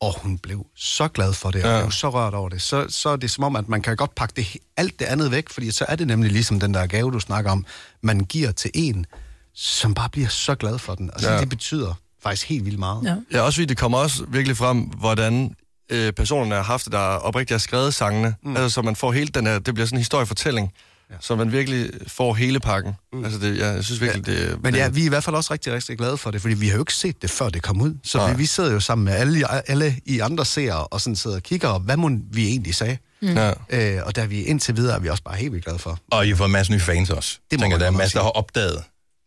og 0.00 0.18
hun 0.20 0.38
blev 0.38 0.66
så 0.76 1.08
glad 1.08 1.32
for 1.32 1.50
det, 1.50 1.64
og 1.64 1.70
Ja. 1.70 1.80
blev 1.80 1.92
så 1.92 2.10
rørt 2.10 2.34
over 2.34 2.48
det, 2.48 2.62
så, 2.62 2.86
så 2.88 3.08
er 3.08 3.16
det 3.16 3.30
som 3.30 3.44
om, 3.44 3.56
at 3.56 3.68
man 3.68 3.82
kan 3.82 3.96
godt 3.96 4.14
pakke 4.14 4.32
det, 4.36 4.46
alt 4.76 4.98
det 4.98 5.04
andet 5.04 5.30
væk, 5.30 5.48
fordi 5.50 5.70
så 5.70 5.84
er 5.88 5.96
det 5.96 6.06
nemlig 6.06 6.32
ligesom 6.32 6.60
den 6.60 6.74
der 6.74 6.86
gave, 6.86 7.12
du 7.12 7.20
snakker 7.20 7.50
om, 7.50 7.66
man 8.02 8.20
giver 8.20 8.52
til 8.52 8.70
en, 8.74 9.06
som 9.54 9.94
bare 9.94 10.08
bliver 10.08 10.28
så 10.28 10.54
glad 10.54 10.78
for 10.78 10.94
den. 10.94 11.10
Altså, 11.12 11.28
Ja. 11.28 11.34
ja. 11.34 11.40
det 11.40 11.48
betyder 11.48 11.94
faktisk 12.22 12.46
helt 12.48 12.64
vildt 12.64 12.78
meget. 12.78 13.04
Ja. 13.04 13.16
Ja, 13.38 13.40
også 13.42 13.56
fordi 13.56 13.66
det 13.66 13.76
kommer 13.78 13.98
også 13.98 14.24
virkelig 14.28 14.56
frem, 14.56 14.78
hvordan 14.80 15.56
øh, 15.90 16.12
personerne 16.12 16.54
har 16.54 16.62
haft 16.62 16.84
det, 16.84 16.92
der 16.92 16.98
oprigtigt 16.98 17.54
har 17.54 17.58
skrevet 17.58 17.94
sangene. 17.94 18.34
Mm. 18.42 18.56
Altså, 18.56 18.68
så 18.74 18.82
man 18.82 18.96
får 18.96 19.12
hele 19.12 19.28
den 19.28 19.46
her, 19.46 19.58
det 19.58 19.74
bliver 19.74 19.86
sådan 19.86 19.96
en 19.96 20.00
historiefortælling, 20.00 20.72
ja. 21.10 21.14
så 21.20 21.36
man 21.36 21.52
virkelig 21.52 21.90
får 22.06 22.34
hele 22.34 22.60
pakken. 22.60 22.92
Mm. 23.12 23.24
Altså, 23.24 23.38
det, 23.38 23.58
jeg 23.58 23.84
synes 23.84 24.00
virkelig, 24.00 24.26
det... 24.26 24.62
Men 24.62 24.74
ja, 24.74 24.88
vi 24.88 25.00
er 25.00 25.06
i 25.06 25.08
hvert 25.08 25.24
fald 25.24 25.36
også 25.36 25.52
rigtig, 25.52 25.72
rigtig 25.72 25.98
glade 25.98 26.16
for 26.16 26.30
det, 26.30 26.40
fordi 26.40 26.54
vi 26.54 26.68
har 26.68 26.74
jo 26.74 26.82
ikke 26.82 26.94
set 26.94 27.22
det, 27.22 27.30
før 27.30 27.48
det 27.48 27.62
kom 27.62 27.80
ud. 27.80 27.94
Så 28.04 28.18
Nej. 28.18 28.30
vi, 28.30 28.36
vi 28.36 28.46
sidder 28.46 28.72
jo 28.72 28.80
sammen 28.80 29.04
med 29.04 29.12
alle, 29.12 29.70
alle 29.70 29.96
i 30.04 30.18
andre 30.18 30.44
seere, 30.44 30.86
og 30.86 31.00
sådan 31.00 31.16
sidder 31.16 31.36
og 31.36 31.42
kigger, 31.42 31.68
og 31.68 31.80
hvad 31.80 31.96
må 31.96 32.10
vi 32.30 32.46
egentlig 32.46 32.74
sagde. 32.74 32.98
Mm. 33.22 33.28
Ja. 33.28 33.52
Øh, 33.70 34.06
og 34.06 34.16
der 34.16 34.26
vi 34.26 34.42
indtil 34.42 34.76
videre 34.76 34.94
er 34.96 35.00
vi 35.00 35.08
også 35.08 35.22
bare 35.22 35.36
helt 35.36 35.52
vildt 35.52 35.64
glade 35.64 35.78
for. 35.78 35.98
Og 36.10 36.26
I 36.26 36.28
har 36.28 36.36
fået 36.36 36.48
en 36.48 36.52
masse 36.52 36.72
nye 36.72 36.80
fans 36.80 37.10
også. 37.10 37.38
Det 37.50 37.58
må 37.58 37.62
Tænker, 37.62 37.76
man 37.76 37.80
der 37.80 37.86
er 37.86 37.88
en 37.88 37.94
godt 37.94 38.02
masse, 38.02 38.18
der 38.18 38.22
har 38.22 38.30
opdaget 38.30 38.82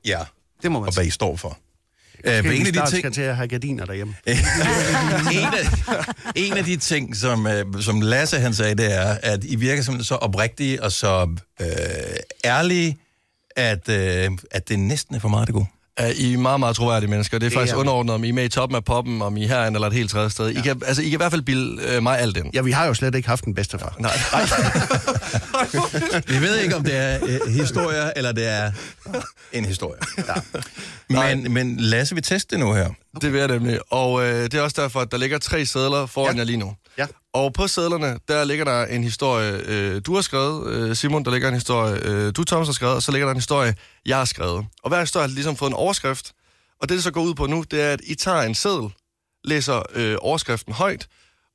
ja, 0.05 0.19
det 0.61 0.71
må 0.71 0.79
man 0.79 0.87
og 0.87 0.93
hvad 0.93 1.05
I 1.05 1.09
står 1.09 1.35
for. 1.35 1.57
Skal 2.19 2.45
Øh, 2.45 2.59
en 2.59 2.67
af 2.67 2.73
de 2.73 2.79
ting, 2.79 2.99
skal 2.99 3.11
til 3.11 3.21
at 3.21 3.35
have 3.35 3.47
gardiner 3.47 3.85
derhjemme. 3.85 4.13
en, 4.27 4.35
af, 5.45 6.03
en 6.35 6.57
af 6.57 6.63
de 6.63 6.77
ting, 6.77 7.15
som, 7.15 7.47
øh, 7.47 7.65
som 7.81 8.01
Lasse 8.01 8.39
han 8.39 8.53
sagde, 8.53 8.75
det 8.75 8.93
er, 8.95 9.17
at 9.23 9.43
I 9.43 9.55
virker 9.55 9.83
som 9.83 10.03
så 10.03 10.15
oprigtige 10.15 10.83
og 10.83 10.91
så 10.91 11.29
øh, 11.61 11.67
ærlige, 12.45 12.97
at, 13.55 13.89
øh, 13.89 14.31
at 14.51 14.69
det 14.69 14.79
næsten 14.79 15.15
er 15.15 15.19
for 15.19 15.29
meget 15.29 15.47
det 15.47 15.53
gode. 15.53 15.65
Er 15.99 16.11
I 16.15 16.33
er 16.33 16.37
meget, 16.37 16.59
meget 16.59 16.75
troværdige 16.75 17.09
mennesker. 17.09 17.39
Det 17.39 17.45
er 17.45 17.49
Det 17.49 17.57
faktisk 17.57 17.73
er 17.73 17.77
vi. 17.77 17.79
underordnet, 17.81 18.15
om 18.15 18.23
I 18.23 18.29
er 18.29 18.33
med 18.33 18.43
i 18.45 18.49
toppen 18.49 18.75
af 18.75 18.83
poppen, 18.85 19.21
om 19.21 19.37
I 19.37 19.43
er 19.43 19.47
herinde 19.47 19.77
eller 19.77 19.87
et 19.87 19.93
helt 19.93 20.11
tredje 20.11 20.29
sted. 20.29 20.49
I, 20.49 20.53
kan, 20.61 20.81
altså, 20.87 21.01
I 21.01 21.05
kan 21.05 21.13
i 21.13 21.17
hvert 21.17 21.31
fald 21.31 21.41
bilde 21.41 21.81
øh, 21.87 22.03
mig 22.03 22.19
alt 22.19 22.37
ind. 22.37 22.45
Ja, 22.53 22.61
vi 22.61 22.71
har 22.71 22.85
jo 22.85 22.93
slet 22.93 23.15
ikke 23.15 23.27
haft 23.27 23.43
en 23.45 23.53
bedstefar. 23.53 23.95
Nej. 23.99 24.11
Vi 26.39 26.41
ved 26.41 26.57
ikke, 26.59 26.75
om 26.75 26.83
det 26.83 26.95
er 26.97 27.17
øh, 27.27 27.53
historier, 27.53 28.11
eller 28.15 28.31
det 28.31 28.47
er 28.47 28.71
en 29.53 29.65
historie. 29.65 29.99
Ja. 30.17 30.33
Men, 31.35 31.53
men 31.53 31.77
Lasse 31.79 32.15
vil 32.15 32.23
teste 32.23 32.55
det 32.55 32.59
nu 32.65 32.73
her. 32.73 32.89
Det 33.21 33.33
vil 33.33 33.39
jeg 33.39 33.47
nemlig. 33.47 33.79
Og 33.89 34.21
øh, 34.23 34.43
det 34.43 34.53
er 34.53 34.61
også 34.61 34.81
derfor, 34.81 34.99
at 34.99 35.11
der 35.11 35.17
ligger 35.17 35.37
tre 35.37 35.65
sædler 35.65 36.05
foran 36.05 36.33
ja. 36.35 36.39
jer 36.39 36.45
lige 36.45 36.57
nu. 36.57 36.75
Ja. 36.97 37.07
Og 37.33 37.53
på 37.53 37.67
sædlerne, 37.67 38.19
der 38.27 38.43
ligger 38.43 38.65
der 38.65 38.85
en 38.85 39.03
historie, 39.03 39.61
øh, 39.65 40.01
du 40.05 40.15
har 40.15 40.21
skrevet, 40.21 40.67
øh, 40.73 40.95
Simon, 40.95 41.25
der 41.25 41.31
ligger 41.31 41.47
en 41.47 41.53
historie, 41.53 41.99
øh, 42.03 42.33
du, 42.35 42.43
Thomas, 42.43 42.67
har 42.67 42.73
skrevet, 42.73 42.95
og 42.95 43.03
så 43.03 43.11
ligger 43.11 43.25
der 43.25 43.31
en 43.31 43.37
historie, 43.37 43.75
jeg 44.05 44.17
har 44.17 44.25
skrevet. 44.25 44.65
Og 44.83 44.89
hver 44.89 44.99
historie 44.99 45.27
har 45.27 45.33
ligesom 45.33 45.55
fået 45.55 45.69
en 45.69 45.75
overskrift. 45.75 46.31
Og 46.81 46.89
det, 46.89 46.95
det 46.95 47.03
så 47.03 47.11
går 47.11 47.21
ud 47.21 47.35
på 47.35 47.45
nu, 47.45 47.63
det 47.71 47.81
er, 47.81 47.93
at 47.93 48.01
I 48.03 48.15
tager 48.15 48.41
en 48.41 48.55
seddel, 48.55 48.89
læser 49.43 49.83
øh, 49.95 50.17
overskriften 50.21 50.73
højt, 50.73 51.07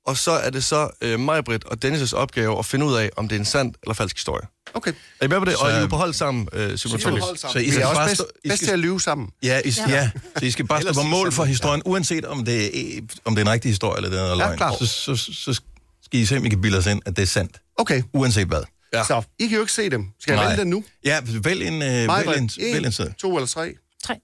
og 0.07 0.17
så 0.17 0.31
er 0.31 0.51
det 0.51 0.65
så 0.65 0.91
øh, 1.01 1.21
mig, 1.21 1.45
Britt 1.45 1.65
og 1.65 1.79
Dennis' 1.85 2.15
opgave 2.15 2.59
at 2.59 2.67
finde 2.67 2.87
ud 2.87 2.95
af, 2.95 3.11
om 3.17 3.29
det 3.29 3.37
er 3.37 3.41
en 3.41 3.45
sand 3.45 3.75
eller 3.83 3.95
falsk 3.95 4.17
historie. 4.17 4.47
Okay. 4.75 4.93
Er 5.21 5.25
I 5.25 5.29
med 5.29 5.39
på 5.39 5.45
det? 5.45 5.53
Så- 5.53 5.59
og 5.65 5.71
I 5.71 5.75
er 5.75 5.81
jo 5.81 5.87
på 5.87 5.97
hold 5.97 6.15
sammen, 6.15 6.49
øh, 6.53 6.79
Simon 6.79 7.01
Så. 7.01 7.49
Så 7.53 7.59
I 7.59 7.71
skal 7.71 7.83
er 7.83 7.87
også 7.87 8.01
bedst, 8.05 8.15
stå- 8.15 8.25
I 8.45 8.49
bedst 8.49 8.59
skal- 8.59 8.67
til 8.67 8.73
at 8.73 8.79
lyve 8.79 9.01
sammen. 9.01 9.29
Ja, 9.43 9.61
I, 9.65 9.73
ja. 9.77 9.91
ja. 9.95 10.11
Så 10.39 10.45
I 10.45 10.51
skal 10.51 10.67
bare 10.67 10.83
stå 10.83 10.93
på 10.93 11.03
mål 11.03 11.33
for 11.33 11.45
historien, 11.45 11.83
uanset 11.85 12.25
om 12.25 12.45
det 12.45 12.97
er, 12.97 13.01
om 13.25 13.35
det 13.35 13.43
er 13.43 13.47
en 13.47 13.53
rigtig 13.53 13.71
historie 13.71 13.97
eller 13.97 14.11
det 14.11 14.21
er 14.21 14.27
Ja, 14.29 14.35
løgn. 14.35 14.57
klart. 14.57 14.79
Så, 14.79 14.87
så, 14.87 15.17
så 15.17 15.61
skal 16.03 16.21
I 16.21 16.27
se, 16.27 16.37
om 16.37 16.45
I 16.45 16.49
kan 16.49 16.61
bilde 16.61 16.79
os 16.79 16.87
ind, 16.87 17.03
at 17.07 17.17
det 17.17 17.23
er 17.23 17.27
sandt. 17.27 17.61
Okay, 17.77 18.03
Uanset 18.13 18.47
hvad. 18.49 18.63
Ja. 18.93 19.05
så 19.05 19.23
I 19.39 19.47
kan 19.47 19.55
jo 19.55 19.61
ikke 19.61 19.73
se 19.73 19.91
dem. 19.91 20.09
Skal 20.21 20.35
jeg 20.35 20.47
vælge 20.49 20.61
den 20.61 20.71
nu? 20.71 20.85
Ja, 21.05 21.21
vælg 21.43 21.63
en, 21.67 21.83
øh, 21.83 21.89
vælg 21.89 22.39
en, 22.39 22.51
vælg 22.73 22.87
en 22.87 22.93
seddel. 22.93 23.15
to 23.15 23.37
eller 23.37 23.47
tre? 23.47 23.75
Tre. 24.05 24.15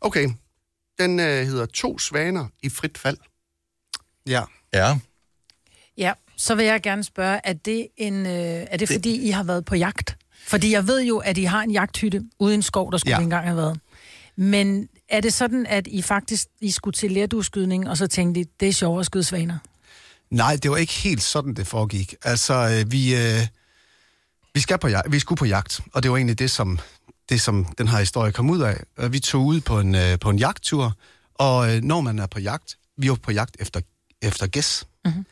Okay. 0.00 0.28
Den 0.98 1.20
øh, 1.20 1.46
hedder 1.46 1.66
To 1.66 1.98
svaner 1.98 2.46
i 2.62 2.68
frit 2.68 2.98
fald. 2.98 3.16
Ja. 4.26 4.42
Ja. 4.74 4.98
Ja, 5.98 6.12
så 6.36 6.54
vil 6.54 6.66
jeg 6.66 6.82
gerne 6.82 7.04
spørge, 7.04 7.40
er 7.44 7.52
det, 7.52 7.88
en, 7.96 8.26
øh, 8.26 8.32
er 8.70 8.76
det 8.76 8.88
fordi, 8.88 9.14
I 9.28 9.30
har 9.30 9.42
været 9.42 9.64
på 9.64 9.74
jagt? 9.74 10.16
Fordi 10.46 10.72
jeg 10.72 10.86
ved 10.86 11.02
jo, 11.02 11.18
at 11.18 11.38
I 11.38 11.44
har 11.44 11.62
en 11.62 11.70
jagthytte 11.70 12.22
ude 12.38 12.52
i 12.52 12.54
en 12.54 12.62
skov, 12.62 12.92
der 12.92 12.98
skulle 12.98 13.16
Ja. 13.16 13.22
engang 13.22 13.44
have 13.44 13.56
været. 13.56 13.80
Men 14.36 14.88
er 15.08 15.20
det 15.20 15.32
sådan, 15.34 15.66
at 15.66 15.86
I 15.86 16.02
faktisk 16.02 16.46
I 16.60 16.70
skulle 16.70 16.94
til 16.94 17.12
lærdueskydning, 17.12 17.88
og 17.90 17.96
så 17.96 18.06
tænkte 18.06 18.40
I, 18.40 18.44
det 18.60 18.68
er 18.68 18.72
sjovere 18.72 19.00
at 19.00 19.06
skyde 19.06 19.24
svaner? 19.24 19.58
Nej, 20.30 20.56
det 20.62 20.70
var 20.70 20.76
ikke 20.76 20.92
helt 20.92 21.22
sådan, 21.22 21.54
det 21.54 21.66
foregik. 21.66 22.14
Altså, 22.24 22.54
øh, 22.54 22.92
vi, 22.92 23.14
øh, 23.14 23.40
vi, 24.54 24.60
skal 24.60 24.78
på 24.78 24.88
jagt, 24.88 25.12
vi 25.12 25.18
skulle 25.18 25.36
på 25.38 25.44
jagt, 25.44 25.80
og 25.92 26.02
det 26.02 26.10
var 26.10 26.16
egentlig 26.16 26.38
det, 26.38 26.50
som, 26.50 26.78
det, 27.28 27.40
som 27.40 27.64
den 27.78 27.88
her 27.88 27.98
historie 27.98 28.32
kom 28.32 28.50
ud 28.50 28.60
af. 28.60 28.82
Øh, 28.98 29.12
Vi 29.12 29.20
tog 29.20 29.44
ud 29.44 29.60
på 29.60 29.80
en, 29.80 29.94
øh, 29.94 30.18
på 30.18 30.30
en 30.30 30.38
jagttur, 30.38 30.92
og 31.34 31.74
øh, 31.76 31.82
når 31.82 32.00
man 32.00 32.18
er 32.18 32.26
på 32.26 32.40
jagt, 32.40 32.76
vi 32.98 33.08
var 33.08 33.14
på 33.14 33.32
jagt 33.32 33.56
efter, 33.60 33.80
efter 34.22 34.46
gæs. 34.46 34.84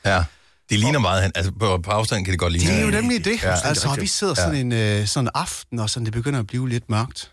Ja. 0.05 0.25
Det 0.71 0.79
ligner 0.79 0.99
meget, 0.99 1.23
han- 1.23 1.33
altså 1.35 1.53
på, 1.53 1.79
på 1.79 1.91
afstand 1.91 2.25
kan 2.25 2.33
det 2.33 2.39
godt 2.41 2.53
ligne. 2.53 2.71
Det 2.71 2.79
er 2.81 2.85
jo 2.85 2.91
nemlig 2.91 3.25
det. 3.25 3.43
Ja. 3.43 3.49
Ja, 3.49 3.57
altså, 3.69 3.89
og 3.89 3.97
vi 4.01 4.07
sidder 4.07 4.35
sådan 4.35 4.55
en 4.57 4.73
øh, 4.73 5.07
sådan 5.07 5.27
en 5.27 5.31
aften, 5.35 5.79
og 5.79 5.91
sådan, 5.91 6.05
det 6.05 6.13
begynder 6.13 6.41
at 6.41 6.47
blive 6.47 6.69
lidt 6.69 6.91
mørkt. 6.91 7.33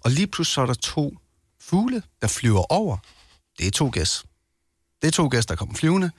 Og 0.00 0.10
lige 0.10 0.26
pludselig 0.26 0.54
så 0.54 0.60
er 0.62 0.66
der 0.66 0.74
to 0.74 1.16
fugle, 1.62 2.02
der 2.22 2.28
flyver 2.28 2.72
over. 2.72 2.96
Det 3.58 3.66
er 3.66 3.70
to 3.70 3.90
gæs. 3.92 4.24
Det 5.02 5.08
er 5.08 5.12
to 5.12 5.28
gæs, 5.28 5.46
der 5.46 5.54
kommer 5.54 5.74
flyvende. 5.74 6.10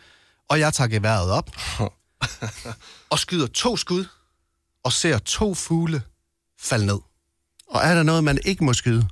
Og 0.50 0.60
jeg 0.60 0.74
tager 0.74 0.88
geværet 0.88 1.32
op 1.32 1.50
og 3.12 3.20
skyder 3.20 3.48
to 3.48 3.78
skud 3.78 4.06
og 4.84 4.94
ser 4.94 5.18
to 5.18 5.54
fugle 5.54 6.02
falde 6.62 6.86
ned. 6.86 7.00
Og 7.70 7.82
er 7.84 7.96
der 7.96 8.04
noget, 8.04 8.24
man 8.24 8.40
ikke 8.46 8.64
må 8.64 8.74
skyde? 8.74 9.08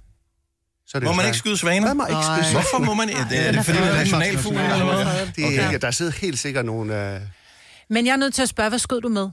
Så 0.88 0.98
er 0.98 1.00
det 1.00 1.08
Må 1.08 1.12
man 1.14 1.16
svært. 1.24 1.26
ikke 1.26 1.38
skyde 1.38 1.58
svaner? 1.58 1.88
Man 1.88 1.98
må 1.98 2.04
ikke 2.06 2.14
Nej. 2.14 2.38
skyde 2.42 2.52
svaner. 2.52 2.62
Hvorfor 2.70 2.86
må 2.86 2.94
man 2.94 3.10
ikke? 3.10 3.22
Er 3.36 3.52
det 3.52 3.66
fordi, 3.66 3.78
det 3.78 3.88
er 3.88 3.94
nationalfugl 3.96 4.56
eller 4.58 4.86
hvad? 4.86 5.28
Det 5.36 5.44
er 5.44 5.48
Okay. 5.48 5.68
ikke, 5.68 5.78
der 5.82 5.92
sidder 5.92 6.12
helt 6.12 6.40
sikkert 6.40 6.66
nogle... 6.66 7.14
Øh... 7.16 7.22
Men 7.90 8.06
jeg 8.06 8.12
er 8.12 8.18
nødt 8.18 8.34
til 8.34 8.42
at 8.42 8.50
spørge, 8.50 8.70
hvad 8.70 8.80
skød 8.80 9.02
du 9.02 9.10
med? 9.10 9.30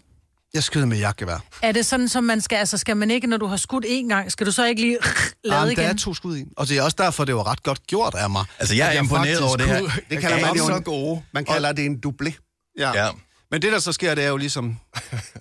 Jeg 0.54 0.62
skyder 0.62 0.86
med 0.86 0.98
jagtgevær. 0.98 1.44
Er 1.62 1.72
det 1.72 1.86
sådan, 1.86 2.08
som 2.08 2.24
man 2.24 2.40
skal, 2.40 2.56
altså 2.56 2.78
skal 2.78 2.96
man 2.96 3.10
ikke, 3.10 3.26
når 3.26 3.36
du 3.36 3.46
har 3.46 3.56
skudt 3.56 3.84
en 3.88 4.08
gang, 4.08 4.32
skal 4.32 4.46
du 4.46 4.52
så 4.52 4.64
ikke 4.64 4.80
lige 4.82 4.98
lade 5.44 5.58
Jamen, 5.60 5.72
igen? 5.72 5.84
der 5.84 5.90
er 5.90 5.96
to 5.96 6.14
skud 6.14 6.36
i. 6.38 6.44
Og 6.56 6.68
det 6.68 6.78
er 6.78 6.82
også 6.82 6.96
derfor, 7.00 7.24
det 7.24 7.34
var 7.36 7.50
ret 7.50 7.62
godt 7.62 7.86
gjort 7.86 8.14
af 8.14 8.30
mig. 8.30 8.44
Altså, 8.58 8.74
jeg 8.74 8.96
er 8.96 9.00
imponeret 9.00 9.40
over 9.40 9.56
det 9.56 9.66
her. 9.66 9.78
kunne- 9.80 9.92
Det 10.10 10.18
kalder 10.20 10.36
er 10.36 10.40
man 10.46 10.56
jo 10.56 10.66
så 10.66 10.76
en- 10.76 10.82
gode. 10.82 11.22
Man 11.32 11.44
kalder 11.44 11.72
det 11.72 11.84
en 11.86 12.00
dublé. 12.06 12.32
Ja. 12.78 13.04
Ja. 13.04 13.10
Men 13.50 13.62
det, 13.62 13.72
der 13.72 13.78
så 13.78 13.92
sker, 13.92 14.14
det 14.14 14.24
er 14.24 14.28
jo 14.28 14.36
ligesom, 14.36 14.76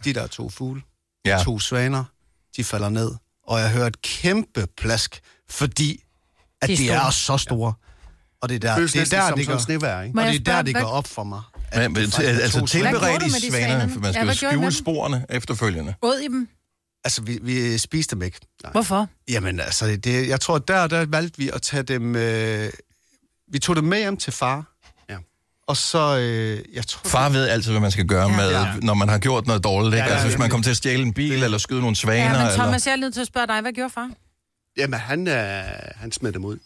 de 0.06 0.14
der 0.14 0.28
to 0.28 0.50
fugle, 0.50 0.82
ja. 1.26 1.40
to 1.44 1.60
svaner, 1.60 2.04
de 2.58 2.64
falder 2.64 2.90
ned, 2.90 3.12
og 3.48 3.60
jeg 3.60 3.72
hører 3.72 3.88
et 3.88 4.02
kæmpe 4.02 4.68
plask, 4.78 5.22
fordi 5.50 6.04
at 6.62 6.68
De 6.68 6.74
er 6.74 6.78
de 6.78 6.90
er 6.90 7.10
så 7.10 7.38
store. 7.38 7.74
Og 8.42 8.50
det 8.50 8.56
er 8.56 8.60
der, 8.60 8.76
Føles 8.76 8.92
det 8.92 9.14
er 9.14 9.22
der, 9.22 9.30
som 9.30 9.38
det 9.38 9.48
går, 9.48 9.58
snevær, 9.58 10.02
ikke? 10.02 10.20
Og 10.20 10.26
det 10.28 10.36
er 10.36 10.54
der, 10.56 10.62
det 10.62 10.76
går 10.76 10.82
op 10.82 11.08
for 11.08 11.24
mig. 11.24 11.42
Men, 11.76 11.94
men, 11.94 12.04
er 12.04 12.10
altså 12.20 12.60
to 12.60 12.68
svaner. 12.68 12.90
Hvad 12.90 13.00
tilberedt 13.00 13.22
gjorde 13.22 13.42
du 13.42 13.48
i 13.48 13.50
svaner, 13.50 13.88
for 13.88 14.00
man 14.00 14.06
Ja, 14.06 14.12
skal 14.12 14.26
hvad 14.26 14.36
jo 14.36 14.50
skjule 14.50 14.72
sporene 14.72 15.26
efterfølgende. 15.30 15.96
Åd 16.02 16.20
i 16.20 16.28
dem? 16.28 16.48
Altså, 17.04 17.22
vi, 17.22 17.40
vi 17.42 17.78
spiste 17.78 18.16
dem 18.16 18.22
ikke. 18.22 18.40
Nej. 18.64 18.72
Hvorfor? 18.72 19.08
Jamen, 19.30 19.60
altså, 19.60 19.96
det, 19.96 20.28
jeg 20.28 20.42
tror, 20.42 20.58
der, 20.58 20.88
der 20.88 21.06
valgte 21.06 21.38
vi 21.38 21.50
at 21.50 21.62
tage 21.62 21.84
dem... 21.84 22.16
Øh, 22.16 22.70
vi 23.52 23.60
tog 23.60 23.76
dem 23.76 23.84
med 23.84 23.98
hjem 23.98 24.18
til 24.18 24.34
far. 24.34 24.71
Ja. 25.72 25.74
Og 25.74 25.78
så, 25.78 26.18
øh, 26.18 26.60
jeg 26.76 26.88
tror... 26.88 27.10
Far 27.10 27.30
ved 27.30 27.48
altid, 27.48 27.72
hvad 27.72 27.82
man 27.82 27.92
skal 27.92 28.06
gøre 28.06 28.30
Ja. 28.30 28.36
med, 28.38 28.50
Ja. 28.52 28.66
når 28.82 28.94
man 28.94 29.10
har 29.10 29.18
gjort 29.18 29.48
noget 29.48 29.64
dårligt. 29.64 29.94
Ikke? 29.94 29.98
Ja, 30.04 30.06
ja, 30.08 30.12
altså, 30.14 30.28
hvis 30.28 30.38
man 30.40 30.50
kommer 30.50 30.64
til 30.64 30.72
at 30.72 30.78
stjæle 30.78 31.02
en 31.04 31.14
bil, 31.14 31.44
eller 31.44 31.58
skyde 31.58 31.80
nogle 31.82 31.96
svaner. 31.96 32.24
Ja, 32.24 32.32
men 32.32 32.42
eller... 32.42 32.54
Thomas, 32.56 32.86
jeg 32.88 32.92
er 32.94 32.98
nødt 32.98 33.14
til 33.14 33.22
at 33.22 33.28
spørge 33.28 33.48
dig, 33.48 33.62
hvad 33.62 33.74
gjorde 33.74 33.90
far? 33.94 34.10
Jamen, 34.78 35.00
han, 35.00 35.28
øh, 35.28 35.64
han 35.96 36.12
smed 36.12 36.32
dem 36.32 36.46
ud. 36.46 36.58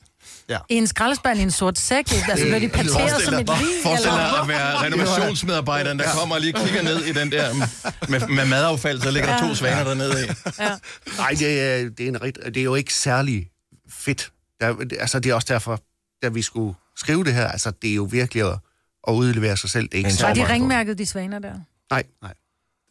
Ja. 0.50 0.58
I 0.70 0.76
en 0.76 0.88
skraldespand 0.88 1.40
i 1.40 1.42
en 1.44 1.52
sort 1.52 1.78
sæk? 1.80 2.12
Altså, 2.30 2.46
blev 2.46 2.62
de 2.62 2.70
parteret 2.70 3.22
som 3.22 3.34
et 3.34 3.40
lig? 3.40 3.48
Forestil 3.84 4.12
dig 4.12 4.18
eller? 4.18 4.42
at 4.42 4.48
være 4.48 4.82
renovationsmedarbejderen, 4.86 6.00
der 6.00 6.06
kommer 6.20 6.36
og 6.36 6.42
lige 6.42 6.54
kigger 6.54 6.82
ned 6.84 7.06
i 7.06 7.14
den 7.14 7.32
der 7.32 7.54
med, 8.12 8.28
med 8.28 8.46
madaffald, 8.46 9.02
så 9.02 9.12
ligger 9.12 9.30
der 9.40 9.48
to 9.48 9.56
svaner 9.56 9.84
dernede 9.84 10.26
i. 10.26 10.30
Ja. 10.60 10.70
Nej, 11.18 11.30
det 11.30 11.62
er, 11.62 11.90
det, 11.90 12.00
er 12.00 12.08
en 12.08 12.22
rigt, 12.22 12.40
det 12.46 12.58
er 12.58 12.64
jo 12.64 12.76
ikke 12.76 12.94
særlig 12.94 13.48
fedt. 13.90 14.30
Der, 14.62 14.74
det- 14.76 14.98
altså, 15.00 15.20
det 15.20 15.30
er 15.30 15.34
også 15.36 15.48
derfor, 15.54 15.80
da 16.24 16.28
vi 16.30 16.42
skulle 16.42 16.76
skrive 16.98 17.24
det 17.24 17.34
her, 17.34 17.48
altså, 17.48 17.72
det 17.82 17.90
er 17.92 17.96
jo 17.96 18.04
virkelig 18.12 18.44
at, 18.52 18.60
at 19.08 19.14
udlevere 19.14 19.58
sig 19.58 19.70
selv. 19.70 19.84
Det 19.90 19.94
er 19.94 19.98
ikke 20.10 20.24
Var 20.24 20.34
de 20.34 20.50
ringmærket, 20.54 20.98
de 20.98 21.06
svaner 21.06 21.40
der? 21.40 21.54
Nej. 21.92 22.04
Nej. 22.22 22.34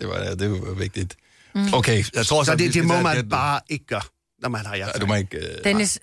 Det 0.00 0.08
var, 0.08 0.34
det 0.34 0.50
var 0.50 0.74
vigtigt. 0.74 1.16
Mm. 1.54 1.74
Okay, 1.74 2.04
Jeg 2.14 2.26
tror, 2.26 2.42
så 2.44 2.56
vi 2.56 2.64
det, 2.66 2.74
det 2.74 2.84
må 2.84 3.00
man 3.00 3.16
det- 3.16 3.28
bare 3.28 3.60
ikke 3.68 3.86
gøre, 3.86 4.02
når 4.42 4.48
man 4.48 4.66
har 4.66 4.76
Ja, 4.76 4.86
jagt. 4.86 5.00
du 5.00 5.06
må 5.06 5.14
ikke... 5.14 5.36
øh, 5.38 5.64
Dennis, 5.64 5.98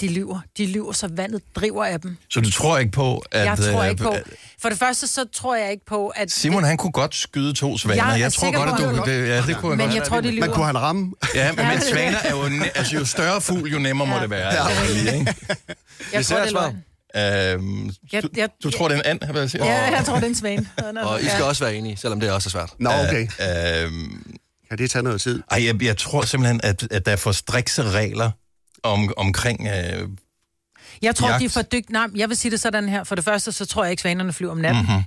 de 0.00 0.08
lyver. 0.08 0.40
De 0.58 0.66
lyver, 0.66 0.92
så 0.92 1.08
vandet 1.08 1.42
driver 1.56 1.84
af 1.84 2.00
dem. 2.00 2.16
Så 2.30 2.40
du 2.40 2.50
tror 2.50 2.78
ikke 2.78 2.92
på, 2.92 3.24
at... 3.30 3.44
Jeg 3.46 3.58
tror 3.58 3.82
øh, 3.82 3.90
ikke 3.90 4.02
på... 4.02 4.14
For 4.62 4.68
det 4.68 4.78
første, 4.78 5.06
så 5.06 5.24
tror 5.32 5.56
jeg 5.56 5.70
ikke 5.70 5.86
på, 5.86 6.08
at... 6.08 6.30
Simon, 6.30 6.64
han 6.64 6.76
kunne 6.76 6.92
godt 6.92 7.14
skyde 7.14 7.52
to 7.52 7.78
svaner. 7.78 8.12
Jeg 8.12 8.20
Jeg, 8.20 8.32
tror 8.32 8.46
sikker 8.46 8.58
godt, 8.58 8.80
på, 8.80 8.88
at 8.88 9.06
du... 9.06 9.10
Det, 9.10 9.28
ja, 9.28 9.42
det 9.42 9.56
kunne 9.56 9.70
jeg 9.70 9.76
Men 9.76 9.86
godt. 9.86 9.94
jeg 9.94 10.04
tror, 10.06 10.20
de 10.20 10.30
lyver. 10.30 10.46
Man 10.46 10.54
kunne 10.54 10.66
han 10.66 10.78
ramme. 10.78 11.12
Ja, 11.34 11.52
men, 11.52 11.58
Ja, 11.60 11.68
men 11.68 11.78
er 11.78 11.82
svaner 11.92 12.18
er 12.18 12.30
jo... 12.30 12.42
Altså, 12.74 12.94
jo 12.94 13.04
større 13.04 13.40
fugl, 13.40 13.72
jo 13.72 13.78
nemmere 13.78 14.08
må 14.08 14.18
det 14.18 14.30
være. 14.30 14.54
Ja. 14.54 14.68
Altså, 14.68 14.94
lige, 14.94 15.18
ikke? 15.18 15.34
Jeg 16.12 16.26
tror, 16.26 16.38
det 16.38 16.46
er 16.46 16.50
løgn. 16.52 16.84
Øhm, 17.16 17.90
Jeg, 18.12 18.22
du, 18.22 18.28
jeg, 18.36 18.48
du 18.62 18.70
tror, 18.70 18.88
det 18.88 18.94
er 18.96 19.00
en 19.00 19.06
and, 19.22 19.30
hvad 19.30 19.40
jeg 19.40 19.50
siger? 19.50 19.64
ja, 19.64 19.96
jeg 19.96 20.04
tror, 20.04 20.14
det 20.14 20.22
er 20.22 20.26
en 20.28 20.34
svane. 20.34 20.70
Og 21.08 21.22
I 21.22 21.26
skal 21.28 21.44
også 21.44 21.64
være 21.64 21.74
enige, 21.76 21.96
selvom 21.96 22.20
det 22.20 22.30
også 22.30 22.48
er 22.48 22.50
svært. 22.50 22.70
Nå, 22.78 22.90
okay. 22.90 23.28
Øhm, 23.84 24.36
Kan 24.68 24.78
det 24.78 24.90
tage 24.90 25.02
noget 25.02 25.20
tid? 25.20 25.42
ej, 25.50 25.64
jeg, 25.66 25.82
jeg 25.82 25.96
tror 25.96 26.22
simpelthen, 26.22 26.60
at, 26.62 26.88
at 26.90 27.06
der 27.06 27.12
er 27.12 27.16
for 27.16 27.32
strikse 27.32 27.90
regler 27.90 28.30
om, 28.82 29.12
omkring... 29.16 29.66
Øh, 29.68 30.08
Jeg 31.02 31.14
tror, 31.16 31.28
Jagt. 31.28 31.40
de 31.40 31.44
er 31.44 31.48
for 31.48 31.62
dygtige. 31.62 31.92
Nej, 31.92 32.06
jeg 32.16 32.28
vil 32.28 32.36
sige 32.36 32.50
det 32.50 32.60
sådan 32.60 32.88
her. 32.88 33.04
For 33.04 33.14
det 33.14 33.24
første, 33.24 33.52
så 33.52 33.64
tror 33.66 33.84
jeg 33.84 33.90
ikke, 33.90 34.00
svanerne 34.02 34.32
flyver 34.32 34.52
om 34.52 34.58
natten. 34.58 34.82
Mhm. 34.82 35.02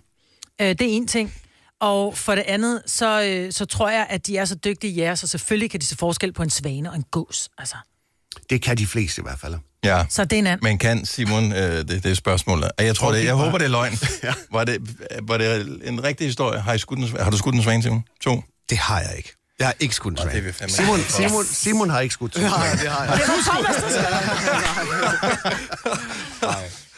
Øh, 0.61 0.67
det 0.67 0.81
er 0.81 0.87
en 0.87 1.07
ting. 1.07 1.33
Og 1.81 2.17
for 2.17 2.35
det 2.35 2.43
andet, 2.47 2.81
så, 2.85 3.23
øh, 3.23 3.51
så 3.53 3.65
tror 3.65 3.89
jeg, 3.89 4.07
at 4.09 4.27
de 4.27 4.37
er 4.37 4.45
så 4.45 4.55
dygtige 4.55 4.93
jæger, 4.93 5.15
så 5.15 5.27
selvfølgelig 5.27 5.71
kan 5.71 5.79
de 5.81 5.85
se 5.85 5.95
forskel 5.95 6.33
på 6.33 6.43
en 6.43 6.49
svane 6.49 6.89
og 6.89 6.95
en 6.95 7.03
gås. 7.11 7.49
Altså. 7.57 7.75
Det 8.49 8.61
kan 8.61 8.77
de 8.77 8.87
fleste 8.87 9.21
i 9.21 9.23
hvert 9.23 9.39
fald. 9.39 9.55
Ja. 9.83 10.05
Så 10.09 10.23
det 10.23 10.33
er 10.33 10.39
en 10.39 10.47
anden. 10.47 10.63
Men 10.63 10.77
kan 10.77 11.05
Simon, 11.05 11.53
øh, 11.53 11.59
det, 11.59 11.89
det 11.89 12.05
er 12.05 12.13
spørgsmålet. 12.13 12.71
Jeg 12.79 12.95
tror 12.95 13.11
det, 13.11 13.25
jeg 13.25 13.33
håber, 13.33 13.57
det 13.57 13.65
er 13.65 13.69
løgn. 13.69 13.99
Var 14.51 14.63
det, 14.63 14.81
var 15.23 15.37
det 15.37 15.79
en 15.83 16.03
rigtig 16.03 16.27
historie? 16.27 16.59
Har, 16.59 16.73
I 16.73 16.77
skudt 16.77 16.99
en, 16.99 17.07
har 17.19 17.31
du 17.31 17.37
skudt 17.37 17.55
en 17.55 17.63
svane, 17.63 17.83
Simon? 17.83 18.03
To? 18.21 18.43
Det 18.69 18.77
har 18.77 18.99
jeg 18.99 19.13
ikke. 19.17 19.35
Jeg 19.59 19.67
har 19.67 19.75
ikke 19.79 19.95
skudt 19.95 20.19
en 20.19 20.27
det 20.27 20.55
svane. 20.55 20.71
Simon, 20.71 20.99
ikke. 20.99 21.11
Simon, 21.11 21.45
Simon 21.45 21.89
har 21.89 21.99
ikke 21.99 22.13
skudt. 22.13 22.35
Det 22.35 22.43
har 22.43 22.65
jeg, 22.65 22.79
det 22.81 22.89
har 22.89 23.03
jeg. 23.05 23.13
Det 23.13 23.27
var 23.27 23.53
Thomas, 23.53 23.75
der. 23.75 23.89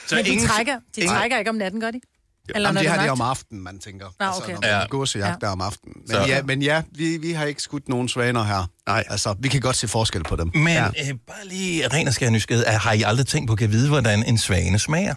Så 0.08 0.16
Men 0.16 0.26
de 0.26 0.48
trækker, 0.48 0.80
de 0.96 1.08
trækker 1.08 1.38
ikke 1.38 1.50
om 1.50 1.56
natten, 1.56 1.82
gør 1.82 1.92
de? 1.92 2.00
Eller 2.56 2.70
Jamen, 2.70 2.80
det 2.84 2.88
er 2.88 2.92
her 2.94 3.00
det 3.02 3.08
er 3.08 3.12
om 3.12 3.22
aftenen, 3.22 3.64
man 3.64 3.80
tænker. 3.80 4.06
Nå, 4.20 4.26
Altså, 4.26 4.42
okay. 4.44 4.54
når 4.54 4.62
man 4.62 4.70
Ja. 4.70 4.80
ja. 4.80 4.86
gåsejagt 4.88 5.38
Ja. 5.42 5.48
der 5.48 5.52
om 5.52 5.62
aftenen. 5.62 5.96
Men 6.08 6.16
Så- 6.16 6.26
ja, 6.28 6.42
men 6.44 6.62
ja 6.62 6.82
vi, 6.92 7.18
vi 7.18 7.32
har 7.32 7.46
ikke 7.46 7.62
skudt 7.62 7.90
nogen 7.90 8.10
svaner 8.10 8.44
her. 8.44 8.66
Nej. 8.88 9.04
Altså, 9.10 9.36
vi 9.40 9.48
kan 9.48 9.62
godt 9.62 9.76
se 9.76 9.88
forskel 9.88 10.24
på 10.24 10.36
dem. 10.36 10.52
Men 10.54 10.68
Ja. 10.68 10.86
øh, 10.88 10.94
bare 11.28 11.48
lige 11.48 11.88
ren 11.88 12.08
og 12.08 12.14
skær 12.14 12.30
nysgerrighed. 12.30 12.68
Er- 12.68 12.78
Har 12.80 12.94
I 12.94 13.02
aldrig 13.02 13.28
tænkt 13.28 13.48
på 13.48 13.58
at 13.62 13.72
vide, 13.72 13.90
hvordan 13.90 14.24
en 14.24 14.38
svane 14.38 14.80
smager? 14.80 15.16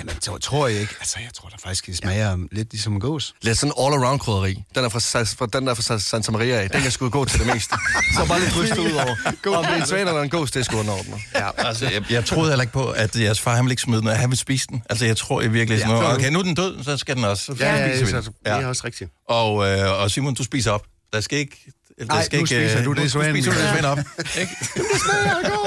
Jamen, 0.00 0.14
det 0.14 0.42
tror 0.42 0.66
jeg 0.68 0.80
ikke. 0.80 0.94
Altså, 1.00 1.16
jeg 1.20 1.30
tror 1.34 1.48
da 1.48 1.56
faktisk, 1.62 1.86
det 1.86 1.96
smager 1.96 2.38
lidt 2.52 2.72
ligesom 2.72 2.92
en 2.92 3.00
gås. 3.00 3.34
Lidt 3.42 3.58
sådan 3.58 3.72
all-around 3.78 4.18
krydderi. 4.18 4.62
Den 4.74 4.84
er 4.84 4.88
fra, 4.88 4.98
fra, 5.22 5.46
den 5.52 5.66
der 5.66 5.74
fra 5.74 5.94
Sa- 5.94 5.98
Santa 5.98 6.30
Maria 6.32 6.60
af. 6.62 6.70
Den 6.70 6.82
kan 6.82 6.90
sgu 6.90 7.08
gå 7.08 7.24
til 7.24 7.38
det 7.40 7.46
meste. 7.54 7.74
Så 8.16 8.26
bare 8.28 8.40
lidt 8.40 8.52
krydset 8.52 8.78
ud 8.78 8.92
over. 8.92 9.16
Om 9.58 9.64
det 9.64 9.72
er 9.72 9.76
en 9.80 9.86
svane 9.86 10.10
eller 10.10 10.22
en 10.22 10.30
gås, 10.30 10.50
det 10.50 10.60
er 10.60 10.64
sgu 10.64 10.76
underordnet. 10.78 11.18
Ja. 11.34 11.48
Altså, 11.68 11.88
jeg, 11.90 12.04
jeg 12.10 12.24
troede 12.24 12.48
heller 12.50 12.62
ikke 12.62 12.72
på, 12.72 12.90
at 12.90 13.16
jeres 13.16 13.40
far 13.40 13.54
han 13.54 13.64
ville 13.64 13.72
ikke 13.72 13.82
smide 13.82 14.00
den, 14.00 14.08
han 14.08 14.30
ville 14.30 14.38
spise 14.38 14.66
den. 14.66 14.82
Altså, 14.90 15.04
jeg 15.06 15.16
tror 15.16 15.42
i 15.42 15.48
virkelig 15.48 15.80
sådan 15.80 15.94
Ja. 15.96 16.00
noget. 16.02 16.16
Okay, 16.16 16.30
nu 16.30 16.38
er 16.38 16.42
den 16.42 16.54
død, 16.54 16.84
så 16.84 16.96
skal 16.96 17.16
den 17.16 17.24
også. 17.24 17.44
Så 17.44 17.56
Ja, 17.60 17.74
ja, 17.76 17.86
ja, 17.86 18.06
så, 18.06 18.30
det 18.44 18.52
er 18.52 18.66
også 18.66 18.82
rigtigt. 18.84 19.10
Og, 19.28 19.70
øh, 19.70 20.02
og 20.02 20.10
Simon, 20.10 20.34
du 20.34 20.44
spiser 20.44 20.70
op. 20.70 20.82
Der 21.12 21.20
skal 21.20 21.38
ikke... 21.38 21.72
Der 22.00 22.06
Nej, 22.06 22.24
skal 22.24 22.36
nu 22.38 22.42
ikke, 22.44 22.48
spiser 22.66 22.78
øh, 22.78 22.84
du 22.84 22.92
det 22.92 23.02
nu 23.02 23.08
svanen. 23.08 23.36
spiser 23.36 23.52
du 23.52 23.58
det 23.58 23.68
svanen 23.68 23.84
op. 23.84 23.98
Ikke? 24.40 24.56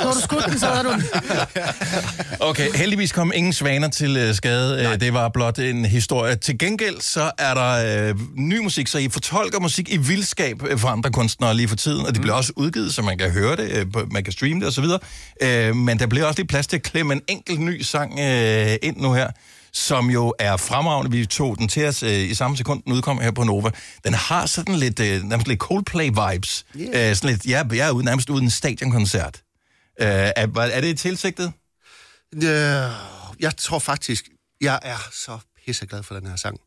Når 0.04 0.12
du 0.14 0.22
skudt 0.22 0.46
den, 0.46 0.60
så 0.60 0.66
havde 0.68 0.84
du 0.88 0.92
den. 0.94 1.04
Okay, 2.40 2.68
heldigvis 2.76 3.12
kom 3.12 3.32
ingen 3.36 3.54
svaner 3.54 3.88
til 3.90 4.18
øh, 4.18 4.36
skade. 4.36 4.84
Nej. 4.84 4.96
Det 4.96 5.14
var 5.14 5.30
blot 5.30 5.60
en 5.60 5.86
historie. 5.86 6.36
Til 6.36 6.58
gengæld 6.58 7.02
så 7.02 7.32
er 7.38 7.54
der 7.54 8.08
øh, 8.10 8.16
ny 8.36 8.58
musik, 8.60 8.88
så 8.88 8.98
I 8.98 9.10
fortolker 9.10 9.60
musik 9.60 9.90
i 9.94 9.98
vildskab 9.98 10.64
øh, 10.70 10.78
for 10.80 10.88
andre 10.88 11.12
kunstnere 11.12 11.56
lige 11.56 11.68
for 11.68 11.76
tiden, 11.76 12.06
og 12.06 12.14
det 12.14 12.22
bliver 12.22 12.36
også 12.36 12.54
udgivet, 12.56 12.94
så 12.94 13.02
man 13.02 13.18
kan 13.18 13.32
høre 13.32 13.56
det, 13.56 13.70
øh, 13.96 14.12
man 14.12 14.24
kan 14.24 14.34
streame 14.34 14.60
det 14.60 14.68
osv. 14.68 14.86
Øh, 15.42 15.76
men 15.76 16.00
der 16.00 16.08
bliver 16.08 16.26
også 16.26 16.40
lige 16.40 16.48
plads 16.48 16.68
til 16.68 16.78
at 16.78 16.84
klemme 16.84 17.14
en 17.14 17.22
enkelt 17.28 17.60
ny 17.60 17.82
sang 17.82 18.20
øh, 18.20 18.76
ind 18.82 18.98
nu 18.98 19.14
her, 19.14 19.28
som 19.74 20.10
jo 20.10 20.34
er 20.40 20.58
fremragende. 20.58 21.12
Vi 21.12 21.26
tog 21.26 21.58
den 21.58 21.68
til 21.68 21.86
os 21.86 22.04
øh, 22.04 22.10
i 22.10 22.34
samme 22.34 22.58
sekund, 22.58 22.84
den 22.84 22.94
udkom 22.94 23.20
her 23.20 23.32
på 23.32 23.44
Nova. 23.44 23.72
Den 24.04 24.14
har 24.14 24.46
sådan 24.46 24.76
lidt, 24.76 25.00
øh, 25.00 25.24
nærmest 25.24 25.48
lidt 25.48 25.64
Coldplay-vibes. 25.64 26.64
Yeah. 26.80 27.10
Øh, 27.10 27.16
sådan 27.16 27.30
lidt, 27.30 27.46
ja, 27.46 27.64
jeg 27.74 27.88
er 27.88 27.92
ude, 27.92 28.06
nærmest 28.06 28.30
ude 28.30 28.44
en 28.44 28.50
stadionkoncert. 28.50 29.42
Øh, 30.02 30.08
er, 30.08 30.48
er 30.56 30.82
det 30.82 31.00
tilsigtet? 31.00 31.54
Øh, 32.36 32.42
jeg 33.40 33.58
tror 33.58 33.80
faktisk, 33.80 34.30
jeg 34.62 34.80
er 34.82 35.10
så 35.12 35.38
pisseglad 35.66 36.04
for 36.04 36.16
den 36.16 36.28
her 36.28 36.36
sang. 36.36 36.60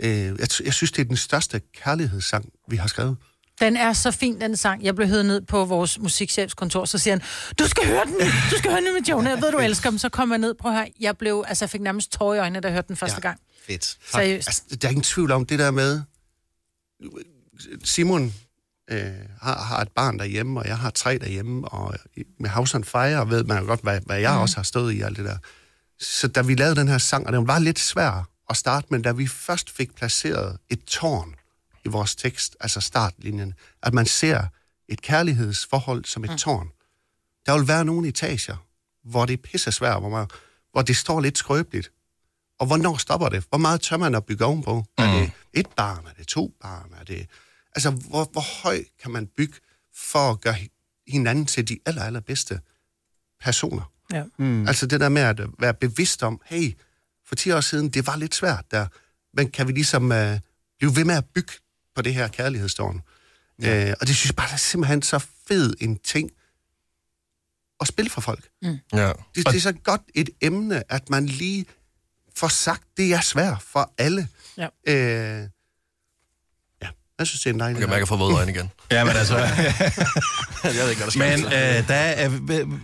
Øh, 0.00 0.10
jeg, 0.10 0.48
jeg 0.64 0.74
synes, 0.74 0.92
det 0.92 1.00
er 1.00 1.04
den 1.04 1.16
største 1.16 1.60
kærlighedssang, 1.74 2.48
vi 2.68 2.76
har 2.76 2.86
skrevet. 2.86 3.16
Den 3.60 3.76
er 3.76 3.92
så 3.92 4.10
fin, 4.10 4.40
den 4.40 4.56
sang. 4.56 4.82
Jeg 4.82 4.94
blev 4.94 5.08
hørt 5.08 5.26
ned 5.26 5.40
på 5.40 5.64
vores 5.64 5.98
musikchefskontor, 5.98 6.84
så 6.84 6.98
siger 6.98 7.14
han, 7.14 7.22
du 7.58 7.68
skal 7.68 7.86
høre 7.86 8.04
den, 8.04 8.14
du 8.50 8.56
skal 8.58 8.70
høre 8.70 8.80
den 8.80 8.92
med 8.92 9.02
Jonah. 9.08 9.30
Jeg 9.30 9.42
ved, 9.42 9.52
du 9.52 9.58
elsker 9.58 9.90
dem. 9.90 9.98
Så 9.98 10.08
kom 10.08 10.30
jeg 10.30 10.38
ned, 10.38 10.54
at 10.64 10.72
høre. 10.72 10.86
Jeg 11.00 11.18
blev, 11.18 11.44
altså, 11.48 11.64
jeg 11.64 11.70
fik 11.70 11.80
nærmest 11.80 12.12
tårer 12.12 12.34
i 12.34 12.38
øjnene, 12.38 12.60
da 12.60 12.68
jeg 12.68 12.74
hørte 12.74 12.88
den 12.88 12.96
første 12.96 13.16
ja. 13.16 13.28
gang. 13.28 13.40
Fedt. 13.66 13.96
Seriøst. 14.12 14.48
Altså, 14.48 14.62
der 14.82 14.88
er 14.88 14.90
ingen 14.90 15.02
tvivl 15.02 15.30
om 15.30 15.46
det 15.46 15.58
der 15.58 15.70
med... 15.70 16.02
Simon 17.84 18.34
øh, 18.90 19.04
har, 19.42 19.62
har 19.62 19.80
et 19.80 19.88
barn 19.88 20.18
derhjemme, 20.18 20.60
og 20.60 20.66
jeg 20.66 20.78
har 20.78 20.90
tre 20.90 21.18
derhjemme, 21.18 21.68
og 21.68 21.94
med 22.40 22.50
House 22.50 22.76
on 22.76 22.84
Fire 22.84 23.30
ved 23.30 23.44
man 23.44 23.58
jo 23.58 23.66
godt, 23.66 23.80
hvad, 23.80 24.00
hvad 24.06 24.18
jeg 24.18 24.34
mm. 24.34 24.40
også 24.40 24.56
har 24.56 24.62
stået 24.62 24.92
i 24.92 25.00
alt 25.00 25.16
det 25.16 25.24
der. 25.24 25.36
Så 26.00 26.28
da 26.28 26.42
vi 26.42 26.54
lavede 26.54 26.76
den 26.76 26.88
her 26.88 26.98
sang, 26.98 27.26
og 27.26 27.32
den 27.32 27.46
var 27.46 27.58
lidt 27.58 27.78
svær 27.78 28.28
at 28.50 28.56
starte, 28.56 28.86
men 28.90 29.02
da 29.02 29.12
vi 29.12 29.26
først 29.26 29.70
fik 29.70 29.94
placeret 29.94 30.58
et 30.70 30.84
tårn 30.84 31.34
i 31.84 31.88
vores 31.88 32.16
tekst, 32.16 32.56
altså 32.60 32.80
startlinjen, 32.80 33.54
at 33.82 33.94
man 33.94 34.06
ser 34.06 34.46
et 34.88 35.02
kærlighedsforhold 35.02 36.04
som 36.04 36.24
et 36.24 36.30
mm. 36.30 36.36
tårn. 36.36 36.70
Der 37.46 37.58
vil 37.58 37.68
være 37.68 37.84
nogle 37.84 38.08
etager, 38.08 38.56
hvor 39.04 39.26
det 39.26 39.32
er 39.32 39.42
pisse 39.42 39.72
svært, 39.72 40.00
hvor, 40.00 40.08
man, 40.08 40.26
hvor 40.72 40.82
det 40.82 40.96
står 40.96 41.20
lidt 41.20 41.38
skrøbeligt. 41.38 41.92
Og 42.58 42.66
hvornår 42.66 42.96
stopper 42.96 43.28
det? 43.28 43.44
Hvor 43.48 43.58
meget 43.58 43.80
tør 43.80 43.96
man 43.96 44.14
at 44.14 44.24
bygge 44.24 44.44
ovenpå? 44.44 44.74
Mm. 44.98 45.04
Er 45.04 45.20
det 45.20 45.30
et 45.52 45.66
barn? 45.76 46.06
Er 46.06 46.12
det 46.18 46.26
to 46.26 46.52
barn? 46.60 46.94
Er 47.00 47.04
det... 47.04 47.26
Altså, 47.76 47.90
hvor, 47.90 48.28
hvor 48.32 48.62
høj 48.62 48.84
kan 49.02 49.10
man 49.10 49.26
bygge 49.26 49.54
for 49.96 50.30
at 50.30 50.40
gøre 50.40 50.56
hinanden 51.08 51.46
til 51.46 51.68
de 51.68 51.78
aller, 51.86 52.02
allerbedste 52.02 52.60
personer? 53.40 53.92
Ja. 54.12 54.24
Mm. 54.38 54.68
Altså 54.68 54.86
det 54.86 55.00
der 55.00 55.08
med 55.08 55.22
at 55.22 55.40
være 55.58 55.74
bevidst 55.74 56.22
om, 56.22 56.40
hey, 56.44 56.78
for 57.26 57.34
10 57.34 57.50
år 57.50 57.60
siden, 57.60 57.88
det 57.88 58.06
var 58.06 58.16
lidt 58.16 58.34
svært 58.34 58.64
der, 58.70 58.86
men 59.36 59.50
kan 59.50 59.68
vi 59.68 59.72
ligesom 59.72 60.04
uh, 60.04 60.38
blive 60.78 60.96
ved 60.96 61.04
med 61.04 61.14
at 61.14 61.24
bygge 61.34 61.52
på 61.94 62.02
det 62.02 62.14
her 62.14 62.28
kærlighedstårn? 62.28 63.02
Ja. 63.62 63.86
Uh, 63.86 63.94
og 64.00 64.06
det 64.06 64.16
synes 64.16 64.28
jeg 64.30 64.36
bare 64.36 64.52
er 64.52 64.56
simpelthen 64.56 65.02
så 65.02 65.18
fed 65.48 65.74
en 65.80 65.98
ting 65.98 66.30
at 67.80 67.88
spille 67.88 68.10
for 68.10 68.20
folk. 68.20 68.48
Mm. 68.62 68.78
Ja. 68.92 69.08
Det, 69.08 69.46
det 69.46 69.56
er 69.56 69.60
så 69.60 69.72
godt 69.72 70.00
et 70.14 70.30
emne, 70.40 70.92
at 70.92 71.10
man 71.10 71.26
lige 71.26 71.66
får 72.36 72.48
sagt, 72.48 72.82
det 72.96 73.12
er 73.12 73.20
svært 73.20 73.62
for 73.62 73.92
alle. 73.98 74.28
Ja. 74.58 74.66
Øh, 74.88 75.48
ja, 76.82 76.88
jeg 77.18 77.26
synes, 77.26 77.40
det 77.40 77.50
er 77.50 77.54
en 77.54 77.60
dejlig 77.60 77.74
Jeg 77.74 77.82
kan 77.82 77.90
mærke 77.90 78.02
at 78.02 78.08
få 78.08 78.16
våde 78.16 78.36
øjne 78.36 78.50
igen. 78.52 78.70
Ja, 78.90 79.04
men 79.04 79.16
altså... 79.16 79.36
Jeg 80.64 80.74
ved 80.74 80.90
ikke, 80.90 81.02
hvad 81.02 81.06
der 81.06 81.10
sker. 81.10 81.36
Men 81.36 81.44
øh, 81.44 81.88
der 81.88 81.94
er, 81.94 82.28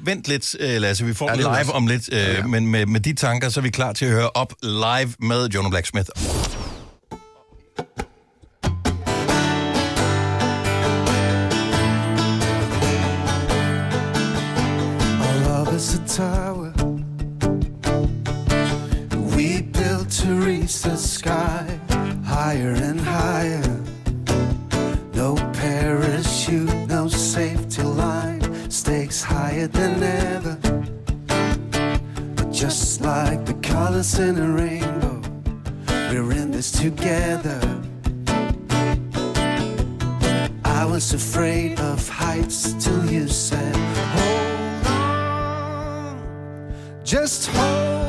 vent 0.04 0.28
lidt, 0.28 0.56
øh, 0.60 0.80
Lasse, 0.80 1.04
vi 1.04 1.14
får 1.14 1.28
Ja, 1.30 1.36
det 1.36 1.64
live 1.64 1.72
om 1.72 1.86
lidt, 1.86 2.12
øh, 2.12 2.18
ja, 2.18 2.32
ja. 2.32 2.46
men 2.46 2.66
med, 2.66 2.86
med 2.86 3.00
de 3.00 3.12
tanker, 3.12 3.48
så 3.48 3.60
er 3.60 3.62
vi 3.62 3.70
klar 3.70 3.92
til 3.92 4.04
at 4.04 4.10
høre 4.10 4.30
op 4.30 4.54
live 4.62 5.14
med 5.18 5.48
Jonah 5.48 5.70
Blacksmith. 5.70 6.10
tower. 16.20 16.72
We 19.34 19.62
built 19.62 20.10
to 20.20 20.28
reach 20.48 20.82
the 20.82 20.96
sky 20.96 21.64
higher 22.36 22.74
and 22.88 23.00
higher. 23.00 23.76
No 25.14 25.30
parachute 25.60 26.74
no 26.94 27.08
safety 27.08 27.82
line 27.82 28.42
stakes 28.70 29.22
higher 29.22 29.68
than 29.78 29.94
ever. 30.32 30.56
But 32.36 32.48
just 32.52 33.00
like 33.00 33.40
the 33.46 33.56
colors 33.74 34.18
in 34.18 34.34
a 34.46 34.48
rainbow 34.60 35.22
we're 36.10 36.32
in 36.42 36.50
this 36.50 36.70
together. 36.70 37.60
I 40.80 40.84
was 40.84 41.14
afraid 41.14 41.80
of 41.80 41.96
heights 42.08 42.74
till 42.84 43.04
you 43.06 43.26
said 43.28 44.29
just 47.10 47.46
hold 47.48 47.99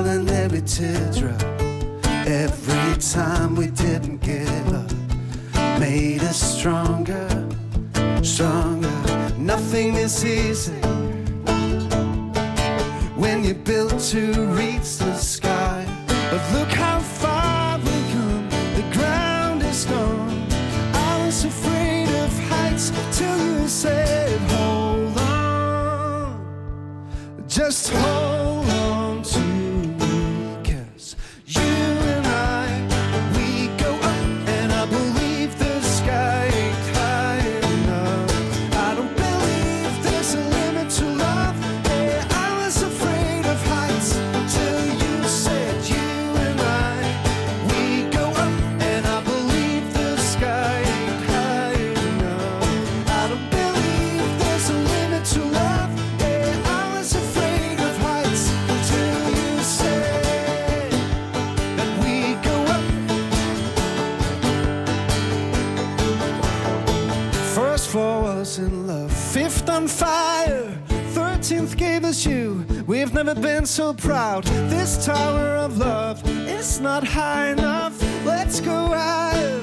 and 0.00 0.30
every 0.30 0.62
teardrop, 0.62 1.42
every 2.26 2.96
time 3.00 3.54
we 3.54 3.66
didn't 3.68 4.18
give 4.22 4.72
up, 4.72 4.90
made 5.78 6.22
us 6.22 6.40
stronger, 6.58 7.28
stronger. 8.22 8.88
Nothing 9.36 9.94
is 9.96 10.24
easy 10.24 10.80
when 13.16 13.44
you're 13.44 13.54
built 13.54 13.98
to 14.12 14.32
reach 14.60 14.98
the 14.98 15.14
sky. 15.14 15.84
But 16.06 16.42
look 16.52 16.72
how 16.72 16.98
far 17.00 17.78
we've 17.78 18.12
come, 18.12 18.48
the 18.74 18.84
ground 18.96 19.62
is 19.62 19.84
gone. 19.84 20.46
I 20.94 21.26
was 21.26 21.44
afraid 21.44 22.08
of 22.24 22.30
heights 22.48 22.90
till 23.16 23.38
you 23.60 23.68
said, 23.68 24.40
Hold 24.52 25.18
on, 25.18 26.44
just 27.46 27.90
hold 27.90 28.31
us 72.12 72.26
you. 72.26 72.62
We've 72.86 73.14
never 73.14 73.34
been 73.34 73.64
so 73.64 73.94
proud. 73.94 74.44
This 74.68 75.06
tower 75.06 75.56
of 75.56 75.78
love 75.78 76.20
is 76.46 76.78
not 76.78 77.04
high 77.04 77.48
enough. 77.52 77.94
Let's 78.22 78.60
go 78.60 78.88
higher, 78.88 79.62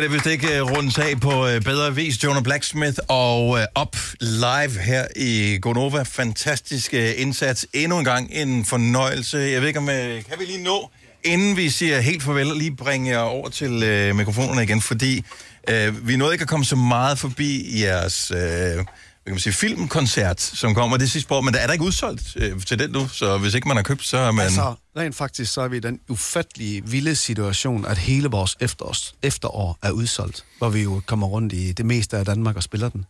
Kan 0.00 0.10
det 0.10 0.14
vist 0.14 0.26
ikke 0.26 0.56
øh, 0.56 0.62
rundes 0.62 0.98
af 0.98 1.20
på 1.20 1.46
øh, 1.46 1.60
bedre 1.60 1.94
vis. 1.94 2.24
Jonah 2.24 2.42
Blacksmith 2.42 2.98
og 3.08 3.58
øh, 3.58 3.66
op 3.74 3.96
live 4.20 4.80
her 4.80 5.06
i 5.16 5.58
Gonova. 5.62 6.02
Fantastisk 6.02 6.94
indsats. 6.94 7.66
Endnu 7.72 7.98
en 7.98 8.04
gang 8.04 8.28
en 8.32 8.64
fornøjelse. 8.64 9.38
Jeg 9.38 9.60
ved 9.60 9.68
ikke, 9.68 9.78
om 9.78 9.86
kan 9.86 10.38
vi 10.38 10.44
lige 10.44 10.62
nå, 10.62 10.90
inden 11.24 11.56
vi 11.56 11.70
siger 11.70 12.00
helt 12.00 12.22
farvel, 12.22 12.46
lige 12.46 12.76
bringe 12.76 13.10
jer 13.10 13.18
over 13.18 13.48
til 13.48 13.70
mikrofonerne 14.14 14.62
igen, 14.62 14.80
fordi 14.80 15.24
øh, 15.68 16.08
vi 16.08 16.16
nåede 16.16 16.34
ikke 16.34 16.42
at 16.42 16.48
komme 16.48 16.64
så 16.64 16.76
meget 16.76 17.18
forbi 17.18 17.82
jeres... 17.82 18.32
Øh, 18.34 18.84
kan 19.26 19.34
man 19.34 19.40
sige, 19.40 19.52
filmkoncert, 19.52 20.40
som 20.40 20.74
kommer 20.74 20.96
det 20.96 21.10
sidste 21.10 21.34
år, 21.34 21.40
men 21.40 21.54
der 21.54 21.60
er 21.60 21.66
der 21.66 21.72
ikke 21.72 21.84
udsolgt 21.84 22.36
øh, 22.36 22.60
til 22.62 22.78
den 22.78 22.90
nu, 22.90 23.08
så 23.08 23.38
hvis 23.38 23.54
ikke 23.54 23.68
man 23.68 23.76
har 23.76 23.82
købt, 23.82 24.04
så 24.04 24.18
er 24.18 24.32
man... 24.32 24.44
Altså, 24.44 24.74
rent 24.96 25.14
faktisk, 25.14 25.52
så 25.52 25.60
er 25.60 25.68
vi 25.68 25.76
i 25.76 25.80
den 25.80 26.00
ufattelige 26.08 26.84
vilde 26.86 27.14
situation, 27.14 27.86
at 27.86 27.98
hele 27.98 28.28
vores 28.28 28.56
efterårs, 28.60 29.14
efterår 29.22 29.78
er 29.82 29.90
udsolgt, 29.90 30.44
hvor 30.58 30.68
vi 30.68 30.82
jo 30.82 31.02
kommer 31.06 31.26
rundt 31.26 31.52
i 31.52 31.72
det 31.72 31.86
meste 31.86 32.16
af 32.16 32.24
Danmark 32.24 32.56
og 32.56 32.62
spiller 32.62 32.88
den. 32.88 33.04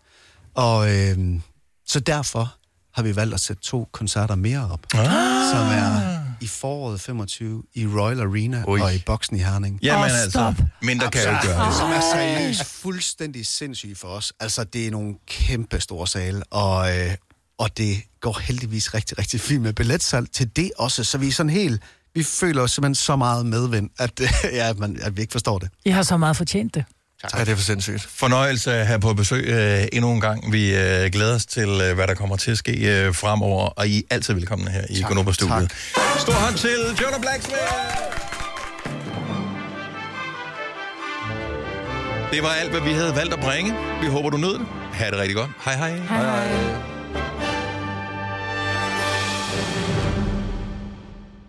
Og 0.55 0.97
øh, 0.97 1.19
så 1.87 2.01
derfor 2.01 2.55
har 2.95 3.03
vi 3.03 3.17
valgt 3.17 3.35
at 3.35 3.41
sætte 3.41 3.63
to 3.63 3.89
koncerter 3.93 4.35
mere 4.35 4.69
op, 4.73 4.81
ah. 4.95 5.05
som 5.51 5.67
er 5.67 6.21
i 6.41 6.47
foråret 6.47 7.01
25 7.01 7.63
i 7.75 7.87
Royal 7.87 8.21
Arena 8.21 8.65
Ui. 8.69 8.81
og 8.81 8.95
i 8.95 9.03
Boksen 9.07 9.37
i 9.37 9.39
Herning. 9.39 9.79
Jamen 9.83 10.11
oh, 10.11 10.23
altså, 10.23 10.55
mindre 10.83 11.11
kan 11.11 11.21
jeg 11.21 11.29
jo 11.29 11.33
ikke 11.33 11.47
gøre 11.47 11.67
det. 11.67 11.77
Som 11.77 11.91
er 11.91 12.01
seriøst 12.15 12.65
fuldstændig 12.65 13.47
sindssygt 13.47 13.99
for 13.99 14.09
os. 14.09 14.33
Altså, 14.41 14.65
det 14.65 14.87
er 14.87 14.91
nogle 14.91 15.15
kæmpe 15.27 15.81
store 15.81 16.07
sale, 16.07 16.43
og, 16.51 16.99
øh, 16.99 17.15
og 17.59 17.79
det 17.79 17.97
går 18.21 18.39
heldigvis 18.41 18.95
rigtig, 18.95 19.19
rigtig 19.19 19.41
fint 19.41 19.63
med 19.63 19.73
billetsalg 19.73 20.33
til 20.33 20.57
det 20.57 20.71
også. 20.79 21.05
Så 21.05 21.19
vi 21.19 21.29
er 21.29 21.33
sådan 21.33 21.51
helt... 21.51 21.83
Vi 22.15 22.23
føler 22.23 22.63
os 22.63 22.73
simpelthen 22.73 22.95
så 22.95 23.17
meget 23.17 23.47
medvind, 23.47 23.91
at, 23.99 24.21
øh, 24.21 24.29
ja, 24.59 24.69
at, 24.69 24.79
man, 24.79 24.99
at 25.03 25.17
vi 25.17 25.21
ikke 25.21 25.33
forstår 25.33 25.59
det. 25.59 25.69
I 25.85 25.91
har 25.91 26.03
så 26.03 26.17
meget 26.17 26.37
fortjent 26.37 26.75
det. 26.75 26.85
Tak. 27.23 27.39
Ja, 27.39 27.45
det 27.45 27.53
er 27.53 27.57
for 27.57 27.63
sindssygt. 27.63 28.03
Fornøjelse 28.15 28.73
at 28.75 28.87
have 28.87 29.01
på 29.01 29.15
besøg 29.15 29.45
øh, 29.45 29.85
endnu 29.93 30.13
en 30.13 30.21
gang. 30.21 30.53
Vi 30.53 30.77
øh, 30.77 31.11
glæder 31.13 31.35
os 31.35 31.47
til, 31.47 31.69
øh, 31.69 31.95
hvad 31.95 32.07
der 32.07 32.15
kommer 32.15 32.37
til 32.37 32.51
at 32.51 32.59
ske 32.59 32.73
øh, 33.07 33.15
fremover, 33.15 33.67
og 33.67 33.89
I 33.89 33.99
er 33.99 34.15
altid 34.15 34.35
velkomne 34.35 34.71
her 34.71 34.83
i 34.91 35.03
Gonova 35.03 35.33
Studiet. 35.33 35.73
Stor 36.19 36.33
hånd 36.33 36.55
til 36.57 36.77
Jonah 37.03 37.21
Blacksmith! 37.21 37.59
Det 42.33 42.43
var 42.43 42.49
alt, 42.49 42.71
hvad 42.71 42.81
vi 42.81 42.93
havde 42.93 43.17
valgt 43.17 43.33
at 43.35 43.41
bringe. 43.41 43.75
Vi 44.03 44.07
håber, 44.07 44.31
du 44.31 44.37
nød 44.37 44.55
det. 44.55 44.67
Ha' 44.93 45.11
det 45.11 45.19
rigtig 45.19 45.37
godt. 45.37 45.51
Hej 45.65 45.75
hej. 45.75 45.91
Hej 45.91 46.23
hej. 46.23 47.00